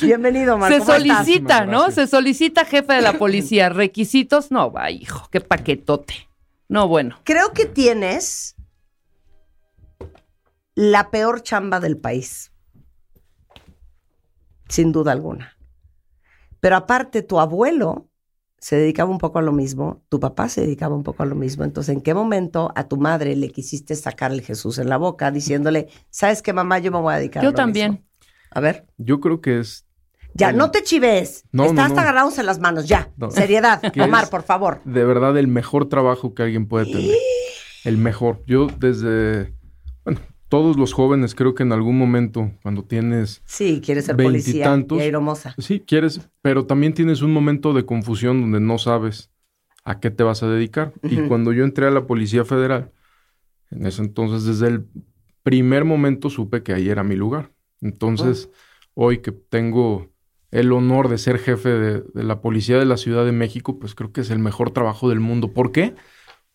Bienvenido, 0.00 0.54
Omar. 0.54 0.72
se 0.72 0.80
solicita, 0.84 1.66
¿no? 1.66 1.90
Se 1.90 2.06
solicita 2.06 2.64
jefe 2.64 2.94
de 2.94 3.02
la 3.02 3.18
policía. 3.18 3.68
Requisitos, 3.68 4.50
no, 4.50 4.72
va, 4.72 4.90
hijo, 4.90 5.28
qué 5.30 5.40
paquetote. 5.40 6.28
No, 6.68 6.88
bueno. 6.88 7.18
Creo 7.24 7.52
que 7.52 7.66
tienes 7.66 8.56
la 10.74 11.10
peor 11.10 11.42
chamba 11.42 11.80
del 11.80 11.98
país. 11.98 12.52
Sin 14.68 14.92
duda 14.92 15.12
alguna. 15.12 15.56
Pero 16.60 16.76
aparte, 16.76 17.22
tu 17.22 17.38
abuelo 17.40 18.08
se 18.62 18.76
dedicaba 18.76 19.10
un 19.10 19.18
poco 19.18 19.40
a 19.40 19.42
lo 19.42 19.50
mismo, 19.50 20.04
tu 20.08 20.20
papá 20.20 20.48
se 20.48 20.60
dedicaba 20.60 20.94
un 20.94 21.02
poco 21.02 21.24
a 21.24 21.26
lo 21.26 21.34
mismo. 21.34 21.64
Entonces, 21.64 21.92
¿en 21.96 22.00
qué 22.00 22.14
momento 22.14 22.70
a 22.76 22.86
tu 22.86 22.96
madre 22.96 23.34
le 23.34 23.48
quisiste 23.50 23.96
sacar 23.96 24.30
el 24.30 24.40
Jesús 24.40 24.78
en 24.78 24.88
la 24.88 24.98
boca 24.98 25.32
diciéndole, 25.32 25.88
¿sabes 26.10 26.42
qué, 26.42 26.52
mamá? 26.52 26.78
Yo 26.78 26.92
me 26.92 27.00
voy 27.00 27.12
a 27.12 27.16
dedicar 27.16 27.40
a 27.40 27.44
Yo 27.44 27.50
lo 27.50 27.56
también. 27.56 27.90
mismo"? 27.90 28.06
A 28.52 28.60
ver, 28.60 28.86
Yo 28.98 29.18
creo 29.18 29.40
que 29.40 29.58
es 29.58 29.84
ya, 30.34 30.50
El- 30.50 30.58
no 30.58 30.70
te 30.70 30.84
chives. 30.84 31.44
No, 31.50 31.64
Estás 31.64 31.88
no, 31.90 31.96
no. 31.96 32.00
agarrados 32.02 32.38
en 32.38 32.46
las 32.46 32.60
manos, 32.60 32.86
ya. 32.86 33.10
No. 33.16 33.32
Seriedad. 33.32 33.82
Que 33.92 34.00
Omar, 34.00 34.30
por 34.30 34.44
favor. 34.44 34.80
de 34.84 35.04
verdad 35.04 35.36
el 35.36 35.48
mejor 35.48 35.88
trabajo 35.88 36.32
que 36.32 36.44
alguien 36.44 36.68
puede 36.68 36.86
tener. 36.86 37.10
El 37.84 37.98
mejor. 37.98 38.44
Yo 38.46 38.68
desde, 38.78 39.52
todos 40.52 40.76
los 40.76 40.92
jóvenes 40.92 41.34
creo 41.34 41.54
que 41.54 41.62
en 41.62 41.72
algún 41.72 41.96
momento, 41.96 42.52
cuando 42.62 42.84
tienes, 42.84 43.40
Sí, 43.46 43.80
quieres 43.82 44.04
ser 44.04 44.16
policía. 44.18 44.52
Veintitantos. 44.52 44.98
Y 44.98 45.00
aeromosa. 45.00 45.54
sí, 45.56 45.80
quieres, 45.80 46.28
pero 46.42 46.66
también 46.66 46.92
tienes 46.92 47.22
un 47.22 47.32
momento 47.32 47.72
de 47.72 47.86
confusión 47.86 48.42
donde 48.42 48.60
no 48.60 48.76
sabes 48.76 49.30
a 49.82 49.98
qué 49.98 50.10
te 50.10 50.22
vas 50.24 50.42
a 50.42 50.48
dedicar. 50.48 50.92
Y 51.04 51.16
cuando 51.26 51.54
yo 51.54 51.64
entré 51.64 51.86
a 51.86 51.90
la 51.90 52.06
Policía 52.06 52.44
Federal, 52.44 52.92
en 53.70 53.86
ese 53.86 54.02
entonces, 54.02 54.44
desde 54.44 54.68
el 54.68 54.84
primer 55.42 55.86
momento 55.86 56.28
supe 56.28 56.62
que 56.62 56.74
ahí 56.74 56.90
era 56.90 57.02
mi 57.02 57.16
lugar. 57.16 57.50
Entonces, 57.80 58.50
hoy 58.92 59.22
que 59.22 59.32
tengo 59.32 60.10
el 60.50 60.70
honor 60.72 61.08
de 61.08 61.16
ser 61.16 61.38
jefe 61.38 61.70
de, 61.70 62.02
de 62.12 62.24
la 62.24 62.42
Policía 62.42 62.78
de 62.78 62.84
la 62.84 62.98
Ciudad 62.98 63.24
de 63.24 63.32
México, 63.32 63.78
pues 63.78 63.94
creo 63.94 64.12
que 64.12 64.20
es 64.20 64.28
el 64.28 64.38
mejor 64.38 64.70
trabajo 64.70 65.08
del 65.08 65.20
mundo. 65.20 65.54
¿Por 65.54 65.72
qué? 65.72 65.94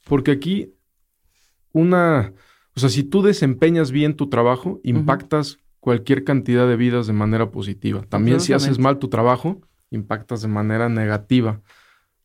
Porque 0.06 0.30
aquí 0.30 0.76
una, 1.74 2.34
o 2.78 2.80
sea, 2.80 2.90
si 2.90 3.04
tú 3.04 3.24
desempeñas 3.24 3.90
bien 3.90 4.14
tu 4.14 4.30
trabajo, 4.30 4.80
impactas 4.84 5.58
cualquier 5.80 6.24
cantidad 6.24 6.68
de 6.68 6.76
vidas 6.76 7.08
de 7.08 7.14
manera 7.14 7.50
positiva. 7.50 8.04
También 8.08 8.40
si 8.40 8.54
haces 8.54 8.78
mal 8.78 9.00
tu 9.00 9.08
trabajo, 9.08 9.62
impactas 9.90 10.44
de 10.44 10.48
manera 10.48 10.88
negativa, 10.88 11.60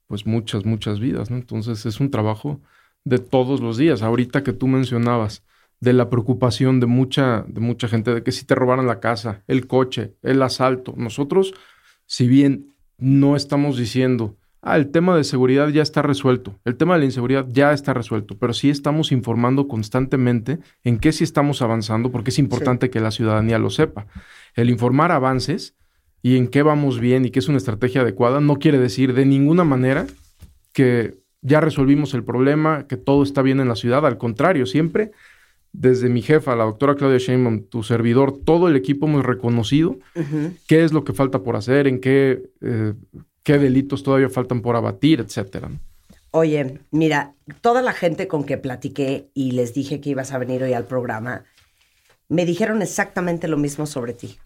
pues 0.09 0.27
muchas, 0.27 0.67
muchas 0.67 1.01
vidas, 1.01 1.31
¿no? 1.31 1.39
Entonces 1.39 1.87
es 1.87 2.01
un 2.01 2.11
trabajo 2.11 2.61
de 3.03 3.19
todos 3.19 3.63
los 3.63 3.79
días. 3.79 4.03
Ahorita 4.03 4.43
que 4.43 4.53
tú 4.53 4.67
mencionabas 4.67 5.43
de 5.81 5.95
la 5.95 6.11
preocupación 6.11 6.81
de 6.81 6.87
mucha, 6.87 7.47
de 7.49 7.63
mucha 7.63 7.89
gente 7.89 8.13
de 8.13 8.23
que 8.23 8.31
si 8.31 8.45
te 8.45 8.55
robaran 8.55 8.87
la 8.87 9.01
casa, 9.01 9.45
el 9.49 9.67
coche, 9.67 10.17
el 10.21 10.43
asalto. 10.43 10.93
Nosotros, 10.99 11.55
si 12.05 12.29
bien 12.29 12.75
no 12.99 13.37
estamos 13.37 13.79
diciendo, 13.79 14.37
ah, 14.63 14.77
el 14.77 14.91
tema 14.91 15.17
de 15.17 15.25
seguridad 15.25 15.69
ya 15.69 15.83
está 15.83 16.03
resuelto, 16.03 16.59
el 16.65 16.77
tema 16.77 16.95
de 16.95 17.01
la 17.01 17.05
inseguridad 17.07 17.47
ya 17.49 17.73
está 17.73 17.93
resuelto, 17.93 18.39
pero 18.39 18.53
sí 18.53 18.71
estamos 18.71 19.13
informando 19.13 19.69
constantemente 19.69 20.59
en 20.85 20.99
qué 20.99 21.13
sí 21.13 21.25
estamos 21.25 21.61
avanzando, 21.61 22.11
porque 22.11 22.31
es 22.31 22.39
importante 22.39 22.89
que 22.89 23.01
la 23.01 23.11
ciudadanía 23.11 23.59
lo 23.59 23.71
sepa. 23.71 24.07
El 24.55 24.71
informar 24.71 25.13
avances 25.13 25.77
y 26.23 26.37
en 26.37 26.49
qué 26.49 26.63
vamos 26.63 27.01
bien 27.01 27.25
y 27.25 27.31
qué 27.31 27.41
es 27.41 27.49
una 27.49 27.59
estrategia 27.59 28.03
adecuada 28.03 28.41
no 28.41 28.57
quiere 28.57 28.79
decir 28.79 29.13
de 29.13 29.27
ninguna 29.27 29.65
manera 29.65 30.07
que 30.73 31.19
ya 31.43 31.61
resolvimos 31.61 32.15
el 32.15 32.25
problema, 32.25 32.87
que 32.87 32.97
todo 32.97 33.23
está 33.23 33.43
bien 33.43 33.61
en 33.61 33.69
la 33.69 33.77
ciudad. 33.77 34.07
Al 34.07 34.17
contrario, 34.17 34.65
siempre 34.65 35.11
desde 35.73 36.09
mi 36.09 36.21
jefa, 36.21 36.55
la 36.55 36.65
doctora 36.65 36.95
Claudia 36.95 37.19
Sheinbaum, 37.19 37.65
tu 37.65 37.83
servidor, 37.83 38.39
todo 38.45 38.69
el 38.69 38.77
equipo 38.77 39.07
hemos 39.07 39.25
reconocido 39.25 39.99
qué 40.69 40.85
es 40.85 40.93
lo 40.93 41.03
que 41.03 41.15
falta 41.15 41.43
por 41.43 41.57
hacer, 41.57 41.87
en 41.87 41.99
qué, 41.99 42.43
eh, 42.61 42.93
qué 43.43 43.59
delitos 43.59 44.03
todavía 44.03 44.29
faltan 44.29 44.63
por 44.63 44.77
abatir, 44.77 45.21
etcétera. 45.21 45.71
Oye, 46.31 46.81
mira, 46.91 47.35
toda 47.61 47.83
la 47.83 47.93
gente 47.93 48.27
con 48.27 48.45
que 48.45 48.57
platiqué 48.57 49.31
y 49.35 49.53
les 49.53 49.75
dije 49.75 50.01
que 50.01 50.11
ibas 50.11 50.33
a 50.33 50.39
venir 50.39 50.63
hoy 50.63 50.73
al 50.73 50.87
programa, 50.87 51.45
me 52.29 52.47
dijeron 52.47 52.81
exactamente 52.81 53.49
lo 53.49 53.59
mismo 53.59 53.87
sobre 53.87 54.15
ti. 54.15 54.39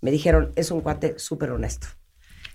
Me 0.00 0.10
dijeron, 0.10 0.52
es 0.56 0.70
un 0.70 0.80
cuate 0.80 1.18
súper 1.18 1.52
honesto. 1.52 1.86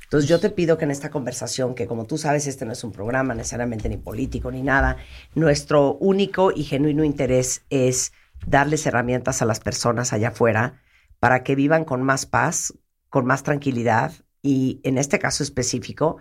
Entonces 0.03 0.29
yo 0.29 0.41
te 0.41 0.49
pido 0.49 0.77
que 0.77 0.83
en 0.83 0.91
esta 0.91 1.09
conversación, 1.09 1.73
que 1.73 1.87
como 1.87 2.05
tú 2.05 2.17
sabes, 2.17 2.45
este 2.45 2.65
no 2.65 2.73
es 2.73 2.83
un 2.83 2.91
programa 2.91 3.33
necesariamente 3.33 3.87
ni 3.87 3.95
político 3.95 4.51
ni 4.51 4.61
nada, 4.61 4.97
nuestro 5.35 5.93
único 5.95 6.51
y 6.51 6.65
genuino 6.65 7.05
interés 7.05 7.63
es 7.69 8.11
darles 8.45 8.85
herramientas 8.85 9.41
a 9.41 9.45
las 9.45 9.61
personas 9.61 10.11
allá 10.11 10.29
afuera 10.29 10.81
para 11.19 11.43
que 11.43 11.55
vivan 11.55 11.85
con 11.85 12.03
más 12.03 12.25
paz, 12.25 12.73
con 13.07 13.25
más 13.25 13.43
tranquilidad 13.43 14.11
y 14.41 14.79
en 14.83 14.97
este 14.97 15.19
caso 15.19 15.43
específico, 15.43 16.17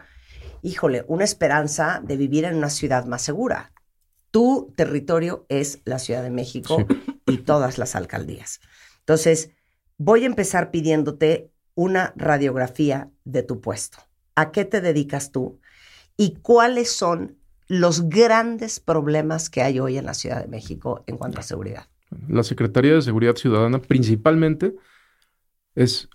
híjole, 0.63 1.05
una 1.09 1.25
esperanza 1.25 2.01
de 2.05 2.17
vivir 2.17 2.45
en 2.45 2.57
una 2.57 2.71
ciudad 2.71 3.07
más 3.07 3.23
segura. 3.23 3.73
Tu 4.31 4.73
territorio 4.77 5.47
es 5.49 5.81
la 5.85 5.99
Ciudad 5.99 6.23
de 6.23 6.31
México 6.31 6.87
y 7.27 7.39
todas 7.39 7.79
las 7.79 7.97
alcaldías. 7.97 8.61
Entonces, 9.01 9.51
voy 9.99 10.23
a 10.23 10.27
empezar 10.27 10.71
pidiéndote 10.71 11.51
una 11.75 12.13
radiografía 12.17 13.11
de 13.25 13.43
tu 13.43 13.61
puesto. 13.61 13.99
¿A 14.35 14.53
qué 14.53 14.65
te 14.65 14.81
dedicas 14.81 15.33
tú? 15.33 15.61
¿Y 16.17 16.37
cuáles 16.43 16.93
son 16.93 17.39
los 17.67 18.09
grandes 18.09 18.81
problemas 18.81 19.51
que 19.51 19.63
hay 19.63 19.81
hoy 19.81 19.97
en 19.97 20.07
la 20.07 20.15
Ciudad 20.15 20.41
de 20.41 20.49
México 20.49 21.03
en 21.07 21.17
cuanto 21.17 21.41
a 21.41 21.43
seguridad? 21.43 21.87
La 22.29 22.43
Secretaría 22.43 22.95
de 22.95 23.03
Seguridad 23.03 23.37
Ciudadana 23.37 23.81
principalmente 23.81 24.75
es 25.75 26.09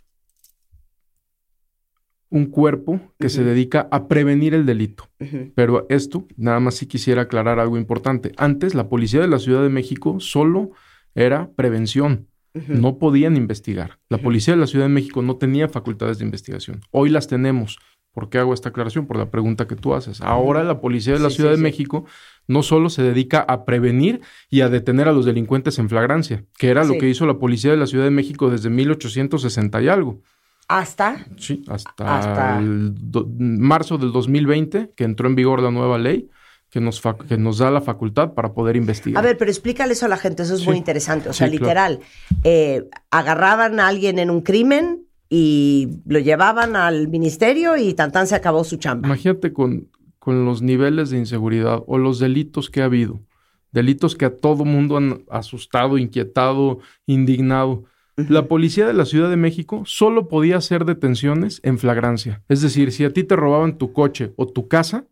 un 2.30 2.48
cuerpo 2.48 3.00
que 3.20 3.30
se 3.30 3.44
dedica 3.44 3.88
a 3.92 4.08
prevenir 4.08 4.54
el 4.54 4.66
delito. 4.66 5.08
Pero 5.56 5.86
esto, 5.90 6.26
nada 6.38 6.60
más 6.60 6.76
si 6.76 6.86
quisiera 6.86 7.24
aclarar 7.24 7.60
algo 7.60 7.78
importante. 7.78 8.32
Antes, 8.38 8.74
la 8.76 8.90
policía 8.90 9.22
de 9.22 9.28
la 9.28 9.40
Ciudad 9.40 9.64
de 9.64 9.70
México 9.70 10.20
solo 10.20 10.72
era 11.14 11.52
prevención. 11.56 12.28
No 12.68 12.98
podían 13.00 13.36
investigar. 13.36 14.00
La 14.10 14.18
policía 14.18 14.54
de 14.54 14.60
la 14.60 14.68
Ciudad 14.68 14.86
de 14.86 14.90
México 14.90 15.22
no 15.22 15.36
tenía 15.38 15.68
facultades 15.68 16.20
de 16.20 16.26
investigación. 16.26 16.82
Hoy 16.92 17.10
las 17.10 17.28
tenemos. 17.28 17.78
¿Por 18.14 18.30
qué 18.30 18.38
hago 18.38 18.54
esta 18.54 18.70
aclaración? 18.70 19.08
Por 19.08 19.18
la 19.18 19.30
pregunta 19.30 19.68
que 19.68 19.76
tú 19.76 19.94
haces. 19.94 20.22
Ahora 20.22 20.64
la 20.64 20.80
policía 20.80 21.14
de 21.14 21.20
la 21.20 21.30
Sí, 21.30 21.36
Ciudad 21.36 21.52
sí, 21.52 21.58
de. 21.58 21.64
México 21.64 22.06
no 22.48 22.64
solo 22.64 22.90
se 22.90 23.04
dedica 23.04 23.42
a 23.42 23.66
prevenir 23.66 24.22
y 24.50 24.62
a 24.62 24.70
detener 24.70 25.10
a 25.10 25.12
los 25.12 25.26
delincuentes 25.26 25.80
en 25.80 25.90
flagrancia, 25.90 26.46
que 26.58 26.70
era 26.70 26.86
lo 26.86 26.98
que 26.98 27.10
hizo 27.10 27.26
la 27.26 27.40
policía 27.40 27.72
de 27.72 27.78
la 27.78 27.88
Ciudad 27.88 28.06
de 28.06 28.12
México 28.12 28.50
desde 28.50 28.70
1860 28.70 29.82
y 29.82 29.88
algo. 29.90 30.22
Hasta 30.68 31.26
Sí, 31.38 31.64
hasta, 31.68 32.18
Hasta- 32.18 32.60
do- 32.64 33.28
marzo 33.38 33.98
del 33.98 34.12
2020, 34.12 34.92
que 34.96 35.04
entró 35.04 35.28
en 35.28 35.36
vigor 35.36 35.62
la 35.62 35.72
nueva 35.72 35.98
ley, 35.98 36.30
que 36.72 36.82
nos, 36.82 37.02
que 37.28 37.38
nos 37.38 37.60
da 37.60 37.70
la 37.72 37.82
facultad 37.82 38.34
para 38.34 38.54
poder 38.54 38.76
investigar. 38.76 39.24
A 39.24 39.26
ver, 39.28 39.38
pero 39.38 39.50
explícale 39.52 39.94
eso 39.94 40.08
a 40.08 40.10
la 40.10 40.18
gente, 40.18 40.44
eso 40.44 40.56
es 40.56 40.62
Sí. 40.62 40.68
muy 40.68 40.78
interesante. 40.78 41.30
O 41.30 41.34
sea, 41.34 41.48
Sí, 41.48 41.54
literal, 41.58 42.00
eh, 42.44 42.90
agarraban 43.12 43.80
a 43.80 43.88
alguien 43.88 44.20
en 44.20 44.30
un 44.30 44.42
crimen 44.42 45.04
y 45.30 46.00
lo 46.06 46.20
llevaban 46.20 46.76
al 46.76 47.08
ministerio 47.08 47.78
y 47.78 47.94
tan 47.94 48.12
tan 48.12 48.28
se 48.28 48.36
acabó 48.36 48.64
su 48.64 48.78
chamba. 48.78 49.08
Imagínate 49.08 49.54
con, 49.54 49.88
con 50.20 50.46
los 50.46 50.62
niveles 50.62 51.12
de 51.12 51.18
inseguridad 51.20 51.82
o 51.88 51.98
los 51.98 52.20
delitos 52.20 52.70
que 52.70 52.82
ha 52.82 52.86
habido, 52.86 53.22
delitos 53.72 54.16
que 54.16 54.26
a 54.26 54.36
todo 54.36 54.66
mundo 54.66 54.98
han 54.98 55.24
asustado, 55.30 55.98
inquietado, 55.98 56.80
indignado. 57.06 57.84
La 58.18 58.48
policía 58.48 58.88
de 58.88 58.94
la 58.94 59.06
Ciudad 59.06 59.30
de 59.30 59.36
México 59.36 59.84
solo 59.86 60.30
podía 60.30 60.58
hacer 60.58 60.86
detenciones 60.86 61.60
en 61.64 61.78
flagrancia. 61.78 62.44
Es 62.48 62.62
decir, 62.62 62.92
si 62.94 63.04
a 63.04 63.12
ti 63.12 63.24
te 63.24 63.36
robaban 63.36 63.78
tu 63.78 63.92
coche 63.92 64.34
o 64.38 64.48
tu 64.48 64.70
casa, 64.70 65.06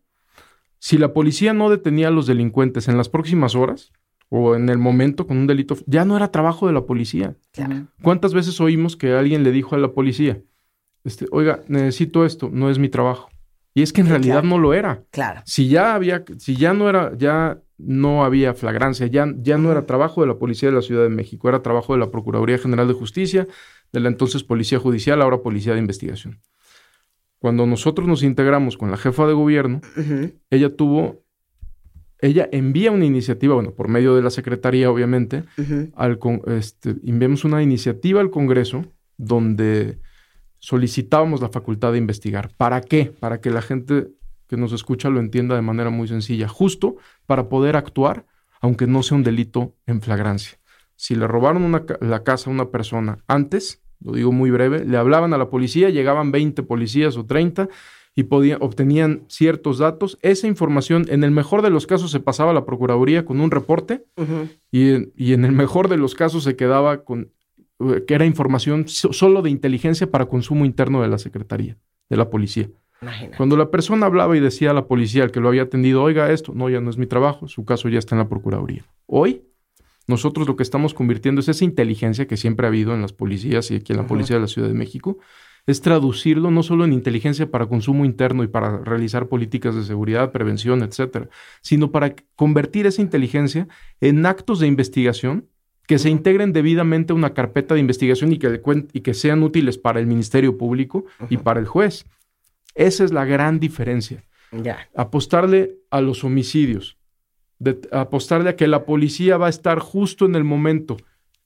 si 0.78 0.96
la 0.96 1.12
policía 1.12 1.52
no 1.52 1.68
detenía 1.68 2.08
a 2.08 2.10
los 2.10 2.26
delincuentes 2.26 2.88
en 2.88 2.96
las 2.96 3.10
próximas 3.10 3.54
horas 3.54 3.92
o 4.30 4.54
en 4.54 4.70
el 4.70 4.78
momento 4.78 5.26
con 5.26 5.36
un 5.36 5.46
delito, 5.46 5.76
ya 5.86 6.04
no 6.04 6.16
era 6.16 6.30
trabajo 6.30 6.66
de 6.66 6.72
la 6.72 6.86
policía. 6.86 7.36
Claro. 7.52 7.88
¿Cuántas 8.02 8.32
veces 8.32 8.60
oímos 8.60 8.96
que 8.96 9.12
alguien 9.12 9.44
le 9.44 9.52
dijo 9.52 9.74
a 9.74 9.78
la 9.78 9.92
policía, 9.92 10.40
este, 11.04 11.26
oiga, 11.30 11.60
necesito 11.68 12.24
esto, 12.24 12.48
no 12.50 12.70
es 12.70 12.78
mi 12.78 12.88
trabajo? 12.88 13.28
Y 13.74 13.82
es 13.82 13.92
que 13.92 14.00
en 14.00 14.08
realidad 14.08 14.40
claro. 14.40 14.48
no 14.48 14.58
lo 14.58 14.72
era. 14.72 15.04
Claro. 15.10 15.42
Si 15.44 15.68
ya 15.68 15.94
había, 15.94 16.24
si 16.38 16.56
ya 16.56 16.72
no 16.72 16.88
era, 16.88 17.16
ya 17.18 17.60
no 17.78 18.24
había 18.24 18.54
flagrancia, 18.54 19.06
ya, 19.06 19.26
ya 19.38 19.58
no 19.58 19.70
era 19.72 19.84
trabajo 19.86 20.20
de 20.20 20.28
la 20.28 20.38
Policía 20.38 20.68
de 20.68 20.74
la 20.76 20.82
Ciudad 20.82 21.02
de 21.02 21.08
México, 21.08 21.48
era 21.48 21.62
trabajo 21.62 21.92
de 21.92 21.98
la 21.98 22.10
Procuraduría 22.10 22.58
General 22.58 22.86
de 22.86 22.94
Justicia, 22.94 23.46
de 23.92 24.00
la 24.00 24.08
entonces 24.08 24.44
Policía 24.44 24.78
Judicial, 24.78 25.20
ahora 25.22 25.38
Policía 25.42 25.72
de 25.74 25.80
Investigación. 25.80 26.40
Cuando 27.38 27.66
nosotros 27.66 28.08
nos 28.08 28.22
integramos 28.22 28.76
con 28.76 28.90
la 28.90 28.96
jefa 28.96 29.26
de 29.26 29.34
gobierno, 29.34 29.80
ella 30.50 30.74
tuvo, 30.76 31.22
ella 32.20 32.48
envía 32.52 32.90
una 32.90 33.04
iniciativa, 33.04 33.54
bueno, 33.54 33.72
por 33.72 33.88
medio 33.88 34.14
de 34.16 34.22
la 34.22 34.30
Secretaría, 34.30 34.90
obviamente, 34.90 35.42
al 35.94 36.18
con- 36.18 36.40
este, 36.46 36.94
enviamos 37.04 37.44
una 37.44 37.62
iniciativa 37.62 38.20
al 38.20 38.30
Congreso 38.30 38.86
donde 39.18 39.98
solicitábamos 40.58 41.42
la 41.42 41.50
facultad 41.50 41.92
de 41.92 41.98
investigar. 41.98 42.50
¿Para 42.56 42.80
qué? 42.80 43.12
Para 43.20 43.40
que 43.40 43.50
la 43.50 43.60
gente 43.60 44.08
que 44.48 44.56
nos 44.56 44.72
escucha 44.72 45.08
lo 45.10 45.20
entienda 45.20 45.54
de 45.54 45.62
manera 45.62 45.90
muy 45.90 46.08
sencilla, 46.08 46.48
justo 46.48 46.96
para 47.26 47.48
poder 47.48 47.76
actuar, 47.76 48.26
aunque 48.60 48.86
no 48.86 49.02
sea 49.02 49.16
un 49.16 49.24
delito 49.24 49.74
en 49.86 50.00
flagrancia. 50.00 50.58
Si 50.96 51.14
le 51.14 51.26
robaron 51.26 51.62
una 51.64 51.84
la 52.00 52.22
casa 52.22 52.48
a 52.50 52.52
una 52.52 52.70
persona 52.70 53.18
antes, 53.26 53.82
lo 54.00 54.12
digo 54.12 54.32
muy 54.32 54.50
breve, 54.50 54.84
le 54.84 54.96
hablaban 54.96 55.32
a 55.34 55.38
la 55.38 55.50
policía, 55.50 55.90
llegaban 55.90 56.30
20 56.30 56.62
policías 56.62 57.16
o 57.16 57.24
30 57.26 57.68
y 58.14 58.24
podían, 58.24 58.58
obtenían 58.62 59.24
ciertos 59.28 59.78
datos. 59.78 60.18
Esa 60.22 60.46
información, 60.46 61.04
en 61.08 61.24
el 61.24 61.30
mejor 61.32 61.62
de 61.62 61.70
los 61.70 61.86
casos, 61.86 62.10
se 62.12 62.20
pasaba 62.20 62.52
a 62.52 62.54
la 62.54 62.64
Procuraduría 62.64 63.24
con 63.24 63.40
un 63.40 63.50
reporte 63.50 64.04
y, 64.70 64.90
en- 64.90 65.12
y 65.16 65.32
en 65.32 65.44
el 65.44 65.52
mejor 65.52 65.88
de 65.88 65.96
los 65.96 66.14
casos 66.14 66.44
se 66.44 66.54
quedaba 66.54 67.02
con 67.04 67.32
eh, 67.80 68.04
que 68.06 68.14
era 68.14 68.24
información 68.24 68.86
so- 68.86 69.12
solo 69.12 69.42
de 69.42 69.50
inteligencia 69.50 70.08
para 70.08 70.26
consumo 70.26 70.64
interno 70.64 71.02
de 71.02 71.08
la 71.08 71.18
Secretaría, 71.18 71.76
de 72.08 72.16
la 72.16 72.30
policía. 72.30 72.70
Imagínate. 73.00 73.36
Cuando 73.36 73.56
la 73.56 73.70
persona 73.70 74.06
hablaba 74.06 74.36
y 74.36 74.40
decía 74.40 74.70
a 74.70 74.74
la 74.74 74.86
policía, 74.86 75.24
al 75.24 75.32
que 75.32 75.40
lo 75.40 75.48
había 75.48 75.62
atendido, 75.62 76.02
oiga 76.02 76.30
esto, 76.30 76.52
no, 76.54 76.68
ya 76.70 76.80
no 76.80 76.90
es 76.90 76.96
mi 76.96 77.06
trabajo, 77.06 77.48
su 77.48 77.64
caso 77.64 77.88
ya 77.88 77.98
está 77.98 78.14
en 78.14 78.20
la 78.20 78.28
Procuraduría. 78.28 78.84
Hoy, 79.06 79.42
nosotros 80.06 80.46
lo 80.46 80.56
que 80.56 80.62
estamos 80.62 80.94
convirtiendo 80.94 81.40
es 81.40 81.48
esa 81.48 81.64
inteligencia 81.64 82.26
que 82.26 82.36
siempre 82.36 82.66
ha 82.66 82.68
habido 82.68 82.94
en 82.94 83.02
las 83.02 83.12
policías 83.12 83.70
y 83.70 83.76
aquí 83.76 83.92
en 83.92 83.98
la 83.98 84.06
Policía 84.06 84.36
de 84.36 84.42
la 84.42 84.48
Ciudad 84.48 84.68
de 84.68 84.74
México, 84.74 85.18
es 85.66 85.80
traducirlo 85.80 86.50
no 86.50 86.62
solo 86.62 86.84
en 86.84 86.92
inteligencia 86.92 87.50
para 87.50 87.66
consumo 87.66 88.04
interno 88.04 88.44
y 88.44 88.48
para 88.48 88.78
realizar 88.78 89.28
políticas 89.28 89.74
de 89.74 89.84
seguridad, 89.84 90.30
prevención, 90.30 90.82
etcétera, 90.82 91.28
sino 91.62 91.90
para 91.90 92.14
convertir 92.36 92.86
esa 92.86 93.00
inteligencia 93.00 93.66
en 94.00 94.26
actos 94.26 94.60
de 94.60 94.66
investigación 94.66 95.48
que 95.86 95.98
se 95.98 96.10
integren 96.10 96.52
debidamente 96.52 97.12
a 97.12 97.16
una 97.16 97.34
carpeta 97.34 97.74
de 97.74 97.80
investigación 97.80 98.36
que, 98.36 98.60
y 98.92 99.00
que 99.00 99.14
sean 99.14 99.42
útiles 99.42 99.78
para 99.78 100.00
el 100.00 100.06
Ministerio 100.06 100.56
Público 100.56 101.04
y 101.28 101.38
para 101.38 101.60
el 101.60 101.66
juez. 101.66 102.06
Esa 102.74 103.04
es 103.04 103.12
la 103.12 103.24
gran 103.24 103.60
diferencia. 103.60 104.24
Ya. 104.52 104.88
Apostarle 104.94 105.76
a 105.90 106.00
los 106.00 106.24
homicidios, 106.24 106.96
de- 107.58 107.80
apostarle 107.92 108.50
a 108.50 108.56
que 108.56 108.68
la 108.68 108.84
policía 108.84 109.36
va 109.36 109.46
a 109.46 109.50
estar 109.50 109.78
justo 109.78 110.26
en 110.26 110.34
el 110.34 110.44
momento 110.44 110.96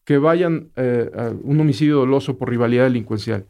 que 0.05 0.18
vayan 0.18 0.70
eh, 0.76 1.10
a 1.16 1.32
un 1.42 1.60
homicidio 1.60 1.96
doloso 1.96 2.38
por 2.38 2.48
rivalidad 2.50 2.84
delincuencial, 2.84 3.46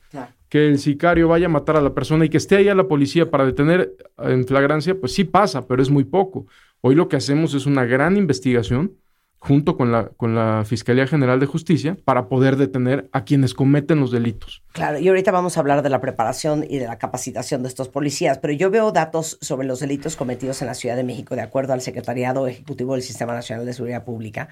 que 0.48 0.66
el 0.68 0.78
sicario 0.78 1.28
vaya 1.28 1.46
a 1.46 1.50
matar 1.50 1.76
a 1.76 1.80
la 1.80 1.94
persona 1.94 2.24
y 2.24 2.28
que 2.30 2.36
esté 2.36 2.56
ahí 2.56 2.68
a 2.68 2.74
la 2.74 2.88
policía 2.88 3.30
para 3.30 3.44
detener 3.46 3.94
en 4.18 4.44
flagrancia, 4.44 4.98
pues 4.98 5.12
sí 5.12 5.24
pasa, 5.24 5.66
pero 5.68 5.82
es 5.82 5.90
muy 5.90 6.04
poco. 6.04 6.46
Hoy 6.80 6.94
lo 6.94 7.08
que 7.08 7.16
hacemos 7.16 7.54
es 7.54 7.66
una 7.66 7.84
gran 7.84 8.16
investigación 8.16 8.92
junto 9.40 9.76
con 9.76 9.92
la, 9.92 10.08
con 10.16 10.34
la 10.34 10.64
Fiscalía 10.66 11.06
General 11.06 11.38
de 11.38 11.46
Justicia 11.46 11.96
para 12.04 12.28
poder 12.28 12.56
detener 12.56 13.08
a 13.12 13.24
quienes 13.24 13.54
cometen 13.54 14.00
los 14.00 14.10
delitos. 14.10 14.62
Claro, 14.72 14.98
y 14.98 15.08
ahorita 15.08 15.30
vamos 15.30 15.56
a 15.56 15.60
hablar 15.60 15.82
de 15.82 15.90
la 15.90 16.00
preparación 16.00 16.64
y 16.68 16.78
de 16.78 16.86
la 16.86 16.98
capacitación 16.98 17.62
de 17.62 17.68
estos 17.68 17.88
policías, 17.88 18.38
pero 18.38 18.52
yo 18.52 18.70
veo 18.70 18.90
datos 18.90 19.38
sobre 19.40 19.66
los 19.66 19.80
delitos 19.80 20.16
cometidos 20.16 20.60
en 20.60 20.66
la 20.66 20.74
Ciudad 20.74 20.96
de 20.96 21.04
México, 21.04 21.36
de 21.36 21.42
acuerdo 21.42 21.72
al 21.72 21.80
Secretariado 21.80 22.46
Ejecutivo 22.48 22.94
del 22.94 23.02
Sistema 23.02 23.32
Nacional 23.32 23.64
de 23.64 23.72
Seguridad 23.72 24.04
Pública, 24.04 24.48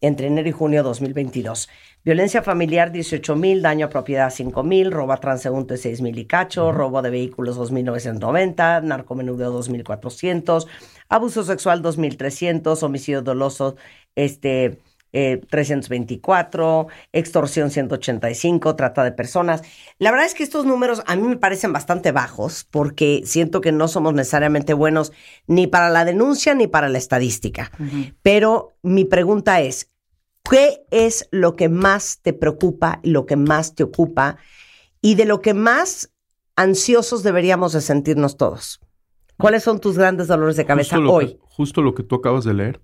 entre 0.00 0.26
enero 0.26 0.48
y 0.48 0.52
junio 0.52 0.80
de 0.80 0.88
2022. 0.88 1.68
Violencia 2.04 2.42
familiar, 2.42 2.92
18 2.92 3.36
mil, 3.36 3.62
daño 3.62 3.86
a 3.86 3.88
propiedad, 3.88 4.30
5 4.30 4.62
mil, 4.62 4.92
robo 4.92 5.12
a 5.12 5.16
transeúnte, 5.16 5.76
6 5.76 6.02
mil 6.02 6.18
y 6.18 6.26
cacho, 6.26 6.72
robo 6.72 7.00
de 7.00 7.10
vehículos, 7.10 7.58
2.990, 7.58 8.82
narcomenudeo, 8.82 9.58
2.400, 9.58 10.66
abuso 11.08 11.44
sexual, 11.44 11.82
2.300, 11.82 12.82
homicidio 12.82 13.22
doloso, 13.22 13.76
este... 14.16 14.78
eh, 15.16 15.40
324, 15.48 16.88
extorsión 17.12 17.70
185, 17.70 18.74
trata 18.74 19.04
de 19.04 19.12
personas. 19.12 19.62
La 20.00 20.10
verdad 20.10 20.26
es 20.26 20.34
que 20.34 20.42
estos 20.42 20.66
números 20.66 21.02
a 21.06 21.14
mí 21.14 21.22
me 21.22 21.36
parecen 21.36 21.72
bastante 21.72 22.10
bajos 22.10 22.66
porque 22.68 23.22
siento 23.24 23.60
que 23.60 23.70
no 23.70 23.86
somos 23.86 24.12
necesariamente 24.14 24.74
buenos 24.74 25.12
ni 25.46 25.68
para 25.68 25.88
la 25.90 26.04
denuncia 26.04 26.54
ni 26.56 26.66
para 26.66 26.88
la 26.88 26.98
estadística. 26.98 27.70
Pero 28.22 28.72
mi 28.82 29.04
pregunta 29.04 29.60
es, 29.60 29.88
¿qué 30.50 30.84
es 30.90 31.28
lo 31.30 31.54
que 31.54 31.68
más 31.68 32.18
te 32.20 32.32
preocupa, 32.32 32.98
lo 33.04 33.24
que 33.24 33.36
más 33.36 33.76
te 33.76 33.84
ocupa 33.84 34.36
y 35.00 35.14
de 35.14 35.26
lo 35.26 35.40
que 35.40 35.54
más 35.54 36.10
ansiosos 36.56 37.22
deberíamos 37.22 37.72
de 37.72 37.80
sentirnos 37.82 38.36
todos? 38.36 38.80
¿Cuáles 39.38 39.62
son 39.62 39.78
tus 39.80 39.96
grandes 39.96 40.26
dolores 40.26 40.56
de 40.56 40.64
cabeza 40.66 40.96
Justo 40.96 41.12
hoy? 41.12 41.26
que- 41.34 41.38
justo 41.40 41.82
lo 41.82 41.94
que 41.94 42.02
tú 42.02 42.16
acabas 42.16 42.44
de 42.44 42.54
leer. 42.54 42.80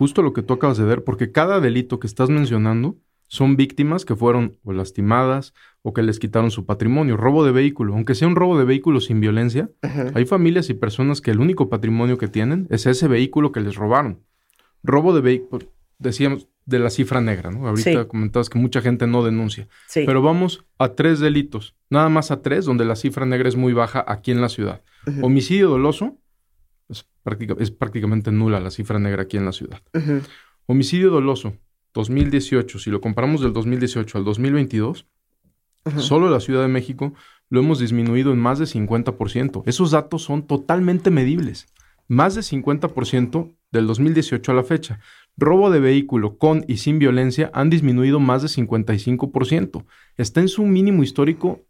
Justo 0.00 0.22
lo 0.22 0.32
que 0.32 0.40
tú 0.42 0.54
acabas 0.54 0.78
de 0.78 0.84
ver, 0.86 1.04
porque 1.04 1.30
cada 1.30 1.60
delito 1.60 2.00
que 2.00 2.06
estás 2.06 2.30
mencionando 2.30 2.96
son 3.28 3.56
víctimas 3.56 4.06
que 4.06 4.16
fueron 4.16 4.56
o 4.64 4.72
lastimadas 4.72 5.52
o 5.82 5.92
que 5.92 6.02
les 6.02 6.18
quitaron 6.18 6.50
su 6.50 6.64
patrimonio. 6.64 7.18
Robo 7.18 7.44
de 7.44 7.52
vehículo, 7.52 7.92
aunque 7.92 8.14
sea 8.14 8.26
un 8.26 8.34
robo 8.34 8.58
de 8.58 8.64
vehículo 8.64 9.00
sin 9.00 9.20
violencia, 9.20 9.68
hay 10.14 10.24
familias 10.24 10.70
y 10.70 10.74
personas 10.74 11.20
que 11.20 11.32
el 11.32 11.38
único 11.38 11.68
patrimonio 11.68 12.16
que 12.16 12.28
tienen 12.28 12.66
es 12.70 12.86
ese 12.86 13.08
vehículo 13.08 13.52
que 13.52 13.60
les 13.60 13.74
robaron. 13.74 14.20
Robo 14.82 15.14
de 15.14 15.20
vehículo, 15.20 15.66
decíamos, 15.98 16.48
de 16.64 16.78
la 16.78 16.88
cifra 16.88 17.20
negra, 17.20 17.50
¿no? 17.50 17.68
Ahorita 17.68 17.90
Sí. 18.02 18.08
comentabas 18.08 18.48
que 18.48 18.58
mucha 18.58 18.80
gente 18.80 19.06
no 19.06 19.22
denuncia. 19.22 19.68
Sí. 19.86 20.04
Pero 20.06 20.22
vamos 20.22 20.64
a 20.78 20.94
tres 20.94 21.20
delitos, 21.20 21.76
nada 21.90 22.08
más 22.08 22.30
a 22.30 22.40
tres, 22.40 22.64
donde 22.64 22.86
la 22.86 22.96
cifra 22.96 23.26
negra 23.26 23.50
es 23.50 23.56
muy 23.56 23.74
baja 23.74 24.02
aquí 24.08 24.30
en 24.30 24.40
la 24.40 24.48
ciudad. 24.48 24.80
Homicidio 25.20 25.68
doloso, 25.68 26.16
es, 26.90 27.06
práctica- 27.22 27.56
es 27.58 27.70
prácticamente 27.70 28.30
nula 28.32 28.60
la 28.60 28.70
cifra 28.70 28.98
negra 28.98 29.22
aquí 29.22 29.36
en 29.36 29.44
la 29.44 29.52
ciudad. 29.52 29.80
Homicidio 30.66 31.10
doloso, 31.10 31.54
2018, 31.94 32.78
si 32.78 32.90
lo 32.90 33.00
comparamos 33.00 33.40
del 33.40 33.52
2018 33.52 34.18
al 34.18 34.24
2022, 34.24 35.06
solo 35.98 36.28
la 36.30 36.40
Ciudad 36.40 36.62
de 36.62 36.68
México 36.68 37.14
lo 37.48 37.60
hemos 37.60 37.78
disminuido 37.80 38.32
en 38.32 38.38
más 38.38 38.58
de 38.58 38.66
50%. 38.66 39.62
Esos 39.66 39.90
datos 39.90 40.22
son 40.22 40.46
totalmente 40.46 41.10
medibles. 41.10 41.66
más 42.06 42.34
de 42.34 42.40
50% 42.42 43.54
del 43.70 43.86
2018 43.86 44.50
a 44.50 44.54
la 44.56 44.64
fecha. 44.64 44.98
Robo 45.36 45.70
de 45.70 45.78
vehículo 45.78 46.38
con 46.38 46.64
y 46.66 46.78
sin 46.78 46.98
violencia 46.98 47.50
han 47.54 47.70
disminuido 47.70 48.18
más 48.18 48.42
de 48.42 48.48
55%. 48.48 49.84
Está 50.16 50.40
en 50.40 50.48
su 50.48 50.64
mínimo 50.64 51.02
histórico 51.04 51.60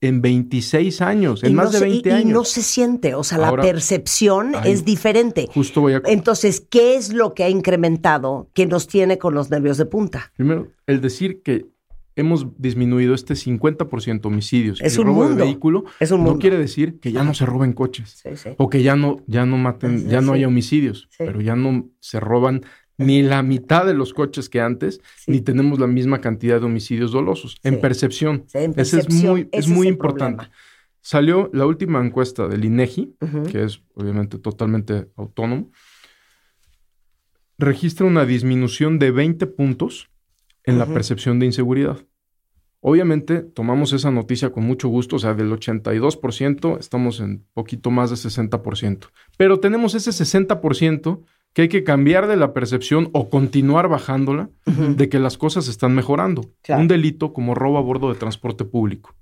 en 0.00 0.22
26 0.22 1.00
años, 1.02 1.42
en 1.42 1.50
Y 1.50 1.54
más 1.54 1.66
no 1.66 1.70
de 1.72 1.78
se- 1.80 1.84
20 1.86 2.08
y, 2.08 2.12
y 2.12 2.14
años. 2.14 2.32
no 2.32 2.44
se 2.44 2.62
siente, 2.62 3.14
o 3.14 3.24
sea, 3.24 3.38
Ahora, 3.38 3.62
la 3.64 3.68
percepción 3.70 4.52
es 4.64 4.84
diferente. 4.84 5.48
Justo 5.52 5.80
voy 5.80 5.94
a... 5.94 6.02
Entonces, 6.06 6.64
¿qué 6.70 6.94
es 6.96 7.12
lo 7.12 7.34
que 7.34 7.42
ha 7.44 7.48
incrementado 7.50 8.48
que 8.54 8.66
nos 8.66 8.86
tiene 8.86 9.18
con 9.18 9.34
los 9.34 9.50
nervios 9.50 9.76
de 9.76 9.86
punta? 9.86 10.32
Primero, 10.36 10.68
el 10.86 11.00
decir 11.00 11.42
que 11.42 11.66
hemos 12.14 12.46
disminuido 12.58 13.14
este 13.14 13.34
50% 13.34 14.26
homicidios 14.26 14.80
Es 14.80 14.96
y 14.96 15.00
un 15.00 15.06
robo 15.06 15.22
mundo. 15.24 15.36
de 15.36 15.42
vehículo, 15.44 15.84
Es 16.00 16.10
un 16.10 16.18
no 16.20 16.24
mundo. 16.30 16.40
quiere 16.40 16.58
decir 16.58 16.98
que 17.00 17.12
ya 17.12 17.22
no 17.24 17.32
se 17.34 17.46
roben 17.46 17.72
coches 17.72 18.20
Sí, 18.22 18.30
sí. 18.36 18.50
o 18.58 18.68
que 18.68 18.82
ya 18.82 18.96
no, 18.96 19.18
ya 19.28 19.46
no 19.46 19.56
maten, 19.56 20.00
Sí, 20.00 20.06
ya 20.08 20.20
no 20.20 20.32
haya 20.32 20.48
homicidios, 20.48 21.08
pero 21.16 21.40
ya 21.40 21.54
no 21.54 21.88
se 22.00 22.18
roban 22.18 22.62
ni 22.98 23.22
la 23.22 23.42
mitad 23.42 23.86
de 23.86 23.94
los 23.94 24.12
coches 24.12 24.48
que 24.48 24.60
antes, 24.60 25.00
Sí. 25.16 25.30
ni 25.32 25.40
tenemos 25.40 25.78
la 25.78 25.86
misma 25.86 26.20
cantidad 26.20 26.58
de 26.60 26.66
homicidios 26.66 27.12
dolosos. 27.12 27.52
Sí. 27.52 27.58
En 27.68 27.80
percepción. 27.80 28.44
Sí, 28.48 28.58
en 28.58 28.74
Ese 28.76 28.98
es 29.00 29.08
muy, 29.10 29.48
ese 29.52 29.60
es 29.60 29.68
muy 29.68 29.86
importante. 29.88 30.36
problema. 30.44 30.52
Salió 31.00 31.48
la 31.54 31.64
última 31.64 32.04
encuesta 32.04 32.48
del 32.48 32.64
INEGI, 32.64 33.14
que 33.50 33.62
es 33.64 33.80
obviamente 33.94 34.38
totalmente 34.38 35.08
autónomo, 35.16 35.70
registra 37.56 38.06
una 38.06 38.24
disminución 38.24 38.98
de 38.98 39.10
20 39.10 39.46
puntos 39.46 40.10
en 40.64 40.78
la 40.78 40.86
percepción 40.86 41.38
de 41.38 41.46
inseguridad. 41.46 41.98
Obviamente 42.80 43.40
tomamos 43.42 43.92
esa 43.92 44.10
noticia 44.10 44.50
con 44.50 44.64
mucho 44.64 44.88
gusto, 44.88 45.16
o 45.16 45.18
sea, 45.18 45.34
del 45.34 45.50
82% 45.50 46.78
estamos 46.78 47.20
en 47.20 47.44
poquito 47.54 47.90
más 47.90 48.10
de 48.10 48.16
60%, 48.16 49.08
pero 49.36 49.58
tenemos 49.58 49.94
ese 49.94 50.10
60% 50.12 51.24
que 51.58 51.62
hay 51.62 51.68
que 51.68 51.82
cambiar 51.82 52.28
de 52.28 52.36
la 52.36 52.52
percepción 52.54 53.10
o 53.12 53.30
continuar 53.30 53.88
bajándola 53.88 54.48
de 54.64 55.08
que 55.08 55.18
las 55.18 55.36
cosas 55.36 55.66
están 55.66 55.92
mejorando. 55.92 56.54
Claro. 56.62 56.82
Un 56.82 56.86
delito 56.86 57.32
como 57.32 57.52
robo 57.56 57.78
a 57.78 57.80
bordo 57.80 58.12
de 58.12 58.14
transporte 58.14 58.64
público, 58.64 59.16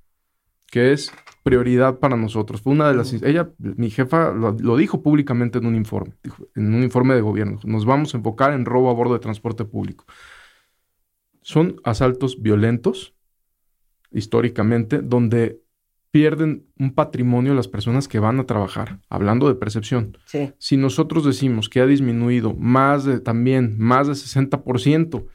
que 0.66 0.92
es 0.92 1.10
prioridad 1.42 1.98
para 1.98 2.14
nosotros. 2.14 2.60
Fue 2.60 2.74
una 2.74 2.88
de 2.88 2.94
las... 2.94 3.10
Ella, 3.14 3.48
mi 3.56 3.88
jefa, 3.88 4.34
lo, 4.34 4.52
lo 4.52 4.76
dijo 4.76 5.02
públicamente 5.02 5.56
en 5.56 5.64
un 5.64 5.76
informe, 5.76 6.12
dijo, 6.22 6.46
en 6.54 6.74
un 6.74 6.82
informe 6.82 7.14
de 7.14 7.22
gobierno. 7.22 7.58
Nos 7.64 7.86
vamos 7.86 8.12
a 8.12 8.18
enfocar 8.18 8.52
en 8.52 8.66
robo 8.66 8.90
a 8.90 8.92
bordo 8.92 9.14
de 9.14 9.20
transporte 9.20 9.64
público. 9.64 10.04
Son 11.40 11.80
asaltos 11.84 12.42
violentos, 12.42 13.14
históricamente, 14.10 14.98
donde 14.98 15.62
pierden 16.16 16.64
un 16.78 16.94
patrimonio 16.94 17.52
las 17.52 17.68
personas 17.68 18.08
que 18.08 18.18
van 18.18 18.40
a 18.40 18.44
trabajar, 18.46 19.00
hablando 19.10 19.48
de 19.48 19.54
percepción. 19.54 20.16
Sí. 20.24 20.50
Si 20.56 20.78
nosotros 20.78 21.24
decimos 21.26 21.68
que 21.68 21.80
ha 21.80 21.86
disminuido 21.86 22.54
más 22.54 23.04
de 23.04 23.20
también, 23.20 23.74
más 23.78 24.06
de 24.06 24.14
60%, 24.14 25.26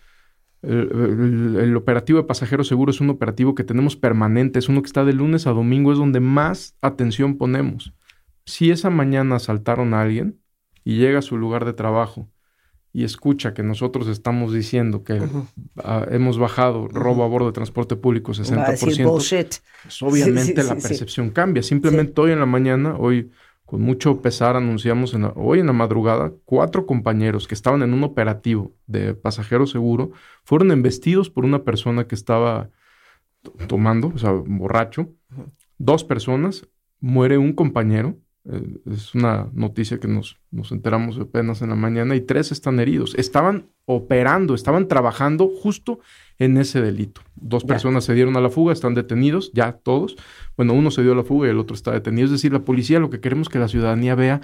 el, 0.63 0.89
el- 0.91 1.55
el 1.59 1.75
operativo 1.77 2.17
de 2.19 2.25
pasajeros 2.25 2.67
seguro 2.67 2.89
es 2.89 2.99
un 2.99 3.11
operativo 3.11 3.53
que 3.53 3.63
tenemos 3.63 3.95
permanente, 3.95 4.57
es 4.57 4.69
uno 4.69 4.81
que 4.81 4.87
está 4.87 5.05
de 5.05 5.13
lunes 5.13 5.45
a 5.45 5.51
domingo, 5.51 5.91
es 5.91 5.99
donde 5.99 6.19
más 6.19 6.75
atención 6.81 7.37
ponemos. 7.37 7.93
Si 8.45 8.71
esa 8.71 8.89
mañana 8.89 9.35
asaltaron 9.35 9.93
a 9.93 10.01
alguien 10.01 10.39
y 10.83 10.97
llega 10.97 11.19
a 11.19 11.21
su 11.21 11.37
lugar 11.37 11.63
de 11.65 11.73
trabajo 11.73 12.27
y 12.93 13.03
escucha 13.05 13.53
que 13.53 13.63
nosotros 13.63 14.07
estamos 14.07 14.53
diciendo 14.53 15.03
que 15.03 15.21
ah, 15.83 16.05
hemos 16.11 16.37
bajado 16.37 16.87
robo 16.89 17.23
a 17.23 17.27
bordo 17.27 17.47
de 17.47 17.53
transporte 17.53 17.95
público 17.95 18.31
Va 18.33 18.65
a 18.67 18.71
decir 18.71 18.89
60%, 18.89 19.09
bullshit. 19.09 19.55
pues 19.83 20.01
obviamente 20.01 20.61
Sí, 20.61 20.61
sí, 20.61 20.67
la 20.75 20.75
sí. 20.81 20.87
percepción 20.87 21.29
cambia. 21.29 21.63
Simplemente 21.63 22.19
hoy 22.19 22.31
en 22.31 22.39
la 22.39 22.45
mañana, 22.45 22.95
hoy 22.97 23.31
con 23.65 23.81
mucho 23.81 24.21
pesar 24.21 24.57
anunciamos 24.57 25.13
en 25.13 25.21
la- 25.21 25.33
hoy 25.37 25.59
en 25.59 25.67
la 25.67 25.73
madrugada, 25.73 26.33
cuatro 26.43 26.85
compañeros 26.85 27.47
que 27.47 27.55
estaban 27.55 27.81
en 27.83 27.93
un 27.93 28.03
operativo 28.03 28.73
de 28.87 29.13
pasajero 29.13 29.65
seguro 29.67 30.11
fueron 30.43 30.71
embestidos 30.71 31.29
por 31.29 31.45
una 31.45 31.63
persona 31.63 32.05
que 32.05 32.15
estaba 32.15 32.69
to- 33.41 33.53
tomando, 33.67 34.11
o 34.13 34.17
sea, 34.17 34.31
borracho. 34.31 35.09
Dos 35.77 36.03
personas, 36.03 36.67
muere 36.99 37.37
un 37.37 37.53
compañero. 37.53 38.17
Eh, 38.49 38.79
es 38.91 39.13
una 39.13 39.49
noticia 39.53 39.99
que 39.99 40.07
nos, 40.07 40.39
nos 40.49 40.71
enteramos 40.71 41.19
apenas 41.19 41.61
en 41.61 41.69
la 41.69 41.75
mañana 41.75 42.15
y 42.15 42.21
tres 42.21 42.51
están 42.51 42.79
heridos. 42.79 43.13
Estaban 43.15 43.69
operando, 43.85 44.55
estaban 44.55 44.87
trabajando 44.87 45.47
justo 45.47 45.99
en 46.39 46.57
ese 46.57 46.81
delito. 46.81 47.21
Dos 47.35 47.63
personas 47.63 48.03
se 48.03 48.13
dieron 48.13 48.35
a 48.37 48.41
la 48.41 48.49
fuga, 48.49 48.73
están 48.73 48.95
detenidos, 48.95 49.51
ya 49.53 49.73
todos. 49.73 50.15
Bueno, 50.57 50.73
uno 50.73 50.89
se 50.89 51.03
dio 51.03 51.13
a 51.13 51.15
la 51.15 51.23
fuga 51.23 51.47
y 51.47 51.51
el 51.51 51.59
otro 51.59 51.75
está 51.75 51.91
detenido. 51.91 52.25
Es 52.25 52.31
decir, 52.31 52.51
la 52.51 52.65
policía 52.65 52.99
lo 52.99 53.09
que 53.09 53.19
queremos 53.19 53.49
que 53.49 53.59
la 53.59 53.67
ciudadanía 53.67 54.15
vea 54.15 54.41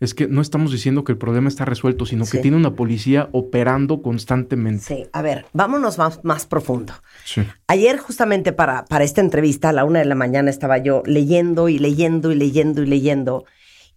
es 0.00 0.14
que 0.14 0.26
no 0.26 0.40
estamos 0.40 0.72
diciendo 0.72 1.04
que 1.04 1.12
el 1.12 1.18
problema 1.18 1.48
está 1.48 1.66
resuelto, 1.66 2.06
sino 2.06 2.24
que 2.24 2.38
tiene 2.38 2.56
una 2.56 2.74
policía 2.74 3.28
operando 3.32 4.00
constantemente. 4.00 4.82
Sí, 4.82 5.06
a 5.12 5.20
ver, 5.20 5.44
vámonos 5.52 5.98
más, 5.98 6.24
más 6.24 6.46
profundo. 6.46 6.94
Sí. 7.26 7.42
Ayer 7.66 7.98
justamente 7.98 8.52
para, 8.52 8.86
para 8.86 9.04
esta 9.04 9.20
entrevista, 9.20 9.68
a 9.68 9.72
la 9.74 9.84
una 9.84 9.98
de 9.98 10.06
la 10.06 10.14
mañana, 10.14 10.48
estaba 10.48 10.78
yo 10.78 11.02
leyendo 11.04 11.68
y 11.68 11.78
leyendo 11.78 12.32
y 12.32 12.34
leyendo 12.34 12.82
y 12.82 12.86
leyendo. 12.86 13.44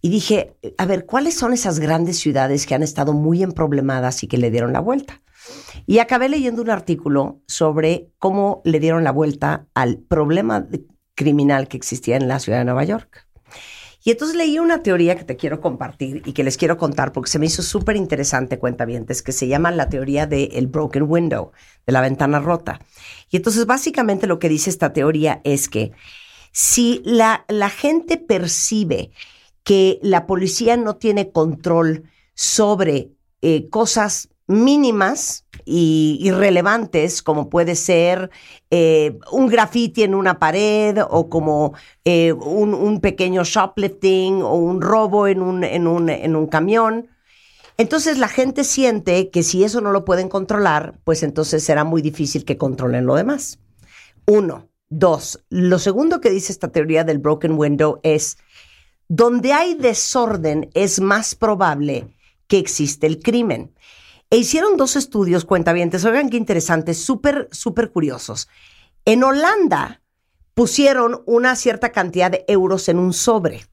Y 0.02 0.10
dije, 0.10 0.54
a 0.76 0.84
ver, 0.84 1.06
¿cuáles 1.06 1.34
son 1.34 1.54
esas 1.54 1.78
grandes 1.78 2.18
ciudades 2.18 2.66
que 2.66 2.74
han 2.74 2.82
estado 2.82 3.14
muy 3.14 3.42
emproblemadas 3.42 4.22
y 4.22 4.26
que 4.26 4.36
le 4.36 4.50
dieron 4.50 4.74
la 4.74 4.80
vuelta? 4.80 5.22
Y 5.86 6.00
acabé 6.00 6.28
leyendo 6.28 6.60
un 6.60 6.68
artículo 6.68 7.40
sobre 7.46 8.10
cómo 8.18 8.60
le 8.66 8.78
dieron 8.78 9.04
la 9.04 9.12
vuelta 9.12 9.66
al 9.72 9.96
problema 9.96 10.66
criminal 11.14 11.68
que 11.68 11.78
existía 11.78 12.16
en 12.16 12.28
la 12.28 12.38
ciudad 12.38 12.58
de 12.58 12.64
Nueva 12.66 12.84
York. 12.84 13.26
Y 14.06 14.10
entonces 14.10 14.36
leí 14.36 14.58
una 14.58 14.82
teoría 14.82 15.16
que 15.16 15.24
te 15.24 15.36
quiero 15.36 15.62
compartir 15.62 16.20
y 16.26 16.34
que 16.34 16.44
les 16.44 16.58
quiero 16.58 16.76
contar 16.76 17.10
porque 17.12 17.30
se 17.30 17.38
me 17.38 17.46
hizo 17.46 17.62
súper 17.62 17.96
interesante, 17.96 18.58
cuentavientes, 18.58 19.22
que 19.22 19.32
se 19.32 19.48
llama 19.48 19.70
la 19.70 19.88
teoría 19.88 20.26
del 20.26 20.66
broken 20.66 21.04
window, 21.04 21.52
de 21.86 21.92
la 21.94 22.02
ventana 22.02 22.38
rota. 22.38 22.80
Y 23.30 23.38
entonces 23.38 23.64
básicamente 23.64 24.26
lo 24.26 24.38
que 24.38 24.50
dice 24.50 24.68
esta 24.68 24.92
teoría 24.92 25.40
es 25.42 25.70
que 25.70 25.92
si 26.52 27.00
la, 27.06 27.46
la 27.48 27.70
gente 27.70 28.18
percibe 28.18 29.10
que 29.62 29.98
la 30.02 30.26
policía 30.26 30.76
no 30.76 30.96
tiene 30.96 31.32
control 31.32 32.04
sobre 32.34 33.10
eh, 33.40 33.70
cosas 33.70 34.28
mínimas 34.46 35.46
y 35.64 36.18
irrelevantes, 36.20 37.22
como 37.22 37.48
puede 37.48 37.74
ser 37.74 38.30
eh, 38.70 39.18
un 39.32 39.46
graffiti 39.46 40.02
en 40.02 40.14
una 40.14 40.38
pared 40.38 40.98
o 41.08 41.28
como 41.28 41.74
eh, 42.04 42.32
un, 42.32 43.00
pequeño 43.00 43.44
shoplifting 43.44 44.42
o 44.42 44.54
un 44.54 44.82
robo 44.82 45.26
en 45.26 45.40
un, 45.40 45.64
en, 45.64 45.86
un, 45.86 46.10
en 46.10 46.36
un 46.36 46.46
camión. 46.46 47.08
Entonces 47.76 48.18
la 48.18 48.28
gente 48.28 48.64
siente 48.64 49.30
que 49.30 49.42
si 49.42 49.64
eso 49.64 49.80
no 49.80 49.90
lo 49.90 50.04
pueden 50.04 50.28
controlar, 50.28 50.98
pues 51.04 51.22
entonces 51.22 51.64
será 51.64 51.84
muy 51.84 52.02
difícil 52.02 52.44
que 52.44 52.58
controlen 52.58 53.06
lo 53.06 53.14
demás. 53.14 53.58
Uno. 54.26 54.68
Dos. 54.90 55.44
Lo 55.48 55.80
segundo 55.80 56.20
que 56.20 56.30
dice 56.30 56.52
esta 56.52 56.68
teoría 56.68 57.02
del 57.02 57.18
broken 57.18 57.58
window 57.58 57.98
es, 58.04 58.38
donde 59.08 59.52
hay 59.52 59.74
desorden 59.74 60.70
es 60.74 61.00
más 61.00 61.34
probable 61.34 62.06
que 62.46 62.58
existe 62.58 63.08
el 63.08 63.20
crimen. 63.20 63.74
E 64.34 64.36
hicieron 64.36 64.76
dos 64.76 64.96
estudios, 64.96 65.44
cuentavientes, 65.44 66.04
oigan 66.04 66.28
qué 66.28 66.36
interesantes, 66.36 66.98
súper, 66.98 67.48
súper 67.52 67.92
curiosos. 67.92 68.48
En 69.04 69.22
Holanda 69.22 70.02
pusieron 70.54 71.22
una 71.24 71.54
cierta 71.54 71.92
cantidad 71.92 72.32
de 72.32 72.44
euros 72.48 72.88
en 72.88 72.98
un 72.98 73.12
sobre. 73.12 73.64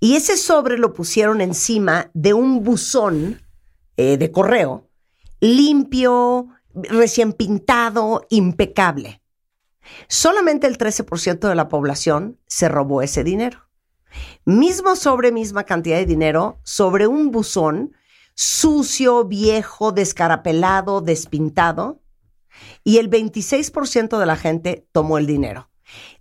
Y 0.00 0.16
ese 0.16 0.36
sobre 0.36 0.76
lo 0.76 0.92
pusieron 0.92 1.40
encima 1.40 2.10
de 2.14 2.34
un 2.34 2.64
buzón 2.64 3.42
eh, 3.96 4.16
de 4.16 4.32
correo, 4.32 4.88
limpio, 5.38 6.48
recién 6.74 7.32
pintado, 7.32 8.26
impecable. 8.28 9.22
Solamente 10.08 10.66
el 10.66 10.78
13% 10.78 11.48
de 11.48 11.54
la 11.54 11.68
población 11.68 12.40
se 12.48 12.68
robó 12.68 13.02
ese 13.02 13.22
dinero. 13.22 13.68
Mismo 14.44 14.96
sobre 14.96 15.30
misma 15.30 15.62
cantidad 15.62 15.98
de 15.98 16.06
dinero, 16.06 16.58
sobre 16.64 17.06
un 17.06 17.30
buzón 17.30 17.94
sucio, 18.34 19.24
viejo, 19.24 19.92
descarapelado, 19.92 21.00
despintado, 21.00 22.02
y 22.84 22.98
el 22.98 23.10
26% 23.10 24.18
de 24.18 24.26
la 24.26 24.36
gente 24.36 24.86
tomó 24.92 25.18
el 25.18 25.26
dinero. 25.26 25.70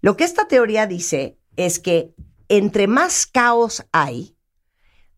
Lo 0.02 0.18
que 0.18 0.24
esta 0.24 0.48
teoría 0.48 0.88
dice 0.88 1.38
es 1.56 1.80
que 1.80 2.14
entre 2.48 2.88
más 2.88 3.28
caos 3.28 3.86
hay, 3.92 4.36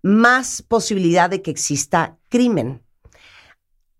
más 0.03 0.61
posibilidad 0.61 1.29
de 1.29 1.41
que 1.41 1.51
exista 1.51 2.17
crimen. 2.29 2.83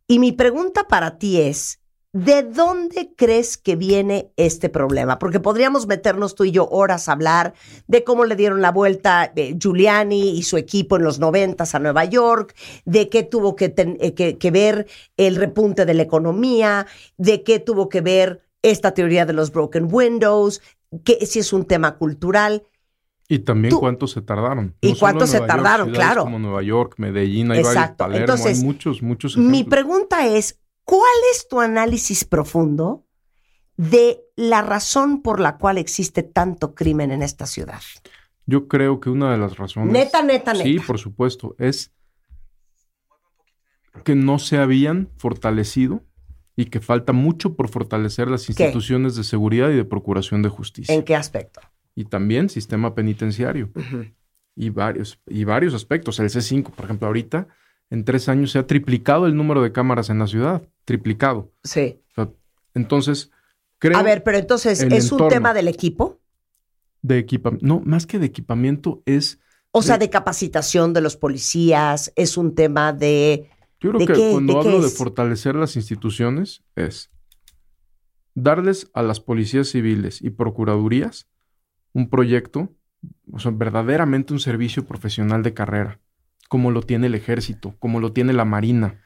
Y 0.08 0.20
mi 0.20 0.32
pregunta 0.32 0.88
para 0.88 1.18
ti 1.18 1.40
es, 1.40 1.81
¿de 2.14 2.44
dónde 2.44 3.14
crees 3.16 3.58
que 3.58 3.76
viene 3.76 4.32
este 4.36 4.70
problema? 4.70 5.18
Porque 5.20 5.40
podríamos 5.40 5.88
meternos 5.88 6.36
tú 6.36 6.44
y 6.44 6.52
yo 6.52 6.68
horas 6.70 7.08
a 7.08 7.14
hablar 7.14 7.54
de 7.88 8.04
cómo 8.04 8.26
le 8.26 8.36
dieron 8.36 8.62
la 8.62 8.72
vuelta 8.72 9.32
eh, 9.36 9.56
Giuliani 9.58 10.32
y 10.38 10.44
su 10.44 10.58
equipo 10.58 10.98
en 10.98 11.04
los 11.04 11.20
noventas 11.20 11.74
a 11.76 11.80
Nueva 11.80 12.06
York, 12.06 12.54
de 12.86 13.08
qué 13.10 13.24
tuvo 13.24 13.56
que, 13.56 13.70
ten- 13.70 13.98
eh, 14.02 14.14
que- 14.14 14.38
que 14.38 14.52
ver 14.52 14.88
el 15.18 15.36
repunte 15.38 15.86
de 15.86 15.94
la 15.94 16.04
economía, 16.04 16.86
de 17.18 17.44
qué 17.44 17.60
tuvo 17.60 17.88
que 17.90 18.02
ver 18.02 18.42
esta 18.62 18.94
teoría 18.94 19.26
de 19.26 19.34
los 19.34 19.52
broken 19.52 19.88
windows, 19.90 20.62
que 21.04 21.26
si 21.26 21.40
es 21.40 21.54
un 21.54 21.66
tema 21.66 21.98
cultural. 21.98 22.64
Y 23.30 23.40
también 23.40 23.70
Tú- 23.70 23.80
cuántos 23.80 24.12
se 24.12 24.22
tardaron. 24.22 24.76
¿Y 24.82 24.88
No 24.88 25.10
en 25.10 25.28
se 25.28 25.38
York, 25.38 25.48
tardaron? 25.48 25.92
Claro. 25.92 26.24
Como 26.24 26.38
Nueva 26.38 26.62
York, 26.62 26.96
Medellín, 26.98 27.50
hay 27.52 27.60
Exacto. 27.60 28.04
varios, 28.04 28.20
Palermo, 28.20 28.34
Entonces, 28.34 28.60
hay 28.60 28.66
muchos, 28.66 29.02
muchos 29.02 29.38
Mi 29.38 29.64
pregunta 29.64 30.28
es, 30.28 30.60
¿cuál 30.86 31.12
es 31.34 31.48
tu 31.48 31.60
análisis 31.60 32.26
profundo 32.26 33.06
de 33.78 34.22
la 34.36 34.62
razón 34.62 35.22
por 35.22 35.40
la 35.40 35.58
cual 35.58 35.78
existe 35.78 36.24
tanto 36.24 36.76
crimen 36.76 37.12
en 37.12 37.22
esta 37.24 37.46
ciudad? 37.46 37.82
Yo 38.46 38.68
creo 38.68 39.00
que 39.00 39.10
una 39.10 39.32
de 39.32 39.38
las 39.38 39.58
razones. 39.58 39.94
Neta, 39.94 40.22
neta, 40.24 40.54
Sí, 40.56 40.76
neta. 40.76 40.88
por 40.88 41.00
supuesto. 41.00 41.56
Es 41.58 41.92
que 44.04 44.16
no 44.16 44.40
se 44.40 44.58
habían 44.58 45.10
fortalecido 45.18 46.04
y 46.56 46.66
que 46.66 46.80
falta 46.80 47.14
mucho 47.14 47.56
por 47.56 47.70
fortalecer 47.70 48.30
las 48.30 48.50
instituciones 48.50 49.16
de 49.16 49.24
seguridad 49.24 49.70
y 49.70 49.76
de 49.76 49.86
procuración 49.86 50.42
de 50.42 50.50
justicia. 50.50 50.94
¿En 50.94 51.04
qué 51.04 51.16
aspecto? 51.16 51.62
Y 51.96 52.06
también 52.06 52.50
sistema 52.50 52.94
penitenciario. 52.96 53.72
y, 54.56 54.70
varios, 54.70 55.20
y 55.28 55.44
varios 55.44 55.74
aspectos. 55.74 56.20
El 56.20 56.30
C5, 56.30 56.72
por 56.72 56.86
ejemplo, 56.86 57.08
ahorita 57.08 57.48
en 57.92 58.04
tres 58.04 58.28
años 58.28 58.50
se 58.52 58.58
ha 58.58 58.66
triplicado 58.66 59.28
el 59.28 59.36
número 59.36 59.62
de 59.62 59.72
cámaras 59.72 60.10
en 60.10 60.18
la 60.18 60.26
ciudad. 60.26 60.64
Triplicado. 60.86 61.52
Sí. 61.64 62.00
O 62.10 62.14
sea, 62.16 62.30
entonces, 62.74 63.30
creo. 63.78 63.98
A 64.00 64.02
ver, 64.02 64.24
pero 64.24 64.40
entonces, 64.40 64.82
¿es 64.82 65.12
un 65.12 65.28
tema 65.30 65.54
del 65.54 65.68
equipo? 65.68 66.20
De 67.04 67.20
equipamiento. 67.20 67.66
No, 67.68 67.82
más 67.86 68.08
que 68.08 68.18
de 68.18 68.26
equipamiento, 68.26 69.04
es. 69.06 69.40
O 69.72 69.82
sea, 69.84 69.98
de 70.00 70.10
capacitación 70.10 70.94
de 70.94 71.02
los 71.02 71.16
policías, 71.16 72.12
es 72.16 72.36
un 72.38 72.56
tema 72.56 72.92
de... 72.92 73.50
Yo 73.80 73.92
creo 73.92 74.00
¿De 74.00 74.06
que 74.06 74.14
qué- 74.14 74.30
cuando 74.34 74.54
de 74.54 74.60
hablo 74.60 74.82
de 74.82 74.90
fortalecer 74.90 75.56
las 75.56 75.76
instituciones 75.78 76.62
es 76.76 77.10
darles 78.36 78.90
a 78.94 79.02
las 79.02 79.20
policías 79.20 79.70
civiles 79.70 80.22
y 80.22 80.30
procuradurías 80.30 81.28
un 81.94 82.10
proyecto, 82.10 82.74
o 83.32 83.40
sea, 83.40 83.52
verdaderamente 83.52 84.34
un 84.34 84.40
servicio 84.40 84.86
profesional 84.86 85.44
de 85.44 85.54
carrera, 85.54 86.00
como 86.52 86.70
lo 86.70 86.82
tiene 86.82 87.08
el 87.08 87.16
ejército, 87.16 87.76
como 87.80 88.02
lo 88.02 88.12
tiene 88.12 88.34
la 88.34 88.44
marina. 88.44 89.00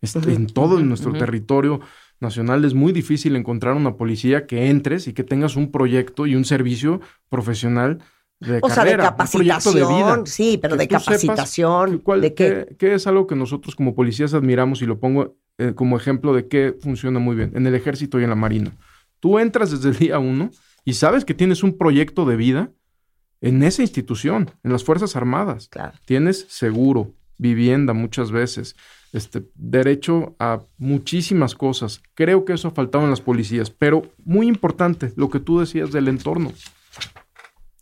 Este, 0.00 0.32
en 0.32 0.46
todo 0.46 0.76
ujú, 0.76 0.84
nuestro 0.84 1.12
territorio 1.12 1.80
nacional 2.20 2.64
es 2.64 2.72
muy 2.72 2.92
difícil 2.92 3.34
encontrar 3.34 3.74
una 3.74 3.96
policía 3.96 4.46
que 4.46 4.70
entres 4.70 5.08
y 5.08 5.12
que 5.12 5.24
tengas 5.24 5.56
un 5.56 5.72
proyecto 5.72 6.24
y 6.28 6.36
un 6.36 6.44
servicio 6.44 7.00
profesional 7.28 7.98
de 8.38 8.60
O 8.62 8.68
sea, 8.68 8.84
de 8.84 8.92
carrera, 8.92 9.16
un 9.18 9.28
proyecto 9.28 9.72
de 9.72 9.80
vida. 9.80 9.88
capacitación, 9.88 10.26
sí, 10.28 10.56
pero 10.62 10.76
Que 10.76 10.82
de 10.82 10.88
capacitación, 10.88 11.98
cuál- 11.98 12.20
¿de 12.20 12.32
qué? 12.34 12.66
qué- 12.68 12.76
qué 12.76 12.94
es 12.94 13.08
algo 13.08 13.26
que 13.26 13.34
nosotros 13.34 13.74
como 13.74 13.96
policías 13.96 14.32
admiramos 14.32 14.80
y 14.80 14.86
lo 14.86 15.00
pongo 15.00 15.36
eh, 15.58 15.72
como 15.74 15.96
ejemplo 15.96 16.32
de 16.32 16.46
qué 16.46 16.76
funciona 16.80 17.18
muy 17.18 17.34
bien 17.34 17.50
en 17.54 17.66
el 17.66 17.74
ejército 17.74 18.20
y 18.20 18.22
en 18.24 18.30
la 18.30 18.36
marina. 18.36 18.76
Tú 19.18 19.40
entras 19.40 19.72
desde 19.72 19.88
el 19.88 19.96
día 19.96 20.20
uno 20.20 20.50
y 20.84 20.92
sabes 20.94 21.24
que 21.24 21.34
tienes 21.34 21.64
un 21.64 21.76
proyecto 21.76 22.24
de 22.24 22.36
vida 22.36 22.70
en 23.48 23.62
esa 23.62 23.82
institución, 23.82 24.50
en 24.62 24.72
las 24.72 24.84
Fuerzas 24.84 25.16
Armadas. 25.16 25.68
Claro. 25.68 25.92
Tienes 26.04 26.46
seguro, 26.48 27.12
vivienda 27.36 27.92
muchas 27.92 28.30
veces, 28.30 28.76
este, 29.12 29.44
derecho 29.54 30.34
a 30.38 30.60
muchísimas 30.78 31.54
cosas. 31.54 32.00
Creo 32.14 32.44
que 32.44 32.54
eso 32.54 32.68
ha 32.68 32.70
faltado 32.72 33.04
en 33.04 33.10
las 33.10 33.20
policías, 33.20 33.70
pero 33.70 34.02
muy 34.24 34.46
importante 34.48 35.12
lo 35.16 35.28
que 35.30 35.40
tú 35.40 35.60
decías 35.60 35.92
del 35.92 36.08
entorno. 36.08 36.52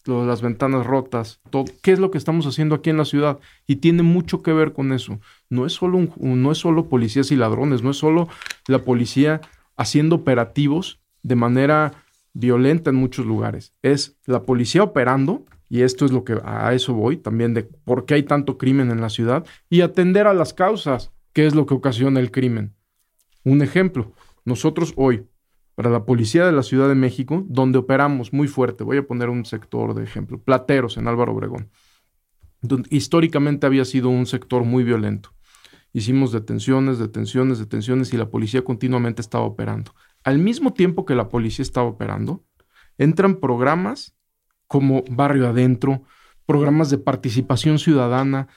Lo 0.05 0.23
de 0.23 0.27
las 0.27 0.43
ventanas 0.43 0.85
rotas, 0.85 1.41
todo. 1.51 1.65
¿Qué 1.81 1.93
es 1.93 2.01
lo 2.01 2.11
que 2.11 2.19
estamos 2.19 2.45
haciendo 2.47 2.75
aquí 2.75 2.91
en 2.91 2.97
la 2.97 3.05
ciudad? 3.05 3.39
Y 3.69 3.77
tiene 3.77 4.03
mucho 4.03 4.43
que 4.43 4.53
ver 4.53 4.73
con 4.73 4.93
eso. 4.93 5.21
No 5.49 5.65
es 5.65 5.75
solo, 5.75 5.97
un- 5.97 6.13
un- 6.17 6.43
no 6.43 6.51
es 6.51 6.59
solo 6.59 6.89
policías 6.89 7.31
y 7.31 7.37
ladrones, 7.37 7.83
no 7.85 7.91
es 7.93 7.99
solo 7.99 8.29
la 8.67 8.81
policía 8.81 9.41
haciendo 9.77 10.17
operativos 10.17 11.01
de 11.23 11.37
manera 11.37 11.93
violenta 12.35 12.91
en 12.91 12.97
muchos 12.97 13.27
lugares. 13.27 13.75
Es 13.83 14.17
la 14.27 14.43
policía 14.43 14.83
operando, 14.83 15.45
y 15.73 15.85
esto 15.85 16.05
es 16.05 16.13
lo 16.13 16.23
que 16.23 16.39
a 16.45 16.75
eso 16.75 16.93
voy 16.93 17.17
también, 17.17 17.55
de 17.55 17.63
por 17.63 18.05
qué 18.05 18.13
hay 18.13 18.25
tanto 18.25 18.59
crimen 18.59 18.91
en 18.91 19.01
la 19.01 19.09
ciudad, 19.09 19.47
y 19.71 19.81
atender 19.81 20.27
a 20.27 20.35
las 20.35 20.53
causas, 20.53 21.13
que 21.33 21.47
es 21.47 21.55
lo 21.55 21.65
que 21.65 21.73
ocasiona 21.73 22.21
el 22.21 22.31
crimen. 22.31 22.75
Un 23.43 23.63
ejemplo, 23.63 24.13
nosotros 24.45 24.93
hoy, 24.97 25.25
para 25.75 25.89
la 25.89 26.05
policía 26.05 26.45
de 26.45 26.53
la 26.53 26.63
Ciudad 26.63 26.89
de 26.89 26.95
México, 26.95 27.47
donde 27.49 27.79
operamos 27.79 28.35
muy 28.35 28.49
fuerte, 28.49 28.85
voy 28.85 28.99
a 28.99 29.07
poner 29.07 29.31
un 29.31 29.47
sector 29.47 29.95
de 29.95 30.05
ejemplo, 30.05 30.43
Plateros 30.43 30.99
en 30.99 31.09
Álvaro 31.09 31.33
Obregón, 31.33 31.71
históricamente 32.91 33.67
había 33.67 33.87
sido 33.87 34.11
un 34.11 34.27
sector 34.27 34.65
muy 34.65 34.85
violento. 34.85 35.31
Hicimos 35.95 36.33
detenciones, 36.33 36.99
detenciones, 36.99 37.59
detenciones 37.59 38.13
y 38.13 38.19
la 38.19 38.29
policía 38.29 38.63
continuamente 38.63 39.23
estaba 39.23 39.45
operando. 39.45 39.95
Al 40.23 40.39
mismo 40.39 40.75
tiempo 40.75 41.07
que 41.07 41.15
la 41.15 41.31
policía 41.31 41.63
estaba 41.63 41.87
operando, 41.87 42.45
entran 42.99 43.37
programas 43.41 44.15
como 44.73 45.05
Barrio 45.11 45.49
Adentro, 45.49 46.01
programas 46.47 46.89
de 46.89 46.97
participación 46.97 47.79
ciudadana, 47.79 48.49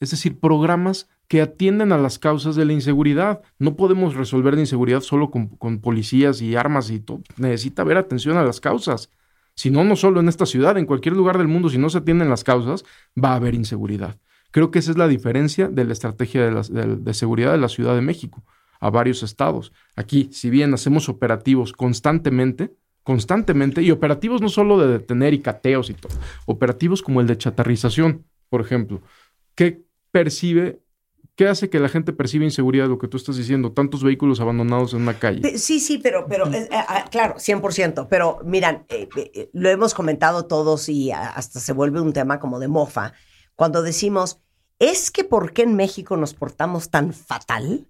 es 0.00 0.10
decir, 0.10 0.40
programas 0.40 1.08
que 1.28 1.40
atienden 1.40 1.92
a 1.92 1.96
las 1.96 2.18
causas 2.18 2.56
de 2.56 2.64
la 2.64 2.72
inseguridad. 2.72 3.40
No 3.60 3.76
podemos 3.76 4.16
resolver 4.16 4.54
la 4.54 4.62
inseguridad 4.62 5.00
solo 5.00 5.30
con, 5.30 5.78
policías 5.78 6.42
y 6.42 6.56
armas 6.56 6.90
y 6.90 6.98
todo. 6.98 7.22
Necesita 7.36 7.82
haber 7.82 7.98
atención 7.98 8.36
a 8.36 8.42
las 8.42 8.58
causas. 8.58 9.10
Si 9.54 9.70
no, 9.70 9.84
no 9.84 9.94
solo 9.94 10.18
en 10.18 10.28
esta 10.28 10.44
ciudad, 10.44 10.76
en 10.76 10.86
cualquier 10.86 11.14
lugar 11.14 11.38
del 11.38 11.46
mundo, 11.46 11.68
si 11.68 11.78
no 11.78 11.88
se 11.88 11.98
atienden 11.98 12.30
las 12.30 12.42
causas, 12.42 12.84
va 13.16 13.34
a 13.34 13.36
haber 13.36 13.54
inseguridad. 13.54 14.18
Creo 14.50 14.72
que 14.72 14.80
esa 14.80 14.90
es 14.90 14.98
la 14.98 15.06
diferencia 15.06 15.68
de 15.68 15.84
la 15.84 15.92
estrategia 15.92 16.50
de 16.50 17.14
seguridad 17.14 17.52
de 17.52 17.58
la 17.58 17.68
Ciudad 17.68 17.94
de 17.94 18.00
México 18.00 18.42
a 18.80 18.90
varios 18.90 19.22
estados. 19.22 19.72
Aquí, 19.94 20.30
si 20.32 20.50
bien 20.50 20.74
hacemos 20.74 21.08
operativos 21.08 21.72
constantemente, 21.72 22.74
constantemente, 23.10 23.82
y 23.82 23.90
operativos 23.90 24.40
no 24.40 24.48
solo 24.48 24.78
de 24.78 24.86
detener 24.86 25.34
y 25.34 25.40
cateos 25.40 25.90
y 25.90 25.94
todo, 25.94 26.12
operativos 26.46 27.02
como 27.02 27.20
el 27.20 27.26
de 27.26 27.36
chatarrización, 27.36 28.24
por 28.48 28.60
ejemplo, 28.60 29.02
¿qué 29.56 29.82
percibe, 30.12 30.80
qué 31.34 31.48
hace 31.48 31.68
que 31.70 31.80
la 31.80 31.88
gente 31.88 32.12
perciba 32.12 32.44
inseguridad, 32.44 32.86
lo 32.86 33.00
que 33.00 33.08
tú 33.08 33.16
estás 33.16 33.36
diciendo, 33.36 33.72
tantos 33.72 34.04
vehículos 34.04 34.38
abandonados 34.38 34.94
en 34.94 35.02
una 35.02 35.18
calle? 35.18 35.58
Sí, 35.58 35.80
sí, 35.80 35.98
pero, 35.98 36.26
pero 36.28 36.46
eh, 36.52 36.68
eh, 36.70 36.76
ah, 36.86 37.06
claro, 37.10 37.34
100%. 37.34 38.06
Pero 38.08 38.38
miran, 38.44 38.84
eh, 38.88 39.08
eh, 39.16 39.50
lo 39.54 39.68
hemos 39.68 39.92
comentado 39.92 40.46
todos 40.46 40.88
y 40.88 41.10
hasta 41.10 41.58
se 41.58 41.72
vuelve 41.72 42.00
un 42.00 42.12
tema 42.12 42.38
como 42.38 42.60
de 42.60 42.68
mofa. 42.68 43.14
Cuando 43.56 43.82
decimos, 43.82 44.40
¿es 44.78 45.10
que 45.10 45.24
por 45.24 45.52
qué 45.52 45.62
en 45.62 45.74
México 45.74 46.16
nos 46.16 46.34
portamos 46.34 46.90
tan 46.90 47.12
fatal? 47.12 47.88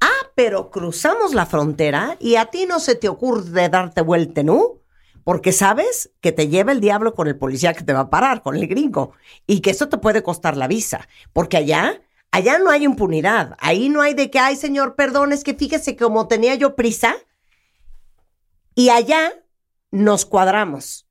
Ah, 0.00 0.30
pero 0.34 0.70
cruzamos 0.70 1.34
la 1.34 1.46
frontera 1.46 2.16
y 2.20 2.36
a 2.36 2.46
ti 2.46 2.66
no 2.66 2.80
se 2.80 2.94
te 2.94 3.08
ocurre 3.08 3.68
darte 3.68 4.00
vuelta, 4.00 4.42
¿no? 4.42 4.78
Porque 5.24 5.52
sabes 5.52 6.10
que 6.20 6.32
te 6.32 6.48
lleva 6.48 6.72
el 6.72 6.80
diablo 6.80 7.14
con 7.14 7.28
el 7.28 7.36
policía 7.36 7.74
que 7.74 7.84
te 7.84 7.92
va 7.92 8.00
a 8.00 8.10
parar, 8.10 8.42
con 8.42 8.56
el 8.56 8.66
gringo. 8.66 9.12
Y 9.46 9.60
que 9.60 9.70
eso 9.70 9.88
te 9.88 9.98
puede 9.98 10.22
costar 10.22 10.56
la 10.56 10.68
visa. 10.68 11.06
Porque 11.34 11.58
allá, 11.58 12.00
allá 12.30 12.58
no 12.58 12.70
hay 12.70 12.84
impunidad. 12.84 13.54
Ahí 13.58 13.90
no 13.90 14.00
hay 14.00 14.14
de 14.14 14.30
que, 14.30 14.38
ay, 14.38 14.56
señor, 14.56 14.94
perdón, 14.94 15.32
es 15.32 15.44
que 15.44 15.52
fíjese 15.52 15.96
como 15.96 16.28
tenía 16.28 16.54
yo 16.54 16.76
prisa. 16.76 17.14
Y 18.74 18.88
allá 18.88 19.34
nos 19.90 20.24
cuadramos. 20.24 21.07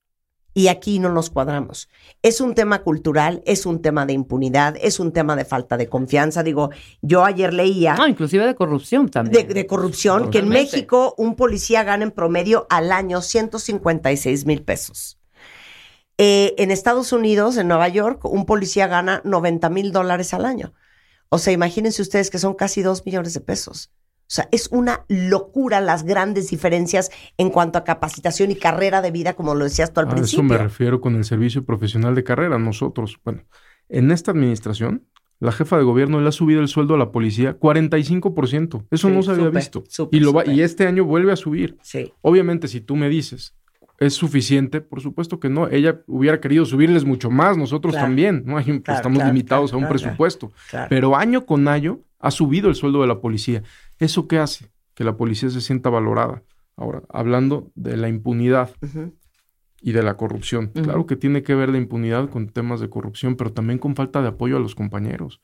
Y 0.57 0.69
aquí 0.69 0.97
no 0.97 1.09
nos 1.09 1.29
cuadramos. 1.29 1.87
Es 2.23 2.41
un 2.41 2.55
tema 2.55 2.81
cultural, 2.81 3.43
es 3.45 3.67
un 3.67 3.79
tema 3.79 4.07
de 4.07 4.13
impunidad, 4.13 4.75
es 4.81 4.99
un 4.99 5.13
tema 5.13 5.35
de 5.35 5.45
falta 5.45 5.77
de 5.77 5.87
confianza. 5.87 6.41
Digo, 6.41 6.71
yo 7.03 7.23
ayer 7.25 7.53
leía 7.53 7.95
Ah, 7.99 8.09
inclusive 8.09 8.43
de 8.43 8.55
corrupción 8.55 9.07
también. 9.07 9.47
de 9.47 9.67
corrupción, 9.67 10.31
que 10.31 10.39
en. 10.39 10.49
México 10.49 11.13
un 11.19 11.35
policía 11.35 11.83
gana 11.83 12.05
en 12.05 12.09
promedio 12.11 12.65
al 12.71 12.91
año 12.91 13.21
156 13.21 14.47
mil 14.47 14.63
pesos. 14.63 15.19
Eh, 16.17 16.55
en 16.57 16.71
Estados 16.71 17.11
Unidos, 17.11 17.57
en 17.57 17.67
Nueva 17.67 17.87
York, 17.89 18.25
un 18.25 18.47
policía 18.47 18.87
gana 18.87 19.21
90 19.25 19.69
mil 19.69 19.91
dólares 19.91 20.33
al 20.33 20.43
año. 20.43 20.73
O 21.29 21.37
sea, 21.37 21.53
imagínense 21.53 22.01
ustedes 22.01 22.31
que 22.31 22.39
son 22.39 22.55
casi 22.55 22.81
2 22.81 23.05
millones 23.05 23.35
de 23.35 23.41
pesos. 23.41 23.91
O 24.27 24.29
sea, 24.29 24.49
es 24.51 24.67
una 24.71 25.05
locura 25.07 25.79
las 25.79 26.03
grandes 26.03 26.49
diferencias 26.49 27.11
en 27.37 27.49
cuanto 27.49 27.77
a 27.79 27.83
capacitación 27.85 28.51
y 28.51 28.55
carrera 28.55 29.01
de 29.01 29.11
vida, 29.11 29.33
como 29.33 29.55
lo 29.55 29.63
decías 29.63 29.93
tú 29.93 30.01
al 30.01 30.07
A 30.07 30.09
eso 30.09 30.15
principio. 30.17 30.43
me 30.43 30.57
refiero 30.57 30.99
con 30.99 31.15
el 31.15 31.23
servicio 31.23 31.63
profesional 31.65 32.13
de 32.13 32.25
carrera. 32.25 32.59
Nosotros, 32.59 33.17
bueno, 33.23 33.43
en 33.87 34.11
esta 34.11 34.31
administración, 34.31 35.03
la 35.39 35.51
jefa 35.53 35.77
de 35.77 35.83
gobierno 35.83 36.19
le 36.19 36.27
ha 36.27 36.31
subido 36.33 36.59
el 36.61 36.67
sueldo 36.67 36.95
a 36.95 36.97
la 36.97 37.11
policía 37.11 37.57
45%. 37.57 38.85
Eso 38.91 39.07
Sí, 39.07 39.13
no 39.13 39.21
se 39.23 39.31
había 39.31 39.49
visto. 39.49 39.83
y, 40.11 40.19
lo 40.19 40.33
va- 40.33 40.45
y 40.45 40.61
este 40.61 40.87
año 40.87 41.05
vuelve 41.05 41.31
a 41.31 41.35
subir. 41.35 41.77
Sí. 41.81 42.11
Obviamente, 42.21 42.67
si 42.67 42.81
tú 42.81 42.95
me 42.95 43.09
dices, 43.09 43.55
¿es 43.99 44.13
suficiente? 44.13 44.81
Por 44.81 45.01
supuesto 45.01 45.39
que 45.39 45.49
no. 45.49 45.67
Ella 45.69 46.01
hubiera 46.07 46.39
querido 46.41 46.65
subirles 46.65 47.05
mucho 47.05 47.29
más, 47.29 47.57
nosotros 47.57 47.93
Claro. 47.93 48.07
también. 48.07 48.43
¿no? 48.45 48.57
Hay 48.57 48.65
Claro, 48.65 48.97
estamos 48.97 49.17
claro, 49.19 49.31
limitados 49.33 49.73
a 49.73 49.77
un 49.77 49.87
presupuesto. 49.87 50.51
claro. 50.69 50.87
Pero 50.89 51.15
año 51.15 51.45
con 51.45 51.67
año 51.67 52.01
ha 52.19 52.31
subido 52.31 52.67
el 52.69 52.75
sueldo 52.75 53.01
de 53.01 53.07
la 53.07 53.19
policía. 53.21 53.63
¿Eso 53.99 54.27
qué 54.27 54.39
hace? 54.39 54.71
Que 54.93 55.03
la 55.03 55.15
policía 55.17 55.49
se 55.49 55.61
sienta 55.61 55.89
valorada. 55.89 56.43
Ahora, 56.75 57.03
hablando 57.09 57.71
de 57.75 57.97
la 57.97 58.07
impunidad 58.09 58.69
y 59.81 59.91
de 59.91 60.03
la 60.03 60.15
corrupción. 60.17 60.67
Claro 60.67 61.05
que 61.07 61.15
tiene 61.15 61.43
que 61.43 61.55
ver 61.55 61.69
la 61.69 61.77
impunidad 61.77 62.29
con 62.29 62.49
temas 62.49 62.79
de 62.79 62.89
corrupción, 62.89 63.35
pero 63.35 63.51
también 63.53 63.79
con 63.79 63.95
falta 63.95 64.21
de 64.21 64.27
apoyo 64.29 64.57
a 64.57 64.59
los 64.59 64.75
compañeros. 64.75 65.39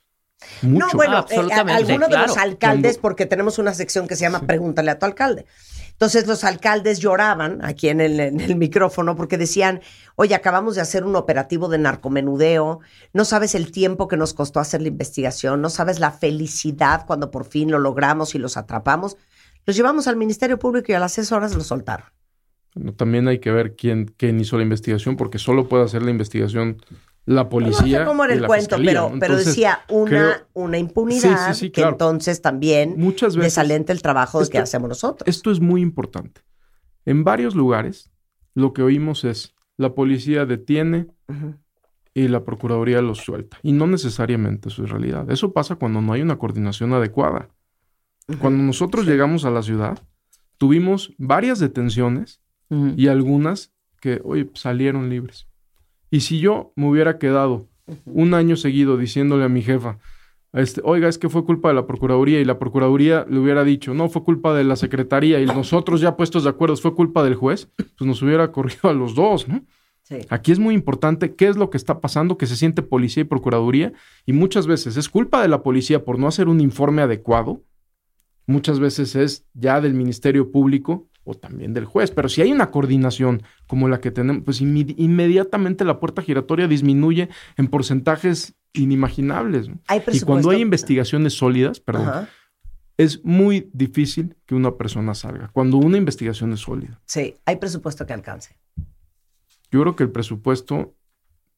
Mucho. 0.62 0.88
No, 0.88 0.92
bueno, 0.96 1.14
Ah, 1.18 1.20
eh, 1.30 1.36
absolutamente, 1.36 1.72
algunos 1.94 2.10
de 2.10 2.18
los 2.18 2.38
alcaldes, 2.38 2.94
Cuando- 2.98 3.02
porque 3.02 3.26
tenemos 3.26 3.60
una 3.60 3.74
sección 3.74 4.08
que 4.08 4.16
se 4.16 4.22
llama 4.26 4.42
Pregúntale 4.42 4.92
a 4.92 5.00
tu 5.00 5.06
alcalde. 5.06 5.46
Entonces 6.04 6.28
los 6.28 6.44
alcaldes 6.44 7.00
lloraban 7.00 7.64
aquí 7.64 7.88
en 7.88 8.02
el, 8.02 8.20
en 8.20 8.42
el 8.42 8.58
micrófono 8.58 9.16
porque 9.16 9.38
decían, 9.38 9.80
oye, 10.18 10.36
acabamos 10.36 10.76
de 10.76 10.82
hacer 10.82 11.06
un 11.06 11.16
operativo 11.16 11.70
de 11.70 11.78
narcomenudeo, 11.78 12.82
no 13.14 13.24
sabes 13.24 13.56
el 13.56 13.72
tiempo 13.72 14.10
que 14.10 14.18
nos 14.18 14.34
costó 14.34 14.60
hacer 14.60 14.82
la 14.82 14.90
investigación, 14.90 15.62
no 15.62 15.70
sabes 15.70 16.02
la 16.02 16.12
felicidad 16.12 17.06
cuando 17.08 17.32
por 17.32 17.46
fin 17.46 17.72
lo 17.72 17.80
logramos 17.80 18.36
y 18.36 18.38
los 18.38 18.58
atrapamos. 18.58 19.16
Los 19.66 19.78
llevamos 19.78 20.10
al 20.10 20.18
Ministerio 20.18 20.60
Público 20.60 20.92
y 20.92 20.96
a 20.96 21.00
las 21.00 21.14
seis 21.14 21.32
horas 21.32 21.56
los 21.56 21.68
soltaron. 21.68 22.08
También 22.98 23.30
hay 23.30 23.40
que 23.40 23.52
ver 23.52 23.78
quién, 23.78 24.14
quién 24.18 24.42
hizo 24.42 24.58
la 24.58 24.64
investigación, 24.64 25.16
porque 25.16 25.40
solo 25.40 25.70
puede 25.70 25.86
hacer 25.86 26.02
la 26.02 26.12
investigación 26.12 26.82
la 27.26 27.44
No 27.44 27.50
policía. 27.50 28.00
sé 28.00 28.06
cómo 28.06 28.26
era 28.26 28.36
y 28.36 28.38
el 28.40 28.46
cuento, 28.48 28.76
fiscalía, 28.78 28.92
pero, 28.92 29.02
¿no? 29.02 29.20
pero 29.20 29.34
Entonces, 29.34 29.46
decía 29.48 29.80
una, 29.90 30.10
creo- 30.10 30.34
una 30.54 30.78
impunidad 30.78 31.48
Sí, 31.48 31.54
sí, 31.54 31.60
sí, 31.60 31.70
que 31.72 31.82
entonces 31.82 32.42
también 32.42 32.96
Muchas 32.98 33.36
veces- 33.36 33.54
desalenta 33.56 33.94
el 33.94 34.02
trabajo 34.02 34.42
que 34.50 34.58
hacemos 34.60 34.90
nosotros. 34.90 35.28
Esto 35.28 35.50
es 35.52 35.60
muy 35.60 35.82
importante. 35.82 36.42
En 37.06 37.24
varios 37.24 37.56
lugares, 37.56 38.12
lo 38.56 38.74
que 38.74 38.82
oímos 38.84 39.24
es 39.24 39.54
la 39.78 39.94
policía 39.96 40.46
detiene 40.46 41.08
y 42.14 42.28
la 42.28 42.44
procuraduría 42.44 43.02
los 43.02 43.20
suelta. 43.20 43.58
Y 43.64 43.72
no 43.72 43.88
necesariamente 43.88 44.70
eso 44.70 44.84
es 44.84 44.90
realidad. 44.90 45.30
Eso 45.32 45.52
pasa 45.54 45.76
cuando 45.76 46.02
no 46.02 46.14
hay 46.14 46.22
una 46.22 46.38
coordinación 46.38 46.94
adecuada. 46.94 47.50
Cuando 48.40 48.64
nosotros 48.64 49.06
llegamos 49.06 49.46
a 49.46 49.50
la 49.50 49.64
ciudad, 49.64 50.00
tuvimos 50.58 51.14
varias 51.18 51.60
detenciones 51.60 52.42
y 52.98 53.08
algunas 53.08 53.72
que, 54.02 54.20
oye, 54.24 54.50
salieron 54.56 55.10
libres. 55.10 55.48
Y 56.14 56.20
si 56.20 56.40
yo 56.40 56.74
me 56.76 56.88
hubiera 56.88 57.18
quedado 57.18 57.70
un 58.06 58.36
año 58.36 58.56
seguido 58.56 58.98
diciéndole 58.98 59.46
a 59.46 59.50
mi 59.50 59.64
jefa, 59.64 59.98
este, 60.52 60.80
oiga, 60.84 61.10
es 61.10 61.18
que 61.18 61.28
fue 61.28 61.44
culpa 61.44 61.70
de 61.70 61.74
la 61.74 61.88
Procuraduría 61.88 62.40
y 62.40 62.46
la 62.46 62.60
Procuraduría 62.60 63.26
le 63.28 63.40
hubiera 63.40 63.64
dicho, 63.64 63.96
no, 63.96 64.10
fue 64.10 64.24
culpa 64.24 64.54
de 64.54 64.64
la 64.64 64.76
Secretaría 64.76 65.42
y 65.42 65.48
nosotros 65.48 66.02
ya 66.02 66.16
puestos 66.16 66.44
de 66.44 66.52
acuerdo, 66.52 66.76
fue 66.76 66.94
culpa 66.94 67.24
del 67.24 67.34
juez, 67.34 67.68
pues 67.76 68.08
nos 68.08 68.22
hubiera 68.22 68.52
corrido 68.52 68.92
a 68.92 68.94
los 68.94 69.16
dos, 69.16 69.48
¿no? 69.48 69.64
Sí. 70.04 70.18
Aquí 70.30 70.52
es 70.52 70.60
muy 70.60 70.76
importante 70.76 71.34
qué 71.34 71.48
es 71.48 71.58
lo 71.58 71.72
que 71.72 71.78
está 71.78 72.00
pasando, 72.00 72.38
que 72.38 72.46
se 72.46 72.58
siente 72.58 72.84
policía 72.84 73.22
y 73.22 73.24
procuraduría, 73.24 73.94
y 74.28 74.34
muchas 74.34 74.68
veces 74.68 74.98
es 74.98 75.10
culpa 75.10 75.42
de 75.42 75.48
la 75.48 75.64
policía 75.64 76.06
por 76.06 76.20
no 76.20 76.28
hacer 76.28 76.48
un 76.48 76.62
informe 76.62 77.02
adecuado, 77.02 77.64
muchas 78.46 78.80
veces 78.80 79.16
es 79.16 79.48
ya 79.56 79.82
del 79.82 79.96
Ministerio 79.96 80.52
Público 80.52 81.08
o 81.24 81.34
también 81.34 81.74
del 81.74 81.86
juez, 81.86 82.12
pero 82.12 82.30
si 82.30 82.42
hay 82.42 82.52
una 82.52 82.72
coordinación 82.72 83.44
como 83.68 83.88
la 83.88 84.00
que 84.02 84.12
tenemos, 84.12 84.44
pues 84.44 84.62
inmediatamente 84.62 85.86
la 85.86 86.00
puerta 86.00 86.22
giratoria 86.22 86.68
disminuye 86.68 87.30
en 87.58 87.68
porcentajes 87.68 88.56
inimaginables. 88.74 89.70
¿no? 89.70 89.80
Hay 89.88 90.02
Y 90.12 90.20
cuando 90.22 90.50
hay 90.50 90.62
investigaciones 90.62 91.34
sólidas, 91.34 91.80
perdón, 91.80 92.10
Ajá. 92.10 92.30
es 92.98 93.24
muy 93.24 93.70
difícil 93.74 94.36
que 94.46 94.56
una 94.56 94.76
persona 94.76 95.14
salga. 95.14 95.50
Cuando 95.54 95.78
una 95.78 95.98
investigación 95.98 96.54
es 96.54 96.60
sólida. 96.60 97.00
Sí, 97.06 97.36
hay 97.46 97.58
presupuesto 97.58 98.06
que 98.06 98.14
alcance. 98.14 98.58
Yo 99.72 99.82
creo 99.82 99.96
que 99.96 100.04
el 100.04 100.12
presupuesto 100.12 100.94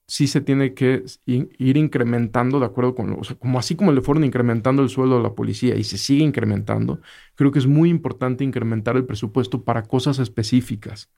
sí 0.08 0.28
se 0.28 0.42
tiene 0.42 0.74
que 0.74 1.04
ir 1.26 1.78
incrementando 1.78 2.60
de 2.60 2.66
acuerdo 2.66 2.94
con 2.94 3.10
lo, 3.10 3.18
o 3.18 3.24
sea, 3.24 3.36
como 3.38 3.58
así 3.58 3.76
como 3.76 3.92
le 3.92 4.02
fueron 4.02 4.24
incrementando 4.24 4.84
el 4.84 4.90
sueldo 4.90 5.18
a 5.18 5.22
la 5.22 5.34
policía 5.34 5.76
y 5.76 5.84
se 5.84 5.98
sigue 5.98 6.24
incrementando, 6.24 7.02
creo 7.34 7.52
que 7.52 7.60
es 7.60 7.68
muy 7.68 7.90
importante 7.90 8.44
incrementar 8.44 8.98
el 8.98 9.06
presupuesto 9.06 9.64
para 9.64 9.84
cosas 9.84 10.20
específicas. 10.20 11.10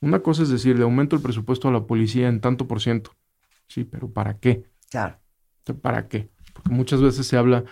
Una 0.00 0.20
cosa 0.20 0.42
es 0.42 0.50
decir, 0.50 0.76
le 0.76 0.84
aumento 0.84 1.16
el 1.16 1.22
presupuesto 1.22 1.68
a 1.68 1.72
la 1.72 1.86
policía 1.86 2.28
en 2.28 2.40
tanto 2.40 2.68
por 2.68 2.80
ciento. 2.80 3.12
Sí, 3.66 3.84
pero 3.84 4.10
¿para 4.12 4.38
qué? 4.38 4.64
Claro. 4.90 5.18
¿Para 5.80 6.08
qué? 6.08 6.28
Porque 6.52 6.70
muchas 6.70 7.00
veces 7.00 7.26
se 7.26 7.36
habla, 7.36 7.64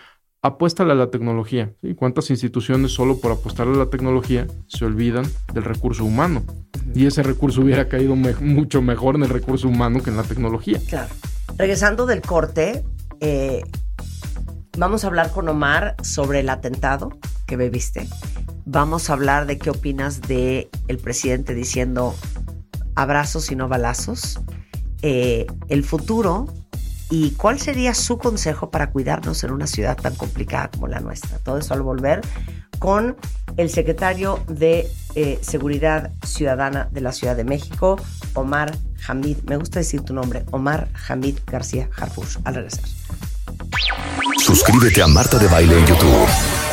apuéstale 0.43 0.93
a 0.93 0.97
la 0.97 1.11
tecnología. 1.11 1.73
¿sí? 1.81 1.95
¿Cuántas 1.95 2.31
instituciones 2.31 2.93
solo 2.93 3.21
por 3.21 3.33
apostarle 3.33 3.75
a 3.75 3.85
la 3.85 3.91
tecnología 3.91 4.47
se 4.67 4.85
olvidan 4.85 5.25
del 5.55 5.65
recurso 5.65 6.05
humano? 6.05 6.43
Y 6.95 7.07
ese 7.07 7.23
recurso 7.23 7.63
hubiera 7.63 7.89
caído 7.89 8.17
me- 8.17 8.35
mucho 8.35 8.83
mejor 8.83 9.15
en 9.15 9.23
el 9.23 9.29
recurso 9.29 9.69
humano 9.69 10.03
que 10.03 10.11
en 10.11 10.17
la 10.17 10.25
tecnología. 10.25 10.81
Claro. 10.89 11.09
Regresando 11.57 12.07
del 12.07 12.23
corte, 12.23 12.85
eh, 13.21 13.63
vamos 14.77 15.05
a 15.05 15.07
hablar 15.07 15.31
con 15.31 15.49
Omar 15.49 15.97
sobre 16.03 16.41
el 16.41 16.49
atentado 16.51 17.11
que 17.47 17.57
bebiste. 17.57 18.09
Vamos 18.65 19.11
a 19.11 19.13
hablar 19.15 19.47
de 19.47 19.59
qué 19.59 19.71
opinas 19.71 20.23
de 20.23 20.69
el 20.89 20.99
presidente 20.99 21.55
diciendo 21.55 22.15
abrazos 22.95 23.51
y 23.51 23.57
no 23.57 23.69
balazos, 23.69 24.41
eh, 25.03 25.47
el 25.69 25.83
futuro 25.85 26.47
y 27.13 27.33
cuál 27.33 27.61
sería 27.61 27.93
su 27.93 28.17
consejo 28.17 28.71
para 28.71 28.91
cuidarnos 28.91 29.45
en 29.45 29.53
una 29.53 29.67
ciudad 29.67 29.99
tan 29.99 30.15
complicada 30.15 30.71
como 30.71 30.89
la 30.89 30.99
nuestra. 31.01 31.39
Todo 31.41 31.59
eso 31.59 31.75
al 31.75 31.83
volver 31.83 32.23
con 32.79 33.19
el 33.59 33.69
secretario 33.69 34.43
de 34.49 34.89
eh, 35.15 35.39
Seguridad 35.43 36.11
Ciudadana 36.25 36.89
de 36.91 37.03
la 37.03 37.13
Ciudad 37.13 37.37
de 37.37 37.45
México, 37.45 38.01
Omar 38.33 38.75
Hamid. 39.07 39.37
Me 39.47 39.59
gusta 39.59 39.81
decir 39.81 40.01
tu 40.01 40.15
nombre, 40.15 40.47
Omar 40.53 40.89
Hamid 41.07 41.37
García 41.47 41.91
Harfush. 41.95 42.39
Al 42.45 42.55
regresar. 42.55 42.85
Suscríbete 44.39 45.03
a 45.03 45.07
Marta 45.07 45.37
de 45.39 45.49
Baile 45.49 45.81
en 45.81 45.87
YouTube. 45.87 46.29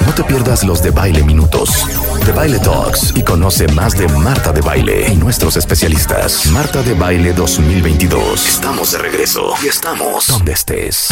No 0.05 0.13
te 0.13 0.23
pierdas 0.23 0.63
los 0.63 0.81
de 0.81 0.91
Baile 0.91 1.21
Minutos, 1.21 1.85
de 2.25 2.31
Baile 2.31 2.59
Talks 2.59 3.13
y 3.15 3.21
conoce 3.23 3.67
más 3.69 3.97
de 3.97 4.07
Marta 4.09 4.51
de 4.51 4.61
Baile 4.61 5.11
y 5.11 5.15
nuestros 5.15 5.55
especialistas. 5.57 6.47
Marta 6.47 6.81
de 6.83 6.93
Baile 6.93 7.33
2022. 7.33 8.47
Estamos 8.47 8.91
de 8.91 8.97
regreso 8.99 9.53
y 9.63 9.67
estamos 9.67 10.27
donde 10.27 10.51
estés. 10.53 11.07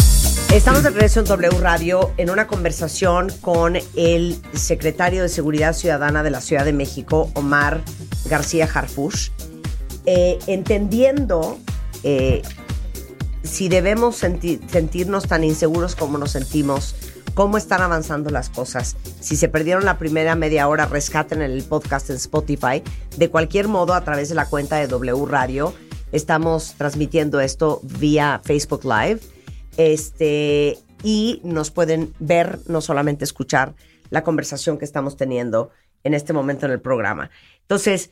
Estamos 0.54 0.84
de 0.84 0.90
regreso 0.90 1.20
en 1.22 1.26
W 1.26 1.60
Radio 1.60 2.12
en 2.18 2.30
una 2.30 2.48
conversación 2.48 3.32
con 3.42 3.78
el 3.96 4.40
secretario 4.54 5.22
de 5.24 5.30
Seguridad 5.30 5.74
Ciudadana 5.74 6.24
de 6.24 6.32
la 6.32 6.42
Ciudad 6.42 6.66
de 6.66 6.74
México, 6.74 7.32
Omar 7.36 7.82
García 8.26 8.70
Harfush, 8.74 9.30
eh, 10.06 10.38
entendiendo 10.48 11.58
eh, 12.04 12.42
si 13.44 13.70
debemos 13.70 14.16
senti- 14.22 14.60
sentirnos 14.72 15.28
tan 15.28 15.44
inseguros 15.44 15.96
como 15.96 16.18
nos 16.18 16.32
sentimos, 16.32 16.96
cómo 17.38 17.60
están 17.60 17.84
avanzando 17.84 18.32
las 18.32 18.50
cosas. 18.50 18.98
Si 19.20 19.36
se 19.36 19.48
perdieron 19.48 19.86
la 19.86 20.00
primera 20.00 20.34
media 20.34 20.68
hora, 20.68 20.88
rescaten 20.88 21.44
el 21.44 21.64
podcast 21.64 22.10
en 22.10 22.16
Spotify. 22.16 22.82
De 23.16 23.30
cualquier 23.30 23.68
modo, 23.68 23.94
a 23.94 24.04
través 24.04 24.30
de 24.30 24.34
la 24.34 24.50
cuenta 24.50 24.78
de 24.78 24.88
W 24.88 25.24
Radio, 25.28 25.72
estamos 26.12 26.74
transmitiendo 26.80 27.40
esto 27.40 27.80
vía 27.84 28.42
Facebook 28.44 28.86
Live. 28.86 29.20
Este, 29.78 30.80
y 31.04 31.40
nos 31.44 31.70
pueden 31.70 32.12
ver, 32.18 32.58
no 32.66 32.82
solamente 32.82 33.24
escuchar 33.24 33.76
la 34.10 34.24
conversación 34.24 34.80
que 34.80 34.86
estamos 34.86 35.16
teniendo 35.16 35.70
en 36.04 36.16
este 36.16 36.34
momento 36.34 36.66
en 36.66 36.72
el 36.72 36.82
programa. 36.82 37.30
Entonces, 37.62 38.10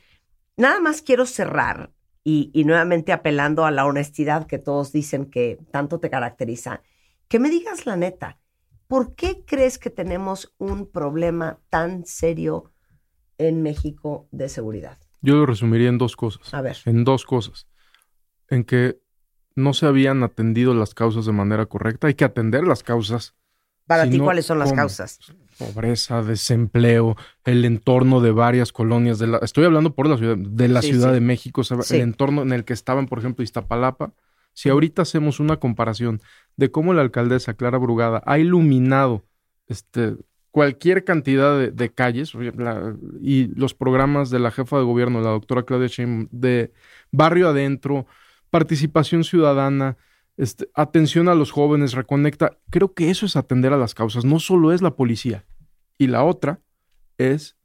nada 0.56 0.80
más 0.80 1.02
quiero 1.02 1.26
cerrar 1.26 1.89
y, 2.23 2.52
y 2.53 2.64
nuevamente 2.64 3.11
apelando 3.11 3.65
a 3.65 3.72
la 3.72 3.88
honestidad 3.88 4.45
que 4.45 4.60
todos 4.60 4.91
dicen 4.91 5.26
que 5.26 5.57
tanto 5.72 5.99
te 5.99 6.11
caracteriza, 6.11 6.84
que 7.27 7.39
me 7.39 7.49
digas 7.49 7.88
la 7.88 7.95
neta, 7.95 8.38
¿por 8.88 9.16
qué 9.16 9.44
crees 9.45 9.78
que 9.78 9.90
tenemos 9.90 10.53
un 10.57 10.90
problema 10.90 11.60
tan 11.70 12.06
serio 12.06 12.72
en 13.38 13.62
México 13.62 14.28
de 14.32 14.49
seguridad? 14.49 14.98
Yo 15.22 15.36
lo 15.36 15.45
resumiría 15.45 15.90
en 15.90 15.98
dos 15.98 16.16
cosas. 16.16 16.53
A 16.53 16.62
ver. 16.62 16.78
En 16.86 17.03
dos 17.03 17.26
cosas. 17.26 17.68
En 18.49 18.64
que 18.64 18.99
no 19.56 19.74
se 19.74 19.86
habían 19.88 20.22
atendido 20.24 20.74
las 20.74 20.94
causas 20.94 21.26
de 21.26 21.32
manera 21.32 21.66
correcta. 21.66 22.07
Hay 22.07 22.14
que 22.14 22.26
atender 22.26 22.66
las 22.68 22.84
causas. 22.84 23.34
Para 23.88 24.03
Si 24.06 24.12
ti, 24.12 24.18
no, 24.18 24.24
¿cuáles 24.26 24.45
son 24.45 24.60
las 24.60 24.70
¿cómo? 24.70 24.82
causas? 24.82 25.20
Pobreza, 25.57 26.22
desempleo, 26.24 27.16
el 27.44 27.66
entorno 27.66 28.20
de 28.20 28.32
varias 28.32 28.72
colonias 28.72 29.20
de 29.20 29.28
la... 29.28 29.38
Estoy 29.38 29.66
hablando 29.66 29.94
por 29.94 30.07
la 30.07 30.18
ciudad, 30.18 30.38
de 30.38 30.68
la 30.68 30.82
Sí, 30.82 30.90
Ciudad 30.90 31.10
sí. 31.10 31.14
de 31.16 31.22
México, 31.22 31.62
o 31.62 31.64
sea, 31.64 31.82
Sí. 31.82 31.95
el 31.95 32.02
entorno 32.02 32.41
en 32.41 32.52
el 32.52 32.66
que 32.66 32.74
estaban, 32.74 33.07
por 33.07 33.20
ejemplo, 33.20 33.44
Iztapalapa. 33.44 34.12
Si 34.53 34.70
ahorita 34.70 35.02
hacemos 35.03 35.40
una 35.40 35.57
comparación 35.57 36.22
de 36.57 36.72
cómo 36.72 36.94
la 36.94 37.02
alcaldesa 37.02 37.53
Clara 37.56 37.77
Brugada 37.77 38.22
ha 38.26 38.40
iluminado 38.40 39.23
este, 39.68 40.15
cualquier 40.52 41.03
cantidad 41.03 41.57
de, 41.57 41.72
de 41.72 41.94
calles 41.94 42.34
la- 42.36 42.95
y 43.22 43.48
los 43.56 43.73
programas 43.73 44.30
de 44.30 44.40
la 44.40 44.52
jefa 44.52 44.77
de 44.77 44.84
gobierno, 44.84 45.22
la 45.22 45.32
doctora 45.32 45.64
Claudia 45.64 45.88
Sheinbaum, 45.88 46.27
de 46.32 46.72
barrio 47.11 47.49
adentro, 47.49 48.06
participación 48.49 49.23
ciudadana, 49.23 49.98
este, 50.38 50.69
atención 50.73 51.27
a 51.30 51.36
los 51.36 51.52
jóvenes, 51.52 51.94
reconecta. 51.94 52.57
Creo 52.69 52.94
que 52.94 53.10
eso 53.10 53.26
es 53.26 53.36
atender 53.36 53.73
a 53.73 53.77
las 53.77 53.94
causas. 53.94 54.23
No 54.26 54.40
solo 54.40 54.72
es 54.72 54.82
la 54.82 54.95
policía. 54.95 55.45
Y 55.98 56.07
la 56.07 56.23
otra 56.23 56.60
es 57.18 57.56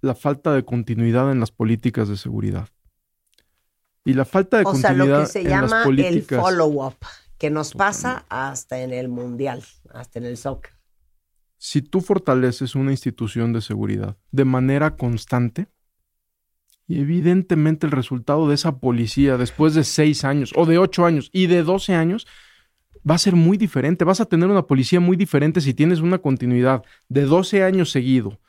la 0.00 0.14
falta 0.14 0.54
de 0.54 0.64
continuidad 0.64 1.30
en 1.32 1.40
las 1.40 1.50
políticas 1.50 2.08
de 2.08 2.16
seguridad. 2.16 2.68
Y 4.04 4.12
la 4.14 4.24
falta 4.26 4.58
de 4.58 4.64
O 4.64 4.74
sea, 4.74 4.90
continuidad 4.90 5.18
lo 5.20 5.24
que 5.24 5.30
se 5.30 5.40
en 5.40 5.48
las 5.50 5.70
llama 5.70 5.84
el 5.84 6.22
follow-up, 6.24 6.96
que 7.44 7.50
nos 7.50 7.74
pasa 7.74 8.24
hasta 8.30 8.80
en 8.80 8.94
el 8.94 9.10
mundial, 9.10 9.62
hasta 9.92 10.18
en 10.18 10.24
el 10.24 10.38
soccer. 10.38 10.72
si 11.58 11.82
tú 11.82 12.00
fortaleces 12.00 12.74
una 12.74 12.90
institución 12.90 13.52
de 13.52 13.60
seguridad 13.60 14.16
de 14.30 14.46
manera 14.46 14.96
constante, 14.96 15.66
y 16.86 17.00
evidentemente 17.00 17.84
el 17.84 17.92
resultado 17.92 18.48
de 18.48 18.54
esa 18.54 18.78
policía 18.78 19.36
después 19.36 19.74
de 19.74 19.84
seis 19.84 20.24
años, 20.24 20.52
o 20.56 20.64
de 20.64 20.78
ocho 20.78 21.04
años, 21.04 21.28
y 21.34 21.46
de 21.46 21.62
12 21.62 21.94
años, 21.94 22.26
va 23.08 23.16
a 23.16 23.18
ser 23.18 23.36
muy 23.36 23.58
diferente. 23.58 24.06
Vas 24.06 24.22
a 24.22 24.24
tener 24.24 24.48
una 24.48 24.66
policía 24.66 25.00
muy 25.00 25.18
diferente 25.18 25.60
si 25.60 25.74
tienes 25.74 26.00
una 26.00 26.20
continuidad 26.20 26.82
de 27.10 27.26
12 27.26 27.62
años 27.62 27.90
seguido, 27.90 28.40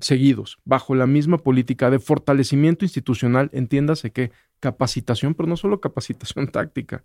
seguidos, 0.00 0.58
bajo 0.64 0.94
la 0.94 1.08
misma 1.08 1.38
política 1.38 1.90
de 1.90 1.98
fortalecimiento 1.98 2.84
institucional, 2.84 3.50
entiéndase 3.52 4.12
que 4.12 4.30
capacitación, 4.60 5.34
pero 5.34 5.48
no 5.48 5.56
solo 5.56 5.80
capacitación 5.80 6.46
táctica, 6.52 7.02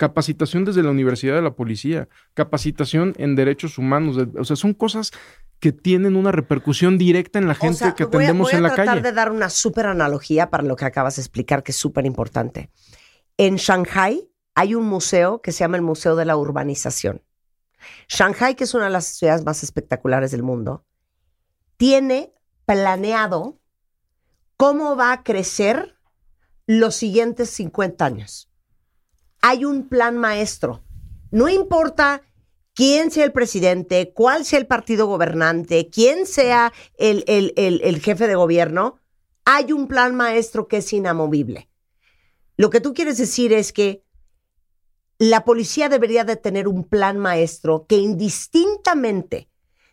capacitación 0.00 0.64
desde 0.64 0.82
la 0.82 0.90
Universidad 0.90 1.34
de 1.34 1.42
la 1.42 1.50
Policía, 1.54 2.08
capacitación 2.32 3.12
en 3.18 3.36
derechos 3.36 3.76
humanos, 3.76 4.16
o 4.38 4.44
sea, 4.44 4.56
son 4.56 4.72
cosas 4.72 5.10
que 5.58 5.72
tienen 5.72 6.16
una 6.16 6.32
repercusión 6.32 6.96
directa 6.96 7.38
en 7.38 7.46
la 7.46 7.54
gente 7.54 7.74
O 7.74 7.78
sea, 7.88 7.94
que 7.94 8.04
voy 8.06 8.14
a- 8.14 8.16
atendemos 8.28 8.46
voy 8.46 8.54
a 8.54 8.56
en 8.56 8.62
la 8.62 8.68
tratar 8.70 8.86
calle. 8.94 9.02
de 9.02 9.12
dar 9.12 9.30
una 9.30 9.50
súper 9.50 9.84
analogía 9.84 10.48
para 10.48 10.62
lo 10.62 10.74
que 10.74 10.86
acabas 10.86 11.16
de 11.16 11.22
explicar, 11.22 11.62
que 11.62 11.72
es 11.72 11.76
súper 11.76 12.06
importante. 12.06 12.70
En 13.36 13.56
Shanghai 13.56 14.26
hay 14.54 14.74
un 14.74 14.86
museo 14.86 15.42
que 15.42 15.52
se 15.52 15.58
llama 15.60 15.76
el 15.76 15.82
Museo 15.82 16.16
de 16.16 16.24
la 16.24 16.34
Urbanización. 16.38 17.20
Shanghai, 18.08 18.54
que 18.56 18.64
es 18.64 18.72
una 18.72 18.84
de 18.84 18.90
las 18.90 19.04
ciudades 19.04 19.44
más 19.44 19.62
espectaculares 19.62 20.30
del 20.30 20.42
mundo, 20.42 20.86
tiene 21.76 22.32
planeado 22.64 23.58
cómo 24.56 24.96
va 24.96 25.12
a 25.12 25.22
crecer 25.22 25.94
los 26.66 26.94
siguientes 26.96 27.50
50 27.50 28.04
años. 28.06 28.49
Hay 29.42 29.64
un 29.64 29.88
plan 29.88 30.16
maestro. 30.18 30.82
No 31.30 31.48
importa 31.48 32.22
quién 32.74 33.10
sea 33.10 33.24
el 33.24 33.32
presidente, 33.32 34.12
cuál 34.14 34.44
sea 34.44 34.58
el 34.58 34.66
partido 34.66 35.06
gobernante, 35.06 35.90
quién 35.90 36.26
sea 36.26 36.72
el, 36.98 37.24
el- 37.26 37.52
el- 37.56 38.00
jefe 38.00 38.26
de 38.26 38.34
gobierno, 38.34 38.98
hay 39.44 39.72
un 39.72 39.86
plan 39.88 40.14
maestro 40.14 40.68
que 40.68 40.78
es 40.78 40.92
inamovible. 40.92 41.68
Lo 42.56 42.70
que 42.70 42.80
tú 42.80 42.92
quieres 42.94 43.18
decir 43.18 43.52
es 43.52 43.72
que 43.72 44.04
la 45.18 45.44
policía 45.44 45.88
debería 45.88 46.24
de 46.24 46.36
tener 46.36 46.68
un 46.68 46.84
plan 46.84 47.18
maestro 47.18 47.86
que 47.86 47.96
indistintamente 47.96 49.48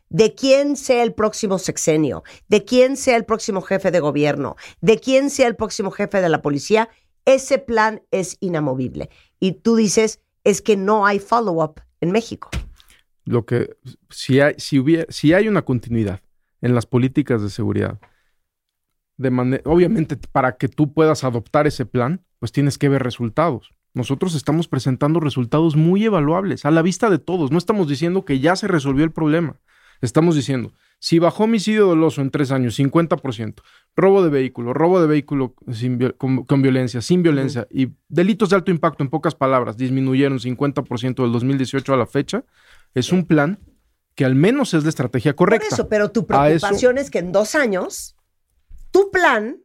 de 0.09 0.35
quién 0.35 0.77
sea 0.77 1.03
el 1.03 1.13
próximo 1.13 1.59
sexenio, 1.59 2.23
de 2.47 2.63
quién 2.63 2.95
sea 2.95 3.17
el 3.17 3.25
próximo 3.25 3.61
jefe 3.61 3.91
de 3.91 3.99
gobierno, 3.99 4.55
de 4.79 4.99
quién 4.99 5.29
sea 5.29 5.47
el 5.47 5.55
próximo 5.57 5.91
jefe 5.91 6.21
de 6.21 6.29
la 6.29 6.41
policía, 6.41 6.89
ese 7.27 7.59
plan 7.59 8.01
es 8.09 8.37
inamovible. 8.39 9.09
Y 9.39 9.51
tú 9.51 9.75
dices, 9.75 10.21
es 10.43 10.61
que 10.61 10.77
no 10.77 11.05
hay 11.05 11.19
follow-up 11.19 11.81
en 11.99 12.11
México. 12.11 12.49
Lo 13.25 13.45
que, 13.45 13.75
si 14.09 14.39
hay, 14.39 14.55
si 14.57 14.79
hubiera, 14.79 15.05
si 15.09 15.33
hay 15.33 15.49
una 15.49 15.63
continuidad 15.63 16.21
en 16.61 16.73
las 16.73 16.85
políticas 16.85 17.43
de 17.43 17.49
seguridad, 17.49 17.99
de 19.17 19.61
obviamente 19.65 20.15
para 20.31 20.55
que 20.55 20.69
tú 20.69 20.93
puedas 20.93 21.25
adoptar 21.25 21.67
ese 21.67 21.85
plan, 21.85 22.23
pues 22.39 22.53
tienes 22.53 22.77
que 22.77 22.87
ver 22.87 23.03
resultados. 23.03 23.71
Nosotros 23.93 24.33
estamos 24.33 24.69
presentando 24.69 25.19
resultados 25.19 25.75
muy 25.75 26.05
evaluables 26.05 26.65
a 26.65 26.71
la 26.71 26.81
vista 26.81 27.09
de 27.09 27.19
todos. 27.19 27.51
No 27.51 27.57
estamos 27.57 27.89
diciendo 27.89 28.23
que 28.23 28.39
ya 28.39 28.55
se 28.55 28.67
resolvió 28.67 29.03
el 29.03 29.11
problema. 29.11 29.59
Estamos 30.01 30.35
diciendo, 30.35 30.71
si 30.99 31.19
bajó 31.19 31.43
homicidio 31.43 31.85
doloso 31.85 32.21
en 32.21 32.31
tres 32.31 32.51
años, 32.51 32.77
50%, 32.79 33.61
robo 33.95 34.23
de 34.23 34.29
vehículo, 34.29 34.73
robo 34.73 34.99
de 34.99 35.07
vehículo 35.07 35.53
sin 35.71 35.99
con, 36.17 36.43
con 36.45 36.61
violencia, 36.61 37.01
sin 37.01 37.21
violencia 37.23 37.67
y 37.69 37.89
delitos 38.07 38.49
de 38.49 38.55
alto 38.55 38.71
impacto, 38.71 39.03
en 39.03 39.09
pocas 39.09 39.35
palabras, 39.35 39.77
disminuyeron 39.77 40.39
50% 40.39 41.21
del 41.23 41.31
2018 41.31 41.93
a 41.93 41.97
la 41.97 42.07
fecha, 42.07 42.43
es 42.93 43.11
un 43.11 43.25
plan 43.25 43.59
que 44.15 44.25
al 44.25 44.33
menos 44.33 44.73
es 44.73 44.83
la 44.83 44.89
estrategia 44.89 45.35
correcta. 45.35 45.67
Por 45.69 45.73
eso, 45.73 45.87
pero 45.89 46.09
tu 46.11 46.21
eso- 46.21 46.27
preocupación 46.27 46.97
es 46.97 47.11
que 47.11 47.19
en 47.19 47.31
dos 47.31 47.53
años, 47.53 48.15
tu 48.89 49.11
plan, 49.11 49.59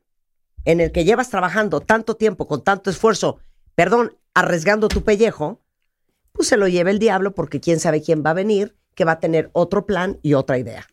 en 0.67 0.81
el 0.81 0.93
que 0.93 1.05
llevas 1.05 1.31
trabajando 1.31 1.81
tanto 1.81 2.17
tiempo, 2.17 2.47
con 2.47 2.63
tanto 2.63 2.91
esfuerzo, 2.91 3.39
perdón, 3.75 4.17
arriesgando 4.35 4.89
tu 4.89 5.03
pellejo, 5.03 5.63
pues 6.33 6.49
se 6.49 6.59
lo 6.59 6.69
lleve 6.69 6.91
el 6.91 6.99
diablo 6.99 7.35
porque 7.35 7.61
quién 7.61 7.81
sabe 7.81 8.03
quién 8.03 8.23
va 8.25 8.31
a 8.31 8.35
venir, 8.35 8.77
que 8.95 9.07
va 9.07 9.13
a 9.13 9.21
tener 9.21 9.49
otro 9.55 9.87
plan 9.87 10.19
y 10.23 10.35
otra 10.35 10.59
idea. 10.59 10.87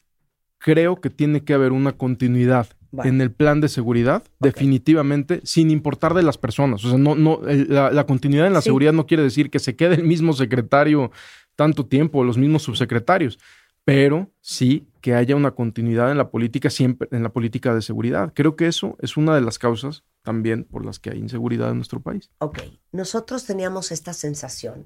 Creo 0.59 1.01
que 1.01 1.09
tiene 1.09 1.43
que 1.43 1.53
haber 1.53 1.71
una 1.71 1.93
continuidad 1.93 2.67
Vale. 2.91 3.09
en 3.09 3.21
el 3.21 3.31
plan 3.31 3.61
de 3.61 3.69
seguridad, 3.69 4.23
definitivamente, 4.39 5.41
sin 5.43 5.71
importar 5.71 6.13
de 6.13 6.23
las 6.23 6.37
personas. 6.37 6.83
O 6.85 6.89
sea, 6.89 6.97
no, 6.97 7.15
no, 7.15 7.39
la, 7.43 7.91
la 7.91 8.05
continuidad 8.05 8.47
en 8.47 8.53
la 8.53 8.61
Sí. 8.61 8.65
seguridad 8.65 8.93
no 8.93 9.05
quiere 9.05 9.23
decir 9.23 9.49
que 9.49 9.59
se 9.59 9.75
quede 9.75 9.95
el 9.95 10.03
mismo 10.03 10.33
secretario 10.33 11.11
tanto 11.55 11.85
tiempo, 11.85 12.23
los 12.23 12.37
mismos 12.37 12.63
subsecretarios, 12.63 13.37
pero 13.85 14.29
sí 14.41 14.87
que 15.01 15.15
haya 15.15 15.35
una 15.35 15.51
continuidad 15.51 16.11
en 16.11 16.17
la 16.17 16.29
política, 16.29 16.69
siempre 16.69 17.07
en 17.11 17.23
la 17.23 17.29
política 17.29 17.73
de 17.73 17.81
seguridad. 17.81 18.31
Creo 18.35 18.55
que 18.55 18.67
eso 18.67 18.95
es 19.01 19.17
una 19.17 19.33
de 19.35 19.41
las 19.41 19.57
causas 19.59 20.03
también 20.23 20.63
por 20.65 20.85
las 20.85 20.99
que 20.99 21.09
hay 21.11 21.19
inseguridad 21.19 21.69
en 21.69 21.77
nuestro 21.77 21.99
país. 22.01 22.29
Ok, 22.39 22.59
nosotros 22.91 23.45
teníamos 23.45 23.91
esta 23.91 24.13
sensación 24.13 24.85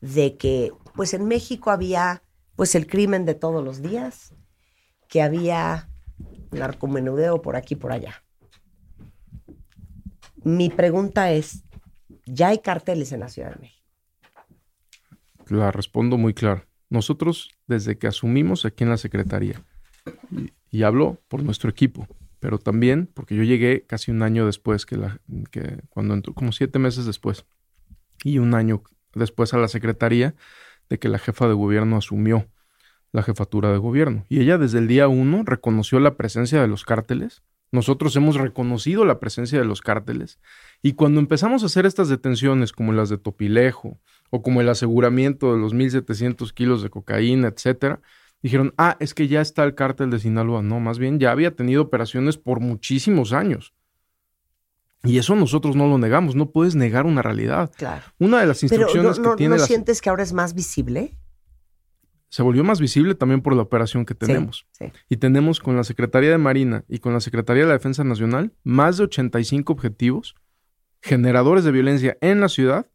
de 0.00 0.36
que, 0.36 0.72
pues 0.94 1.12
en 1.14 1.26
México 1.26 1.70
había, 1.70 2.22
pues 2.56 2.74
el 2.74 2.86
crimen 2.86 3.24
de 3.26 3.34
todos 3.34 3.62
los 3.64 3.82
días, 3.82 4.32
que 5.10 5.20
había 5.20 5.90
narcomenudeo 6.52 7.42
por 7.42 7.56
aquí 7.56 7.76
por 7.76 7.92
allá. 7.92 8.22
Mi 10.42 10.70
pregunta 10.70 11.32
es, 11.32 11.64
¿ya 12.24 12.48
hay 12.48 12.58
carteles 12.58 13.12
en 13.12 13.20
la 13.20 13.28
Ciudad 13.28 13.54
de 13.54 13.60
México? 13.60 13.84
La 15.48 15.70
respondo 15.72 16.16
muy 16.16 16.32
claro. 16.32 16.64
Nosotros, 16.88 17.50
desde 17.66 17.98
que 17.98 18.06
asumimos 18.06 18.64
aquí 18.64 18.84
en 18.84 18.90
la 18.90 18.96
Secretaría, 18.96 19.62
y, 20.30 20.52
y 20.70 20.82
hablo 20.84 21.18
por 21.28 21.42
nuestro 21.42 21.68
equipo, 21.68 22.06
pero 22.38 22.58
también 22.58 23.08
porque 23.12 23.36
yo 23.36 23.42
llegué 23.42 23.84
casi 23.86 24.10
un 24.10 24.22
año 24.22 24.46
después 24.46 24.86
que 24.86 24.96
la, 24.96 25.20
que 25.50 25.82
cuando 25.90 26.14
entró, 26.14 26.34
como 26.34 26.52
siete 26.52 26.78
meses 26.78 27.04
después, 27.04 27.44
y 28.24 28.38
un 28.38 28.54
año 28.54 28.82
después 29.14 29.52
a 29.54 29.58
la 29.58 29.68
Secretaría 29.68 30.34
de 30.88 30.98
que 30.98 31.08
la 31.08 31.18
jefa 31.18 31.48
de 31.48 31.54
gobierno 31.54 31.96
asumió 31.96 32.48
la 33.12 33.22
jefatura 33.22 33.72
de 33.72 33.78
gobierno. 33.78 34.24
Y 34.28 34.40
ella 34.40 34.58
desde 34.58 34.78
el 34.78 34.86
día 34.88 35.08
uno 35.08 35.42
reconoció 35.44 35.98
la 36.00 36.16
presencia 36.16 36.60
de 36.60 36.68
los 36.68 36.84
cárteles. 36.84 37.42
Nosotros 37.72 38.14
hemos 38.16 38.36
reconocido 38.36 39.04
la 39.04 39.20
presencia 39.20 39.58
de 39.58 39.64
los 39.64 39.80
cárteles. 39.80 40.38
Y 40.82 40.94
cuando 40.94 41.20
empezamos 41.20 41.62
a 41.62 41.66
hacer 41.66 41.86
estas 41.86 42.08
detenciones, 42.08 42.72
como 42.72 42.92
las 42.92 43.08
de 43.08 43.18
Topilejo, 43.18 43.98
o 44.30 44.42
como 44.42 44.60
el 44.60 44.68
aseguramiento 44.68 45.52
de 45.52 45.60
los 45.60 45.74
1.700 45.74 46.52
kilos 46.52 46.82
de 46.82 46.90
cocaína, 46.90 47.48
etcétera, 47.48 48.00
dijeron, 48.42 48.74
ah, 48.78 48.96
es 49.00 49.12
que 49.14 49.28
ya 49.28 49.40
está 49.40 49.64
el 49.64 49.74
cártel 49.74 50.10
de 50.10 50.18
Sinaloa. 50.18 50.62
No, 50.62 50.80
más 50.80 50.98
bien 50.98 51.18
ya 51.18 51.30
había 51.32 51.54
tenido 51.54 51.82
operaciones 51.82 52.38
por 52.38 52.60
muchísimos 52.60 53.32
años. 53.32 53.72
Y 55.02 55.18
eso 55.18 55.34
nosotros 55.34 55.76
no 55.76 55.86
lo 55.88 55.96
negamos, 55.98 56.34
no 56.36 56.50
puedes 56.50 56.74
negar 56.74 57.06
una 57.06 57.22
realidad. 57.22 57.70
Claro. 57.76 58.02
Una 58.18 58.40
de 58.40 58.46
las 58.46 58.60
Pero 58.60 58.70
¿no, 58.70 58.82
instrucciones 58.82 59.18
no- 59.18 59.30
que 59.30 59.36
tiene 59.36 59.54
no 59.56 59.60
la- 59.60 59.66
sientes 59.66 60.00
que 60.00 60.10
ahora 60.10 60.22
es 60.22 60.32
más 60.32 60.54
visible? 60.54 61.16
Se 62.30 62.42
volvió 62.42 62.64
más 62.64 62.80
visible 62.80 63.14
también 63.14 63.42
por 63.42 63.54
la 63.54 63.62
operación 63.62 64.06
que 64.06 64.14
tenemos. 64.14 64.66
sí. 64.72 64.86
Y 65.08 65.18
tenemos 65.18 65.60
con 65.60 65.76
la 65.76 65.84
Secretaría 65.84 66.30
de 66.30 66.38
Marina 66.38 66.84
y 66.88 67.00
con 67.00 67.12
la 67.12 67.20
Secretaría 67.20 67.64
de 67.64 67.68
la 67.68 67.74
Defensa 67.74 68.04
Nacional 68.04 68.54
más 68.64 68.96
de 68.96 69.04
85 69.04 69.72
objetivos 69.72 70.34
generadores 71.02 71.64
de 71.64 71.72
violencia 71.72 72.16
en 72.20 72.40
la 72.40 72.48
ciudad 72.48 72.86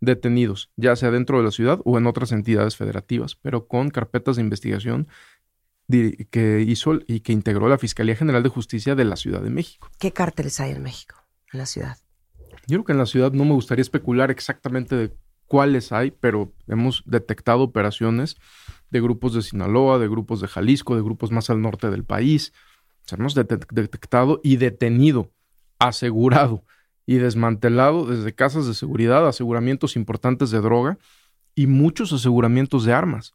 detenidos, 0.00 0.70
ya 0.76 0.96
sea 0.96 1.10
dentro 1.10 1.38
de 1.38 1.44
la 1.44 1.50
ciudad 1.50 1.80
o 1.84 1.98
en 1.98 2.06
otras 2.06 2.32
entidades 2.32 2.76
federativas, 2.76 3.36
pero 3.36 3.66
con 3.66 3.90
carpetas 3.90 4.36
de 4.36 4.42
investigación 4.42 5.08
que 6.30 6.64
hizo 6.66 7.00
y 7.06 7.20
que 7.20 7.32
integró 7.32 7.68
la 7.68 7.78
Fiscalía 7.78 8.16
General 8.16 8.42
de 8.42 8.48
Justicia 8.48 8.94
de 8.94 9.04
la 9.04 9.16
Ciudad 9.16 9.42
de 9.42 9.50
México. 9.50 9.90
¿Qué 9.98 10.12
cárteles 10.12 10.60
hay 10.60 10.72
en 10.72 10.82
México, 10.82 11.16
en 11.52 11.58
la 11.58 11.66
ciudad? 11.66 11.98
Yo 12.66 12.78
creo 12.78 12.84
que 12.84 12.92
en 12.92 12.98
la 12.98 13.06
ciudad 13.06 13.32
no 13.32 13.44
me 13.44 13.52
gustaría 13.52 13.82
especular 13.82 14.30
exactamente 14.30 14.96
de 14.96 15.12
cuáles 15.46 15.92
hay, 15.92 16.10
pero 16.10 16.52
hemos 16.66 17.02
detectado 17.06 17.62
operaciones 17.62 18.36
de 18.94 19.00
grupos 19.00 19.34
de 19.34 19.42
Sinaloa, 19.42 19.98
de 19.98 20.06
grupos 20.08 20.40
de 20.40 20.46
Jalisco, 20.46 20.94
de 20.94 21.02
grupos 21.02 21.32
más 21.32 21.50
al 21.50 21.60
norte 21.60 21.90
del 21.90 22.04
país. 22.04 22.52
Hemos 23.10 23.34
det- 23.34 23.66
detectado 23.72 24.40
y 24.44 24.56
detenido, 24.56 25.32
asegurado 25.80 26.64
y 27.04 27.16
desmantelado 27.16 28.06
desde 28.06 28.32
casas 28.36 28.68
de 28.68 28.74
seguridad, 28.74 29.26
aseguramientos 29.26 29.96
importantes 29.96 30.52
de 30.52 30.60
droga 30.60 30.96
y 31.56 31.66
muchos 31.66 32.12
aseguramientos 32.12 32.84
de 32.84 32.92
armas. 32.92 33.34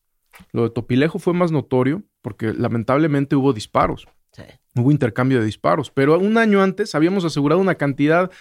Lo 0.53 0.64
de 0.64 0.69
Topilejo 0.69 1.19
fue 1.19 1.34
más 1.34 1.52
notorio 1.52 2.03
porque 2.22 2.53
lamentablemente 2.53 3.36
hubo 3.36 3.52
disparos. 3.52 4.07
Hubo 4.76 4.91
intercambio 4.91 5.40
de 5.40 5.45
disparos, 5.45 5.91
pero 5.91 6.18
un 6.18 6.38
año 6.38 6.64
antes 6.64 6.95
habíamos 6.95 7.26
asegurado 7.26 7.60
una 7.60 7.76
cantidad 7.76 8.31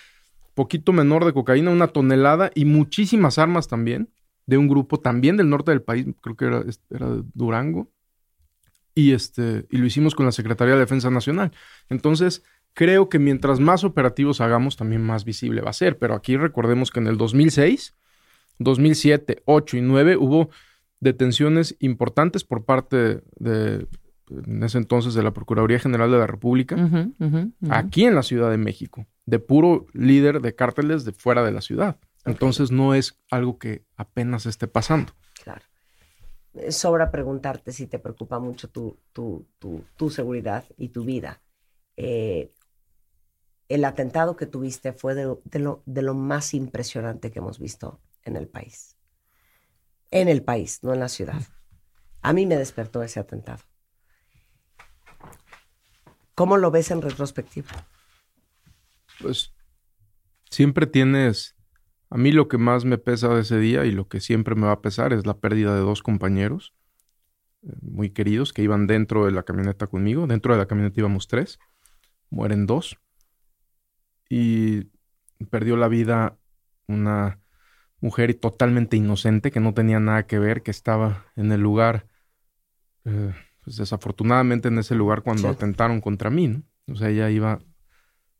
poquito 0.54 0.92
menor 0.92 1.24
de 1.24 1.32
cocaína, 1.32 1.72
una 1.72 1.88
tonelada 1.88 2.52
y 2.54 2.64
muchísimas 2.64 3.38
armas 3.38 3.66
también 3.66 4.08
de 4.48 4.56
un 4.56 4.66
grupo 4.66 4.98
también 4.98 5.36
del 5.36 5.50
norte 5.50 5.72
del 5.72 5.82
país, 5.82 6.06
creo 6.22 6.34
que 6.34 6.46
era, 6.46 6.64
era 6.88 7.10
de 7.10 7.22
Durango, 7.34 7.90
y, 8.94 9.12
este, 9.12 9.66
y 9.70 9.76
lo 9.76 9.84
hicimos 9.84 10.14
con 10.14 10.24
la 10.24 10.32
Secretaría 10.32 10.72
de 10.72 10.80
Defensa 10.80 11.10
Nacional. 11.10 11.52
Entonces, 11.90 12.42
creo 12.72 13.10
que 13.10 13.18
mientras 13.18 13.60
más 13.60 13.84
operativos 13.84 14.40
hagamos, 14.40 14.78
también 14.78 15.02
más 15.02 15.26
visible 15.26 15.60
va 15.60 15.68
a 15.68 15.74
ser, 15.74 15.98
pero 15.98 16.14
aquí 16.14 16.38
recordemos 16.38 16.90
que 16.90 16.98
en 16.98 17.08
el 17.08 17.18
2006, 17.18 17.94
2007, 18.58 19.42
8 19.44 19.76
y 19.76 19.80
9 19.82 20.16
hubo 20.16 20.48
detenciones 20.98 21.76
importantes 21.78 22.42
por 22.42 22.64
parte 22.64 23.22
de, 23.36 23.86
en 24.30 24.62
ese 24.62 24.78
entonces, 24.78 25.12
de 25.12 25.22
la 25.22 25.34
Procuraduría 25.34 25.78
General 25.78 26.10
de 26.10 26.18
la 26.18 26.26
República, 26.26 26.76
aquí 27.68 28.06
en 28.06 28.14
la 28.14 28.22
Ciudad 28.22 28.50
de 28.50 28.56
México, 28.56 29.06
de 29.26 29.40
puro 29.40 29.86
líder 29.92 30.40
de 30.40 30.54
cárteles 30.54 31.04
de 31.04 31.12
fuera 31.12 31.44
de 31.44 31.52
la 31.52 31.60
ciudad. 31.60 31.98
Entonces 32.24 32.70
no 32.70 32.94
es 32.94 33.18
algo 33.30 33.58
que 33.58 33.84
apenas 33.96 34.46
esté 34.46 34.66
pasando. 34.66 35.12
sobra 36.70 37.10
preguntarte 37.10 37.72
si 37.72 37.86
te 37.86 37.98
preocupa 37.98 38.38
mucho 38.38 38.68
tu, 38.68 38.98
tu, 39.12 39.46
tu, 39.58 39.84
tu 39.96 40.10
seguridad 40.10 40.64
y 40.76 40.88
tu 40.88 41.04
vida. 41.04 41.40
Eh, 41.96 42.52
el 43.68 43.84
atentado 43.84 44.36
que 44.36 44.46
tuviste 44.46 44.92
fue 44.92 45.14
de, 45.14 45.36
de 45.44 45.58
lo, 45.58 45.82
de 45.86 46.02
lo 46.02 46.14
más 46.14 46.54
impresionante 46.54 47.30
que 47.30 47.38
hemos 47.38 47.58
visto 47.58 48.00
en 48.24 48.36
el 48.36 48.48
país. 48.48 48.96
En 50.10 50.28
el 50.28 50.42
país, 50.42 50.82
no 50.82 50.94
en 50.94 51.00
la 51.00 51.08
ciudad. 51.08 51.42
A 52.22 52.32
mí 52.32 52.46
me 52.46 52.56
despertó 52.56 53.02
ese 53.02 53.20
atentado. 53.20 53.62
¿Cómo 56.34 56.56
lo 56.56 56.70
ves 56.70 56.90
en 56.90 57.02
retrospectiva? 57.02 57.70
Pues 59.20 59.52
siempre 60.50 60.86
tienes... 60.86 61.57
A 62.10 62.16
mí 62.16 62.32
lo 62.32 62.48
que 62.48 62.58
más 62.58 62.84
me 62.84 62.98
pesa 62.98 63.28
de 63.34 63.42
ese 63.42 63.58
día 63.58 63.84
y 63.84 63.92
lo 63.92 64.08
que 64.08 64.20
siempre 64.20 64.54
me 64.54 64.66
va 64.66 64.72
a 64.72 64.80
pesar 64.80 65.12
es 65.12 65.26
la 65.26 65.38
pérdida 65.38 65.74
de 65.74 65.80
dos 65.80 66.02
compañeros 66.02 66.74
eh, 67.62 67.72
muy 67.82 68.10
queridos 68.10 68.52
que 68.52 68.62
iban 68.62 68.86
dentro 68.86 69.26
de 69.26 69.32
la 69.32 69.42
camioneta 69.42 69.86
conmigo. 69.88 70.26
Dentro 70.26 70.52
de 70.54 70.58
la 70.58 70.66
camioneta 70.66 71.00
íbamos 71.00 71.28
tres, 71.28 71.58
mueren 72.30 72.66
dos. 72.66 72.98
Y 74.30 74.84
perdió 75.50 75.76
la 75.76 75.88
vida 75.88 76.38
una 76.86 77.40
mujer 78.00 78.32
totalmente 78.34 78.96
inocente 78.96 79.50
que 79.50 79.60
no 79.60 79.74
tenía 79.74 80.00
nada 80.00 80.26
que 80.26 80.38
ver, 80.38 80.62
que 80.62 80.70
estaba 80.70 81.26
en 81.36 81.52
el 81.52 81.60
lugar, 81.60 82.06
eh, 83.04 83.34
pues 83.64 83.76
desafortunadamente 83.76 84.68
en 84.68 84.78
ese 84.78 84.94
lugar 84.94 85.22
cuando 85.22 85.48
Sí. 85.48 85.54
atentaron 85.54 86.00
contra 86.00 86.30
mí, 86.30 86.48
¿no? 86.48 86.62
O 86.90 86.96
sea, 86.96 87.10
ella 87.10 87.28
iba, 87.30 87.58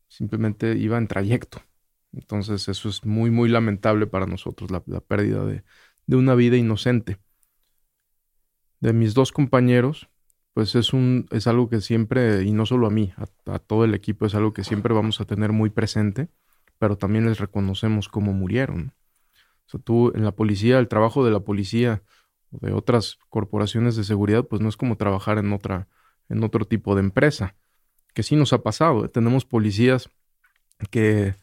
simplemente 0.07 0.75
iba 0.77 0.97
en 0.97 1.07
trayecto. 1.07 1.61
Entonces 2.11 2.67
eso 2.67 2.89
es 2.89 3.05
muy, 3.05 3.29
muy 3.29 3.49
lamentable 3.49 4.07
para 4.07 4.25
nosotros, 4.25 4.71
la, 4.71 4.83
la 4.87 5.01
pérdida 5.01 5.45
de, 5.45 5.63
de 6.07 6.15
una 6.15 6.35
vida 6.35 6.57
inocente. 6.57 7.17
De 8.79 8.93
mis 8.93 9.13
dos 9.13 9.31
compañeros, 9.31 10.09
pues 10.53 10.75
es 10.75 10.93
un, 10.93 11.27
es 11.31 11.47
algo 11.47 11.69
que 11.69 11.81
siempre, 11.81 12.43
y 12.43 12.51
no 12.51 12.65
solo 12.65 12.87
a 12.87 12.89
mí, 12.89 13.13
a, 13.17 13.53
a 13.53 13.59
todo 13.59 13.85
el 13.85 13.93
equipo, 13.93 14.25
es 14.25 14.35
algo 14.35 14.53
que 14.53 14.63
siempre 14.63 14.93
vamos 14.93 15.21
a 15.21 15.25
tener 15.25 15.51
muy 15.51 15.69
presente, 15.69 16.29
pero 16.79 16.97
también 16.97 17.25
les 17.25 17.39
reconocemos 17.39 18.07
cómo 18.07 18.33
murieron. 18.33 18.93
O 19.67 19.69
sea, 19.69 19.79
tú 19.79 20.11
en 20.15 20.23
la 20.23 20.31
policía, 20.31 20.79
el 20.79 20.87
trabajo 20.87 21.23
de 21.23 21.31
la 21.31 21.41
policía 21.41 22.01
o 22.51 22.65
de 22.65 22.71
otras 22.73 23.19
corporaciones 23.29 23.95
de 23.95 24.03
seguridad, 24.03 24.45
pues 24.45 24.61
no 24.61 24.69
es 24.69 24.77
como 24.77 24.97
trabajar 24.97 25.37
en 25.37 25.53
otra, 25.53 25.87
en 26.29 26.43
otro 26.43 26.65
tipo 26.65 26.95
de 26.95 27.01
empresa. 27.01 27.55
Que 28.15 28.23
sí 28.23 28.35
nos 28.35 28.53
ha 28.53 28.63
pasado. 28.63 29.05
¿eh? 29.05 29.09
Tenemos 29.09 29.45
policías 29.45 30.09
que 30.89 31.35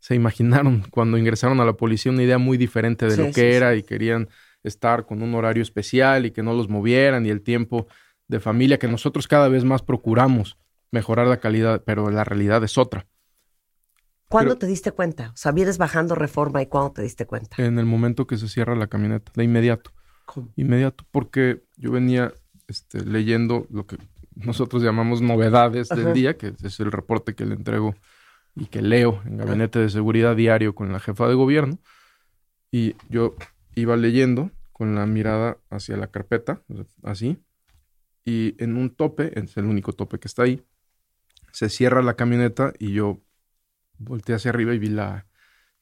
se 0.00 0.14
imaginaron 0.16 0.82
cuando 0.90 1.16
ingresaron 1.18 1.60
a 1.60 1.64
la 1.64 1.74
policía 1.74 2.10
una 2.10 2.22
idea 2.24 2.38
muy 2.38 2.56
diferente 2.58 3.04
de 3.06 3.12
Sí, 3.12 3.16
lo 3.20 3.26
sí, 3.28 3.32
que 3.32 3.56
era 3.56 3.72
sí. 3.72 3.78
y 3.78 3.82
querían 3.84 4.28
estar 4.64 5.06
con 5.06 5.22
un 5.22 5.34
horario 5.34 5.62
especial 5.62 6.26
y 6.26 6.32
que 6.32 6.42
no 6.42 6.52
los 6.52 6.68
movieran 6.68 7.24
y 7.24 7.30
el 7.30 7.42
tiempo 7.42 7.86
de 8.28 8.40
familia 8.40 8.78
que 8.78 8.88
nosotros 8.88 9.26
cada 9.28 9.48
vez 9.48 9.64
más 9.64 9.82
procuramos 9.82 10.58
mejorar 10.90 11.26
la 11.28 11.38
calidad, 11.38 11.82
pero 11.84 12.10
la 12.10 12.24
realidad 12.24 12.62
es 12.64 12.76
otra. 12.76 13.06
¿Cuándo 14.28 14.50
Pero- 14.50 14.58
te 14.60 14.66
diste 14.66 14.92
cuenta? 14.92 15.30
O 15.34 15.36
sea, 15.36 15.52
vienes 15.52 15.78
bajando 15.78 16.14
reforma 16.14 16.62
y 16.62 16.66
¿cuándo 16.66 16.92
te 16.92 17.02
diste 17.02 17.26
cuenta? 17.26 17.56
En 17.62 17.78
el 17.78 17.86
momento 17.86 18.26
que 18.26 18.36
se 18.38 18.48
cierra 18.48 18.76
la 18.76 18.86
camioneta, 18.86 19.32
de 19.34 19.44
inmediato. 19.44 19.90
¿Cómo? 20.24 20.52
Inmediato, 20.56 21.04
porque 21.10 21.64
yo 21.76 21.90
venía 21.90 22.32
este, 22.68 23.04
leyendo 23.04 23.66
lo 23.70 23.86
que 23.86 23.96
nosotros 24.36 24.82
llamamos 24.82 25.20
novedades 25.20 25.90
Ajá. 25.90 26.00
del 26.00 26.12
día, 26.14 26.36
que 26.36 26.52
es 26.62 26.78
el 26.78 26.92
reporte 26.92 27.34
que 27.34 27.44
le 27.44 27.54
entrego 27.54 27.94
y 28.60 28.66
que 28.66 28.82
leo 28.82 29.22
en 29.24 29.38
Gabinete 29.38 29.78
de 29.78 29.88
Seguridad 29.88 30.36
diario 30.36 30.74
con 30.74 30.92
la 30.92 31.00
jefa 31.00 31.26
de 31.26 31.34
gobierno. 31.34 31.78
Y 32.70 32.94
yo 33.08 33.34
iba 33.74 33.96
leyendo 33.96 34.50
con 34.70 34.94
la 34.94 35.06
mirada 35.06 35.56
hacia 35.70 35.96
la 35.96 36.08
carpeta, 36.08 36.62
así, 37.02 37.42
y 38.24 38.54
en 38.62 38.76
un 38.76 38.90
tope, 38.90 39.38
es 39.38 39.56
el 39.56 39.64
único 39.64 39.92
tope 39.92 40.18
que 40.18 40.28
está 40.28 40.42
ahí, 40.42 40.62
se 41.52 41.68
cierra 41.68 42.02
la 42.02 42.14
camioneta 42.14 42.72
y 42.78 42.92
yo 42.92 43.20
volteé 43.98 44.34
hacia 44.34 44.50
arriba 44.50 44.74
y 44.74 44.78
vi 44.78 44.88
la 44.88 45.26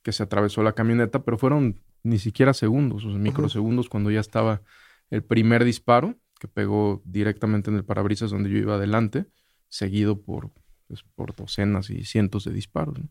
que 0.03 0.13
se 0.13 0.23
atravesó 0.23 0.63
la 0.63 0.73
camioneta, 0.73 1.25
pero 1.25 1.37
fueron 1.37 1.81
ni 2.03 2.19
siquiera 2.19 2.55
segundos, 2.55 3.05
o 3.05 3.11
sea, 3.11 3.19
microsegundos 3.19 3.89
cuando 3.89 4.11
ya 4.11 4.21
estaba 4.21 4.63
el 5.11 5.23
primer 5.23 5.65
disparo 5.65 6.15
que 6.39 6.49
pegó 6.49 7.03
directamente 7.05 7.71
en 7.71 7.77
el 7.77 7.85
parabrisas 7.85 8.31
donde 8.31 8.51
yo 8.51 8.59
iba 8.59 8.77
adelante, 8.77 9.27
seguido 9.69 10.23
por, 10.23 10.53
pues, 10.89 11.05
por 11.15 11.37
docenas 11.37 11.91
y 11.91 12.05
cientos 12.05 12.45
de 12.45 12.53
disparos. 12.53 12.99
¿no? 12.99 13.09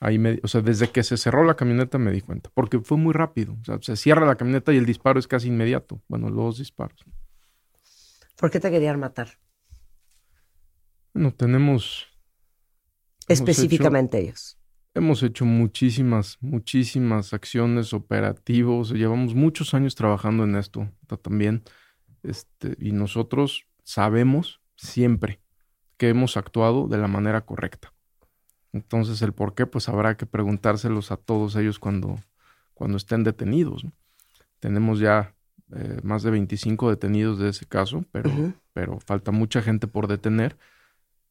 Ahí 0.00 0.18
me, 0.18 0.38
o 0.42 0.48
sea, 0.48 0.60
desde 0.60 0.90
que 0.90 1.02
se 1.02 1.16
cerró 1.16 1.44
la 1.44 1.54
camioneta 1.56 1.98
me 1.98 2.12
di 2.12 2.20
cuenta, 2.20 2.50
porque 2.54 2.78
fue 2.80 2.96
muy 2.98 3.12
rápido. 3.12 3.56
O 3.60 3.64
sea, 3.64 3.78
se 3.80 3.96
cierra 3.96 4.26
la 4.26 4.36
camioneta 4.36 4.72
y 4.72 4.76
el 4.76 4.86
disparo 4.86 5.18
es 5.18 5.26
casi 5.26 5.48
inmediato. 5.48 6.02
Bueno, 6.08 6.28
los 6.28 6.58
disparos. 6.58 7.04
¿Por 8.36 8.50
qué 8.50 8.60
te 8.60 8.70
querían 8.70 8.98
matar? 9.00 9.38
Bueno, 11.14 11.32
tenemos 11.32 12.06
Hemos 13.28 13.48
Específicamente 13.48 14.18
ellos. 14.18 14.58
Hemos 14.94 15.22
hecho 15.22 15.44
muchísimas, 15.44 16.36
muchísimas 16.40 17.32
acciones, 17.32 17.94
operativos. 17.94 18.90
Llevamos 18.90 19.34
muchos 19.34 19.72
años 19.74 19.94
trabajando 19.94 20.44
en 20.44 20.56
esto 20.56 20.90
ta- 21.06 21.16
también. 21.16 21.62
Este, 22.22 22.76
y 22.78 22.92
nosotros 22.92 23.64
sabemos 23.84 24.60
siempre 24.76 25.40
que 26.02 26.08
hemos 26.08 26.36
actuado 26.36 26.88
de 26.88 26.98
la 26.98 27.06
manera 27.06 27.42
correcta. 27.42 27.92
Entonces, 28.72 29.22
el 29.22 29.32
por 29.32 29.54
qué, 29.54 29.66
pues 29.66 29.88
habrá 29.88 30.16
que 30.16 30.26
preguntárselos 30.26 31.12
a 31.12 31.16
todos 31.16 31.54
ellos 31.54 31.78
cuando, 31.78 32.16
cuando 32.74 32.96
estén 32.96 33.22
detenidos. 33.22 33.84
¿no? 33.84 33.92
Tenemos 34.58 34.98
ya 34.98 35.36
eh, 35.72 36.00
más 36.02 36.24
de 36.24 36.32
25 36.32 36.90
detenidos 36.90 37.38
de 37.38 37.50
ese 37.50 37.66
caso, 37.66 38.04
pero, 38.10 38.32
pero 38.72 38.98
falta 38.98 39.30
mucha 39.30 39.62
gente 39.62 39.86
por 39.86 40.08
detener. 40.08 40.58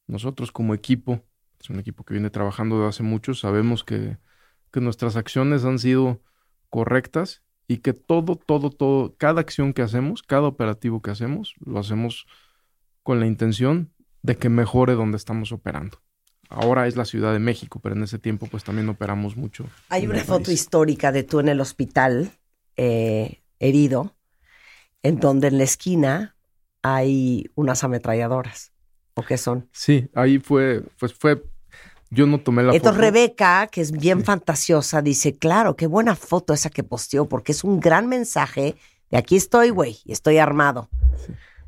Nosotros 0.08 0.54
como 0.54 0.74
equipo, 0.74 1.22
es 1.60 1.70
un 1.70 1.78
equipo 1.78 2.06
que 2.06 2.14
viene 2.14 2.30
trabajando 2.30 2.82
de 2.82 2.88
hace 2.88 3.04
mucho, 3.04 3.34
sabemos 3.34 3.84
que, 3.84 4.20
que 4.72 4.80
nuestras 4.80 5.18
acciones 5.18 5.66
han 5.66 5.80
sido 5.80 6.22
correctas 6.70 7.44
y 7.68 7.80
que 7.80 7.92
todo, 7.92 8.38
todo, 8.38 8.70
todo, 8.70 9.18
cada 9.18 9.42
acción 9.42 9.74
que 9.74 9.82
hacemos, 9.82 10.24
cada 10.24 10.48
operativo 10.48 11.02
que 11.02 11.12
hacemos, 11.12 11.56
lo 11.60 11.78
hacemos 11.78 12.26
con 13.04 13.20
la 13.20 13.28
intención 13.28 13.92
de 14.22 14.38
que 14.38 14.50
mejore 14.50 14.94
donde 14.94 15.18
estamos 15.18 15.52
operando. 15.52 16.00
Ahora 16.50 16.88
es 16.88 16.98
la 16.98 17.06
Ciudad 17.06 17.32
de 17.32 17.40
México, 17.40 17.80
pero 17.82 17.96
en 17.96 18.04
ese 18.04 18.20
tiempo 18.20 18.46
pues 18.48 18.64
también 18.64 18.90
operamos 18.90 19.38
mucho. 19.38 19.66
Hay 19.90 20.06
una 20.06 20.20
foto 20.20 20.46
país. 20.46 20.60
histórica 20.60 21.12
de 21.12 21.24
tú 21.24 21.40
en 21.40 21.48
el 21.48 21.62
hospital, 21.62 22.32
eh, 22.76 23.42
herido, 23.60 24.16
en 25.02 25.20
donde 25.20 25.48
en 25.48 25.58
la 25.58 25.64
esquina 25.64 26.36
hay 26.82 27.50
unas 27.56 27.84
ametralladoras. 27.84 28.74
¿O 29.14 29.24
qué 29.24 29.38
son? 29.38 29.70
Sí, 29.72 30.10
ahí 30.14 30.40
fue, 30.40 30.84
pues 31.00 31.14
fue, 31.14 31.44
yo 32.10 32.26
no 32.28 32.40
tomé 32.40 32.64
la 32.64 32.74
Entonces 32.74 32.92
foto. 32.92 33.02
Rebeca, 33.02 33.68
que 33.68 33.82
es 33.82 33.92
bien 33.92 34.24
fantasiosa, 34.24 35.02
dice, 35.02 35.38
claro, 35.38 35.76
qué 35.76 35.88
buena 35.88 36.16
foto 36.16 36.54
esa 36.54 36.70
que 36.70 36.84
posteó, 36.84 37.28
porque 37.28 37.52
es 37.52 37.64
un 37.64 37.80
gran 37.80 38.08
mensaje 38.08 38.76
de 39.10 39.18
aquí 39.18 39.36
estoy, 39.36 39.70
güey, 39.70 40.00
y 40.06 40.14
estoy 40.14 40.38
armado. 40.38 40.90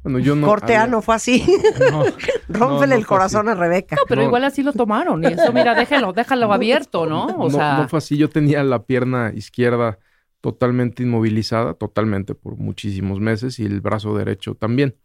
Bueno, 0.04 0.20
yo 0.20 0.36
no. 0.36 0.46
Corte 0.48 0.76
A 0.76 0.82
había- 0.84 0.92
no 0.92 1.02
fue 1.02 1.16
así. 1.16 1.46
no, 1.92 2.04
Rómpele 2.50 2.96
no 2.96 3.00
el 3.00 3.08
corazón 3.08 3.48
a 3.50 3.56
Rebeca. 3.56 3.96
No, 3.96 4.02
pero 4.08 4.22
No. 4.22 4.28
igual 4.28 4.44
así 4.44 4.62
lo 4.64 4.74
tomaron. 4.74 5.24
Y 5.24 5.28
eso, 5.28 5.52
mira, 5.54 5.74
déjalo, 5.76 6.12
déjalo 6.14 6.52
abierto, 6.54 7.06
¿no? 7.06 7.26
O 7.28 7.44
no, 7.46 7.50
sea, 7.50 7.78
no 7.78 7.88
fue 7.90 8.00
así. 8.00 8.18
Yo 8.18 8.30
tenía 8.30 8.64
la 8.64 8.84
pierna 8.84 9.32
izquierda 9.34 9.98
totalmente 10.42 11.04
inmovilizada, 11.04 11.74
totalmente 11.74 12.36
por 12.36 12.58
muchísimos 12.58 13.20
meses, 13.22 13.60
y 13.60 13.66
el 13.66 13.80
brazo 13.80 14.16
derecho 14.18 14.56
también. 14.56 14.98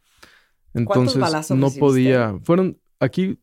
Entonces 0.75 1.51
no 1.51 1.71
podía. 1.71 2.35
Fueron, 2.43 2.79
aquí 3.01 3.39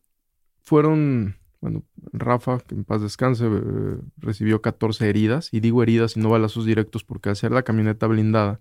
fueron, 0.62 1.36
bueno, 1.60 1.84
Rafa, 2.12 2.58
que 2.60 2.74
en 2.74 2.84
paz 2.84 3.00
descanse, 3.02 3.46
eh, 3.46 3.96
recibió 4.18 4.60
14 4.60 5.08
heridas, 5.08 5.48
y 5.52 5.60
digo 5.60 5.82
heridas 5.82 6.16
y 6.16 6.20
no 6.20 6.28
balazos 6.28 6.66
directos, 6.66 7.02
porque 7.04 7.30
al 7.30 7.36
ser 7.36 7.52
la 7.52 7.62
camioneta 7.62 8.06
blindada, 8.06 8.60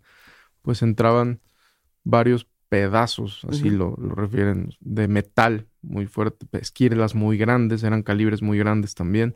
pues 0.61 0.81
entraban 0.81 1.41
varios 2.03 2.47
pedazos, 2.75 3.45
así 3.49 3.69
lo, 3.69 3.95
lo 3.97 4.15
refieren, 4.15 4.71
de 4.81 5.07
metal 5.07 5.67
muy 5.81 6.07
fuerte, 6.07 6.45
esquirlas 6.59 7.15
muy 7.15 7.37
grandes, 7.37 7.83
eran 7.83 8.03
calibres 8.03 8.41
muy 8.41 8.57
grandes 8.57 8.95
también. 8.95 9.33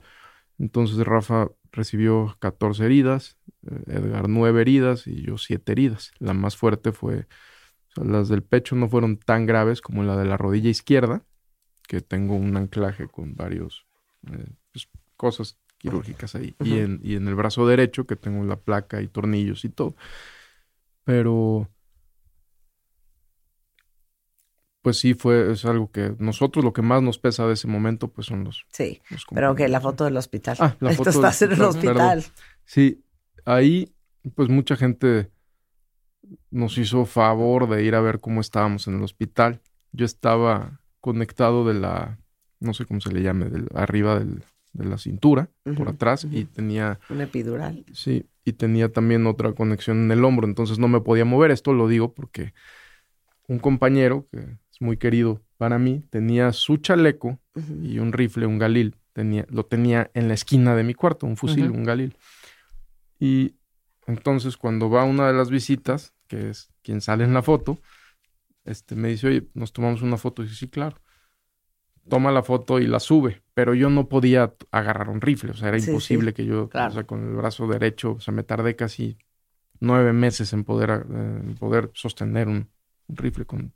Entonces 0.58 0.98
Rafa 1.06 1.48
recibió 1.72 2.36
14 2.40 2.86
heridas, 2.86 3.38
eh, 3.66 3.82
Edgar 3.88 4.28
9 4.28 4.60
heridas 4.60 5.08
y 5.08 5.22
yo 5.22 5.38
7 5.38 5.72
heridas. 5.72 6.12
La 6.20 6.34
más 6.34 6.58
fuerte 6.58 6.92
fue, 6.92 7.28
o 7.92 7.92
sea, 7.96 8.04
las 8.04 8.28
del 8.28 8.44
pecho 8.44 8.76
no 8.76 8.90
fueron 8.90 9.16
tan 9.16 9.46
graves 9.46 9.80
como 9.80 10.04
la 10.04 10.18
de 10.18 10.26
la 10.26 10.36
rodilla 10.36 10.70
izquierda, 10.70 11.24
que 11.88 12.02
tengo 12.02 12.36
un 12.36 12.58
anclaje 12.58 13.08
con 13.08 13.36
varios 13.36 13.86
eh, 14.34 14.52
pues, 14.74 14.90
cosas 15.16 15.58
quirúrgicas 15.78 16.36
ahí. 16.36 16.56
y, 16.60 16.80
en, 16.80 17.00
y 17.04 17.16
en 17.16 17.30
el 17.30 17.36
brazo 17.36 17.66
derecho, 17.66 18.06
que 18.06 18.18
tengo 18.18 18.44
la 18.44 18.58
placa 18.58 19.02
y 19.02 19.08
tornillos 19.08 19.64
y 19.64 19.70
todo. 19.70 19.96
Pero 21.06 21.70
pues 24.82 24.98
sí 24.98 25.14
fue, 25.14 25.52
es 25.52 25.66
algo 25.66 25.92
que 25.92 26.16
nosotros 26.20 26.64
lo 26.64 26.72
que 26.74 26.82
más 26.82 27.02
nos 27.02 27.20
pesa 27.20 27.46
de 27.48 27.54
ese 27.54 27.68
momento, 27.68 28.08
pues 28.08 28.28
son 28.28 28.44
los, 28.44 28.66
Sí, 28.70 29.02
los 29.10 29.26
pero 29.34 29.56
que 29.56 29.68
la 29.68 29.82
foto 29.82 30.06
del 30.06 30.18
hospital. 30.18 30.58
Ah, 30.60 30.76
la 30.80 30.90
Esto 30.92 31.04
foto 31.06 31.22
del 31.22 31.30
estás 31.32 31.42
en 31.42 31.52
el 31.54 31.62
hospital. 31.62 32.26
Sí, 32.66 33.04
ahí 33.46 33.94
pues 34.36 34.50
mucha 34.50 34.76
gente 34.76 35.32
nos 36.52 36.78
hizo 36.78 37.06
favor 37.06 37.70
de 37.70 37.84
ir 37.84 37.96
a 37.96 38.02
ver 38.02 38.20
cómo 38.20 38.42
estábamos 38.42 38.88
en 38.88 38.96
el 38.98 39.04
hospital. 39.04 39.62
Yo 39.92 40.06
estaba 40.06 40.80
conectado 41.00 41.66
de 41.66 41.74
la, 41.74 42.20
no 42.60 42.74
sé 42.74 42.86
cómo 42.86 43.02
se 43.02 43.12
le 43.12 43.22
llame, 43.22 43.50
del, 43.50 43.68
arriba 43.74 44.20
del- 44.20 44.44
de 44.72 44.86
la 44.86 45.00
cintura, 45.00 45.50
por 45.76 45.90
atrás, 45.90 46.28
y 46.30 46.46
tenía, 46.46 47.00
Un 47.10 47.22
epidural. 47.22 47.84
sí, 47.92 48.28
y 48.46 48.54
tenía 48.54 48.92
también 48.92 49.26
otra 49.26 49.54
conexión 49.54 50.04
en 50.04 50.12
el 50.12 50.24
hombro, 50.24 50.46
entonces 50.48 50.78
no 50.78 50.88
me 50.88 51.02
podía 51.02 51.26
mover. 51.26 51.50
Esto 51.50 51.74
lo 51.74 51.88
digo 51.88 52.14
porque 52.14 52.54
un 53.48 53.58
compañero, 53.58 54.28
que 54.32 54.58
es 54.80 54.86
muy 54.86 54.98
querido 54.98 55.42
para 55.58 55.80
mí, 55.80 56.04
tenía 56.10 56.54
su 56.54 56.78
chaleco 56.78 57.40
y 57.82 58.00
un 58.00 58.14
rifle, 58.14 58.46
un 58.46 58.60
galil, 58.60 58.96
tenía, 59.14 59.46
lo 59.50 59.66
tenía 59.66 60.10
en 60.14 60.28
la 60.28 60.34
esquina 60.36 60.76
de 60.76 60.84
mi 60.84 60.94
cuarto, 60.94 61.26
un 61.28 61.38
fusil, 61.38 61.70
un 61.72 61.84
galil. 61.84 62.16
Y 63.20 63.56
entonces 64.08 64.58
cuando 64.58 64.90
va 64.90 65.02
a 65.02 65.06
una 65.06 65.28
de 65.28 65.34
las 65.34 65.50
visitas, 65.50 66.14
que 66.28 66.50
es 66.50 66.72
quien 66.82 67.02
sale 67.02 67.24
en 67.24 67.34
la 67.34 67.42
foto, 67.44 67.80
este, 68.66 68.96
me 68.96 69.10
dice, 69.10 69.28
oye, 69.28 69.50
nos 69.56 69.74
tomamos 69.74 70.02
una 70.04 70.18
foto. 70.18 70.42
Y 70.44 70.46
dice, 70.48 70.58
sí, 70.60 70.70
claro. 70.70 70.98
Toma 72.08 72.32
la 72.32 72.42
foto 72.42 72.80
y 72.80 72.88
la 72.88 73.00
sube, 73.00 73.44
pero 73.54 73.76
yo 73.76 73.90
no 73.92 74.10
podía 74.10 74.56
agarrar 74.72 75.10
un 75.10 75.22
rifle, 75.22 75.52
o 75.52 75.54
sea, 75.54 75.68
era 75.70 75.78
Sí, 75.78 75.86
imposible 75.92 76.34
sí, 76.34 76.34
que 76.34 76.44
yo, 76.46 76.72
claro. 76.72 76.90
o 76.90 76.92
sea, 76.92 77.04
con 77.06 77.24
el 77.24 77.36
brazo 77.36 77.68
derecho, 77.68 78.14
o 78.14 78.20
sea, 78.20 78.34
me 78.34 78.44
tardé 78.44 78.76
casi 78.76 79.18
nueve 79.80 80.14
meses 80.14 80.54
en 80.54 80.64
poder, 80.66 80.90
eh, 80.92 81.42
en 81.44 81.56
poder 81.56 81.92
sostener 81.94 82.48
un, 82.50 82.70
un 83.08 83.18
rifle 83.18 83.46
con... 83.46 83.74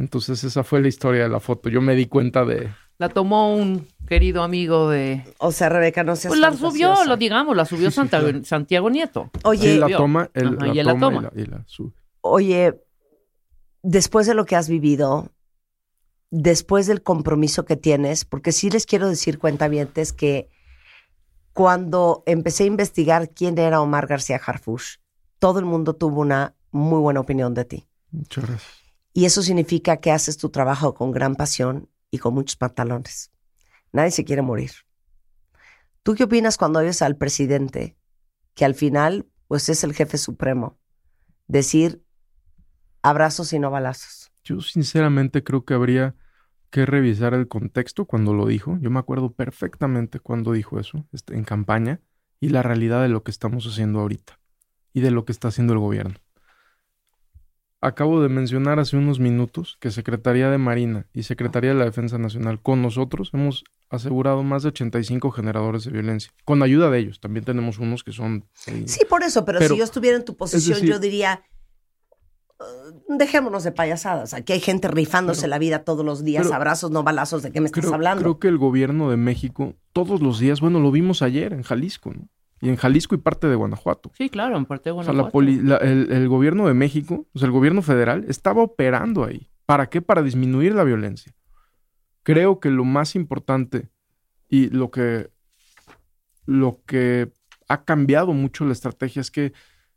Entonces 0.00 0.42
esa 0.44 0.64
fue 0.64 0.80
la 0.80 0.88
historia 0.88 1.24
de 1.24 1.28
la 1.28 1.40
foto. 1.40 1.68
Yo 1.68 1.82
me 1.82 1.94
di 1.94 2.06
cuenta 2.06 2.46
de, 2.46 2.70
La 2.96 3.10
tomó 3.10 3.54
un 3.54 3.86
querido 4.08 4.42
amigo 4.42 4.88
de... 4.88 5.22
O 5.36 5.52
sea, 5.52 5.68
Rebeca, 5.68 6.02
no 6.02 6.16
seas 6.16 6.30
Pues 6.30 6.40
la 6.40 6.54
subió, 6.54 7.04
lo 7.04 7.18
digamos, 7.18 7.54
la 7.54 7.66
subió 7.66 7.90
Sí, 7.90 8.00
sí, 8.00 8.44
Santiago, 8.44 8.88
Nieto. 8.88 9.30
Oye, 9.44 9.74
él 9.74 9.80
la 9.80 9.86
vio. 9.86 9.98
toma, 9.98 10.30
él 10.32 10.56
Ajá, 10.56 10.66
la 10.66 10.74
y 10.74 10.78
él 10.78 10.86
la 10.86 10.92
toma, 10.92 11.06
toma. 11.06 11.30
Y, 11.34 11.40
la, 11.40 11.42
y 11.42 11.46
la 11.46 11.64
sube. 11.66 11.92
Oye, 12.22 12.80
después 13.82 14.26
de 14.26 14.32
lo 14.32 14.46
que 14.46 14.56
has 14.56 14.70
vivido, 14.70 15.30
después 16.30 16.86
del 16.86 17.02
compromiso 17.02 17.66
que 17.66 17.76
tienes, 17.76 18.24
porque 18.24 18.52
sí 18.52 18.70
les 18.70 18.86
quiero 18.86 19.06
decir, 19.06 19.38
cuentavientes, 19.38 20.14
que 20.14 20.48
cuando 21.52 22.22
empecé 22.24 22.64
a 22.64 22.68
investigar 22.68 23.28
quién 23.34 23.58
era 23.58 23.82
Omar 23.82 24.06
García 24.06 24.40
Harfush, 24.42 24.96
todo 25.38 25.58
el 25.58 25.66
mundo 25.66 25.94
tuvo 25.94 26.22
una 26.22 26.54
muy 26.70 27.00
buena 27.00 27.20
opinión 27.20 27.52
de 27.52 27.66
ti. 27.66 27.86
Muchas 28.10 28.46
gracias. 28.46 28.79
Y 29.12 29.24
eso 29.24 29.42
significa 29.42 29.98
que 29.98 30.12
haces 30.12 30.36
tu 30.36 30.50
trabajo 30.50 30.94
con 30.94 31.10
gran 31.10 31.34
pasión 31.34 31.88
y 32.10 32.18
con 32.18 32.34
muchos 32.34 32.56
pantalones. 32.56 33.32
Nadie 33.92 34.10
se 34.10 34.24
quiere 34.24 34.42
morir. 34.42 34.70
¿Tú 36.02 36.14
qué 36.14 36.24
opinas 36.24 36.56
cuando 36.56 36.78
oyes 36.78 37.02
al 37.02 37.16
presidente, 37.16 37.96
que 38.54 38.64
al 38.64 38.74
final, 38.74 39.26
pues 39.48 39.68
es 39.68 39.84
el 39.84 39.94
jefe 39.94 40.16
supremo, 40.16 40.78
decir 41.48 42.02
abrazos 43.02 43.52
y 43.52 43.58
no 43.58 43.70
balazos? 43.70 44.32
Yo 44.44 44.60
sinceramente 44.60 45.44
creo 45.44 45.64
que 45.64 45.74
habría 45.74 46.14
que 46.70 46.86
revisar 46.86 47.34
el 47.34 47.48
contexto 47.48 48.06
cuando 48.06 48.32
lo 48.32 48.46
dijo. 48.46 48.78
Yo 48.80 48.90
me 48.90 49.00
acuerdo 49.00 49.32
perfectamente 49.32 50.20
cuando 50.20 50.52
dijo 50.52 50.78
eso 50.78 51.06
este, 51.12 51.34
en 51.34 51.44
campaña 51.44 52.00
y 52.38 52.48
la 52.48 52.62
realidad 52.62 53.02
de 53.02 53.08
lo 53.08 53.22
que 53.22 53.30
estamos 53.30 53.66
haciendo 53.66 54.00
ahorita 54.00 54.38
y 54.92 55.00
de 55.00 55.10
lo 55.10 55.24
que 55.24 55.32
está 55.32 55.48
haciendo 55.48 55.72
el 55.72 55.80
gobierno. 55.80 56.14
Acabo 57.82 58.20
de 58.20 58.28
mencionar 58.28 58.78
hace 58.78 58.98
unos 58.98 59.20
minutos 59.20 59.78
que 59.80 59.90
Secretaría 59.90 60.50
de 60.50 60.58
Marina 60.58 61.06
y 61.14 61.22
Secretaría 61.22 61.70
de 61.70 61.76
la 61.78 61.86
Defensa 61.86 62.18
Nacional 62.18 62.60
con 62.60 62.82
nosotros 62.82 63.30
hemos 63.32 63.64
asegurado 63.88 64.42
más 64.42 64.62
de 64.62 64.68
85 64.68 65.30
generadores 65.30 65.84
de 65.84 65.90
violencia. 65.90 66.30
Con 66.44 66.62
ayuda 66.62 66.90
de 66.90 66.98
ellos. 66.98 67.20
También 67.20 67.44
tenemos 67.46 67.78
unos 67.78 68.04
que 68.04 68.12
son... 68.12 68.44
eh, 68.66 68.82
Sí, 68.86 69.00
por 69.08 69.22
eso, 69.22 69.46
pero, 69.46 69.58
Pero, 69.58 69.74
si 69.74 69.78
yo 69.78 69.84
estuviera 69.84 70.18
en 70.18 70.26
tu 70.26 70.36
posición, 70.36 70.76
decir- 70.78 70.90
yo 70.90 70.98
diría, 70.98 71.42
"Uh, 72.60 73.16
dejémonos 73.16 73.64
de 73.64 73.72
payasadas. 73.72 74.34
Aquí 74.34 74.52
hay 74.52 74.60
gente 74.60 74.86
rifándose 74.88 75.40
Pero- 75.42 75.50
la 75.50 75.58
vida 75.58 75.82
todos 75.82 76.04
los 76.04 76.22
días, 76.22 76.44
pero- 76.44 76.56
abrazos, 76.56 76.90
no 76.90 77.02
balazos, 77.02 77.42
¿de 77.42 77.50
qué 77.50 77.60
me 77.62 77.66
estás 77.66 77.80
creo, 77.80 77.94
hablando? 77.94 78.22
creo 78.22 78.38
que 78.38 78.48
el 78.48 78.58
gobierno 78.58 79.08
de 79.10 79.16
México 79.16 79.74
todos 79.94 80.20
los 80.20 80.38
días, 80.38 80.60
bueno, 80.60 80.80
lo 80.80 80.90
vimos 80.90 81.22
ayer 81.22 81.54
en 81.54 81.62
Jalisco, 81.62 82.12
¿no? 82.12 82.28
Y 82.60 82.68
en 82.68 82.76
Jalisco 82.76 83.14
y 83.14 83.18
parte 83.18 83.46
de 83.48 83.54
Guanajuato. 83.56 84.10
Sí, 84.16 84.28
claro, 84.28 84.56
en 84.56 84.66
parte 84.66 84.90
de 84.90 84.92
O 84.98 85.02
sea, 85.02 85.12
Guanajuato. 85.12 85.26
la 85.28 85.32
poli- 85.32 85.62
la- 85.62 85.76
el, 85.78 86.12
el 86.12 86.28
gobierno 86.28 86.66
de 86.66 86.74
México, 86.74 87.26
o 87.32 87.38
sea, 87.38 87.46
el 87.46 87.52
gobierno 87.52 87.80
federal, 87.82 88.24
estaba 88.28 88.62
operando 88.62 89.24
ahí. 89.24 89.48
¿Para 89.66 89.88
qué? 89.88 90.02
Para 90.02 90.22
disminuir 90.22 90.74
la 90.74 90.84
violencia. 90.84 91.32
Creo 92.22 92.60
que 92.60 92.70
lo 92.70 92.84
más 92.84 93.14
importante 93.16 93.88
y 94.48 94.68
lo 94.68 94.90
que, 94.90 95.30
lo 96.46 96.80
que 96.86 97.32
ha 97.68 97.84
cambiado 97.84 98.32
mucho 98.32 98.64
la 98.64 98.72
estrategia 98.72 99.20
es 99.20 99.30
que 99.30 99.52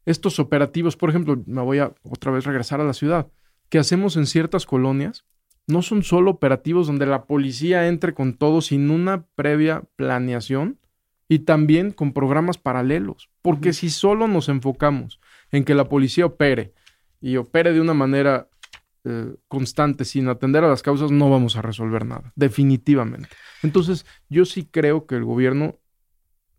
estos 0.06 0.40
operativos, 0.40 0.96
por 0.96 1.10
ejemplo, 1.10 1.42
me 1.46 1.62
voy 1.62 1.80
a 1.80 1.94
otra 2.04 2.32
vez 2.32 2.46
regresar 2.46 2.80
a 2.82 2.84
la 2.86 2.94
ciudad, 2.94 3.28
que 3.70 3.80
hacemos 3.80 4.16
en 4.18 4.26
ciertas 4.28 4.66
colonias, 4.66 5.26
no 5.66 5.82
son 5.82 6.04
solo 6.04 6.32
operativos 6.32 6.88
donde 6.88 7.06
la 7.06 7.24
policía 7.26 7.88
entre 7.88 8.14
con 8.14 8.34
todo 8.38 8.62
sin 8.62 8.92
una 8.92 9.26
previa 9.36 9.84
planeación 9.96 10.78
y 11.34 11.40
también 11.40 11.92
con 11.92 12.14
programas 12.14 12.60
paralelos. 12.60 13.32
Porque 13.42 13.74
si 13.74 13.90
solo 13.90 14.28
nos 14.28 14.50
enfocamos 14.50 15.20
en 15.52 15.64
que 15.64 15.74
la 15.74 15.90
policía 15.90 16.28
opere 16.28 16.74
y 17.20 17.38
opere 17.38 17.74
de 17.74 17.82
una 17.82 17.96
manera 17.96 18.50
eh, 19.04 19.34
constante 19.48 20.06
sin 20.06 20.28
atender 20.28 20.64
a 20.64 20.68
las 20.68 20.84
causas, 20.84 21.10
no 21.10 21.32
vamos 21.32 21.56
a 21.56 21.64
resolver 21.64 22.06
nada, 22.06 22.32
definitivamente. 22.36 23.30
Entonces, 23.64 24.06
yo 24.30 24.46
sí 24.46 24.68
creo 24.70 25.08
que 25.08 25.16
el 25.16 25.24
gobierno 25.24 25.80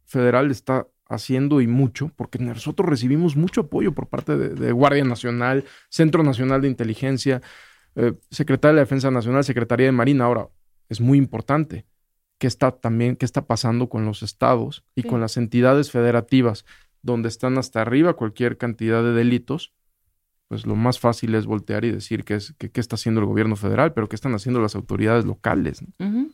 federal 0.06 0.50
está 0.50 0.88
haciendo 1.08 1.60
y 1.60 1.68
mucho, 1.68 2.10
porque 2.16 2.40
nosotros 2.40 2.88
recibimos 2.88 3.36
mucho 3.36 3.60
apoyo 3.62 3.92
por 3.92 4.08
parte 4.08 4.36
de, 4.36 4.48
de 4.48 4.72
Guardia 4.72 5.04
Nacional, 5.04 5.64
Centro 5.88 6.24
Nacional 6.24 6.62
de 6.62 6.68
Inteligencia, 6.68 7.42
eh, 7.94 8.14
Secretaría 8.28 8.72
de 8.72 8.76
la 8.76 8.82
Defensa 8.82 9.12
Nacional, 9.12 9.44
Secretaría 9.44 9.86
de 9.86 9.92
Marina. 9.92 10.24
Ahora, 10.24 10.48
es 10.88 11.00
muy 11.00 11.16
importante 11.16 11.86
qué 12.38 12.46
está 12.46 12.72
también, 12.72 13.16
qué 13.16 13.24
está 13.24 13.46
pasando 13.46 13.88
con 13.88 14.04
los 14.04 14.22
estados 14.22 14.84
y 14.94 15.02
Sí. 15.02 15.08
con 15.08 15.20
las 15.20 15.36
entidades 15.36 15.90
federativas, 15.90 16.64
donde 17.02 17.28
están 17.28 17.58
hasta 17.58 17.80
arriba 17.82 18.14
cualquier 18.14 18.56
cantidad 18.58 19.02
de 19.02 19.12
delitos, 19.12 19.72
pues 20.48 20.66
lo 20.66 20.76
más 20.76 20.98
fácil 21.00 21.34
es 21.34 21.46
voltear 21.46 21.84
y 21.84 21.90
decir 21.90 22.24
qué 22.24 22.34
es, 22.34 22.54
que- 22.58 22.70
qué 22.70 22.80
está 22.80 22.96
haciendo 22.96 23.20
el 23.20 23.26
gobierno 23.26 23.56
federal, 23.56 23.92
pero 23.94 24.08
qué 24.08 24.14
están 24.16 24.34
haciendo 24.34 24.60
las 24.60 24.74
autoridades 24.74 25.24
locales 25.24 25.82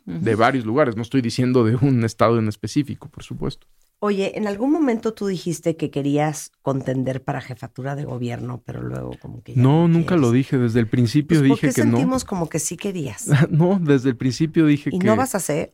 de 0.04 0.34
varios 0.34 0.66
lugares. 0.66 0.96
No 0.96 1.02
estoy 1.02 1.20
diciendo 1.22 1.64
de 1.64 1.76
un 1.76 2.04
estado 2.04 2.38
en 2.38 2.48
específico, 2.48 3.08
por 3.08 3.22
supuesto. 3.22 3.66
Oye, 4.02 4.38
en 4.38 4.46
algún 4.46 4.72
momento 4.72 5.12
tú 5.12 5.26
dijiste 5.26 5.76
que 5.76 5.90
querías 5.90 6.52
contender 6.62 7.22
para 7.22 7.42
jefatura 7.42 7.94
de 7.96 8.04
gobierno, 8.04 8.62
pero 8.64 8.80
luego 8.82 9.10
como 9.20 9.42
que 9.42 9.54
ya 9.54 9.60
No, 9.60 9.88
nunca 9.88 10.16
lo 10.16 10.32
dije. 10.32 10.56
Desde 10.56 10.80
el 10.80 10.88
principio 10.88 11.38
Pues, 11.40 11.48
¿Por 11.48 11.60
dije 11.60 11.74
que 11.74 11.84
no. 11.84 11.98
sentimos 11.98 12.24
como 12.24 12.48
que 12.48 12.58
sí 12.60 12.76
querías? 12.78 13.26
No, 13.50 13.78
desde 13.78 14.08
el 14.08 14.16
principio 14.16 14.64
dije 14.66 14.88
Y 14.90 14.98
que 14.98 15.06
no 15.06 15.16
vas 15.16 15.34
a 15.34 15.38
hacer, 15.38 15.70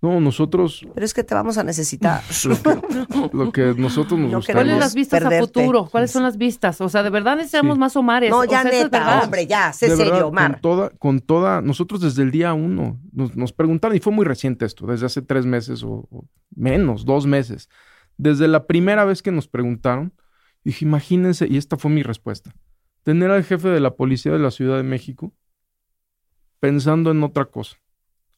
no, 0.00 0.20
nosotros 0.20 0.86
pero 0.94 1.04
es 1.04 1.12
que 1.12 1.24
te 1.24 1.34
vamos 1.34 1.58
a 1.58 1.64
necesitar. 1.64 2.22
lo 2.44 2.62
que, 2.62 3.36
lo 3.36 3.52
que 3.52 3.74
nosotros 3.76 4.18
nos 4.18 4.30
No 4.30 4.40
¿Cuáles 4.40 4.46
queremos 4.46 4.78
las 4.78 4.94
vistas 4.94 5.24
a 5.24 5.30
futuro? 5.40 5.88
¿Cuáles 5.90 6.10
son 6.12 6.22
las 6.22 6.36
vistas? 6.36 6.80
O 6.80 6.88
sea, 6.88 7.02
de 7.02 7.10
verdad 7.10 7.36
necesitamos 7.36 7.74
Sí. 7.74 7.80
más 7.80 7.96
Omares. 7.96 8.30
No, 8.30 8.38
O 8.40 8.44
ya 8.44 8.62
sea, 8.62 8.70
eso 8.70 8.78
es 8.78 8.84
neta, 8.84 8.98
verdad. 8.98 9.24
hombre, 9.24 9.46
ya, 9.46 9.72
sé 9.72 9.88
de 9.90 9.96
serio, 9.96 10.12
verdad, 10.12 10.28
Omar. 10.28 10.52
con 10.52 10.60
toda, 10.60 10.90
con 10.90 11.20
toda, 11.20 11.60
nosotros 11.62 12.00
desde 12.00 12.22
el 12.22 12.30
día 12.30 12.52
uno 12.54 13.00
nos, 13.12 13.34
nos 13.36 13.52
preguntaron, 13.52 13.96
y 13.96 14.00
fue 14.00 14.12
muy 14.12 14.24
reciente 14.24 14.64
esto, 14.66 14.86
desde 14.86 15.06
hace 15.06 15.22
tres 15.22 15.46
meses 15.46 15.82
o, 15.82 16.06
o 16.10 16.24
menos, 16.54 17.04
dos 17.04 17.26
meses. 17.26 17.68
Desde 18.16 18.46
la 18.48 18.66
primera 18.66 19.04
vez 19.04 19.20
que 19.22 19.32
nos 19.32 19.48
preguntaron, 19.48 20.12
dije, 20.64 20.84
imagínense, 20.84 21.46
y 21.48 21.56
esta 21.56 21.76
fue 21.76 21.90
mi 21.90 22.02
respuesta, 22.02 22.54
tener 23.02 23.30
al 23.30 23.42
jefe 23.44 23.68
de 23.68 23.80
la 23.80 23.94
policía 23.96 24.32
de 24.32 24.38
la 24.38 24.50
Ciudad 24.50 24.76
de 24.76 24.82
México 24.82 25.32
pensando 26.60 27.10
en 27.10 27.22
otra 27.22 27.46
cosa. 27.46 27.76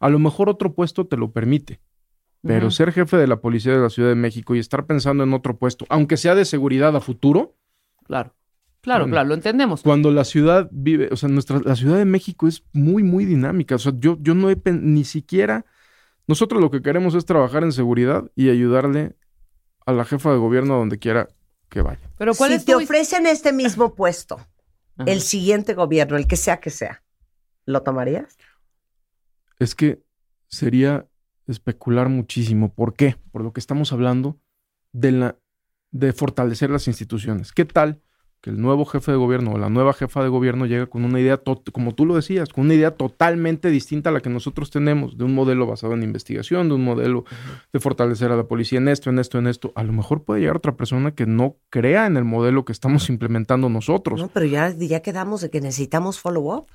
A 0.00 0.08
lo 0.08 0.18
mejor 0.18 0.48
otro 0.48 0.74
puesto 0.74 1.06
te 1.06 1.16
lo 1.16 1.30
permite, 1.32 1.80
pero 2.42 2.70
ser 2.70 2.90
jefe 2.92 3.16
de 3.18 3.26
la 3.26 3.40
policía 3.40 3.72
de 3.74 3.80
la 3.80 3.90
Ciudad 3.90 4.08
de 4.08 4.14
México 4.16 4.54
y 4.54 4.58
estar 4.58 4.86
pensando 4.86 5.22
en 5.24 5.32
otro 5.34 5.58
puesto, 5.58 5.84
aunque 5.88 6.16
sea 6.16 6.34
de 6.34 6.44
seguridad 6.44 6.96
a 6.96 7.00
futuro, 7.00 7.56
Claro. 8.04 8.34
Claro, 8.82 9.04
Bueno. 9.04 9.12
claro, 9.14 9.28
lo 9.28 9.34
entendemos. 9.34 9.82
cuando 9.82 10.10
la 10.10 10.24
ciudad 10.24 10.68
vive, 10.72 11.10
o 11.12 11.16
sea, 11.16 11.28
nuestra, 11.28 11.60
la 11.62 11.76
Ciudad 11.76 11.98
de 11.98 12.06
México 12.06 12.48
es 12.48 12.64
muy, 12.72 13.02
muy 13.02 13.26
dinámica. 13.26 13.74
O 13.74 13.78
sea, 13.78 13.92
yo, 13.98 14.16
yo 14.20 14.34
no 14.34 14.48
he 14.50 14.56
ni 14.72 15.04
siquiera, 15.04 15.66
nosotros 16.26 16.60
lo 16.62 16.70
que 16.70 16.80
queremos 16.82 17.14
es 17.14 17.26
trabajar 17.26 17.62
en 17.62 17.72
seguridad 17.72 18.30
y 18.34 18.48
ayudarle 18.48 19.16
a 19.86 19.92
la 19.92 20.04
jefa 20.06 20.32
de 20.32 20.38
gobierno 20.38 20.74
a 20.74 20.78
donde 20.78 20.98
quiera 20.98 21.28
que 21.68 21.82
vaya. 21.82 22.10
Pero 22.16 22.34
¿cuál 22.34 22.52
si 22.52 22.56
es 22.56 22.64
te 22.64 22.72
tu... 22.72 22.78
ofrecen 22.78 23.26
este 23.26 23.52
mismo 23.52 23.94
puesto, 23.94 24.36
Ajá. 24.96 25.10
el 25.12 25.20
siguiente 25.20 25.74
gobierno, 25.74 26.16
el 26.16 26.26
que 26.26 26.36
sea 26.36 26.58
que 26.60 26.70
sea, 26.70 27.02
¿lo 27.66 27.82
tomarías? 27.82 28.38
Es 29.60 29.76
que 29.76 30.02
sería 30.48 31.06
especular 31.46 32.08
muchísimo. 32.08 32.74
¿Por 32.74 32.94
qué? 32.94 33.14
Por 33.30 33.44
lo 33.44 33.52
que 33.52 33.60
estamos 33.60 33.92
hablando 33.92 34.40
de 34.92 35.12
la 35.12 35.36
de 35.92 36.12
fortalecer 36.12 36.70
las 36.70 36.88
instituciones. 36.88 37.52
¿Qué 37.52 37.64
tal 37.64 38.00
que 38.40 38.50
el 38.50 38.60
nuevo 38.60 38.86
jefe 38.86 39.10
de 39.12 39.18
gobierno 39.18 39.52
o 39.52 39.58
la 39.58 39.68
nueva 39.68 39.92
jefa 39.92 40.22
de 40.22 40.30
gobierno 40.30 40.64
llega 40.64 40.86
con 40.86 41.04
una 41.04 41.20
idea, 41.20 41.42
como 41.72 41.94
tú 41.94 42.06
lo 42.06 42.16
decías, 42.16 42.48
con 42.48 42.64
una 42.64 42.74
idea 42.74 42.92
totalmente 42.92 43.68
distinta 43.68 44.08
a 44.08 44.12
la 44.14 44.20
que 44.20 44.30
nosotros 44.30 44.70
tenemos, 44.70 45.18
de 45.18 45.24
un 45.24 45.34
modelo 45.34 45.66
basado 45.66 45.92
en 45.92 46.02
investigación, 46.02 46.68
de 46.68 46.74
un 46.74 46.84
modelo 46.84 47.24
de 47.70 47.80
fortalecer 47.80 48.32
a 48.32 48.36
la 48.36 48.44
policía 48.44 48.78
en 48.78 48.88
esto, 48.88 49.10
en 49.10 49.18
esto, 49.18 49.38
en 49.38 49.46
esto. 49.46 49.72
A 49.74 49.82
lo 49.82 49.92
mejor 49.92 50.24
puede 50.24 50.40
llegar 50.40 50.56
otra 50.56 50.74
persona 50.74 51.14
que 51.14 51.26
no 51.26 51.56
crea 51.68 52.06
en 52.06 52.16
el 52.16 52.24
modelo 52.24 52.64
que 52.64 52.72
estamos 52.72 53.10
implementando 53.10 53.68
nosotros. 53.68 54.18
No, 54.18 54.28
pero 54.28 54.46
ya, 54.46 54.70
ya 54.70 55.00
quedamos 55.00 55.42
de 55.42 55.50
que 55.50 55.60
necesitamos 55.60 56.18
follow-up. 56.18 56.66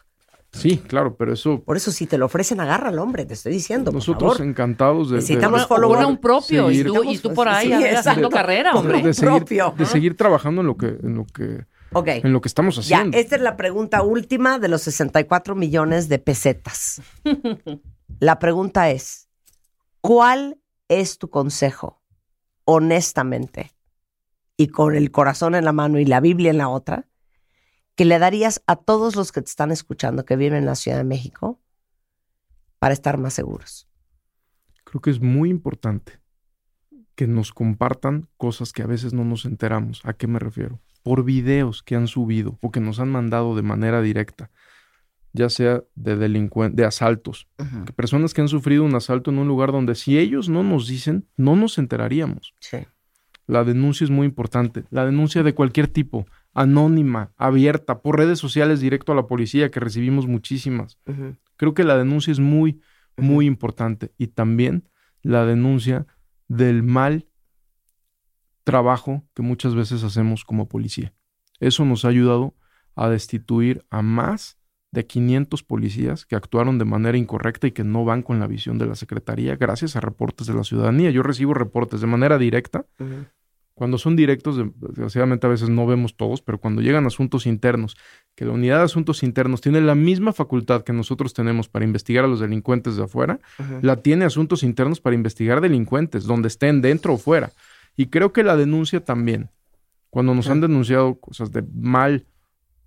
Sí, 0.56 0.78
claro, 0.78 1.16
pero 1.18 1.34
eso 1.34 1.62
Por 1.64 1.76
eso, 1.78 1.92
si 1.92 2.08
te 2.08 2.18
lo 2.18 2.26
ofrecen, 2.28 2.60
agárralo, 2.60 3.04
hombre, 3.04 3.26
te 3.26 3.34
estoy 3.34 3.52
diciendo. 3.54 3.92
por 3.92 3.96
nosotros 3.96 4.34
favor. 4.38 4.48
encantados 4.48 5.10
de, 5.10 5.18
Necesitamos. 5.18 5.66
Pone 5.66 6.06
un 6.06 6.18
propio 6.18 6.72
y 6.72 6.84
tú, 6.84 7.04
y 7.04 7.18
tú 7.18 7.34
por 7.34 7.48
ahí 7.50 7.68
Sí, 7.68 7.74
haciendo 7.74 8.30
carrera, 8.30 8.74
hombre. 8.74 9.02
de 9.02 9.14
seguir, 9.14 9.36
propio. 9.36 9.74
de 9.78 9.86
seguir 9.86 10.16
trabajando 10.16 10.62
en 10.62 10.68
lo 10.68 10.78
que, 10.78 10.88
en 10.88 11.16
lo 11.16 11.26
que, 11.26 11.66
en 12.06 12.34
lo 12.34 12.42
que 12.42 12.48
estamos 12.48 12.76
Ya, 12.88 12.98
haciendo. 13.00 13.18
esta 13.18 13.36
es 13.36 13.42
la 13.42 13.58
pregunta 13.58 14.02
última 14.02 14.58
de 14.60 14.68
los 14.70 14.82
64 14.84 15.56
millones 15.56 16.08
de 16.10 16.20
pesetas. 16.20 17.02
La 18.20 18.40
pregunta 18.40 18.90
es, 18.92 19.28
¿cuál 20.00 20.58
es 20.88 21.18
tu 21.18 21.30
consejo, 21.30 22.02
honestamente, 22.64 23.72
y 24.58 24.68
con 24.68 24.96
el 24.96 25.12
corazón 25.12 25.56
en 25.56 25.66
la 25.66 25.72
mano 25.74 26.00
y 26.00 26.06
la 26.06 26.20
Biblia 26.20 26.52
en 26.52 26.58
la 26.60 26.70
otra, 26.70 27.08
que 27.96 28.06
le 28.06 28.20
darías 28.20 28.62
a 28.68 28.76
todos 28.76 29.16
los 29.16 29.32
que 29.32 29.42
te 29.42 29.50
están 29.50 29.72
escuchando 29.72 30.26
que 30.26 30.36
viven 30.36 30.58
en 30.58 30.66
la 30.66 30.76
Ciudad 30.76 30.98
de 30.98 31.04
México 31.04 31.60
para 32.80 32.94
estar 32.94 33.18
más 33.18 33.34
seguros? 33.34 33.88
Creo 34.84 35.02
que 35.02 35.10
es 35.10 35.20
muy 35.20 35.50
importante 35.50 36.20
que 37.16 37.28
nos 37.28 37.54
compartan 37.54 38.28
cosas 38.38 38.74
que 38.74 38.84
a 38.84 38.88
veces 38.88 39.14
no 39.14 39.24
nos 39.24 39.46
enteramos. 39.46 40.02
¿A 40.04 40.14
qué 40.14 40.28
me 40.28 40.40
refiero? 40.40 40.80
Por 41.02 41.24
videos 41.24 41.82
que 41.82 41.96
han 41.96 42.08
subido 42.08 42.60
o 42.62 42.72
que 42.72 42.82
nos 42.82 43.00
han 43.00 43.10
mandado 43.10 43.56
de 43.56 43.62
manera 43.62 44.02
directa, 44.02 44.52
ya 45.32 45.50
sea 45.50 45.84
de 45.96 46.18
delincuentes, 46.18 46.76
de 46.76 46.86
asaltos, 46.86 47.48
que 47.86 47.94
personas 47.94 48.34
que 48.34 48.42
han 48.42 48.48
sufrido 48.48 48.84
un 48.84 48.96
asalto 48.96 49.32
en 49.32 49.40
un 49.40 49.48
lugar 49.48 49.72
donde 49.72 49.96
si 49.96 50.18
ellos 50.18 50.50
no 50.50 50.64
nos 50.64 50.88
dicen, 50.88 51.28
no 51.38 51.56
nos 51.56 51.78
enteraríamos. 51.78 52.54
Sí. 52.60 52.80
La 53.48 53.64
denuncia 53.64 54.04
es 54.04 54.10
muy 54.10 54.26
importante. 54.26 54.86
La 54.90 55.06
denuncia 55.06 55.44
de 55.44 55.54
cualquier 55.54 55.88
tipo, 55.88 56.26
anónima, 56.56 57.34
abierta, 57.38 58.02
por 58.02 58.18
redes 58.18 58.40
sociales 58.40 58.80
directo 58.80 59.12
a 59.12 59.16
la 59.16 59.28
policía, 59.28 59.70
que 59.70 59.80
recibimos 59.80 60.26
muchísimas. 60.26 60.98
Creo 61.58 61.74
que 61.74 61.84
la 61.84 61.98
denuncia 61.98 62.32
es 62.32 62.40
muy, 62.40 62.82
muy 63.18 63.46
importante. 63.46 64.14
Y 64.18 64.28
también 64.28 64.90
la 65.22 65.46
denuncia 65.46 66.08
del 66.48 66.82
mal 66.82 67.28
trabajo 68.64 69.24
que 69.36 69.44
muchas 69.44 69.76
veces 69.76 70.04
hacemos 70.04 70.44
como 70.46 70.68
policía. 70.68 71.14
Eso 71.60 71.86
nos 71.86 72.06
ha 72.06 72.08
ayudado 72.08 72.56
a 72.96 73.10
destituir 73.10 73.86
a 73.90 74.02
más 74.02 74.58
de 74.92 75.06
500 75.06 75.62
policías 75.64 76.26
que 76.26 76.38
actuaron 76.38 76.80
de 76.80 76.86
manera 76.86 77.18
incorrecta 77.18 77.68
y 77.68 77.72
que 77.72 77.84
no 77.84 78.06
van 78.06 78.24
con 78.24 78.40
la 78.40 78.48
visión 78.48 78.78
de 78.78 78.86
la 78.86 78.96
Secretaría 78.96 79.58
gracias 79.58 79.98
a 79.98 80.00
reportes 80.00 80.48
de 80.48 80.54
la 80.54 80.64
ciudadanía. 80.64 81.12
Yo 81.12 81.22
recibo 81.22 81.54
reportes 81.54 82.00
de 82.00 82.08
manera 82.08 82.38
directa. 82.38 82.86
Cuando 83.76 83.98
son 83.98 84.16
directos, 84.16 84.58
de- 84.58 84.72
desgraciadamente 84.76 85.46
a 85.46 85.50
veces 85.52 85.70
no 85.70 85.86
vemos 85.86 86.16
todos, 86.16 86.42
pero 86.42 86.60
cuando 86.60 86.82
llegan 86.82 87.06
asuntos 87.06 87.46
internos, 87.46 87.96
que 88.34 88.46
la 88.46 88.52
unidad 88.54 88.78
de 88.80 88.86
asuntos 88.86 89.22
internos 89.22 89.62
tiene 89.62 89.82
la 89.82 89.94
misma 89.96 90.34
facultad 90.34 90.82
que 90.84 90.94
nosotros 90.94 91.34
tenemos 91.34 91.68
para 91.70 91.86
investigar 91.86 92.26
a 92.26 92.28
los 92.28 92.40
delincuentes 92.40 92.96
de 92.96 93.04
afuera, 93.04 93.40
la 93.82 93.98
tiene 93.98 94.26
asuntos 94.26 94.64
internos 94.64 95.00
para 95.02 95.16
investigar 95.16 95.62
delincuentes, 95.62 96.24
donde 96.24 96.48
estén 96.48 96.82
dentro 96.82 97.14
o 97.14 97.18
fuera. 97.18 97.52
Y 97.98 98.08
creo 98.08 98.34
que 98.34 98.44
la 98.44 98.56
denuncia 98.58 99.04
también, 99.04 99.50
cuando 100.10 100.34
nos 100.34 100.50
han 100.50 100.62
denunciado 100.62 101.20
cosas 101.20 101.52
de 101.52 101.62
mal, 101.74 102.26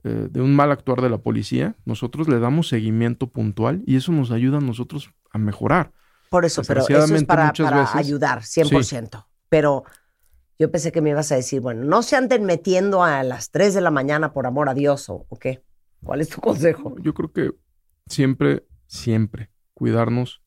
eh, 0.05 0.29
de 0.31 0.41
un 0.41 0.57
mal 0.57 0.73
actuar 0.73 1.03
de 1.03 1.11
la 1.11 1.19
policía, 1.19 1.75
nosotros 1.85 2.29
le 2.29 2.39
damos 2.39 2.69
seguimiento 2.69 3.27
puntual 3.27 3.83
y 3.87 3.97
eso 3.97 4.11
nos 4.13 4.31
ayuda 4.31 4.59
a 4.59 4.61
nosotros 4.63 5.11
a 5.33 5.39
mejorar. 5.39 5.93
Por 6.31 6.45
eso, 6.47 6.63
pero 6.67 6.81
eso 6.81 7.15
es 7.15 7.25
para, 7.25 7.47
muchas 7.47 7.69
para 7.69 7.81
veces- 7.81 7.97
ayudar, 7.97 8.43
100%. 8.43 9.27
Pero 9.51 9.85
yo 10.59 10.71
pensé 10.71 10.91
que 10.93 11.01
me 11.01 11.11
ibas 11.11 11.31
a 11.33 11.37
decir, 11.37 11.61
bueno, 11.61 11.85
no 11.85 12.03
se 12.03 12.17
anden 12.17 12.45
metiendo 12.45 13.03
a 13.05 13.23
las 13.23 13.51
3 13.51 13.75
de 13.75 13.81
la 13.81 13.91
mañana 13.91 14.33
por 14.33 14.47
amor 14.47 14.69
a 14.69 14.75
Dios 14.75 15.09
o, 15.09 15.27
o 15.29 15.39
qué. 15.39 15.63
¿Cuál 16.03 16.21
es 16.21 16.29
tu 16.29 16.41
consejo? 16.41 16.95
Yo 17.01 17.15
creo 17.15 17.33
que 17.33 17.51
siempre, 18.07 18.67
siempre 18.87 19.51
cuidarnos 19.75 20.43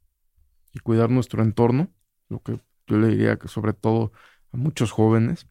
y 0.74 0.80
cuidar 0.80 1.10
nuestro 1.10 1.44
entorno, 1.44 1.94
lo 2.30 2.40
que 2.42 2.60
yo 2.88 2.98
le 2.98 3.08
diría 3.08 3.38
que 3.38 3.48
sobre 3.48 3.74
todo 3.74 4.12
a 4.52 4.58
muchos 4.58 4.92
jóvenes 4.92 5.48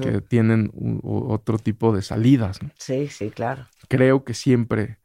que 0.00 0.22
tienen 0.22 0.70
un- 0.72 1.00
otro 1.02 1.58
tipo 1.58 1.94
de 1.94 2.00
salidas. 2.00 2.62
¿no? 2.62 2.70
Sí, 2.78 3.08
sí, 3.08 3.30
claro. 3.30 3.66
Creo 3.88 4.24
que 4.24 4.32
siempre 4.32 4.98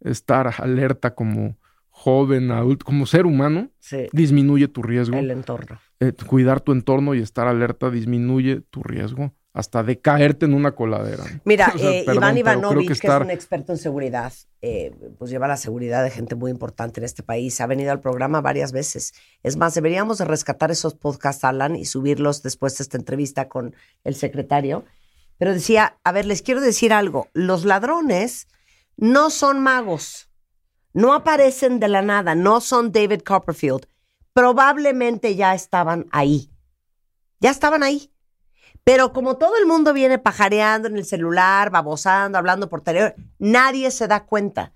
estar 0.00 0.52
alerta 0.58 1.14
como 1.14 1.56
joven, 1.88 2.50
adulto, 2.50 2.84
como 2.84 3.06
ser 3.06 3.24
humano, 3.24 3.70
Sí. 3.78 4.08
disminuye 4.12 4.68
tu 4.68 4.82
riesgo. 4.82 5.16
El 5.16 5.30
entorno. 5.30 5.80
Eh, 6.00 6.12
cuidar 6.26 6.60
tu 6.60 6.72
entorno 6.72 7.14
y 7.14 7.20
estar 7.20 7.46
alerta 7.46 7.90
disminuye 7.90 8.62
tu 8.70 8.82
riesgo 8.82 9.32
hasta 9.52 9.82
de 9.82 9.98
caerte 10.00 10.46
en 10.46 10.54
una 10.54 10.72
coladera. 10.72 11.24
Mira, 11.44 11.72
O 11.74 11.78
sea, 11.78 11.90
eh, 11.90 12.04
perdón, 12.06 12.38
Iván 12.38 12.58
Ivanovich, 12.58 12.86
que, 12.86 12.92
estar- 12.94 13.20
es 13.20 13.24
un 13.26 13.30
experto 13.30 13.72
en 13.72 13.78
seguridad, 13.78 14.32
eh, 14.62 14.94
pues 15.18 15.30
lleva 15.30 15.48
la 15.48 15.56
seguridad 15.56 16.02
de 16.04 16.10
gente 16.10 16.36
muy 16.36 16.50
importante 16.52 17.00
en 17.00 17.04
este 17.04 17.22
país. 17.22 17.60
Ha 17.60 17.66
venido 17.66 17.90
al 17.92 18.00
programa 18.00 18.40
varias 18.40 18.72
veces. 18.72 19.12
Es 19.42 19.56
más, 19.56 19.74
deberíamos 19.74 20.18
de 20.18 20.24
rescatar 20.24 20.70
esos 20.70 20.94
podcasts, 20.94 21.44
Alan, 21.44 21.76
y 21.76 21.84
subirlos 21.84 22.42
después 22.42 22.78
de 22.78 22.82
esta 22.84 22.96
entrevista 22.96 23.48
con 23.48 23.74
el 24.04 24.14
secretario. 24.14 24.84
Pero 25.36 25.52
decía, 25.52 25.98
a 26.04 26.12
ver, 26.12 26.26
les 26.26 26.42
quiero 26.42 26.60
decir 26.60 26.92
algo. 26.92 27.28
Los 27.34 27.64
ladrones 27.64 28.46
no 28.96 29.30
son 29.30 29.60
magos. 29.60 30.30
No 30.92 31.12
aparecen 31.12 31.80
de 31.80 31.88
la 31.88 32.02
nada. 32.02 32.34
No 32.34 32.60
son 32.60 32.92
David 32.92 33.20
Copperfield. 33.22 33.86
Probablemente 34.40 35.36
ya 35.36 35.54
estaban 35.54 36.06
ahí. 36.12 36.50
Ya 37.40 37.50
estaban 37.50 37.82
ahí. 37.82 38.10
Pero 38.84 39.12
como 39.12 39.36
todo 39.36 39.58
el 39.58 39.66
mundo 39.66 39.92
viene 39.92 40.18
pajareando 40.18 40.88
en 40.88 40.96
el 40.96 41.04
celular, 41.04 41.68
babosando, 41.68 42.38
hablando 42.38 42.70
por 42.70 42.80
teléfono, 42.80 43.22
nadie 43.38 43.90
se 43.90 44.08
da 44.08 44.24
cuenta. 44.24 44.72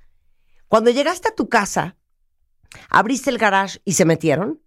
Cuando 0.69 0.91
llegaste 0.91 1.29
a 1.29 1.35
tu 1.35 1.49
casa, 1.49 1.97
abriste 2.91 3.31
el 3.31 3.39
garage 3.39 3.81
y 3.87 3.95
se 3.95 4.05
metieron, 4.05 4.61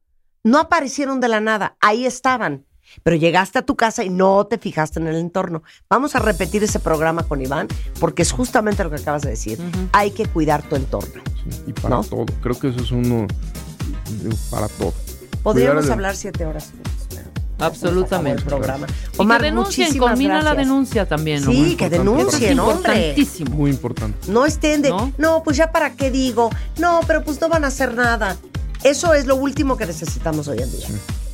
no 0.43 0.57
aparecieron 0.57 1.19
de 1.19 1.27
la 1.27 1.41
nada, 1.41 1.77
ahí 1.79 2.07
estaban. 2.07 2.65
Pero 3.03 3.17
llegaste 3.17 3.59
a 3.59 3.65
tu 3.67 3.75
casa 3.75 4.03
y 4.03 4.09
no 4.09 4.47
te 4.47 4.57
fijaste 4.57 4.99
en 4.99 5.05
el 5.05 5.17
entorno. 5.17 5.61
Vamos 5.91 6.15
a 6.15 6.19
repetir 6.19 6.63
ese 6.63 6.79
programa 6.79 7.21
con 7.21 7.39
Iván 7.39 7.67
porque 7.99 8.23
es 8.23 8.31
justamente 8.31 8.83
lo 8.83 8.89
que 8.89 8.95
acabas 8.95 9.21
de 9.21 9.29
decir. 9.29 9.59
Hay 9.91 10.09
que 10.09 10.25
cuidar 10.25 10.63
tu 10.63 10.75
entorno. 10.75 11.21
y 11.67 11.73
para 11.73 11.97
¿no? 11.97 12.03
todo. 12.03 12.25
Creo 12.41 12.59
que 12.59 12.69
eso 12.69 12.79
es 12.79 12.89
uno 12.89 13.27
para 14.49 14.67
todo. 14.67 14.93
Podríamos 15.43 15.81
Cuidar 15.81 15.93
hablar 15.93 16.15
siete 16.15 16.45
horas. 16.45 16.71
Absolutamente. 17.59 18.41
El 18.41 18.47
programa. 18.47 18.87
Y 18.87 19.21
Omar, 19.21 19.41
que 19.41 19.47
denuncien, 19.47 19.97
combina 19.97 20.41
la 20.41 20.53
denuncia 20.53 21.07
también. 21.07 21.43
Sí, 21.43 21.63
Omar. 21.65 21.77
que 21.77 21.89
denuncien, 21.89 22.59
hombre. 22.59 23.15
Muy 23.51 23.71
importante. 23.71 24.31
No 24.31 24.45
estén 24.45 24.81
de, 24.81 24.89
¿No? 24.89 25.11
¿No? 25.17 25.43
pues 25.43 25.57
ya 25.57 25.71
para 25.71 25.93
qué 25.93 26.11
digo, 26.11 26.49
no, 26.77 26.99
pero 27.07 27.23
pues 27.23 27.41
no 27.41 27.49
van 27.49 27.63
a 27.63 27.67
hacer 27.67 27.95
nada. 27.95 28.37
Eso 28.83 29.13
es 29.13 29.25
lo 29.25 29.35
último 29.35 29.75
que 29.75 29.85
necesitamos 29.85 30.47
hoy 30.47 30.59
en 30.59 30.71
día. 30.71 30.87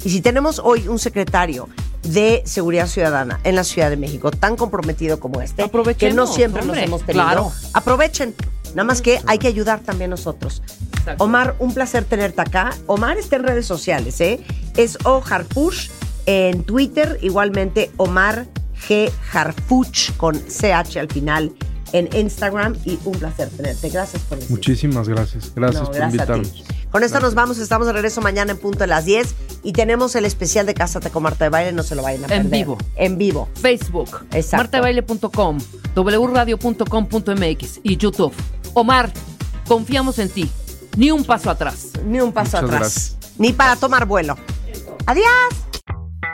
Y 0.05 0.09
si 0.09 0.21
tenemos 0.21 0.59
hoy 0.63 0.87
un 0.87 0.99
secretario 0.99 1.67
de 2.03 2.41
Seguridad 2.45 2.87
Ciudadana 2.87 3.39
en 3.43 3.55
la 3.55 3.63
Ciudad 3.63 3.89
de 3.89 3.97
México 3.97 4.31
tan 4.31 4.55
comprometido 4.55 5.19
como 5.19 5.41
este, 5.41 5.69
que 5.97 6.13
no 6.13 6.27
siempre 6.27 6.61
hombre, 6.61 6.77
los 6.77 6.85
hemos 6.85 7.05
tenido, 7.05 7.25
claro. 7.25 7.51
aprovechen. 7.73 8.33
Nada 8.75 8.83
más 8.85 9.01
que 9.01 9.19
hay 9.27 9.37
que 9.37 9.47
ayudar 9.47 9.79
también 9.81 10.09
nosotros. 10.09 10.61
Exacto. 10.97 11.23
Omar, 11.23 11.55
un 11.59 11.73
placer 11.73 12.03
tenerte 12.05 12.41
acá. 12.41 12.71
Omar 12.87 13.17
está 13.17 13.35
en 13.35 13.43
redes 13.43 13.65
sociales, 13.65 14.19
¿eh? 14.21 14.39
Es 14.77 14.97
O 15.05 15.21
Harfush 15.27 15.89
en 16.25 16.63
Twitter, 16.63 17.19
igualmente 17.21 17.91
Omar 17.97 18.47
G. 18.87 19.11
Harfuch 19.31 20.11
con 20.17 20.35
CH 20.39 20.97
al 20.97 21.07
final 21.09 21.51
en 21.91 22.09
Instagram 22.15 22.75
y 22.85 22.97
un 23.05 23.13
placer 23.13 23.49
tenerte. 23.49 23.89
Gracias 23.89 24.21
por 24.23 24.39
decir. 24.39 24.51
Muchísimas 24.55 25.07
gracias. 25.07 25.51
Gracias 25.55 25.81
No, 25.83 25.87
por 25.89 25.95
gracias 25.95 26.21
a 26.21 26.25
ti. 26.33 26.39
invitarnos. 26.39 26.63
Con 26.89 27.03
esto 27.03 27.19
nos 27.19 27.33
vamos, 27.33 27.57
estamos 27.57 27.87
de 27.87 27.93
regreso 27.93 28.21
mañana 28.21 28.51
en 28.51 28.57
punto 28.59 28.79
de 28.79 28.87
las 28.87 29.05
10 29.05 29.33
y 29.63 29.73
tenemos 29.73 30.15
el 30.15 30.25
especial 30.25 30.65
de 30.67 30.73
Cásate 30.75 31.09
con 31.09 31.23
Marta 31.23 31.45
de 31.45 31.49
Baile, 31.49 31.71
no 31.71 31.81
se 31.83 31.95
lo 31.95 32.03
vayan 32.03 32.23
a 32.25 32.27
perder. 32.27 32.45
En 32.45 32.51
vivo. 32.51 32.77
En 32.95 33.17
vivo. 33.17 33.49
Facebook, 33.55 34.25
Exacto. 34.31 34.57
martabaile.com, 34.57 35.57
wradio.com.mx 35.95 37.79
y 37.83 37.97
YouTube. 37.97 38.33
Omar, 38.73 39.11
confiamos 39.67 40.19
en 40.19 40.29
ti. 40.29 40.49
Ni 40.97 41.11
un 41.11 41.23
paso 41.23 41.49
atrás. 41.49 41.91
Ni 42.05 42.19
un 42.19 42.31
paso 42.31 42.57
Muchas 42.57 42.63
atrás. 42.63 42.79
gracias. 42.79 43.17
Ni 43.37 43.53
para 43.53 43.75
tomar 43.75 44.05
vuelo. 44.05 44.37
Adiós. 45.05 45.27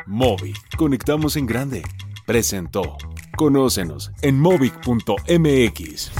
Móvil, 0.05 0.55
conectamos 0.77 1.35
en 1.37 1.45
grande. 1.45 1.83
Presentó. 2.25 2.97
Conócenos 3.37 4.11
en 4.21 4.39
movic.mx. 4.39 6.11